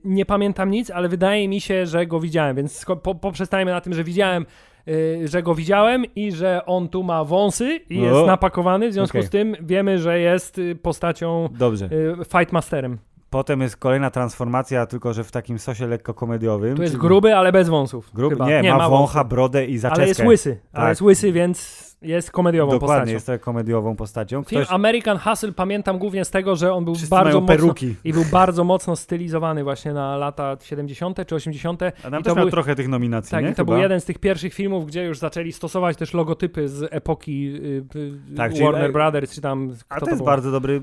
nie 0.05 0.25
pamiętam 0.25 0.71
nic, 0.71 0.91
ale 0.91 1.09
wydaje 1.09 1.47
mi 1.47 1.61
się, 1.61 1.85
że 1.85 2.07
go 2.07 2.19
widziałem, 2.19 2.55
więc 2.55 2.85
poprzestajmy 3.21 3.71
na 3.71 3.81
tym, 3.81 3.93
że 3.93 4.03
widziałem, 4.03 4.45
yy, 4.85 5.27
że 5.27 5.43
go 5.43 5.55
widziałem 5.55 6.05
i 6.15 6.31
że 6.31 6.65
on 6.65 6.89
tu 6.89 7.03
ma 7.03 7.23
wąsy 7.23 7.79
i 7.89 8.01
jest 8.01 8.15
O. 8.15 8.25
napakowany, 8.25 8.89
w 8.89 8.93
związku 8.93 9.17
Okej. 9.17 9.27
z 9.27 9.29
tym 9.29 9.55
wiemy, 9.61 9.99
że 9.99 10.19
jest 10.19 10.57
y, 10.57 10.75
postacią 10.75 11.49
Dobrze. 11.51 11.85
y, 11.85 12.15
Fightmasterem. 12.37 12.97
Potem 13.29 13.61
jest 13.61 13.77
kolejna 13.77 14.09
transformacja, 14.11 14.85
tylko 14.85 15.13
że 15.13 15.23
w 15.23 15.31
takim 15.31 15.59
sosie 15.59 15.87
lekko 15.87 16.13
komediowym. 16.13 16.75
Tu 16.75 16.81
jest 16.81 16.93
czyli- 16.93 17.01
gruby, 17.07 17.35
ale 17.35 17.51
bez 17.51 17.69
wąsów. 17.69 18.11
Gruby, 18.13 18.35
chyba. 18.35 18.61
nie, 18.61 18.73
ma, 18.73 18.89
wącha, 18.89 19.23
brodę 19.23 19.65
i 19.65 19.77
zaczeskę. 19.77 20.01
Ale 20.01 20.07
jest 20.07 20.23
łysy, 20.23 20.59
ale 20.73 20.83
Tak. 20.83 20.89
jest 20.89 21.01
łysy, 21.01 21.31
więc 21.31 21.88
jest 22.01 22.31
komediową 22.31 22.71
Dokładnie, 22.71 22.95
postacią. 22.97 23.13
jest 23.13 23.25
to 23.25 23.39
komediową 23.39 23.95
postacią. 23.95 24.43
Film 24.43 24.61
Ktoś, 24.61 24.73
American 24.75 25.17
Hustle 25.17 25.51
pamiętam 25.51 25.97
głównie 25.97 26.25
z 26.25 26.31
tego, 26.31 26.55
że 26.55 26.73
on 26.73 26.85
był 26.85 26.95
wszyscy 26.95 27.09
bardzo 27.15 27.41
mocno 27.41 27.73
i 28.03 28.13
był 28.13 28.25
bardzo 28.31 28.63
mocno 28.63 28.95
stylizowany 28.95 29.63
właśnie 29.63 29.93
na 29.93 30.17
lata 30.17 30.57
70. 30.61 31.25
czy 31.27 31.35
80. 31.35 31.83
A 31.83 31.91
tam 32.11 32.19
i 32.19 32.23
to 32.23 32.35
miał 32.35 32.43
był- 32.45 32.51
trochę 32.51 32.75
tych 32.75 32.87
nominacji, 32.87 33.31
Tak, 33.31 33.43
nie? 33.45 33.49
i 33.49 33.53
to 33.53 33.61
Chyba. 33.61 33.73
był 33.73 33.81
jeden 33.81 34.01
z 34.01 34.05
tych 34.05 34.19
pierwszych 34.19 34.53
filmów, 34.53 34.85
gdzie 34.85 35.03
już 35.05 35.17
zaczęli 35.19 35.51
stosować 35.51 35.97
też 35.97 36.13
logotypy 36.13 36.69
z 36.69 36.87
epoki 36.93 37.47
y, 37.95 37.99
y, 37.99 38.35
Tak, 38.37 38.51
czyli- 38.53 38.63
Warner 38.65 38.91
Brothers, 38.93 39.35
czy 39.35 39.41
tam 39.41 39.71
A 39.89 39.95
kto 39.95 40.05
to 40.05 40.11
jest 40.11 40.23
bardzo 40.23 40.51
dobry, 40.51 40.73
y, 40.73 40.81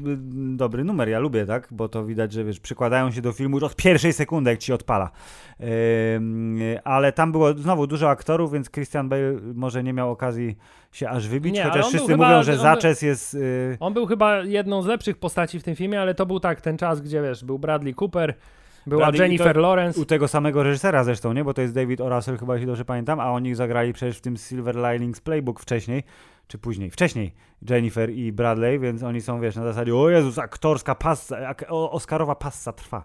dobry 0.57 0.85
numer, 0.85 1.09
ja 1.09 1.19
lubię, 1.19 1.47
tak? 1.47 1.69
Bo 1.71 1.89
to 1.89 2.05
widać, 2.05 2.33
że 2.33 2.45
wiesz, 2.45 2.61
przykładają 2.61 3.11
się 3.11 3.23
do 3.23 3.33
filmu 3.33 3.57
już 3.57 3.65
od 3.65 3.77
pierwszej 3.77 4.13
sekundy, 4.13 4.51
jak 4.51 4.59
ci 4.59 4.73
odpala. 4.73 5.11
Ym, 6.17 6.59
ale 6.85 7.13
tam 7.13 7.33
było 7.33 7.55
znowu 7.55 7.87
dużo 7.87 8.11
aktorów, 8.11 8.53
więc 8.53 8.71
Christian 8.71 9.09
Bale 9.09 9.33
może 9.55 9.83
nie 9.85 9.93
miał 9.93 10.11
okazji 10.11 10.57
się 10.93 11.06
aż 11.11 11.29
wybić, 11.29 11.55
Nie, 11.55 11.65
chociaż 11.65 11.87
wszyscy 11.89 12.09
chyba- 12.13 12.29
mówią, 12.29 12.43
że 12.43 12.57
Zaczes 12.57 13.03
jest... 13.03 13.35
y, 13.35 13.77
On 13.81 13.95
był 13.95 14.07
chyba 14.07 14.39
jedną 14.39 14.83
z 14.83 14.87
lepszych 14.87 15.19
postaci 15.19 15.61
w 15.61 15.63
tym 15.63 15.77
filmie, 15.77 16.01
ale 16.01 16.15
to 16.15 16.27
był 16.27 16.41
tak 16.41 16.61
ten 16.61 16.79
czas, 16.79 17.01
gdzie 17.01 17.23
wiesz, 17.23 17.45
był 17.45 17.59
Bradley 17.59 17.95
Cooper, 17.95 18.35
była 18.87 19.07
Bradley- 19.11 19.21
Jennifer 19.21 19.55
to- 19.55 19.61
Lawrence. 19.61 20.01
u 20.01 20.05
tego 20.05 20.29
samego 20.29 20.63
reżysera 20.63 21.05
zresztą, 21.05 21.33
nie? 21.33 21.45
Bo 21.45 21.55
to 21.55 21.63
jest 21.63 21.75
David 21.75 22.01
O. 22.01 22.09
Russell, 22.09 22.39
chyba 22.39 22.55
jeśli 22.55 22.67
dobrze 22.67 22.85
pamiętam, 22.85 23.21
a 23.21 23.31
oni 23.33 23.55
zagrali 23.55 23.93
przecież 23.93 24.19
w 24.19 24.21
tym 24.21 24.37
Silver 24.37 24.77
Linings 24.77 25.21
Playbook 25.21 25.61
wcześniej, 25.61 26.03
czy 26.49 26.59
później, 26.59 26.91
wcześniej 26.91 27.35
Jennifer 27.71 28.11
i 28.11 28.33
Bradley, 28.33 28.79
więc 28.79 29.03
oni 29.03 29.21
są, 29.21 29.41
wiesz, 29.41 29.57
na 29.57 29.63
zasadzie, 29.65 29.95
o 29.97 30.11
Jezus, 30.11 30.39
aktorska 30.39 30.95
passa, 30.95 31.37
ak- 31.49 31.65
o- 31.69 31.91
Oscarowa 31.91 32.35
passa 32.35 32.73
trwa. 32.73 33.05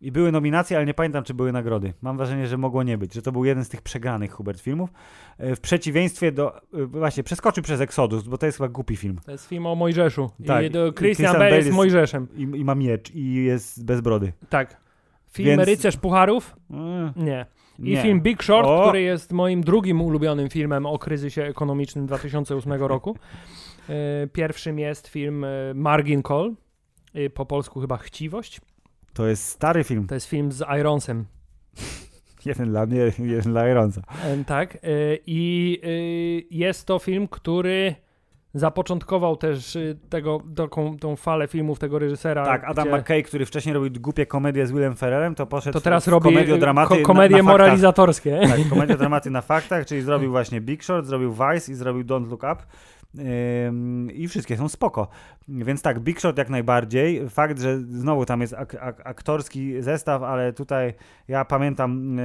I 0.00 0.12
były 0.12 0.32
nominacje, 0.32 0.76
ale 0.76 0.86
nie 0.86 0.94
pamiętam, 0.94 1.24
czy 1.24 1.34
były 1.34 1.52
nagrody. 1.52 1.92
Mam 2.02 2.16
wrażenie, 2.16 2.46
że 2.46 2.56
mogło 2.58 2.82
nie 2.82 2.98
być, 2.98 3.14
że 3.14 3.22
to 3.22 3.32
był 3.32 3.44
jeden 3.44 3.64
z 3.64 3.68
tych 3.68 3.82
przegranych 3.82 4.32
Hubert 4.32 4.60
filmów. 4.60 4.90
E, 5.38 5.56
W 5.56 5.60
przeciwieństwie 5.60 6.32
do, 6.32 6.56
e, 6.56 6.60
właśnie, 6.86 7.22
przeskoczył 7.22 7.62
przez 7.64 7.80
Exodus, 7.80 8.22
bo 8.22 8.38
to 8.38 8.46
jest 8.46 8.58
chyba 8.58 8.68
głupi 8.68 8.96
film. 8.96 9.18
To 9.24 9.32
jest 9.32 9.46
film 9.48 9.66
o 9.66 9.74
Mojżeszu. 9.74 10.30
Tak, 10.46 10.64
I 10.64 10.70
Christian, 10.70 10.92
Christian 10.94 11.32
Bale 11.32 11.56
jest 11.56 11.66
jest- 11.66 11.76
Mojżeszem. 11.76 12.28
I, 12.36 12.42
i 12.42 12.64
ma 12.64 12.74
miecz 12.74 13.10
i 13.14 13.34
jest 13.34 13.84
bez 13.84 14.00
brody. 14.00 14.32
Tak. 14.48 14.76
Film 15.32 15.48
Więc- 15.48 15.68
Rycerz 15.68 15.96
Pucharów? 15.96 16.56
Mm, 16.70 17.12
Nie. 17.16 17.46
I 17.78 17.82
nie. 17.90 18.02
film 18.02 18.20
Big 18.20 18.42
Short, 18.42 18.68
O! 18.68 18.82
który 18.82 19.02
jest 19.02 19.32
moim 19.32 19.60
drugim 19.60 20.00
ulubionym 20.02 20.48
filmem 20.48 20.86
o 20.86 20.98
kryzysie 20.98 21.42
ekonomicznym 21.42 22.06
2008 22.06 22.72
roku. 22.88 23.16
E, 23.88 24.26
Pierwszym 24.32 24.78
jest 24.78 25.08
film 25.08 25.46
Margin 25.74 26.22
Call, 26.22 26.54
po 27.34 27.46
polsku 27.46 27.80
chyba 27.80 27.96
Chciwość. 27.96 28.60
To 29.20 29.26
jest 29.26 29.48
stary 29.48 29.84
film. 29.84 30.06
To 30.06 30.14
jest 30.14 30.26
film 30.26 30.52
z 30.52 30.62
Ironsem. 30.80 31.24
Jeden 32.46 32.68
dla 32.70 32.86
mnie, 32.86 33.12
jeden 33.18 33.52
dla 33.52 33.68
Ironsa. 33.68 34.00
E, 34.24 34.44
Tak. 34.44 34.74
e, 34.74 34.78
I 35.26 35.80
e, 35.82 35.88
jest 36.56 36.86
to 36.86 36.98
film, 36.98 37.28
który 37.28 37.94
zapoczątkował 38.54 39.36
też 39.36 39.78
tego, 40.10 40.42
taką, 40.56 40.98
tą 40.98 41.16
falę 41.16 41.48
filmów 41.48 41.78
tego 41.78 41.98
reżysera. 41.98 42.44
Tak, 42.44 42.64
Adam 42.64 42.88
gdzie 42.88 42.98
McKay, 42.98 43.22
który 43.22 43.46
wcześniej 43.46 43.74
robił 43.74 43.90
głupie 44.00 44.26
komedie 44.26 44.66
z 44.66 44.72
Willem 44.72 44.96
Ferrerem, 44.96 45.34
to 45.34 45.46
poszedł 45.46 45.72
To 45.72 45.80
teraz 45.80 46.04
w 46.04 46.08
robi 46.08 46.24
komediodramaty 46.24 46.96
ko- 46.96 47.02
komedie 47.02 47.36
na, 47.36 47.42
na 47.42 47.48
faktach. 47.48 47.60
moralizatorskie. 47.66 48.40
Tak, 48.48 48.68
komediodramaty 48.68 49.30
na 49.30 49.40
faktach, 49.52 49.86
czyli 49.86 50.02
zrobił 50.02 50.30
właśnie 50.30 50.60
Big 50.60 50.84
Short, 50.84 51.06
zrobił 51.06 51.32
Vice 51.32 51.72
i 51.72 51.74
zrobił 51.74 52.04
Don't 52.04 52.28
Look 52.30 52.42
Up. 52.42 52.56
I 54.14 54.28
wszystkie 54.28 54.56
są 54.56 54.68
spoko. 54.68 55.08
Więc 55.48 55.82
tak, 55.82 56.00
Big 56.00 56.20
Shot 56.20 56.38
jak 56.38 56.50
najbardziej. 56.50 57.28
Fakt, 57.30 57.60
że 57.60 57.80
znowu 57.80 58.26
tam 58.26 58.40
jest 58.40 58.54
ak- 58.54 58.74
ak- 58.80 59.00
aktorski 59.04 59.82
zestaw, 59.82 60.22
ale 60.22 60.52
tutaj 60.52 60.94
ja 61.28 61.44
pamiętam 61.44 62.18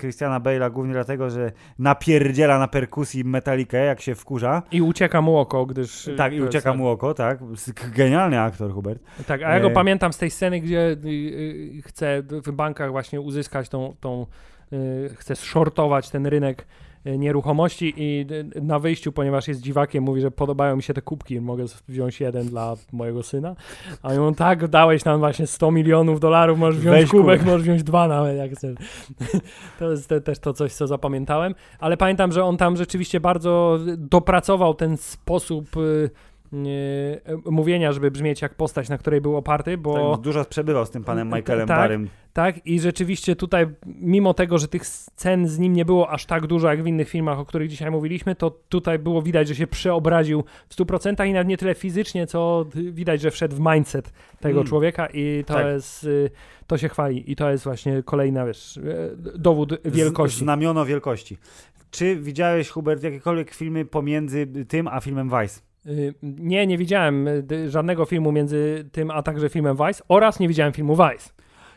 Christiana 0.00 0.40
Bale'a 0.40 0.70
głównie 0.72 0.92
dlatego, 0.92 1.30
że 1.30 1.52
napierdziela 1.78 2.58
na 2.58 2.68
perkusji 2.68 3.24
metalikę, 3.24 3.84
jak 3.84 4.00
się 4.00 4.14
wkurza. 4.14 4.62
I 4.72 4.82
ucieka 4.82 5.20
mu 5.22 5.36
oko, 5.38 5.66
gdyż... 5.66 6.08
e, 6.08 6.14
Tak, 6.14 6.32
i 6.32 6.40
ucieka 6.42 6.74
mu 6.74 6.88
oko, 6.88 7.14
tak. 7.14 7.38
Genialny 7.94 8.40
aktor, 8.40 8.72
Hubert. 8.72 9.02
Tak, 9.26 9.42
a 9.42 9.54
ja 9.54 9.60
go 9.60 9.68
E, 9.68 9.70
pamiętam 9.70 10.12
z 10.12 10.18
tej 10.18 10.30
sceny, 10.30 10.60
gdzie 10.60 10.80
y, 11.04 11.08
y, 11.08 11.82
chce 11.86 12.22
w 12.22 12.52
bankach 12.52 12.90
właśnie 12.90 13.20
uzyskać 13.20 13.68
tą, 13.68 13.94
tą 14.00 14.26
y, 14.72 15.10
chce 15.16 15.36
shortować 15.36 16.10
ten 16.10 16.26
rynek 16.26 16.66
nieruchomości 17.04 17.94
i 17.96 18.26
y, 18.56 18.62
na 18.62 18.78
wyjściu, 18.78 19.12
ponieważ 19.12 19.48
jest 19.48 19.60
dziwakiem, 19.60 20.04
mówi, 20.04 20.20
że 20.20 20.30
podobają 20.30 20.76
mi 20.76 20.82
się 20.82 20.94
te 20.94 21.02
kubki, 21.02 21.40
mogę 21.40 21.64
wziąć 21.88 22.20
jeden 22.20 22.46
dla 22.46 22.74
mojego 22.92 23.22
syna. 23.22 23.56
A 24.02 24.12
on 24.12 24.34
tak, 24.34 24.68
dałeś 24.68 25.04
nam 25.04 25.18
właśnie 25.18 25.46
100 25.46 25.70
milionów 25.70 26.20
dolarów, 26.20 26.58
możesz 26.58 26.80
wziąć 26.80 27.00
Weź 27.00 27.10
kubek, 27.10 27.24
kubek. 27.24 27.42
możesz 27.42 27.62
wziąć 27.62 27.82
dwa 27.82 28.08
nawet, 28.08 28.36
jak 28.36 28.52
chcesz. 28.52 28.76
To 29.78 29.90
jest 29.90 30.08
te, 30.08 30.20
też 30.20 30.38
to 30.38 30.52
coś, 30.52 30.72
co 30.72 30.86
zapamiętałem. 30.86 31.54
Ale 31.78 31.96
pamiętam, 31.96 32.32
że 32.32 32.44
on 32.44 32.56
tam 32.56 32.76
rzeczywiście 32.76 33.20
bardzo 33.20 33.78
dopracował 33.96 34.74
ten 34.74 34.96
sposób 34.96 35.76
y, 35.76 36.10
mówienia, 37.50 37.92
żeby 37.92 38.10
brzmieć 38.10 38.42
jak 38.42 38.54
postać, 38.54 38.88
na 38.88 38.98
której 38.98 39.20
był 39.20 39.36
oparty, 39.36 39.78
bo... 39.78 40.12
Tak, 40.16 40.20
dużo 40.24 40.44
przebywał 40.44 40.86
z 40.86 40.90
tym 40.90 41.04
panem 41.04 41.30
Tak, 41.30 41.40
Michaelem 41.40 41.68
tak. 41.68 41.78
Barrym. 41.78 42.08
Tak, 42.32 42.66
i 42.66 42.80
rzeczywiście 42.80 43.36
tutaj, 43.36 43.66
mimo 43.86 44.34
tego, 44.34 44.58
że 44.58 44.68
tych 44.68 44.86
scen 44.86 45.48
z 45.48 45.58
nim 45.58 45.72
nie 45.72 45.84
było 45.84 46.10
aż 46.10 46.26
tak 46.26 46.46
dużo 46.46 46.68
jak 46.68 46.82
w 46.82 46.86
innych 46.86 47.08
filmach, 47.08 47.38
o 47.38 47.44
których 47.44 47.68
dzisiaj 47.68 47.90
mówiliśmy, 47.90 48.34
to 48.34 48.50
tutaj 48.50 48.98
było 48.98 49.22
widać, 49.22 49.48
że 49.48 49.54
się 49.54 49.66
przeobraził 49.66 50.44
w 50.68 50.76
100% 50.76 51.26
i 51.28 51.32
nawet 51.32 51.48
nie 51.48 51.56
tyle 51.56 51.74
fizycznie, 51.74 52.26
co 52.26 52.66
widać, 52.74 53.20
że 53.20 53.30
wszedł 53.30 53.56
w 53.56 53.60
mindset 53.74 54.12
tego 54.40 54.58
Mm. 54.60 54.66
człowieka 54.68 55.06
i 55.12 55.44
to 55.46 55.54
Tak. 55.54 55.66
jest, 55.66 56.04
y, 56.04 56.30
to 56.66 56.78
się 56.78 56.88
chwali 56.88 57.32
i 57.32 57.36
to 57.36 57.50
jest 57.50 57.64
właśnie 57.64 58.02
kolejna, 58.02 58.46
wiesz, 58.46 58.76
y, 58.76 59.16
dowód 59.38 59.72
Z- 59.84 59.92
wielkości. 59.96 60.38
Znamiono 60.40 60.84
wielkości. 60.84 61.38
Czy 61.90 62.16
widziałeś, 62.16 62.68
Hubert, 62.68 63.02
jakiekolwiek 63.02 63.54
filmy 63.54 63.84
pomiędzy 63.84 64.46
tym 64.68 64.88
a 64.88 65.00
filmem 65.00 65.28
Vice? 65.40 65.60
Y, 65.86 66.14
Nie, 66.22 66.66
nie 66.66 66.78
widziałem 66.78 67.28
y, 67.28 67.70
żadnego 67.70 68.04
filmu 68.04 68.32
między 68.32 68.88
tym, 68.92 69.10
a 69.10 69.22
także 69.22 69.48
filmem 69.48 69.76
Vice 69.76 70.02
oraz 70.08 70.40
nie 70.40 70.48
widziałem 70.48 70.72
filmu 70.72 70.92
Vice. 70.96 71.30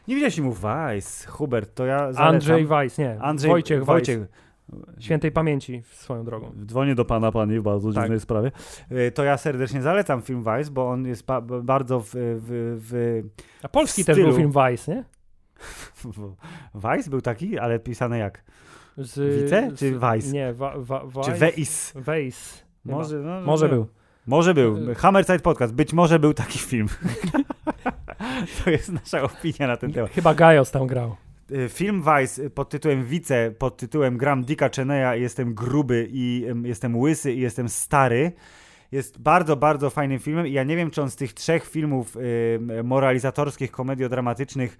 Nie 0.08 0.16
widziałeś 0.16 0.36
filmu 0.36 0.54
Vice, 0.54 1.28
Hubert, 1.28 1.76
to 1.76 1.86
ja 1.86 1.98
zalecam. 2.00 2.28
Andrzej 2.28 2.66
Weiss, 2.66 2.98
nie, 2.98 3.20
Andrzej 3.22 3.52
Wojciech 3.52 3.78
Weiss, 3.80 3.88
Wojciech. 3.88 4.20
świętej 5.00 5.32
pamięci 5.32 5.84
swoją 5.92 6.24
drogą. 6.26 6.52
Dzwonię 6.66 6.96
do 6.96 7.06
pana, 7.06 7.32
pani 7.32 7.60
w 7.60 7.64
bardzo 7.64 7.94
Tak. 7.94 8.04
dziwnej 8.04 8.20
sprawie. 8.20 8.52
Y, 8.92 9.12
To 9.12 9.24
ja 9.24 9.38
serdecznie 9.38 9.82
zalecam 9.82 10.22
film 10.22 10.44
Vice, 10.58 10.72
bo 10.72 10.90
on 10.90 11.06
jest 11.06 11.26
ba- 11.26 11.42
ba- 11.42 11.62
bardzo 11.62 12.00
w, 12.00 12.10
w, 12.14 12.14
w, 12.90 13.22
A 13.64 13.68
polski 13.70 14.04
W 14.04 14.06
też 14.06 14.18
był 14.18 14.34
film 14.34 14.52
Vice, 14.70 14.92
nie? 14.96 15.04
Vice 16.98 17.10
był 17.10 17.22
taki, 17.22 17.60
ale 17.60 17.80
pisane 17.80 18.18
jak? 18.18 18.44
Z, 18.98 19.44
Wice 19.44 19.72
czy 19.76 20.00
Weiss? 20.00 20.32
Nie, 20.32 20.54
wa, 20.54 20.74
wa, 20.78 21.24
Czy 21.24 21.32
Weiss. 21.32 21.94
Weiss? 21.96 22.64
Może, 22.86 23.18
no, 23.20 23.42
Może 23.42 23.70
był. 23.70 23.88
Może 24.28 24.54
był. 24.54 24.90
Y- 24.92 24.96
Hammerside 24.96 25.40
Podcast. 25.40 25.74
Być 25.74 25.94
może 25.94 26.20
był 26.20 26.34
taki 26.34 26.60
film. 26.60 26.88
to 28.64 28.70
jest 28.70 28.92
nasza 28.92 29.22
opinia 29.22 29.68
na 29.68 29.78
ten 29.78 29.94
temat. 29.94 30.12
Chyba 30.12 30.34
Gajos 30.34 30.72
tam 30.72 30.88
grał. 30.88 31.16
Y, 31.52 31.70
Film 31.70 32.04
Vice 32.04 32.50
pod 32.50 32.70
tytułem 32.70 33.06
Wice, 33.06 33.52
pod 33.60 33.78
tytułem 33.78 34.18
Gram 34.18 34.44
Dicka 34.44 34.70
Cheneya, 34.70 35.22
jestem 35.22 35.54
gruby 35.54 36.08
i 36.12 36.46
em, 36.50 36.66
jestem 36.66 36.96
łysy 36.98 37.34
i 37.34 37.40
jestem 37.40 37.70
stary. 37.70 38.32
Jest 38.92 39.20
bardzo, 39.22 39.56
bardzo 39.56 39.90
fajnym 39.90 40.20
filmem 40.20 40.48
i 40.48 40.52
ja 40.52 40.64
nie 40.64 40.76
wiem, 40.76 40.92
czy 40.92 41.02
on 41.02 41.10
z 41.10 41.16
tych 41.16 41.34
trzech 41.34 41.70
filmów 41.70 42.18
moralizatorskich, 42.84 43.72
komediodramatycznych 43.72 44.78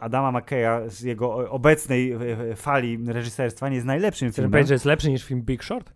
Adama 0.00 0.32
McKeya 0.32 0.88
z 0.88 1.00
jego 1.00 1.50
obecnej 1.50 2.12
y, 2.52 2.56
fali 2.56 2.98
reżyserstwa 3.06 3.68
nie 3.68 3.74
jest 3.74 3.86
najlepszym 3.86 4.28
Chcesz 4.28 4.36
filmem. 4.36 4.50
powiedzieć, 4.50 4.68
że 4.68 4.74
jest 4.74 4.84
lepszy 4.84 5.10
niż 5.10 5.24
film 5.24 5.42
Big 5.42 5.64
Short? 5.64 5.92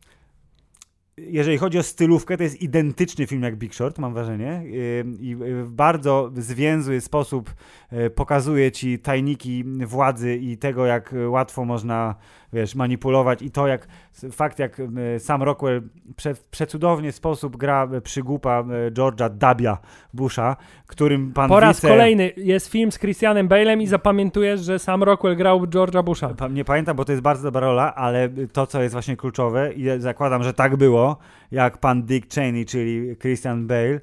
Jeżeli 1.27 1.59
chodzi 1.59 1.79
o 1.79 1.83
stylówkę, 1.83 2.37
to 2.37 2.43
jest 2.43 2.63
identyczny 2.63 3.27
film 3.27 3.43
jak 3.43 3.57
Big 3.57 3.75
Short, 3.75 3.99
mam 3.99 4.15
wrażenie. 4.15 4.63
Ym, 5.01 5.21
I 5.21 5.37
w 5.65 5.71
bardzo 5.71 6.31
zwięzły 6.37 7.01
sposób 7.01 7.55
y, 7.93 8.11
pokazuje 8.11 8.73
ci 8.73 8.99
tajniki 8.99 9.65
władzy 9.87 10.37
i 10.37 10.59
tego, 10.59 10.87
jak 10.87 11.15
łatwo 11.29 11.65
można, 11.65 12.15
wiesz, 12.53 12.75
manipulować 12.75 13.43
i 13.43 13.51
to, 13.51 13.67
jak 13.67 13.89
fakt, 14.33 14.59
jak 14.59 14.83
sam 15.19 15.43
Rockwell 15.43 15.83
prze, 16.17 16.35
w 16.35 16.45
przecudowny 16.45 17.13
sposób 17.13 17.57
gra 17.57 17.89
przygłupa 18.03 18.65
George'a 18.91 19.31
Dabia 19.31 19.79
Busha, 20.15 20.57
którym 20.87 21.33
pan 21.33 21.49
Po 21.49 21.61
raz 21.61 21.77
wice... 21.77 21.89
kolejny 21.89 22.33
jest 22.37 22.69
film 22.69 22.93
z 22.93 22.99
Christianem 22.99 23.49
Bale'em 23.49 23.83
i 23.83 23.87
zapamiętujesz, 23.87 24.61
że 24.61 24.79
sam 24.79 25.03
Rockwell 25.03 25.37
grał 25.37 25.61
George'a 25.61 26.05
Busha. 26.05 26.35
Nie 26.51 26.65
pamiętam, 26.65 26.97
bo 26.97 27.05
to 27.05 27.13
jest 27.13 27.23
bardzo 27.23 27.43
dobra 27.43 27.61
rola, 27.61 27.95
ale 27.95 28.29
to, 28.53 28.67
co 28.67 28.83
jest 28.83 28.93
właśnie 28.93 29.17
kluczowe, 29.17 29.73
i 29.73 30.01
zakładam, 30.01 30.43
że 30.43 30.55
tak 30.55 30.77
było, 30.77 31.17
jak 31.51 31.79
pan 31.79 32.03
Dick 32.03 32.35
Cheney, 32.35 32.67
czyli 32.67 33.17
Christian 33.17 33.67
Bale, 33.67 34.01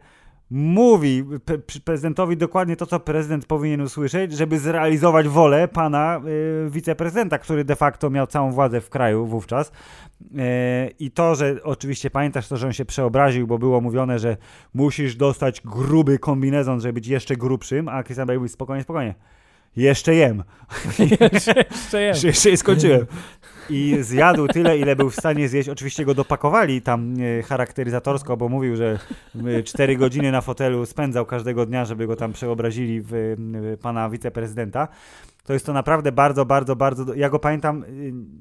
mówi 0.49 1.23
prezydentowi 1.85 2.37
dokładnie 2.37 2.75
to, 2.75 2.85
co 2.85 2.99
prezydent 2.99 3.45
powinien 3.45 3.81
usłyszeć, 3.81 4.33
żeby 4.33 4.59
zrealizować 4.59 5.27
wolę 5.27 5.67
pana 5.67 6.21
y, 6.67 6.69
wiceprezydenta, 6.69 7.37
który 7.37 7.63
de 7.63 7.75
facto 7.75 8.09
miał 8.09 8.27
całą 8.27 8.51
władzę 8.51 8.81
w 8.81 8.89
kraju 8.89 9.25
wówczas. 9.25 9.71
E, 10.37 10.89
I 10.99 11.11
to, 11.11 11.35
że 11.35 11.55
oczywiście 11.63 12.09
pamiętasz 12.09 12.47
to, 12.47 12.57
że 12.57 12.67
on 12.67 12.73
się 12.73 12.85
przeobraził, 12.85 13.47
bo 13.47 13.57
było 13.57 13.81
mówione, 13.81 14.19
że 14.19 14.37
musisz 14.73 15.15
dostać 15.15 15.61
gruby 15.61 16.19
kombinezon, 16.19 16.81
żeby 16.81 16.93
być 16.93 17.07
jeszcze 17.07 17.35
grubszym, 17.35 17.87
a 17.87 18.03
Christian 18.03 18.27
Bale 18.27 18.39
mówi 18.39 18.49
spokojnie, 18.49 18.83
spokojnie. 18.83 19.15
Jeszcze 19.75 20.15
jem. 20.15 20.43
Jeszcze. 21.31 21.65
Jeszcze, 21.99 22.27
jeszcze 22.27 22.51
nie 22.51 22.57
skończyłem. 22.57 23.05
I 23.69 23.97
zjadł 24.01 24.47
tyle, 24.47 24.77
ile 24.77 24.95
był 24.95 25.09
w 25.09 25.15
stanie 25.15 25.49
zjeść. 25.49 25.69
Oczywiście 25.69 26.05
go 26.05 26.13
dopakowali 26.13 26.81
tam 26.81 27.13
e, 27.39 27.43
charakteryzatorsko, 27.43 28.37
bo 28.37 28.49
mówił, 28.49 28.75
że 28.75 28.99
e, 29.45 29.63
cztery 29.63 29.95
godziny 29.95 30.31
na 30.31 30.41
fotelu 30.41 30.85
spędzał 30.85 31.25
każdego 31.25 31.65
dnia, 31.65 31.85
żeby 31.85 32.07
go 32.07 32.15
tam 32.15 32.33
przeobrazili 32.33 33.01
w, 33.01 33.13
e, 33.13 33.77
pana 33.77 34.09
wiceprezydenta. 34.09 34.87
To 35.43 35.53
jest 35.53 35.65
to 35.65 35.73
naprawdę 35.73 36.11
bardzo, 36.11 36.45
bardzo, 36.45 36.75
bardzo. 36.75 37.13
Ja 37.13 37.29
go 37.29 37.39
pamiętam 37.39 37.83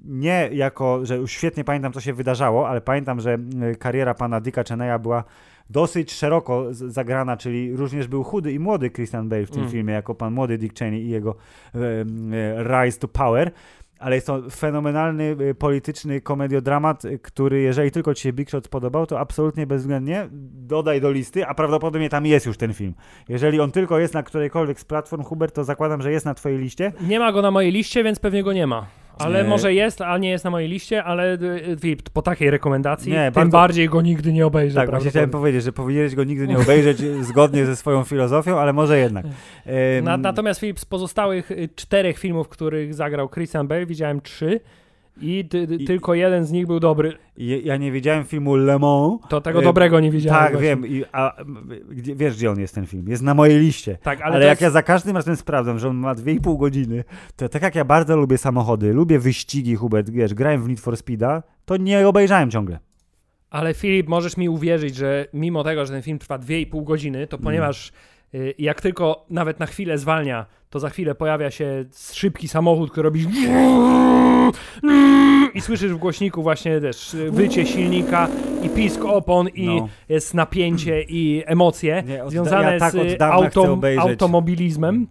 nie 0.05 0.49
jako, 0.53 1.07
że 1.07 1.17
już 1.17 1.33
świetnie 1.33 1.65
pamiętam, 1.65 1.93
co 1.93 2.01
się 2.01 2.13
wydarzało, 2.13 2.69
ale 2.69 2.81
pamiętam, 2.81 3.21
że 3.21 3.39
kariera 3.79 4.15
pana 4.15 4.41
Dicka 4.41 4.65
Cheneya 4.65 4.99
była 5.03 5.25
dosyć 5.71 6.13
szeroko 6.13 6.67
zagrana, 6.71 7.37
czyli 7.37 7.77
również 7.77 8.09
był 8.09 8.25
chudy 8.25 8.53
i 8.53 8.59
młody 8.59 8.91
Christian 8.91 9.29
Bale 9.29 9.47
w 9.47 9.51
tym 9.51 9.61
Mm. 9.61 9.73
filmie, 9.73 9.95
jako 9.95 10.15
pan 10.15 10.33
młody 10.33 10.59
Dick 10.59 10.79
Cheney 10.79 11.03
i 11.03 11.09
jego 11.09 11.37
e, 11.75 11.79
e, 11.79 12.85
Rise 12.85 12.99
to 12.99 13.09
Power. 13.09 13.51
Ale 13.99 14.15
jest 14.15 14.27
to 14.27 14.51
fenomenalny, 14.51 15.37
y, 15.41 15.55
polityczny 15.55 16.21
komediodramat, 16.21 17.05
y, 17.05 17.19
który 17.19 17.61
jeżeli 17.61 17.91
tylko 17.91 18.15
ci 18.15 18.23
się 18.23 18.33
Big 18.33 18.51
Shot 18.51 18.67
spodobał, 18.67 19.07
to 19.07 19.21
absolutnie 19.21 19.67
bezwzględnie 19.67 20.29
dodaj 20.53 21.01
do 21.01 21.11
listy, 21.11 21.47
a 21.47 21.55
prawdopodobnie 21.55 22.09
tam 22.09 22.27
jest 22.27 22.47
już 22.47 22.57
ten 22.57 22.75
film. 22.75 22.95
Jeżeli 23.29 23.61
on 23.61 23.71
tylko 23.71 23.99
jest 23.99 24.15
na 24.15 24.23
którejkolwiek 24.23 24.81
z 24.81 24.85
platform, 24.85 25.23
Hubert, 25.23 25.55
to 25.55 25.65
zakładam, 25.65 26.03
że 26.03 26.13
jest 26.13 26.27
na 26.27 26.35
twojej 26.35 26.59
liście. 26.59 26.93
Nie 27.01 27.19
ma 27.19 27.33
go 27.33 27.43
na 27.43 27.51
mojej 27.51 27.73
liście, 27.73 28.05
więc 28.05 28.19
pewnie 28.19 28.43
go 28.43 28.53
nie 28.53 28.67
ma. 28.67 28.87
Ale 29.19 29.45
może 29.45 29.75
jest, 29.75 30.01
a 30.01 30.19
nie 30.19 30.31
jest 30.31 30.45
na 30.45 30.51
mojej 30.51 30.69
liście, 30.69 31.05
ale 31.05 31.39
Filip, 31.81 32.11
po 32.11 32.23
takiej 32.23 32.51
rekomendacji, 32.51 33.13
Nie, 33.13 33.25
tym 33.25 33.33
bardzo- 33.33 33.53
bardziej 33.53 33.89
go 33.89 34.03
nigdy 34.03 34.33
nie 34.33 34.47
obejrzę. 34.47 34.75
Tak, 34.77 34.91
właśnie 34.91 35.11
chciałem 35.11 35.31
powiedzieć, 35.31 35.63
że 35.63 35.73
powinieneś 35.73 36.15
go 36.15 36.25
nigdy 36.25 36.49
nie 36.49 36.59
obejrzeć 36.65 36.99
zgodnie 37.21 37.67
ze 37.67 37.77
swoją 37.77 38.05
filozofią, 38.05 38.59
ale 38.59 38.73
może 38.73 38.99
jednak. 38.99 39.27
Na, 40.03 40.17
natomiast 40.17 40.61
Filip, 40.61 40.81
z 40.81 40.85
pozostałych 40.85 41.51
y, 41.51 41.69
czterech 41.75 42.19
filmów, 42.19 42.49
których 42.49 42.95
zagrał 42.95 43.29
Christian 43.29 43.69
Bale, 43.69 43.87
widziałem 43.87 44.21
trzy 44.21 44.61
i, 45.21 45.45
ty, 45.49 45.67
ty, 45.67 45.75
I- 45.75 45.85
tylko 45.85 46.15
jeden 46.15 46.45
z 46.45 46.53
nich 46.53 46.67
był 46.67 46.81
dobry. 46.81 47.13
ja, 47.37 47.57
ja 47.65 47.77
nie 47.77 47.93
widziałem 47.93 48.25
filmu 48.25 48.57
Le 48.57 48.79
Mans. 48.79 49.21
To 49.29 49.41
tego 49.41 49.61
Y, 49.61 49.63
dobrego 49.63 50.01
nie 50.01 50.11
widziałem. 50.11 50.41
Tak, 50.43 50.53
właśnie. 50.53 50.69
wiem. 50.69 50.87
I, 50.87 51.05
a, 51.13 51.37
gdzie, 51.91 52.17
wiesz, 52.17 52.37
gdzie 52.37 52.51
on 52.51 52.61
jest 52.61 52.75
ten 52.75 52.87
film? 52.87 53.09
Jest 53.09 53.23
na 53.23 53.35
mojej 53.35 53.59
liście. 53.61 53.99
Tak, 54.03 54.21
ale, 54.21 54.35
Ale, 54.35 54.45
jak 54.45 54.51
jest... 54.53 54.63
ja 54.63 54.71
za 54.71 54.83
każdym 54.83 55.17
razem 55.17 55.37
sprawdzam, 55.37 55.79
że 55.79 55.89
on 55.89 55.97
ma 55.97 56.15
2,5 56.15 56.59
godziny, 56.59 57.05
to 57.37 57.49
tak 57.49 57.63
jak 57.63 57.75
ja 57.75 57.85
bardzo 57.85 58.17
lubię 58.17 58.39
samochody, 58.39 58.93
lubię 58.93 59.19
wyścigi, 59.19 59.77
Hubert, 59.77 60.11
wiesz, 60.11 60.35
grałem 60.35 60.63
w 60.63 60.69
Need 60.69 60.81
for 60.81 60.97
Speeda, 60.97 61.43
to 61.65 61.77
nie 61.77 62.09
obejrzałem 62.09 62.51
ciągle. 62.51 62.79
Ale 63.51 63.75
Filip, 63.75 64.09
możesz 64.09 64.37
mi 64.37 64.49
uwierzyć, 64.49 64.97
że 64.97 65.27
mimo 65.33 65.65
tego, 65.65 65.87
że 65.87 65.93
ten 65.93 66.03
film 66.03 66.19
trwa 66.19 66.39
2,5 66.39 66.85
godziny, 66.85 67.27
to 67.27 67.37
Mm. 67.37 67.45
ponieważ 67.45 67.89
y, 67.89 67.93
jak 68.59 68.81
tylko 68.81 69.27
nawet 69.31 69.61
na 69.61 69.67
chwilę 69.67 69.99
zwalnia, 69.99 70.47
to 70.71 70.81
za 70.81 70.91
chwilę 70.91 71.15
pojawia 71.15 71.51
się 71.51 71.85
szybki 72.13 72.49
samochód, 72.49 72.91
który 72.91 73.05
robi 73.05 73.27
i 75.55 75.61
słyszysz 75.61 75.93
w 75.93 75.97
głośniku 75.97 76.43
właśnie 76.43 76.81
też 76.81 77.17
wycie 77.31 77.67
silnika 77.67 78.29
i 78.63 78.69
pisk 78.69 79.05
opon 79.05 79.49
i 79.49 79.67
No. 79.67 79.89
jest 80.09 80.35
napięcie 80.35 81.03
i 81.03 81.43
emocje 81.47 82.03
Nie, 82.07 82.23
związane 82.27 82.73
ja 82.73 82.79
tak 82.79 82.93
z 82.93 82.95
y, 82.95 83.25
autom, 83.25 83.81
automobilizmem. 83.99 85.07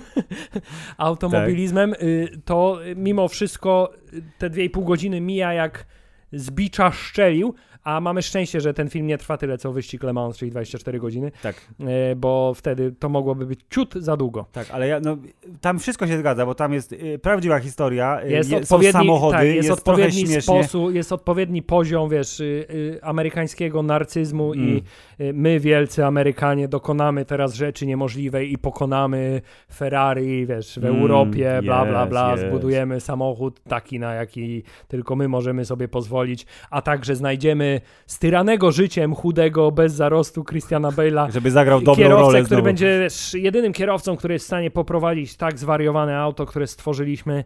automobilizmem, 0.98 1.94
y, 2.02 2.28
to 2.44 2.86
y, 2.86 2.96
mimo 2.96 3.28
wszystko 3.28 3.92
y, 4.14 4.22
te 4.38 4.50
2,5 4.50 4.84
godziny 4.84 5.20
mija 5.20 5.52
jak 5.52 5.86
z 6.32 6.50
bicza 6.50 6.90
szczelił, 6.92 7.54
a 7.84 8.00
mamy 8.00 8.22
szczęście, 8.22 8.60
że 8.60 8.74
ten 8.74 8.90
film 8.90 9.06
nie 9.06 9.18
trwa 9.18 9.36
tyle 9.36 9.58
co 9.58 9.72
wyścig 9.72 10.02
Le 10.02 10.12
Mans, 10.12 10.36
czyli 10.36 10.50
24 10.50 10.98
godziny, 11.00 11.32
Tak, 11.42 11.56
e, 11.80 12.16
bo 12.16 12.52
wtedy 12.54 12.92
to 12.98 13.08
mogłoby 13.08 13.46
być 13.46 13.60
ciut 13.70 13.94
za 13.94 14.16
długo. 14.16 14.46
tak, 14.52 14.66
ale 14.70 14.88
ja, 14.88 15.00
no, 15.00 15.16
tam 15.60 15.78
wszystko 15.78 16.06
się 16.06 16.18
zgadza, 16.18 16.46
bo 16.46 16.54
tam 16.54 16.72
jest 16.72 16.92
y, 16.92 17.18
prawdziwa 17.22 17.58
historia, 17.58 18.20
y, 18.24 18.30
Jest 18.30 18.50
je- 18.50 18.56
odpowiedni, 18.58 18.92
są 18.92 18.98
samochody, 18.98 19.36
tak, 19.36 19.46
jest, 19.46 19.56
jest, 19.56 19.70
odpowiedni 19.70 20.42
sposób, 20.42 20.94
jest 20.94 21.12
odpowiedni 21.12 21.62
poziom, 21.62 22.10
wiesz, 22.10 22.40
y, 22.40 22.66
y, 22.70 22.98
amerykańskiego 23.02 23.82
narcyzmu 23.82 24.52
Mm. 24.52 24.68
i 24.68 24.82
y, 25.20 25.32
my, 25.32 25.60
wielcy 25.60 26.04
Amerykanie, 26.04 26.68
dokonamy 26.68 27.24
teraz 27.24 27.54
rzeczy 27.54 27.86
niemożliwej 27.86 28.52
i 28.52 28.58
pokonamy 28.58 29.40
Ferrari, 29.74 30.46
wiesz, 30.46 30.74
w 30.80 30.84
Mm, 30.84 30.96
Europie, 31.00 31.60
bla, 31.62 31.86
bla, 31.86 32.02
yes, 32.04 32.08
bla, 32.10 32.34
yes. 32.34 32.40
zbudujemy 32.40 33.00
samochód 33.00 33.60
taki, 33.62 33.98
na 33.98 34.14
jaki 34.14 34.62
tylko 34.88 35.16
my 35.16 35.28
możemy 35.28 35.64
sobie 35.64 35.88
pozwolić, 35.88 36.46
a 36.70 36.82
także 36.82 37.16
znajdziemy 37.16 37.67
styranego 38.06 38.72
życiem, 38.72 39.14
chudego, 39.14 39.72
bez 39.72 39.92
zarostu 39.92 40.44
Christiana 40.44 40.90
Bale'a, 40.90 41.32
Żeby 41.32 41.50
zagrał 41.50 41.80
dobrą 41.80 41.94
kierowcę, 41.94 42.22
rolę 42.22 42.38
który 42.38 42.48
znowu. 42.48 42.64
będzie 42.64 42.98
wiesz, 43.00 43.34
jedynym 43.34 43.72
kierowcą, 43.72 44.16
który 44.16 44.34
jest 44.34 44.44
w 44.44 44.46
stanie 44.46 44.70
poprowadzić 44.70 45.36
tak 45.36 45.58
zwariowane 45.58 46.18
auto, 46.18 46.46
które 46.46 46.66
stworzyliśmy. 46.66 47.44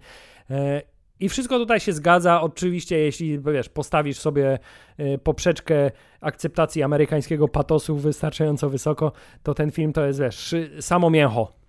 E, 0.50 0.82
I 1.20 1.28
wszystko 1.28 1.58
tutaj 1.58 1.80
się 1.80 1.92
zgadza. 1.92 2.40
Oczywiście, 2.40 2.98
jeśli 2.98 3.38
wiesz, 3.38 3.68
postawisz 3.68 4.18
sobie 4.18 4.58
e, 4.98 5.18
poprzeczkę 5.18 5.90
akceptacji 6.20 6.82
amerykańskiego 6.82 7.48
patosu 7.48 7.96
wystarczająco 7.96 8.70
wysoko, 8.70 9.12
to 9.42 9.54
ten 9.54 9.70
film 9.70 9.92
to 9.92 10.06
jest 10.06 10.20
wiesz, 10.20 10.54
samo 10.80 11.10
mięcho. 11.10 11.61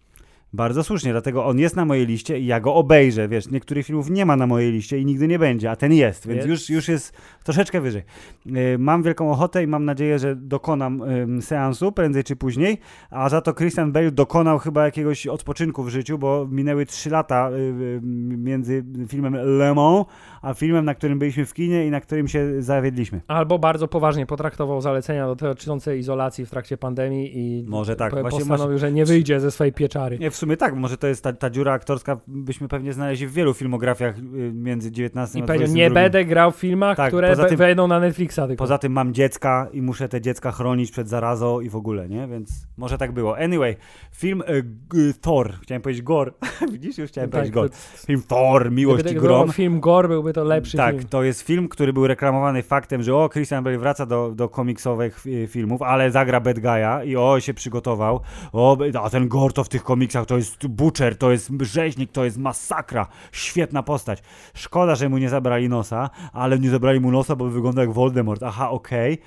Bardzo 0.54 0.84
słusznie, 0.84 1.12
dlatego 1.12 1.46
on 1.46 1.60
jest 1.60 1.76
na 1.76 1.86
mojej 1.86 2.06
liście 2.06 2.40
i 2.40 2.46
ja 2.46 2.60
go 2.60 2.76
obejrzę. 2.76 3.28
Wiesz, 3.28 3.50
niektórych 3.52 3.86
filmów 3.86 4.10
nie 4.10 4.26
ma 4.26 4.36
na 4.36 4.48
mojej 4.48 4.72
liście 4.72 5.00
i 5.00 5.06
nigdy 5.06 5.28
nie 5.28 5.40
będzie, 5.40 5.72
a 5.72 5.76
ten 5.76 5.94
jest, 5.94 6.28
więc 6.28 6.46
już, 6.46 6.70
już 6.70 6.88
jest 6.88 7.14
troszeczkę 7.44 7.82
wyżej. 7.82 8.04
Y, 8.48 8.78
Mam 8.78 9.04
wielką 9.04 9.32
ochotę 9.32 9.64
i 9.64 9.68
mam 9.68 9.86
nadzieję, 9.86 10.20
że 10.20 10.36
dokonam 10.36 11.04
seansu 11.42 11.92
prędzej 11.92 12.24
czy 12.24 12.36
później, 12.36 12.78
a 13.10 13.30
za 13.30 13.42
to 13.42 13.54
Christian 13.54 13.92
Bale 13.92 14.12
dokonał 14.12 14.60
chyba 14.60 14.86
jakiegoś 14.86 15.28
odpoczynku 15.28 15.84
w 15.84 15.90
życiu, 15.90 16.18
bo 16.18 16.48
minęły 16.52 16.86
3 16.86 17.10
lata 17.10 17.50
y, 17.52 17.56
y, 17.56 18.00
między 18.38 18.84
filmem 19.08 19.34
Le 19.34 19.74
Mans, 19.74 20.06
a 20.42 20.54
filmem, 20.54 20.86
na 20.86 20.96
którym 20.96 21.20
byliśmy 21.20 21.46
w 21.46 21.54
kinie 21.54 21.88
i 21.88 21.92
na 21.92 22.02
którym 22.02 22.28
się 22.28 22.62
zawiedliśmy. 22.62 23.22
Albo 23.28 23.60
bardzo 23.60 23.88
poważnie 23.88 24.26
potraktował 24.26 24.82
zalecenia 24.82 25.36
dotyczące 25.36 25.98
izolacji 25.98 26.46
w 26.46 26.50
trakcie 26.50 26.78
pandemii 26.78 27.32
i 27.38 27.66
Może 27.68 27.96
tak, 27.96 28.14
po- 28.14 28.22
właśnie 28.22 28.46
postanowił, 28.46 28.78
że 28.78 28.92
nie 28.92 29.06
wyjdzie 29.06 29.40
ze 29.40 29.52
swojej 29.52 29.74
pieczary. 29.74 30.20
Nie, 30.20 30.32
w 30.32 30.43
sumie 30.44 30.58
tak, 30.58 30.76
może 30.76 30.98
to 30.98 31.08
jest 31.08 31.24
ta, 31.24 31.34
ta 31.34 31.50
dziura 31.50 31.74
aktorska, 31.74 32.18
byśmy 32.28 32.68
pewnie 32.68 32.94
znaleźli 32.94 33.28
w 33.28 33.34
wielu 33.34 33.54
filmografiach 33.54 34.18
y, 34.18 34.22
między 34.54 34.92
19 34.92 35.40
I 35.40 35.42
a 35.42 35.46
powiedział, 35.46 35.68
22. 35.68 35.84
nie 35.90 35.94
będę 35.94 36.26
grał 36.26 36.52
w 36.52 36.56
filmach, 36.56 36.98
Tak, 36.98 37.08
które 37.08 37.36
tym- 37.48 37.58
wejdą 37.58 37.88
na 37.88 38.00
Netflixa 38.00 38.36
tylko. 38.48 38.56
Poza 38.56 38.78
tym 38.78 38.92
mam 38.92 39.14
dziecka 39.14 39.68
i 39.74 39.82
muszę 39.82 40.10
te 40.10 40.22
dziecka 40.22 40.52
chronić 40.52 40.92
przed 40.92 41.10
zarazą 41.10 41.60
i 41.60 41.70
w 41.70 41.76
ogóle, 41.76 42.10
nie? 42.10 42.28
Więc 42.28 42.68
może 42.78 42.98
tak 42.98 43.12
było. 43.12 43.38
Anyway, 43.38 43.76
film 44.16 44.42
y, 44.50 44.64
g, 44.64 45.14
Thor, 45.22 45.54
chciałem 45.62 45.82
powiedzieć 45.82 46.04
Gore. 46.04 46.32
Widzisz, 46.72 46.98
już 46.98 47.10
chciałem 47.10 47.30
Tak, 47.30 47.40
powiedzieć 47.40 47.54
Gore. 47.54 47.70
Film 48.06 48.22
Thor, 48.28 48.72
Miłość 48.72 49.12
i 49.12 49.16
Grom. 49.16 49.52
film 49.52 49.80
Gore, 49.80 50.08
byłby 50.08 50.34
to 50.34 50.44
lepszy 50.44 50.78
Tak, 50.78 50.96
film. 50.96 51.08
to 51.10 51.24
jest 51.24 51.42
film, 51.42 51.70
który 51.70 51.94
był 51.94 52.08
reklamowany 52.08 52.64
faktem, 52.64 53.04
że 53.04 53.16
o, 53.16 53.30
Christian 53.30 53.64
Bale 53.64 53.78
wraca 53.78 54.06
do, 54.06 54.32
do 54.36 54.50
komiksowych 54.50 55.26
y, 55.28 55.48
filmów, 55.48 55.82
ale 55.82 56.12
zagra 56.12 56.40
bad 56.40 56.58
guy'a 56.60 57.06
i 57.08 57.16
o, 57.18 57.40
się 57.40 57.54
przygotował. 57.54 58.20
O, 58.54 58.78
a 59.04 59.10
ten 59.10 59.28
Gore 59.28 59.54
to 59.54 59.64
w 59.64 59.70
tych 59.70 59.84
komiksach 59.84 60.26
to 60.26 60.33
jest 60.38 60.68
butcher, 60.68 61.18
to 61.18 61.32
jest 61.32 61.52
rzeźnik, 61.62 62.12
to 62.12 62.26
jest 62.26 62.38
masakra. 62.38 63.08
Świetna 63.32 63.84
postać. 63.84 64.24
Szkoda, 64.54 64.96
że 64.96 65.10
mu 65.10 65.18
nie 65.18 65.30
zabrali 65.30 65.70
nosa, 65.70 66.10
ale 66.34 66.60
nie 66.60 66.70
zabrali 66.70 67.00
mu 67.00 67.12
nosa, 67.12 67.36
bo 67.36 67.50
wygląda 67.50 67.82
jak 67.82 67.92
Voldemort. 67.92 68.44
Aha, 68.44 68.70
okej. 68.70 69.18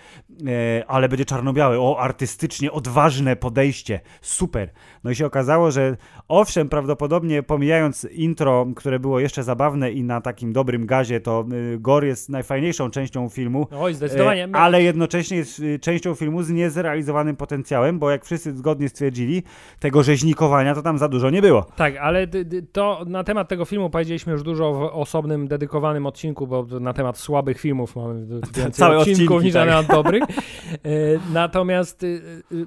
E, 0.46 0.84
Ale 0.88 1.08
będzie 1.08 1.24
czarno-biały. 1.24 1.80
O, 1.80 2.00
artystycznie, 2.00 2.72
odważne 2.72 3.36
podejście. 3.36 4.00
Super. 4.20 4.70
No 5.04 5.10
i 5.10 5.14
się 5.14 5.26
okazało, 5.26 5.70
że 5.70 5.96
owszem, 6.28 6.68
prawdopodobnie 6.68 7.42
pomijając 7.42 8.04
intro, 8.04 8.66
które 8.76 8.98
było 8.98 9.20
jeszcze 9.20 9.42
zabawne 9.42 9.92
i 9.92 10.04
na 10.04 10.20
takim 10.20 10.52
dobrym 10.52 10.86
gazie, 10.86 11.20
to 11.20 11.44
y, 11.74 11.78
Gore 11.78 12.06
jest 12.06 12.28
najfajniejszą 12.28 12.90
częścią 12.90 13.28
filmu. 13.28 13.68
Oj, 13.70 13.94
zdecydowanie. 13.94 14.44
E, 14.44 14.56
ale 14.56 14.82
jednocześnie 14.82 15.36
jest 15.36 15.58
y, 15.58 15.78
częścią 15.78 16.14
filmu 16.14 16.42
z 16.42 16.50
niezrealizowanym 16.50 17.36
potencjałem, 17.36 17.98
bo 17.98 18.10
jak 18.10 18.24
wszyscy 18.24 18.56
zgodnie 18.56 18.88
stwierdzili, 18.88 19.42
tego 19.80 20.02
rzeźnikowania 20.02 20.74
to 20.74 20.82
tam 20.82 20.95
za 20.98 21.08
dużo 21.08 21.30
nie 21.30 21.42
było. 21.42 21.66
Tak, 21.76 21.96
ale 21.96 22.26
to 22.72 23.04
na 23.06 23.24
temat 23.24 23.48
tego 23.48 23.64
filmu 23.64 23.90
powiedzieliśmy 23.90 24.32
już 24.32 24.42
dużo 24.42 24.72
w 24.72 24.82
osobnym, 24.82 25.48
dedykowanym 25.48 26.06
odcinku, 26.06 26.46
bo 26.46 26.66
na 26.80 26.92
temat 26.92 27.18
słabych 27.18 27.60
filmów 27.60 27.96
mamy 27.96 28.26
więcej 28.56 28.72
Całe 28.72 28.98
odcinków 28.98 29.36
odcinki, 29.36 29.44
niż 29.44 29.54
na 29.54 29.60
tak. 29.60 29.70
temat 29.70 29.86
dobrych. 29.96 30.22
E, 30.22 30.86
Natomiast 31.32 32.02
y, 32.02 32.20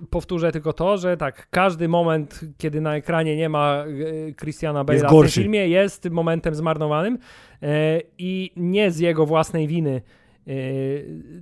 powtórzę 0.10 0.52
tylko 0.52 0.74
to, 0.74 0.98
że 0.98 1.18
tak, 1.18 1.48
każdy 1.50 1.88
moment, 1.88 2.42
kiedy 2.58 2.82
na 2.82 2.96
ekranie 2.96 3.38
nie 3.38 3.50
ma 3.50 3.84
y, 3.88 4.36
Christiana 4.40 4.84
Bale'a 4.84 5.08
w 5.08 5.22
tym 5.22 5.44
filmie, 5.44 5.68
jest 5.68 6.10
momentem 6.10 6.56
zmarnowanym 6.56 7.18
e, 7.64 8.02
i 8.18 8.52
nie 8.56 8.92
z 8.92 9.00
jego 9.00 9.26
własnej 9.26 9.68
winy 9.68 10.02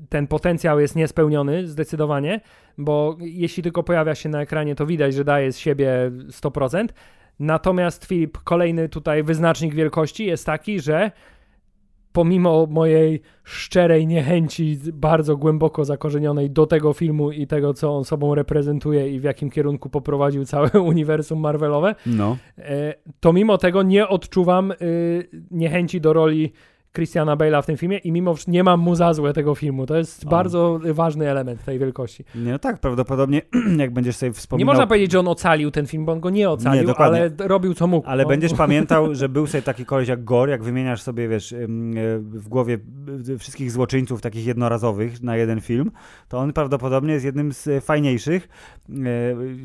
ten 0.10 0.28
potencjał 0.28 0.80
jest 0.80 0.96
niespełniony 0.96 1.68
zdecydowanie, 1.68 2.42
bo 2.78 3.18
jeśli 3.20 3.64
tylko 3.64 3.84
pojawia 3.84 4.16
się 4.16 4.30
na 4.30 4.42
ekranie, 4.42 4.76
to 4.76 4.86
widać, 4.86 5.14
że 5.14 5.24
daje 5.24 5.52
z 5.52 5.58
siebie 5.58 6.12
100%. 6.28 6.88
Natomiast 7.40 8.06
Filip, 8.06 8.38
kolejny 8.38 8.90
tutaj 8.90 9.24
wyznacznik 9.24 9.76
wielkości 9.76 10.26
jest 10.26 10.46
taki, 10.46 10.80
że 10.80 11.12
pomimo 12.12 12.68
mojej 12.70 13.22
szczerej 13.44 14.08
niechęci, 14.08 14.80
bardzo 14.94 15.38
głęboko 15.38 15.86
zakorzenionej 15.86 16.50
do 16.50 16.66
tego 16.66 16.94
filmu 16.94 17.32
i 17.32 17.48
tego, 17.48 17.74
co 17.74 17.98
on 17.98 18.06
sobą 18.06 18.36
reprezentuje 18.36 19.10
i 19.10 19.20
w 19.20 19.24
jakim 19.24 19.50
kierunku 19.50 19.90
poprowadził 19.90 20.46
całe 20.46 20.70
uniwersum 20.92 21.40
Marvelowe, 21.40 21.96
No. 22.06 22.38
e, 22.58 22.94
to 23.20 23.34
mimo 23.34 23.58
tego 23.58 23.84
nie 23.84 24.08
odczuwam 24.08 24.72
y, 24.72 25.30
niechęci 25.52 26.02
do 26.02 26.14
roli 26.14 26.54
Christiana 26.98 27.38
Bale'a 27.38 27.64
w 27.64 27.66
tym 27.66 27.78
filmie 27.78 27.98
i 27.98 28.12
mimo 28.12 28.34
wszystko 28.34 28.52
nie 28.52 28.64
mam 28.64 28.80
mu 28.80 28.96
za 28.96 29.14
złe 29.14 29.34
tego 29.34 29.56
filmu. 29.56 29.86
To 29.86 29.98
jest 29.98 30.26
O. 30.26 30.30
bardzo 30.30 30.80
ważny 30.94 31.30
element 31.30 31.66
tej 31.66 31.80
wielkości. 31.80 32.24
Nie, 32.36 32.52
no 32.52 32.60
tak, 32.60 32.80
prawdopodobnie 32.80 33.42
jak 33.78 33.94
będziesz 33.94 34.16
sobie 34.16 34.30
Nie 34.30 34.34
wspominał... 34.34 34.74
można 34.74 34.88
powiedzieć, 34.88 35.12
że 35.12 35.20
on 35.20 35.28
ocalił 35.28 35.72
ten 35.72 35.88
film, 35.88 36.06
bo 36.06 36.12
on 36.12 36.20
go 36.20 36.30
nie 36.30 36.50
ocalił, 36.50 36.88
Nie, 36.88 36.96
ale 36.96 37.32
robił 37.40 37.74
co 37.74 37.88
mógł. 37.88 38.08
Ale 38.08 38.24
no. 38.24 38.30
będziesz 38.30 38.54
pamiętał, 38.64 39.16
że 39.16 39.30
był 39.30 39.48
sobie 39.48 39.62
taki 39.62 39.86
koleś 39.86 40.08
jak 40.08 40.24
Gore, 40.24 40.52
jak 40.52 40.64
wymieniasz 40.64 41.02
sobie, 41.02 41.28
wiesz, 41.28 41.54
e, 41.54 41.58
w 42.20 42.48
głowie 42.50 42.78
y, 43.30 43.38
wszystkich 43.38 43.72
złoczyńców 43.72 44.22
takich 44.22 44.46
jednorazowych 44.46 45.24
na 45.24 45.38
jeden 45.38 45.62
film, 45.62 45.92
to 46.28 46.38
on 46.38 46.54
prawdopodobnie 46.54 47.14
jest 47.14 47.26
jednym 47.26 47.54
z 47.54 47.68
e, 47.68 47.82
fajniejszych, 47.82 48.50
e, 48.90 48.94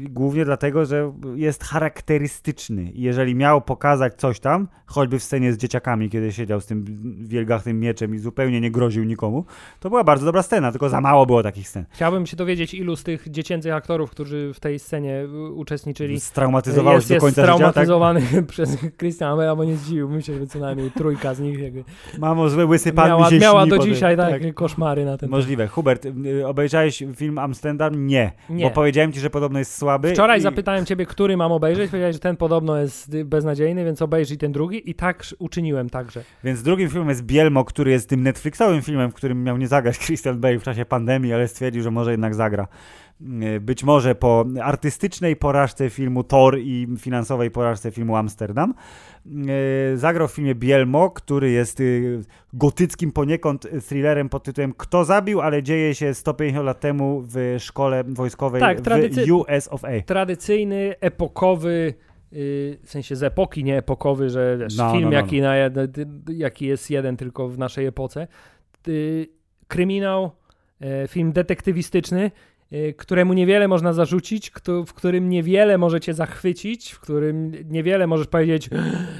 głównie 0.09 0.45
dlatego, 0.45 0.85
że 0.85 1.13
jest 1.35 1.65
charakterystyczny. 1.65 2.91
I 2.91 3.03
jeżeli 3.03 3.35
miał 3.35 3.63
pokazać 3.63 4.15
coś 4.15 4.41
tam, 4.41 4.69
choćby 4.87 5.19
w 5.19 5.23
scenie 5.23 5.53
z 5.53 5.57
dzieciakami, 5.57 6.11
kiedy 6.11 6.33
siedział 6.33 6.61
z 6.61 6.67
tym 6.67 6.85
wielgachnym 7.29 7.81
mieczem 7.81 8.15
i 8.15 8.19
zupełnie 8.19 8.61
nie 8.61 8.71
groził 8.71 9.05
nikomu, 9.05 9.45
to 9.81 9.89
była 9.89 10.05
bardzo 10.05 10.25
dobra 10.25 10.43
scena, 10.43 10.71
tylko 10.71 10.89
za 10.89 11.01
mało 11.01 11.27
było 11.27 11.43
takich 11.43 11.69
scen. 11.69 11.85
Chciałbym 11.91 12.27
się 12.27 12.37
dowiedzieć, 12.37 12.75
ilu 12.75 12.97
z 12.97 13.03
tych 13.03 13.31
dziecięcych 13.31 13.73
aktorów, 13.73 14.11
którzy 14.11 14.53
w 14.55 14.61
tej 14.61 14.79
scenie 14.79 15.25
uczestniczyli, 15.55 16.21
Straumatyzowałeś 16.21 16.97
jest, 16.97 17.09
do 17.09 17.15
jest 17.15 17.25
końca 17.25 17.43
życia, 17.43 17.53
tak? 17.53 17.57
straumatyzowany 17.57 18.23
przez 18.53 18.77
Christiana 18.99 19.37
Bale'a, 19.37 19.57
bo 19.57 19.65
nie 19.65 19.77
zdziwiłbym 19.77 20.23
się, 20.23 20.39
że 20.39 20.47
co 20.47 20.59
najmniej 20.59 20.91
trójka 20.91 21.35
z 21.35 21.41
nich 21.41 21.59
jakby 21.59 21.85
Mamo, 22.19 22.49
zły 22.49 22.67
łysy 22.67 22.93
pan 22.93 23.09
miała, 23.09 23.25
mi 23.25 23.31
się 23.31 23.39
miała 23.39 23.67
do 23.67 23.79
dzisiaj 23.79 24.17
tak, 24.17 24.55
koszmary 24.55 25.05
na 25.05 25.11
ten 25.11 25.19
temat. 25.19 25.31
Możliwe. 25.31 25.67
Hubert, 25.67 26.07
y, 26.07 26.47
obejrzałeś 26.47 27.05
film 27.17 27.39
Amsterdam? 27.39 28.07
Nie, 28.07 28.33
Nie. 28.51 28.65
Bo 28.65 28.71
powiedziałem 28.71 29.13
ci, 29.13 29.21
że 29.21 29.31
podobno 29.31 29.59
jest 29.59 29.77
słaby. 29.77 30.13
Wczoraj 30.13 30.39
i... 30.39 30.43
zapytałem 30.43 30.87
ciebie, 30.87 31.07
który 31.07 31.37
mam 31.37 31.53
obejrzeć, 31.53 31.91
powiedziałeś, 31.91 32.17
że 32.17 32.21
ten 32.21 32.37
podobno 32.37 32.77
jest 32.77 33.23
beznadziejny, 33.25 33.85
więc 33.85 34.03
obejrzyj 34.03 34.39
ten 34.39 34.53
drugi 34.53 34.91
i 34.91 34.95
tak 34.95 35.25
uczyniłem 35.39 35.91
także. 35.91 36.25
Więc 36.45 36.63
drugim 36.63 36.89
filmem 36.89 37.12
jest 37.13 37.23
Bielmo, 37.25 37.65
który 37.65 37.91
jest 37.91 38.09
tym 38.09 38.23
Netflixowym 38.23 38.83
filmem, 38.83 39.11
w 39.11 39.15
którym 39.15 39.45
miał 39.45 39.57
nie 39.57 39.69
zagrać 39.69 39.99
Christian 40.07 40.41
Bale 40.41 40.59
w 40.59 40.63
czasie 40.63 40.85
pandemii, 40.85 41.33
ale 41.33 41.49
stwierdził, 41.49 41.83
że 41.83 41.91
może 41.91 42.11
jednak 42.11 42.35
zagra. 42.35 42.69
Y, 43.57 43.61
Być 43.61 43.85
może 43.85 44.15
po 44.15 44.45
artystycznej 44.63 45.37
porażce 45.37 45.91
filmu 45.91 46.25
Thor 46.25 46.59
i 46.59 46.89
finansowej 46.99 47.51
porażce 47.51 47.91
filmu 47.91 48.17
Amsterdam. 48.17 48.75
y, 49.95 49.97
Zagrał 49.99 50.29
w 50.29 50.33
filmie 50.33 50.55
Bielmo, 50.55 51.11
który 51.11 51.51
jest 51.51 51.81
y, 51.81 52.21
gotyckim 52.53 53.13
poniekąd 53.13 53.67
thrillerem 53.89 54.29
pod 54.29 54.43
tytułem 54.45 54.73
Kto 54.77 55.05
zabił, 55.05 55.41
ale 55.41 55.63
dzieje 55.63 55.95
się 55.95 56.15
150 56.15 56.67
lat 56.67 56.81
temu 56.81 57.23
w 57.29 57.57
szkole 57.59 58.05
wojskowej 58.09 58.61
Tak, 58.61 58.81
tradycy- 58.81 59.27
w 59.27 59.31
US 59.33 59.69
of 59.71 59.85
A. 59.85 59.89
Tradycyjny, 60.07 60.95
epokowy, 61.01 61.95
w 62.83 62.91
sensie 62.91 63.17
z 63.17 63.23
epoki, 63.23 63.65
nie 63.65 63.77
epokowy, 63.79 64.31
że 64.31 64.59
wiesz, 64.61 64.77
No, 64.77 64.91
film 64.93 65.03
no, 65.05 65.11
no, 65.11 65.17
Jaki, 65.17 65.41
na, 65.41 65.55
jed- 65.55 66.07
jaki 66.33 66.67
jest 66.67 66.91
jeden 66.91 67.17
tylko 67.17 67.49
w 67.49 67.59
naszej 67.59 67.87
epoce. 67.87 68.27
Kryminał, 69.69 70.31
e, 70.81 71.09
film 71.09 71.33
detektywistyczny 71.33 72.31
któremu 72.97 73.33
niewiele 73.33 73.69
można 73.69 73.93
zarzucić, 73.93 74.53
w 74.87 74.95
którym 74.95 75.29
niewiele 75.29 75.79
możecie 75.79 76.15
zachwycić, 76.15 76.93
w 76.93 77.01
którym 77.01 77.53
niewiele 77.71 78.07
możesz 78.07 78.27
powiedzieć, 78.27 78.71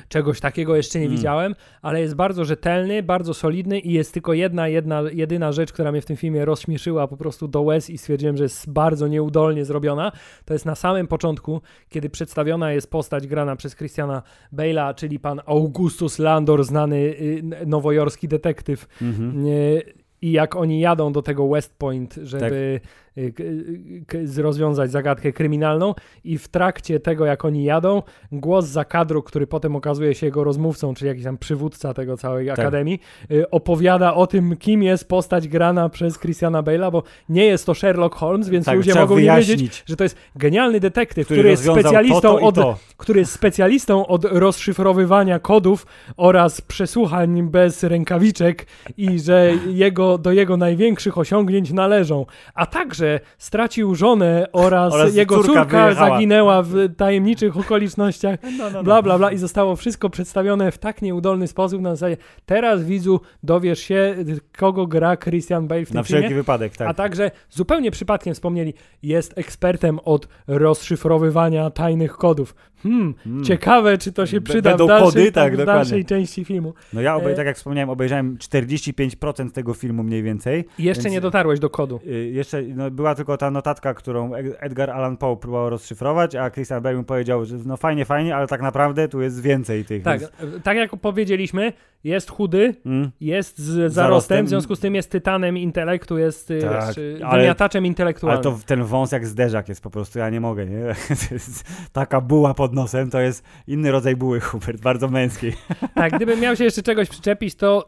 czegoś 0.09 0.41
takiego 0.41 0.77
jeszcze 0.77 0.99
nie 0.99 1.05
Mm. 1.07 1.17
widziałem, 1.17 1.55
ale 1.83 2.01
jest 2.01 2.15
bardzo 2.15 2.45
rzetelny, 2.45 3.03
bardzo 3.03 3.35
solidny 3.35 3.79
i 3.81 3.93
jest 3.93 4.13
tylko 4.15 4.33
jedna, 4.33 4.69
jedna, 4.69 5.03
jedyna 5.13 5.53
rzecz, 5.53 5.73
która 5.73 5.93
mnie 5.93 6.01
w 6.01 6.07
tym 6.07 6.17
filmie 6.17 6.45
rozśmieszyła 6.45 7.09
po 7.09 7.17
prostu 7.17 7.49
do 7.49 7.63
łez 7.63 7.91
i 7.91 7.99
stwierdziłem, 7.99 8.37
że 8.37 8.43
jest 8.43 8.71
bardzo 8.71 9.09
nieudolnie 9.09 9.65
zrobiona. 9.65 10.13
To 10.45 10.53
jest 10.53 10.67
na 10.67 10.75
samym 10.75 11.07
początku, 11.07 11.61
kiedy 11.89 12.11
przedstawiona 12.11 12.73
jest 12.73 12.91
postać 12.91 13.27
grana 13.27 13.57
przez 13.57 13.77
Christiana 13.77 14.23
Bale'a, 14.53 14.95
czyli 14.95 15.19
pan 15.19 15.41
Augustus 15.47 16.19
Landor, 16.19 16.65
znany 16.65 16.97
y, 16.97 17.43
nowojorski 17.67 18.29
detektyw. 18.29 18.87
Mhm. 19.03 19.47
Y, 19.47 19.83
I 20.23 20.33
jak 20.33 20.57
oni 20.57 20.81
jadą 20.81 21.13
do 21.13 21.23
tego 21.23 21.49
West 21.49 21.79
Point, 21.79 22.15
żeby 22.23 22.81
Tak. 22.83 22.93
Y, 23.19 24.43
rozwiązać 24.43 24.91
zagadkę 24.91 25.33
kryminalną, 25.33 25.95
i 26.25 26.39
w 26.39 26.49
trakcie 26.49 27.01
tego, 27.01 27.27
jak 27.27 27.45
oni 27.45 27.65
jadą, 27.65 28.03
głos 28.33 28.67
za 28.67 28.85
kadru, 28.85 29.23
który 29.23 29.47
potem 29.47 29.77
okazuje 29.77 30.15
się 30.15 30.27
jego 30.27 30.45
rozmówcą, 30.45 30.95
czyli 30.95 31.09
jakiś 31.09 31.25
tam 31.25 31.39
przywódca 31.39 31.95
tego 31.95 32.17
całej 32.17 32.47
Tak. 32.47 32.59
akademii, 32.59 33.01
y, 33.31 33.51
opowiada 33.51 34.15
o 34.15 34.27
tym, 34.27 34.57
kim 34.57 34.83
jest 34.83 35.09
postać 35.09 35.49
grana 35.49 35.89
przez 35.89 36.19
Christiana 36.19 36.63
Bale'a, 36.63 36.93
bo 36.93 37.03
nie 37.29 37.45
jest 37.45 37.67
to 37.67 37.75
Sherlock 37.75 38.15
Holmes, 38.15 38.49
więc 38.49 38.67
Tak, 38.67 38.77
ludzie 38.77 38.95
mogą 38.95 39.19
nie 39.19 39.37
wiedzieć, 39.37 39.83
że 39.87 39.97
to 39.97 40.05
jest 40.05 40.17
genialny 40.37 40.81
detektyw, 40.81 41.27
który, 41.27 41.39
który, 41.39 41.51
jest 41.51 41.63
specjalistą 41.65 42.21
to, 42.21 42.39
to 42.39 42.47
od 42.47 42.55
to. 42.55 42.79
który 42.97 43.21
jest 43.21 43.33
specjalistą 43.33 44.07
od 44.07 44.25
rozszyfrowywania 44.25 45.39
kodów 45.39 45.87
oraz 46.17 46.61
przesłuchań 46.61 47.43
bez 47.43 47.83
rękawiczek 47.83 48.67
i 48.97 49.19
że 49.21 49.53
jego, 49.67 50.19
do 50.19 50.33
jego 50.33 50.57
największych 50.57 51.19
osiągnięć 51.19 51.73
należą. 51.73 52.27
A 52.55 52.67
także 52.67 53.02
stracił 53.39 53.95
żonę 53.95 54.47
oraz, 54.53 54.95
Oraz 54.95 55.15
jego 55.15 55.37
córka 55.37 55.61
córka, 55.63 55.85
wyjechała. 55.85 56.11
zaginęła 56.11 56.63
w 56.63 56.75
tajemniczych 56.97 57.57
okolicznościach. 57.57 58.39
No, 58.43 58.51
no, 58.59 58.71
no. 58.71 58.83
Bla, 58.83 59.03
bla, 59.03 59.19
bla. 59.19 59.33
I 59.33 59.39
zostało 59.39 59.77
wszystko 59.77 60.11
przedstawione 60.11 60.73
w 60.73 60.79
tak 60.79 61.03
nieudolny 61.03 61.47
sposób 61.47 61.81
na 61.81 61.91
zasadzie 61.97 62.17
teraz 62.47 62.85
widzu 62.85 63.21
dowiesz 63.43 63.79
się, 63.81 64.15
kogo 64.59 64.87
gra 64.87 65.17
Christian 65.17 65.69
Bale 65.69 65.85
w 65.85 65.89
tym 65.89 65.95
Na 65.97 66.03
filmie. 66.03 66.21
wszelki 66.21 66.35
wypadek, 66.35 66.77
tak. 66.77 66.89
A 66.89 66.95
także 66.95 67.31
zupełnie 67.51 67.91
przypadkiem 67.91 68.35
wspomnieli, 68.35 68.75
jest 69.03 69.39
ekspertem 69.39 69.99
od 70.05 70.29
rozszyfrowywania 70.47 71.71
tajnych 71.71 72.13
kodów. 72.13 72.55
Hmm, 72.83 73.15
Mm. 73.27 73.45
ciekawe, 73.45 73.99
czy 73.99 74.13
to 74.13 74.27
się 74.27 74.41
przyda 74.41 74.71
w 74.71 74.73
będą 74.73 74.87
dalszej, 74.87 75.07
kody? 75.13 75.33
tak, 75.33 75.57
w 75.57 75.65
dalszej 75.65 76.05
części 76.05 76.45
filmu. 76.45 76.75
No 76.93 77.01
ja, 77.01 77.17
obej- 77.17 77.33
E- 77.33 77.37
tak 77.37 77.47
jak 77.47 77.57
wspomniałem, 77.57 77.91
obejrzałem 77.91 78.37
45% 78.39 79.53
tego 79.53 79.75
filmu 79.75 80.03
mniej 80.03 80.23
więcej. 80.23 80.65
I 80.79 80.85
jeszcze 80.85 81.03
Więc- 81.03 81.15
nie 81.15 81.21
dotarłeś 81.21 81.61
do 81.61 81.71
kodu. 81.71 82.01
Y, 82.07 82.31
Jeszcze 82.33 82.63
no, 82.63 82.91
była 82.91 83.15
tylko 83.15 83.37
ta 83.37 83.51
notatka, 83.51 83.95
którą 83.95 84.31
Ed- 84.31 84.55
Edgar 84.61 84.91
Allan 84.91 85.17
Poe 85.17 85.37
próbował 85.37 85.71
rozszyfrować, 85.71 86.35
a 86.35 86.51
Christian 86.51 86.83
Bale 86.83 86.97
mu 86.97 87.05
powiedział, 87.05 87.45
że 87.45 87.57
no 87.67 87.77
fajnie, 87.77 88.05
fajnie, 88.05 88.37
ale 88.37 88.47
tak 88.47 88.63
naprawdę 88.63 89.09
tu 89.09 89.21
jest 89.23 89.43
więcej 89.43 89.85
tych. 89.85 90.03
Tak, 90.03 90.21
więc- 90.21 90.33
tak 90.63 90.77
jak 90.77 90.97
powiedzieliśmy, 90.97 91.73
jest 92.05 92.31
chudy, 92.31 92.75
Mm. 92.87 93.11
jest 93.21 93.59
z 93.59 93.65
zarostem, 93.67 93.93
Zarostem. 93.93 94.47
w 94.47 94.49
związku 94.49 94.77
z 94.77 94.81
tym 94.81 94.95
jest 94.95 95.11
tytanem 95.11 95.59
intelektu, 95.59 96.19
jest 96.19 96.51
y, 96.51 96.59
Tak, 96.61 96.87
wiesz, 96.87 96.99
y, 96.99 97.21
ale- 97.25 97.41
wymiataczem 97.43 97.81
Ale 97.83 97.89
intelektualnym. 97.89 98.43
to 98.43 98.59
ten 98.67 98.85
wąs 98.85 99.13
jak 99.13 99.27
zderzak 99.27 99.69
jest 99.69 99.83
po 99.83 99.91
prostu, 99.91 100.19
ja 100.19 100.31
nie 100.31 100.41
mogę, 100.41 100.67
nie? 100.67 100.83
Taka 101.93 102.21
buła 102.21 102.55
pod 102.55 102.72
nosem, 102.73 103.11
to 103.11 103.21
jest 103.21 103.45
inny 103.67 103.91
rodzaj 103.91 104.17
buły, 104.17 104.41
Hubert, 104.51 104.81
bardzo 104.81 105.09
męskiej. 105.09 105.53
Tak, 105.95 106.13
gdybym 106.13 106.41
miał 106.41 106.57
się 106.57 106.65
jeszcze 106.65 106.83
czegoś 106.83 107.09
przyczepić, 107.09 107.55
to 107.55 107.87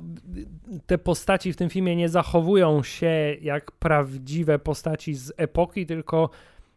te 0.87 0.99
postaci 0.99 1.53
w 1.53 1.57
tym 1.57 1.71
filmie 1.71 1.97
nie 1.97 2.09
zachowują 2.09 2.83
się 2.83 3.37
jak 3.41 3.73
prawdziwe 3.73 4.59
postaci 4.59 5.15
z 5.15 5.33
epoki, 5.37 5.87
tylko 5.87 6.31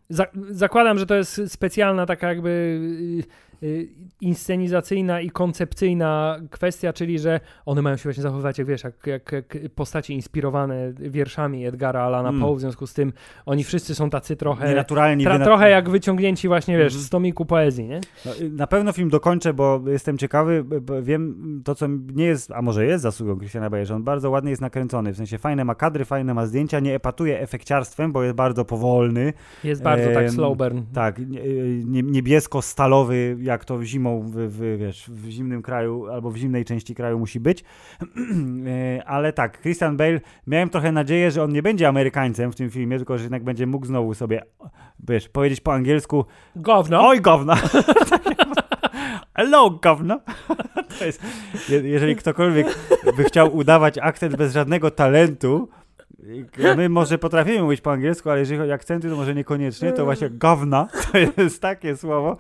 za 0.10 0.26
zakładam, 0.50 1.00
że 1.00 1.06
to 1.06 1.16
jest 1.16 1.42
specjalna 1.48 2.06
taka 2.06 2.30
jakby 2.30 2.50
y, 2.50 3.24
y, 3.24 3.24
inscenizacyjna 4.22 5.22
i 5.22 5.30
koncepcyjna 5.30 6.40
kwestia, 6.52 6.94
czyli 6.94 7.20
że 7.20 7.40
one 7.66 7.82
mają 7.82 7.98
się 7.98 8.04
właśnie 8.04 8.24
zachowywać 8.24 8.58
jak 8.58 8.68
wiesz, 8.68 8.84
jak, 8.84 9.08
jak, 9.08 9.32
jak 9.32 9.58
postaci 9.76 10.14
inspirowane 10.14 10.94
wierszami 11.00 11.66
Edgara 11.66 12.02
Allana 12.02 12.28
Mm. 12.30 12.42
Poe, 12.42 12.56
w 12.56 12.60
związku 12.60 12.88
z 12.88 12.94
tym 12.94 13.14
oni 13.46 13.64
wszyscy 13.64 13.96
są 13.96 14.10
tacy 14.10 14.36
trochę 14.36 14.70
Nienaturalnie. 14.70 15.24
tra, 15.26 15.40
trochę 15.40 15.70
jak 15.70 15.90
wyciągnięci 15.90 16.48
właśnie, 16.48 16.78
wiesz, 16.78 16.94
Mhm. 16.94 17.04
z 17.04 17.10
tomiku 17.10 17.46
poezji, 17.46 17.88
nie? 17.88 18.00
No, 18.26 18.32
y, 18.42 18.50
Na 18.50 18.68
pewno 18.68 18.92
film 18.94 19.10
dokończę, 19.10 19.54
bo 19.54 19.82
jestem 19.88 20.18
ciekawy, 20.18 20.64
bo 20.82 21.02
wiem 21.04 21.36
to, 21.66 21.76
co 21.76 21.88
nie 22.16 22.26
jest, 22.26 22.52
a 22.52 22.62
może 22.62 22.86
jest 22.86 23.04
zasługą 23.04 23.38
Christiana 23.38 23.70
Bale, 23.70 23.86
że 23.86 23.96
on 23.96 24.04
bardzo 24.04 24.30
ładnie 24.30 24.50
jest 24.50 24.62
nakręcony, 24.62 25.14
w 25.14 25.18
sensie 25.18 25.38
fajne 25.38 25.66
ma 25.66 25.76
kadry, 25.76 26.06
fajne 26.06 26.34
ma 26.34 26.46
zdjęcia, 26.46 26.80
nie 26.80 26.96
epatuje 26.96 27.40
efekciarstwem, 27.40 28.12
bo 28.12 28.24
jest 28.24 28.36
bardzo 28.36 28.66
powolny, 28.66 29.34
Jest 29.64 29.84
bardzo 29.84 30.08
tak 30.14 30.24
Em, 30.24 30.32
slow 30.32 30.58
burn. 30.58 30.82
tak, 30.94 31.20
y, 31.20 31.24
nie, 31.86 32.04
niebiesko-stalowy, 32.04 33.36
jak 33.48 33.66
to 33.66 33.84
zimą 33.84 34.22
w, 34.22 34.32
w, 34.32 34.78
wiesz, 34.80 35.10
w 35.10 35.30
zimnym 35.30 35.62
kraju 35.62 36.08
albo 36.08 36.32
w 36.32 36.38
zimnej 36.38 36.66
części 36.66 36.96
kraju 36.96 37.20
musi 37.20 37.40
być, 37.40 37.64
Y, 38.68 39.04
ale 39.16 39.34
tak, 39.34 39.62
Christian 39.62 39.98
Bale, 39.98 40.20
miałem 40.48 40.70
trochę 40.70 40.92
nadzieję, 40.92 41.32
że 41.32 41.44
on 41.44 41.54
nie 41.54 41.64
będzie 41.64 41.88
Amerykańcem 41.88 42.52
w 42.52 42.56
tym 42.56 42.70
filmie, 42.70 42.98
tylko 42.98 43.18
że 43.18 43.24
jednak 43.24 43.44
będzie 43.44 43.68
mógł 43.68 43.86
znowu 43.86 44.14
sobie, 44.14 44.44
wiesz, 45.08 45.30
powiedzieć 45.30 45.62
po 45.62 45.74
angielsku, 45.74 46.26
Gówno. 46.56 47.08
Oj, 47.08 47.22
gówno! 47.22 47.54
Hello, 49.38 49.70
gówno! 49.70 50.20
To 51.00 51.06
jest, 51.06 51.22
je, 51.70 51.80
jeżeli 51.80 52.16
ktokolwiek 52.16 52.68
by 53.18 53.24
chciał 53.24 53.56
udawać 53.56 53.98
akcent 53.98 54.36
bez 54.36 54.54
żadnego 54.54 54.92
talentu, 54.92 55.70
my 56.78 56.90
może 56.90 57.18
potrafimy 57.18 57.62
mówić 57.62 57.82
po 57.82 57.92
angielsku, 57.92 58.30
ale 58.30 58.40
jeżeli 58.40 58.60
chodzi 58.60 58.72
o 58.72 58.76
akcenty, 58.76 59.10
to 59.10 59.16
może 59.16 59.36
niekoniecznie, 59.36 59.94
to 59.94 60.06
właśnie 60.06 60.30
gówna 60.30 60.88
to 61.36 61.42
jest 61.42 61.62
takie 61.62 61.98
słowo, 61.98 62.38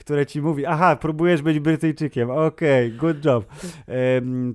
które 0.00 0.26
ci 0.26 0.42
mówi, 0.42 0.66
aha, 0.66 0.96
próbujesz 0.96 1.42
być 1.42 1.60
Brytyjczykiem, 1.60 2.30
okej, 2.30 2.92
good 2.92 3.24
job. 3.24 3.46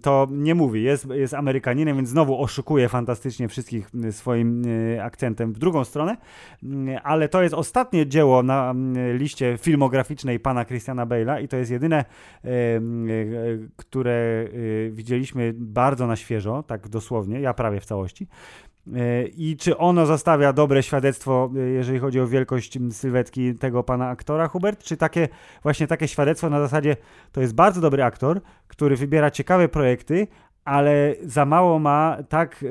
To 0.02 0.28
nie 0.32 0.56
mówi, 0.56 0.84
jest, 0.84 1.10
jest 1.10 1.34
Amerykaninem, 1.34 1.96
więc 1.96 2.10
znowu 2.10 2.42
oszukuje 2.42 2.90
fantastycznie 2.90 3.48
wszystkich 3.48 3.90
m, 3.94 4.12
swoim 4.12 4.64
e, 4.96 5.04
akcentem 5.04 5.54
w 5.54 5.60
drugą 5.60 5.84
stronę, 5.84 6.18
Mm, 6.64 7.00
ale 7.04 7.30
to 7.30 7.42
jest 7.42 7.56
ostatnie 7.56 8.08
dzieło 8.08 8.44
na 8.44 8.72
mm, 8.72 9.18
liście 9.18 9.58
filmograficznej 9.58 10.40
pana 10.40 10.66
Christiana 10.66 11.06
Bale'a 11.06 11.44
i 11.44 11.48
to 11.48 11.58
jest 11.58 11.72
jedyne, 11.72 12.06
e, 12.44 12.48
które 13.76 14.48
widzieliśmy 14.92 15.54
bardzo 15.58 16.08
na 16.08 16.16
świeżo, 16.16 16.64
tak 16.64 16.88
dosłownie, 16.88 17.40
ja 17.40 17.54
prawie 17.54 17.80
w 17.80 17.86
całości. 17.86 18.28
E, 18.94 19.28
I 19.28 19.58
czy 19.58 19.78
ono 19.78 20.06
zostawia 20.06 20.54
dobre 20.54 20.84
świadectwo, 20.84 21.52
e, 21.56 21.60
jeżeli 21.60 22.00
chodzi 22.00 22.20
o 22.20 22.28
wielkość 22.28 22.80
sylwetki 22.92 23.56
tego 23.56 23.84
pana 23.84 24.10
aktora, 24.10 24.48
Hubert? 24.48 24.84
Czy 24.84 24.98
takie 24.98 25.28
właśnie 25.64 25.88
takie 25.88 26.08
świadectwo 26.08 26.50
na 26.50 26.60
zasadzie 26.60 26.98
to 27.32 27.42
jest 27.42 27.56
bardzo 27.56 27.82
dobry 27.82 28.04
aktor, 28.04 28.42
który 28.68 28.96
wybiera 28.96 29.32
ciekawe 29.32 29.70
projekty, 29.70 30.28
ale 30.66 31.16
za 31.24 31.46
mało 31.46 31.80
ma 31.80 32.18
tak 32.30 32.66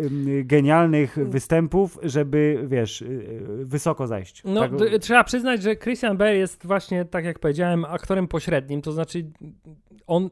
genialnych 0.44 1.18
występów, 1.28 1.98
żeby, 2.02 2.64
wiesz, 2.66 3.02
y, 3.02 3.64
wysoko 3.64 4.06
zajść. 4.06 4.42
No, 4.44 4.60
tak, 4.60 4.70
trzeba 5.00 5.24
przyznać, 5.24 5.62
że 5.62 5.76
Christian 5.76 6.16
Bale 6.16 6.36
jest 6.36 6.66
właśnie, 6.66 7.04
tak 7.04 7.24
jak 7.24 7.38
powiedziałem, 7.38 7.84
aktorem 7.84 8.28
pośrednim, 8.28 8.82
to 8.82 8.92
znaczy 8.92 9.24
on 10.06 10.30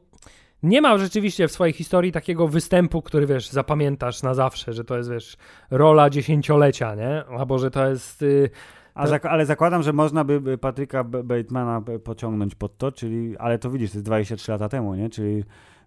nie 0.63 0.81
ma 0.81 0.97
rzeczywiście 0.97 1.47
w 1.47 1.51
swojej 1.51 1.73
historii 1.73 2.11
takiego 2.11 2.47
występu, 2.47 3.01
który, 3.01 3.25
wiesz, 3.27 3.49
zapamiętasz 3.49 4.23
na 4.23 4.33
zawsze, 4.33 4.73
że 4.73 4.83
to 4.83 4.97
jest, 4.97 5.11
wiesz, 5.11 5.37
rola 5.71 6.09
dziesięciolecia, 6.09 6.95
nie? 6.95 7.23
Albo, 7.39 7.59
że 7.59 7.71
to 7.71 7.89
jest... 7.89 8.21
Y, 8.21 8.49
A 8.95 9.07
zak- 9.07 9.25
ale 9.29 9.45
zakładam, 9.45 9.83
że 9.83 9.93
można 9.93 10.23
by 10.23 10.57
Patryka 10.57 11.03
Batemana 11.03 11.81
pociągnąć 12.03 12.55
pod 12.55 12.77
to, 12.77 12.91
czyli, 12.91 13.37
ale 13.37 13.59
to 13.59 13.69
widzisz, 13.71 13.91
to 13.91 13.97
jest 13.97 14.05
23 14.05 14.51
lata 14.51 14.69
temu, 14.69 14.95
nie? 14.95 15.09
Czyli 15.09 15.43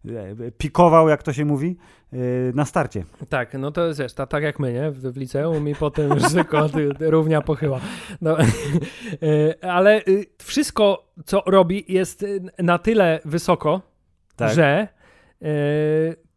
e, 0.08 0.50
pikował, 0.58 1.08
jak 1.08 1.22
to 1.22 1.32
się 1.32 1.44
mówi, 1.44 1.76
e, 2.12 2.16
na 2.54 2.64
starcie. 2.64 3.04
tak, 3.28 3.54
no 3.54 3.70
to 3.70 3.86
jest, 3.86 4.00
wiesz, 4.00 4.12
ta, 4.12 4.26
tak 4.26 4.42
jak 4.42 4.58
my, 4.58 4.72
nie? 4.72 4.90
W, 4.90 5.00
w 5.12 5.16
liceum 5.16 5.68
i 5.68 5.74
potem 5.74 6.10
już 6.10 6.32
tylko 6.32 6.68
ty- 6.68 6.90
równia 7.00 7.40
pochyła. 7.40 7.80
No, 8.20 8.36
y, 8.40 8.44
ale 9.78 10.04
y, 10.08 10.26
wszystko, 10.42 11.06
co 11.26 11.42
robi, 11.46 11.84
jest 11.88 12.22
y, 12.22 12.40
na 12.58 12.78
tyle 12.78 13.20
wysoko, 13.24 13.80
Tak. 14.36 14.54
że 14.54 14.88
e, 15.42 15.46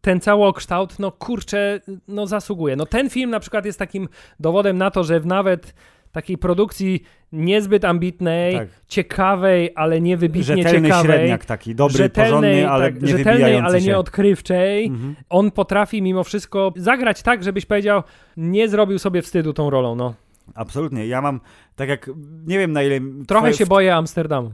ten 0.01 0.19
całokształt, 0.19 0.99
no 0.99 1.11
kurczę, 1.11 1.79
no 2.07 2.27
zasługuje. 2.27 2.75
No 2.75 2.85
ten 2.85 3.09
film 3.09 3.29
na 3.29 3.39
przykład 3.39 3.65
jest 3.65 3.79
takim 3.79 4.09
dowodem 4.39 4.77
na 4.77 4.91
to, 4.91 5.03
że 5.03 5.19
w 5.19 5.25
nawet 5.25 5.73
takiej 6.11 6.37
produkcji 6.37 7.03
niezbyt 7.31 7.85
ambitnej, 7.85 8.53
Tak. 8.55 8.67
ciekawej, 8.87 9.71
ale 9.75 10.01
nie 10.01 10.17
wybitnie 10.17 10.63
Rzetelny 10.63 10.87
ciekawej, 10.87 11.05
średniak 11.11 11.45
taki, 11.45 11.75
dobry, 11.75 11.97
rzetelnej, 11.97 12.31
porządny, 12.31 12.69
ale 12.69 12.91
tak, 12.91 13.01
nie 13.01 13.07
rzetelnej, 13.07 13.57
ale 13.57 13.81
się. 13.81 13.87
nie 13.87 13.97
odkrywczej, 13.97 14.85
Mhm. 14.85 15.15
on 15.29 15.51
potrafi 15.51 16.01
mimo 16.01 16.23
wszystko 16.23 16.73
zagrać 16.75 17.21
tak, 17.21 17.43
żebyś 17.43 17.65
powiedział, 17.65 18.03
nie 18.37 18.69
zrobił 18.69 18.99
sobie 18.99 19.21
wstydu 19.21 19.53
tą 19.53 19.69
rolą, 19.69 19.95
no. 19.95 20.13
Absolutnie. 20.55 21.07
Ja 21.07 21.21
mam, 21.21 21.39
tak 21.75 21.89
jak, 21.89 22.09
nie 22.45 22.57
wiem 22.57 22.71
na 22.71 22.83
ile... 22.83 22.99
Trochę 23.27 23.47
twoje- 23.47 23.57
się 23.57 23.65
boję 23.65 23.95
Amsterdamu. 23.95 24.51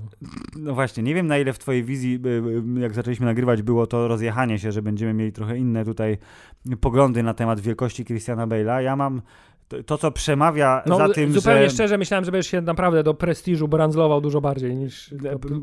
No 0.56 0.74
właśnie, 0.74 1.04
nie 1.04 1.14
wiem 1.14 1.28
na 1.28 1.38
ile 1.38 1.54
w 1.54 1.60
twojej 1.60 1.84
wizji, 1.84 2.20
jak 2.80 2.94
zaczęliśmy 2.94 3.26
nagrywać, 3.26 3.62
było 3.62 3.88
to 3.88 4.08
rozjechanie 4.08 4.60
się, 4.60 4.72
że 4.72 4.82
będziemy 4.82 5.14
mieli 5.14 5.32
trochę 5.32 5.58
inne 5.58 5.86
tutaj 5.86 6.18
poglądy 6.82 7.24
na 7.24 7.34
temat 7.34 7.60
wielkości 7.60 8.06
Christiana 8.06 8.48
Bale'a. 8.48 8.80
Ja 8.80 8.96
mam 8.96 9.22
to, 9.68 9.84
to, 9.84 9.98
co 9.98 10.12
przemawia 10.12 10.84
No, 10.86 10.98
za 10.98 11.10
tym, 11.10 11.34
zupełnie 11.34 11.64
że... 11.64 11.70
szczerze 11.70 11.98
myślałem, 11.98 12.26
że 12.26 12.32
będziesz 12.32 12.52
się 12.52 12.62
naprawdę 12.62 13.04
do 13.04 13.14
prestiżu 13.14 13.68
brandzlował 13.68 14.22
dużo 14.22 14.42
bardziej 14.42 14.76
niż... 14.76 15.14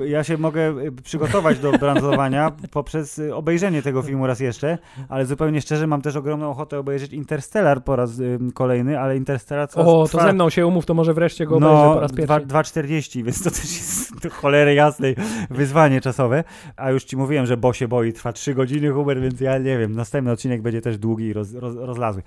Ja 0.07 0.25
się 0.25 0.39
mogę 0.39 0.79
y, 0.79 0.93
przygotować 0.93 1.59
do 1.59 1.73
brandzlowania 1.73 2.53
poprzez 2.71 3.19
y, 3.19 3.35
obejrzenie 3.35 3.83
tego 3.83 4.03
filmu 4.03 4.27
raz 4.27 4.41
jeszcze, 4.41 4.79
ale 5.09 5.27
zupełnie 5.27 5.61
szczerze 5.61 5.87
mam 5.87 6.03
też 6.03 6.17
ogromną 6.17 6.51
ochotę 6.51 6.79
obejrzeć 6.79 7.13
Interstellar 7.13 7.85
po 7.85 7.97
raz 7.97 8.11
kolejny, 8.55 9.01
ale 9.01 9.17
Interstellar 9.17 9.69
co 9.69 9.81
O, 9.81 9.85
to 10.03 10.09
trwa... 10.09 10.23
ze 10.23 10.33
mną 10.33 10.51
się 10.51 10.67
umów, 10.67 10.87
to 10.87 10.95
może 10.95 11.15
wreszcie 11.15 11.47
go 11.47 11.57
obejrzę 11.57 11.75
No, 11.75 11.95
po 11.95 12.01
raz 12.01 12.13
pierwszy. 12.13 12.47
2,40, 12.47 13.25
więc 13.25 13.43
to 13.43 13.51
też 13.51 13.63
jest 13.63 14.23
do 14.23 14.31
cholery 14.31 14.75
jasnej 14.75 15.17
wyzwanie 15.51 16.01
czasowe. 16.01 16.45
A 16.77 16.91
już 16.91 17.05
ci 17.05 17.17
mówiłem, 17.17 17.47
że 17.47 17.57
Bo 17.57 17.73
się 17.73 17.89
boi, 17.89 18.13
trwa 18.13 18.33
3 18.33 18.55
godziny, 18.55 18.91
Hubert, 18.91 19.21
więc 19.21 19.41
ja 19.41 19.59
nie 19.59 19.79
wiem, 19.79 19.93
następny 19.93 20.33
odcinek 20.33 20.63
będzie 20.63 20.81
też 20.81 20.99
długi 20.99 21.25
i 21.25 21.33
roz, 21.33 21.55
roz, 21.55 21.75
rozlazły. 21.77 22.23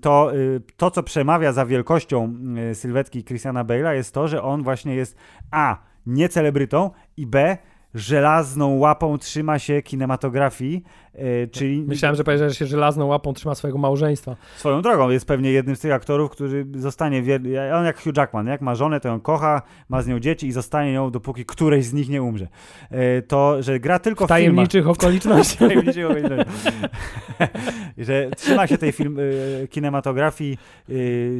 To, 0.00 0.36
y, 0.36 0.60
to, 0.76 0.90
co 0.90 1.02
przemawia 1.02 1.52
za 1.52 1.66
wielkością 1.66 2.34
y, 2.70 2.74
sylwetki 2.74 3.24
Christiana 3.24 3.64
Bale'a 3.64 3.92
jest 3.92 4.14
to, 4.14 4.28
że 4.28 4.42
on 4.42 4.62
właśnie 4.62 4.94
jest 4.94 5.16
A, 5.50 5.78
nie 6.06 6.28
celebrytą 6.28 6.90
i 7.16 7.26
B, 7.26 7.58
żelazną 7.96 8.78
łapą 8.78 9.18
trzyma 9.18 9.58
się 9.58 9.82
kinematografii, 9.82 10.82
y, 11.14 11.48
czyli 11.52 11.82
Myślałem, 11.82 12.16
że 12.16 12.24
powiesz, 12.24 12.40
że 12.40 12.54
się 12.54 12.66
żelazną 12.66 13.06
łapą 13.06 13.32
trzyma 13.32 13.54
swojego 13.54 13.78
małżeństwa. 13.78 14.36
Swoją 14.56 14.82
drogą 14.82 15.10
jest 15.10 15.26
pewnie 15.26 15.52
jednym 15.52 15.76
z 15.76 15.80
tych 15.80 15.92
aktorów, 15.92 16.30
który 16.30 16.66
zostanie. 16.74 17.22
On 17.74 17.84
jak 17.84 18.02
Hugh 18.02 18.16
Jackman, 18.16 18.46
jak 18.46 18.60
ma 18.60 18.74
żonę, 18.74 19.00
to 19.00 19.08
ją 19.08 19.20
kocha, 19.20 19.62
ma 19.88 20.02
z 20.02 20.06
nią 20.06 20.20
dzieci 20.20 20.46
i 20.46 20.52
zostanie 20.52 20.92
nią, 20.92 21.10
dopóki 21.10 21.44
któreś 21.44 21.84
z 21.84 21.92
nich 21.92 22.08
nie 22.08 22.22
umrze. 22.22 22.48
E, 22.90 23.22
To, 23.22 23.62
że 23.62 23.80
gra 23.80 23.98
tylko 23.98 24.24
W 24.24 24.26
w 24.26 24.28
tajemniczych 24.28 24.88
okolicznościach. 24.96 25.58
Tajemniczych 25.68 26.06
okolicznościach. 26.06 26.74
że 27.98 28.30
trzyma 28.36 28.66
się 28.66 28.78
tej 28.78 28.92
film, 28.92 29.18
e, 29.64 29.68
kinematografii, 29.68 30.58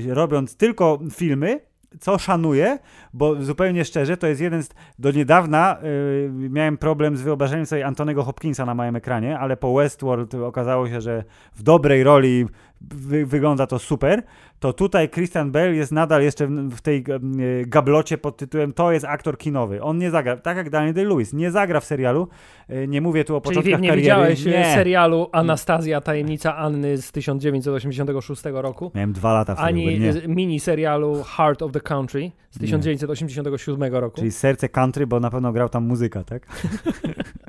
robiąc 0.08 0.56
tylko 0.56 0.98
filmy, 1.14 1.60
co 2.00 2.18
szanuję, 2.18 2.78
bo 3.12 3.42
zupełnie 3.42 3.84
szczerze, 3.84 4.16
to 4.16 4.26
jest 4.26 4.40
jeden 4.40 4.62
z. 4.62 4.68
Do 4.98 5.10
niedawna 5.10 5.78
y, 5.82 6.30
miałem 6.30 6.78
problem 6.78 7.16
z 7.16 7.22
wyobrażeniem 7.22 7.66
sobie 7.66 7.86
Antonego 7.86 8.22
Hopkinsa 8.22 8.66
na 8.66 8.74
małym 8.74 8.96
ekranie, 8.96 9.38
ale 9.38 9.56
po 9.56 9.74
Westworld 9.74 10.34
okazało 10.34 10.88
się, 10.88 11.00
że 11.00 11.24
w 11.54 11.62
dobrej 11.62 12.04
roli 12.04 12.46
wy, 12.80 13.26
wygląda 13.26 13.66
to 13.66 13.78
super. 13.78 14.22
To 14.60 14.72
tutaj 14.72 15.08
Christian 15.10 15.50
Bale 15.52 15.74
jest 15.74 15.92
nadal 15.92 16.22
jeszcze 16.22 16.46
w, 16.46 16.80
tej 16.80 17.04
y, 17.40 17.64
gablocie 17.66 18.18
pod 18.18 18.36
tytułem 18.36 18.72
To 18.72 18.92
jest 18.92 19.04
aktor 19.04 19.38
kinowy. 19.38 19.82
On 19.82 19.98
nie 19.98 20.10
zagra, 20.10 20.36
tak 20.36 20.56
jak 20.56 20.70
Daniel 20.70 20.94
Day-Lewis, 20.94 21.34
nie 21.34 21.50
zagra 21.50 21.80
w 21.80 21.84
serialu. 21.84 22.28
Y, 22.70 22.88
nie 22.88 23.00
mówię 23.00 23.24
tu 23.24 23.36
o 23.36 23.40
Czyli 23.40 23.48
początkach 23.54 23.80
nie 23.80 23.88
kariery. 23.88 24.02
widziałeś 24.02 24.44
nie. 24.44 24.74
serialu 24.74 25.28
Anastazja, 25.32 26.00
tajemnica 26.00 26.56
Anny 26.56 26.96
z 26.98 27.12
1986 27.12 28.42
roku? 28.52 28.90
Miałem 28.94 29.12
dwa 29.12 29.32
lata 29.32 29.54
w 29.54 29.60
Ani 29.60 29.98
nie. 29.98 30.12
mini 30.28 30.60
serialu 30.60 31.22
Heart 31.36 31.62
of 31.62 31.72
the 31.72 31.80
Country 31.80 32.30
z 32.50 32.58
1987 32.58 33.94
roku. 33.94 34.16
Czyli 34.16 34.32
serce 34.32 34.68
country, 34.68 35.06
bo 35.06 35.20
na 35.20 35.30
pewno 35.30 35.52
grał 35.52 35.68
tam 35.68 35.84
muzyka, 35.84 36.24
tak? 36.24 36.46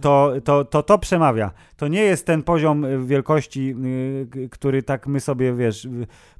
To, 0.00 0.32
to, 0.44 0.64
to, 0.64 0.82
to 0.82 0.98
przemawia. 0.98 1.50
To 1.76 1.88
nie 1.88 2.02
jest 2.02 2.26
ten 2.26 2.42
poziom 2.42 2.84
y, 2.84 3.06
wielkości, 3.06 3.74
y, 4.34 4.48
który 4.48 4.82
tak 4.82 5.06
my 5.06 5.20
sobie, 5.20 5.54
wiesz, 5.54 5.88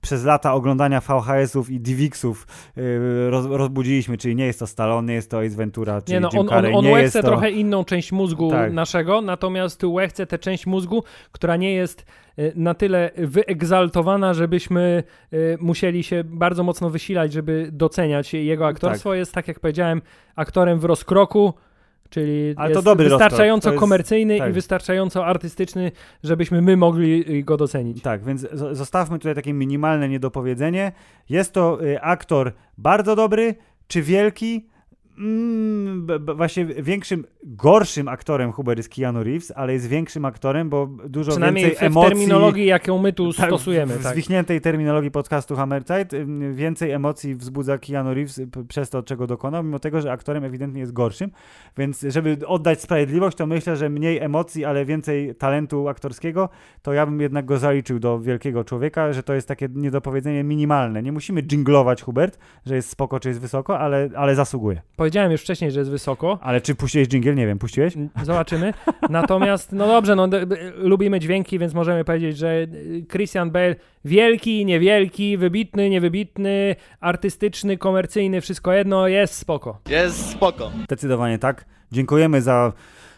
przez 0.00 0.24
lata 0.24 0.54
oglądania 0.54 1.00
VHS-ów 1.00 1.70
i 1.70 1.80
DivXów 1.80 2.46
y, 2.78 3.30
roz, 3.30 3.46
rozbudziliśmy, 3.46 4.18
czyli 4.18 4.36
nie 4.36 4.46
jest 4.46 4.58
to 4.58 4.66
Stallone, 4.66 5.08
nie 5.08 5.14
jest 5.14 5.30
to 5.30 5.40
Ace 5.40 5.56
Ventura, 5.56 6.02
czyli 6.02 6.12
Nie 6.12 6.20
no, 6.20 6.28
Jim 6.32 6.40
on, 6.40 6.48
Carrey, 6.48 6.74
on 6.74 6.84
to... 7.12 7.22
trochę 7.22 7.50
inną 7.50 7.84
część 7.84 8.12
mózgu 8.12 8.50
Tak. 8.50 8.72
naszego, 8.72 9.20
natomiast 9.20 9.84
łechce 9.84 10.26
tę 10.26 10.38
część 10.38 10.66
mózgu, 10.66 11.04
która 11.32 11.56
nie 11.56 11.74
jest 11.74 12.04
na 12.54 12.74
tyle 12.74 13.10
wyegzaltowana, 13.16 14.34
żebyśmy 14.34 15.02
musieli 15.60 16.02
się 16.02 16.24
bardzo 16.24 16.62
mocno 16.62 16.90
wysilać, 16.90 17.32
żeby 17.32 17.68
doceniać 17.72 18.34
jego 18.34 18.66
aktorstwo. 18.66 19.14
Jest, 19.14 19.32
tak 19.32 19.48
jak 19.48 19.60
powiedziałem, 19.60 20.02
aktorem 20.36 20.78
w 20.78 20.84
rozkroku, 20.84 21.54
czyli 22.10 22.54
Ale 22.56 22.70
to 22.70 22.78
jest 22.78 22.84
dobry 22.84 23.08
wystarczająco 23.08 23.68
to 23.68 23.72
jest- 23.72 23.80
komercyjny 23.80 24.38
tak. 24.38 24.50
i 24.50 24.52
wystarczająco 24.52 25.26
artystyczny, 25.26 25.92
żebyśmy 26.22 26.62
my 26.62 26.76
mogli 26.76 27.38
y, 27.38 27.42
go 27.44 27.56
docenić. 27.56 28.02
Tak, 28.02 28.24
więc 28.24 28.42
zo- 28.42 28.74
zostawmy 28.74 29.18
tutaj 29.18 29.34
takie 29.34 29.52
minimalne 29.52 30.08
niedopowiedzenie. 30.08 30.92
Jest 31.28 31.52
to 31.52 31.84
y, 31.84 32.00
aktor 32.00 32.52
bardzo 32.78 33.16
dobry, 33.16 33.54
czy 33.88 34.02
wielki? 34.02 34.66
Mm, 35.18 36.06
b- 36.06 36.18
b- 36.18 36.34
właśnie 36.34 36.64
większym, 36.66 37.24
gorszym 37.44 38.08
aktorem 38.08 38.52
Hubert 38.52 38.78
jest 38.78 38.88
Keanu 38.94 39.22
Reeves, 39.22 39.52
ale 39.56 39.72
jest 39.72 39.88
większym 39.88 40.24
aktorem, 40.24 40.68
bo 40.70 40.86
dużo 41.08 41.30
Przynajmniej 41.30 41.64
więcej 41.64 41.78
w, 41.78 41.80
w 41.80 41.96
emocji... 41.96 42.10
terminologii, 42.10 42.66
jaką 42.66 42.98
my 42.98 43.12
tu 43.12 43.32
tak, 43.32 43.46
stosujemy. 43.46 43.94
W 43.94 44.02
Tak. 44.02 44.12
zwichniętej 44.12 44.60
terminologii 44.60 45.10
podcastu 45.10 45.56
Hammerzeit 45.56 46.12
więcej 46.52 46.90
emocji 46.90 47.34
wzbudza 47.34 47.78
Keanu 47.78 48.14
Reeves 48.14 48.40
przez 48.68 48.90
to, 48.90 49.02
czego 49.02 49.26
dokonał, 49.26 49.64
mimo 49.64 49.78
tego, 49.78 50.00
że 50.00 50.12
aktorem 50.12 50.44
ewidentnie 50.44 50.80
jest 50.80 50.92
gorszym. 50.92 51.30
Więc 51.78 52.00
żeby 52.08 52.38
oddać 52.46 52.80
sprawiedliwość, 52.80 53.36
to 53.36 53.46
myślę, 53.46 53.76
że 53.76 53.88
mniej 53.88 54.18
emocji, 54.18 54.64
ale 54.64 54.84
więcej 54.84 55.34
talentu 55.34 55.88
aktorskiego, 55.88 56.48
to 56.82 56.92
ja 56.92 57.06
bym 57.06 57.20
jednak 57.20 57.44
go 57.44 57.58
zaliczył 57.58 57.98
do 57.98 58.20
wielkiego 58.20 58.64
człowieka, 58.64 59.12
że 59.12 59.22
to 59.22 59.34
jest 59.34 59.48
takie 59.48 59.68
niedopowiedzenie 59.74 60.44
minimalne. 60.44 61.02
Nie 61.02 61.12
musimy 61.12 61.42
dżinglować 61.42 62.02
Hubert, 62.02 62.38
że 62.66 62.76
jest 62.76 62.88
spoko, 62.90 63.20
czy 63.20 63.28
jest 63.28 63.40
wysoko, 63.40 63.78
ale, 63.78 64.10
ale 64.16 64.34
zasługuje. 64.34 64.82
Powiedziałem 65.04 65.32
już 65.32 65.40
wcześniej, 65.40 65.70
że 65.70 65.78
jest 65.78 65.90
wysoko. 65.90 66.38
Ale 66.42 66.60
czy 66.60 66.74
puściłeś 66.74 67.08
dżingiel? 67.08 67.34
Nie 67.34 67.46
wiem, 67.46 67.58
puściłeś? 67.58 67.94
Zobaczymy. 68.22 68.74
Natomiast, 69.10 69.72
no 69.72 69.86
dobrze, 69.86 70.16
no, 70.16 70.28
lubimy 70.76 71.20
dźwięki, 71.20 71.58
więc 71.58 71.74
możemy 71.74 72.04
powiedzieć, 72.04 72.36
że 72.38 72.52
y, 72.62 73.06
Christian 73.12 73.50
Bale 73.50 73.76
wielki, 74.04 74.66
niewielki, 74.66 75.36
wybitny, 75.36 75.90
niewybitny, 75.90 76.76
artystyczny, 77.00 77.78
komercyjny, 77.78 78.40
wszystko 78.40 78.72
jedno, 78.72 79.08
jest 79.08 79.34
spoko. 79.34 79.80
Jest 79.88 80.30
spoko. 80.30 80.72
Zdecydowanie 80.84 81.38
tak. 81.38 81.64
Dziękujemy 81.92 82.42
za 82.42 82.72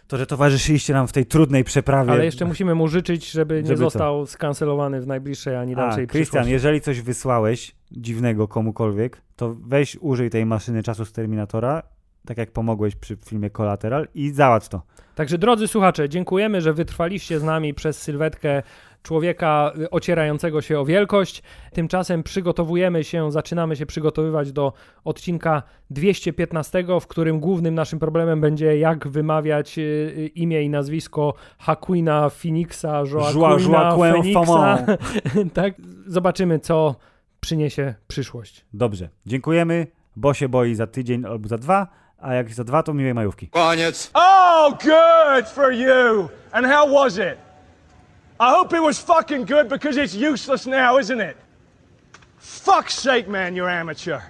to, 0.09 0.17
że 0.17 0.27
towarzyszyliście 0.27 0.93
nam 0.93 1.09
w 1.09 1.13
tej 1.13 1.27
trudnej 1.27 1.65
przeprawie. 1.65 2.13
Ale 2.13 2.25
jeszcze 2.25 2.45
musimy 2.45 2.75
mu 2.75 2.89
życzyć, 2.89 3.31
żeby 3.31 3.63
nie 3.63 3.69
Żeby 3.69 3.79
co? 3.79 3.85
został 3.85 4.27
skancelowany 4.27 5.01
w 5.01 5.07
najbliższej 5.07 5.57
ani 5.57 5.77
dalszej 5.77 6.07
Krystian, 6.07 6.49
jeżeli 6.49 6.81
coś 6.81 7.01
wysłałeś 7.01 7.75
dziwnego 7.91 8.49
komukolwiek, 8.49 9.23
to 9.37 9.57
weź 9.67 9.97
użyj 10.01 10.31
tej 10.31 10.47
maszyny 10.47 10.83
czasu 10.83 11.05
z 11.05 11.13
Terminatora, 11.13 11.83
tak 12.27 12.39
jak 12.39 12.51
pomogłeś 12.51 12.97
przy 12.97 13.17
filmie 13.17 13.51
Collateral 13.51 14.09
i 14.15 14.31
załatw 14.31 14.69
to. 14.69 14.83
Także 15.15 15.39
drodzy 15.39 15.69
słuchacze, 15.69 16.09
dziękujemy, 16.09 16.61
że 16.61 16.73
wytrwaliście 16.73 17.41
z 17.41 17.43
nami 17.43 17.75
przez 17.75 18.03
sylwetkę 18.03 18.63
człowieka 19.07 19.73
y, 19.79 19.91
ocierającego 19.91 20.63
się 20.63 20.81
o 20.81 20.85
wielkość. 20.85 21.43
Tymczasem 21.73 22.23
przygotowujemy 22.23 23.05
się, 23.05 23.33
zaczynamy 23.33 23.77
się 23.77 23.87
przygotowywać 23.87 24.53
do 24.53 24.73
odcinka 25.05 25.63
215, 25.91 26.85
w 27.01 27.07
którym 27.07 27.41
głównym 27.41 27.75
naszym 27.75 27.99
problemem 27.99 28.41
będzie 28.41 28.79
jak 28.79 29.09
wymawiać 29.09 29.79
y, 29.79 29.83
y, 29.83 30.27
imię 30.27 30.63
i 30.63 30.71
nazwisko 30.71 31.35
Hakuina 31.59 32.31
Phoenixa, 32.31 33.03
Joaquina 33.13 33.83
Joaquin 33.83 34.35
Phoenixa. 34.35 34.87
tak, 35.63 35.75
zobaczymy 36.07 36.59
co 36.59 36.95
przyniesie 37.41 37.95
przyszłość. 38.09 38.65
Dobrze, 38.73 39.09
dziękujemy, 39.27 39.87
bo 40.17 40.35
się 40.35 40.49
boi 40.49 40.75
za 40.75 40.87
tydzień 40.87 41.25
albo 41.25 41.49
za 41.49 41.59
dwa, 41.59 41.87
a 42.19 42.35
jak 42.35 42.55
za 42.55 42.65
dwa, 42.65 42.83
to 42.83 42.95
miłej 42.95 43.15
majówki. 43.15 43.49
Koniec. 43.49 44.11
Oh, 44.15 44.71
good 44.71 45.49
for 45.49 45.73
you. 45.73 46.29
And 46.53 46.67
how 46.67 46.95
was 46.95 47.19
it? 47.19 47.46
I 48.39 48.55
hope 48.55 48.75
it 48.75 48.81
was 48.81 48.99
fucking 48.99 49.47
good 49.47 49.69
because 49.69 49.97
it's 49.97 50.15
useless 50.15 50.67
now, 50.67 50.99
isn't 50.99 51.21
it? 51.21 51.37
Fuck's 52.39 52.95
sake, 52.95 53.29
man, 53.29 53.57
you're 53.57 53.69
amateur. 53.69 54.21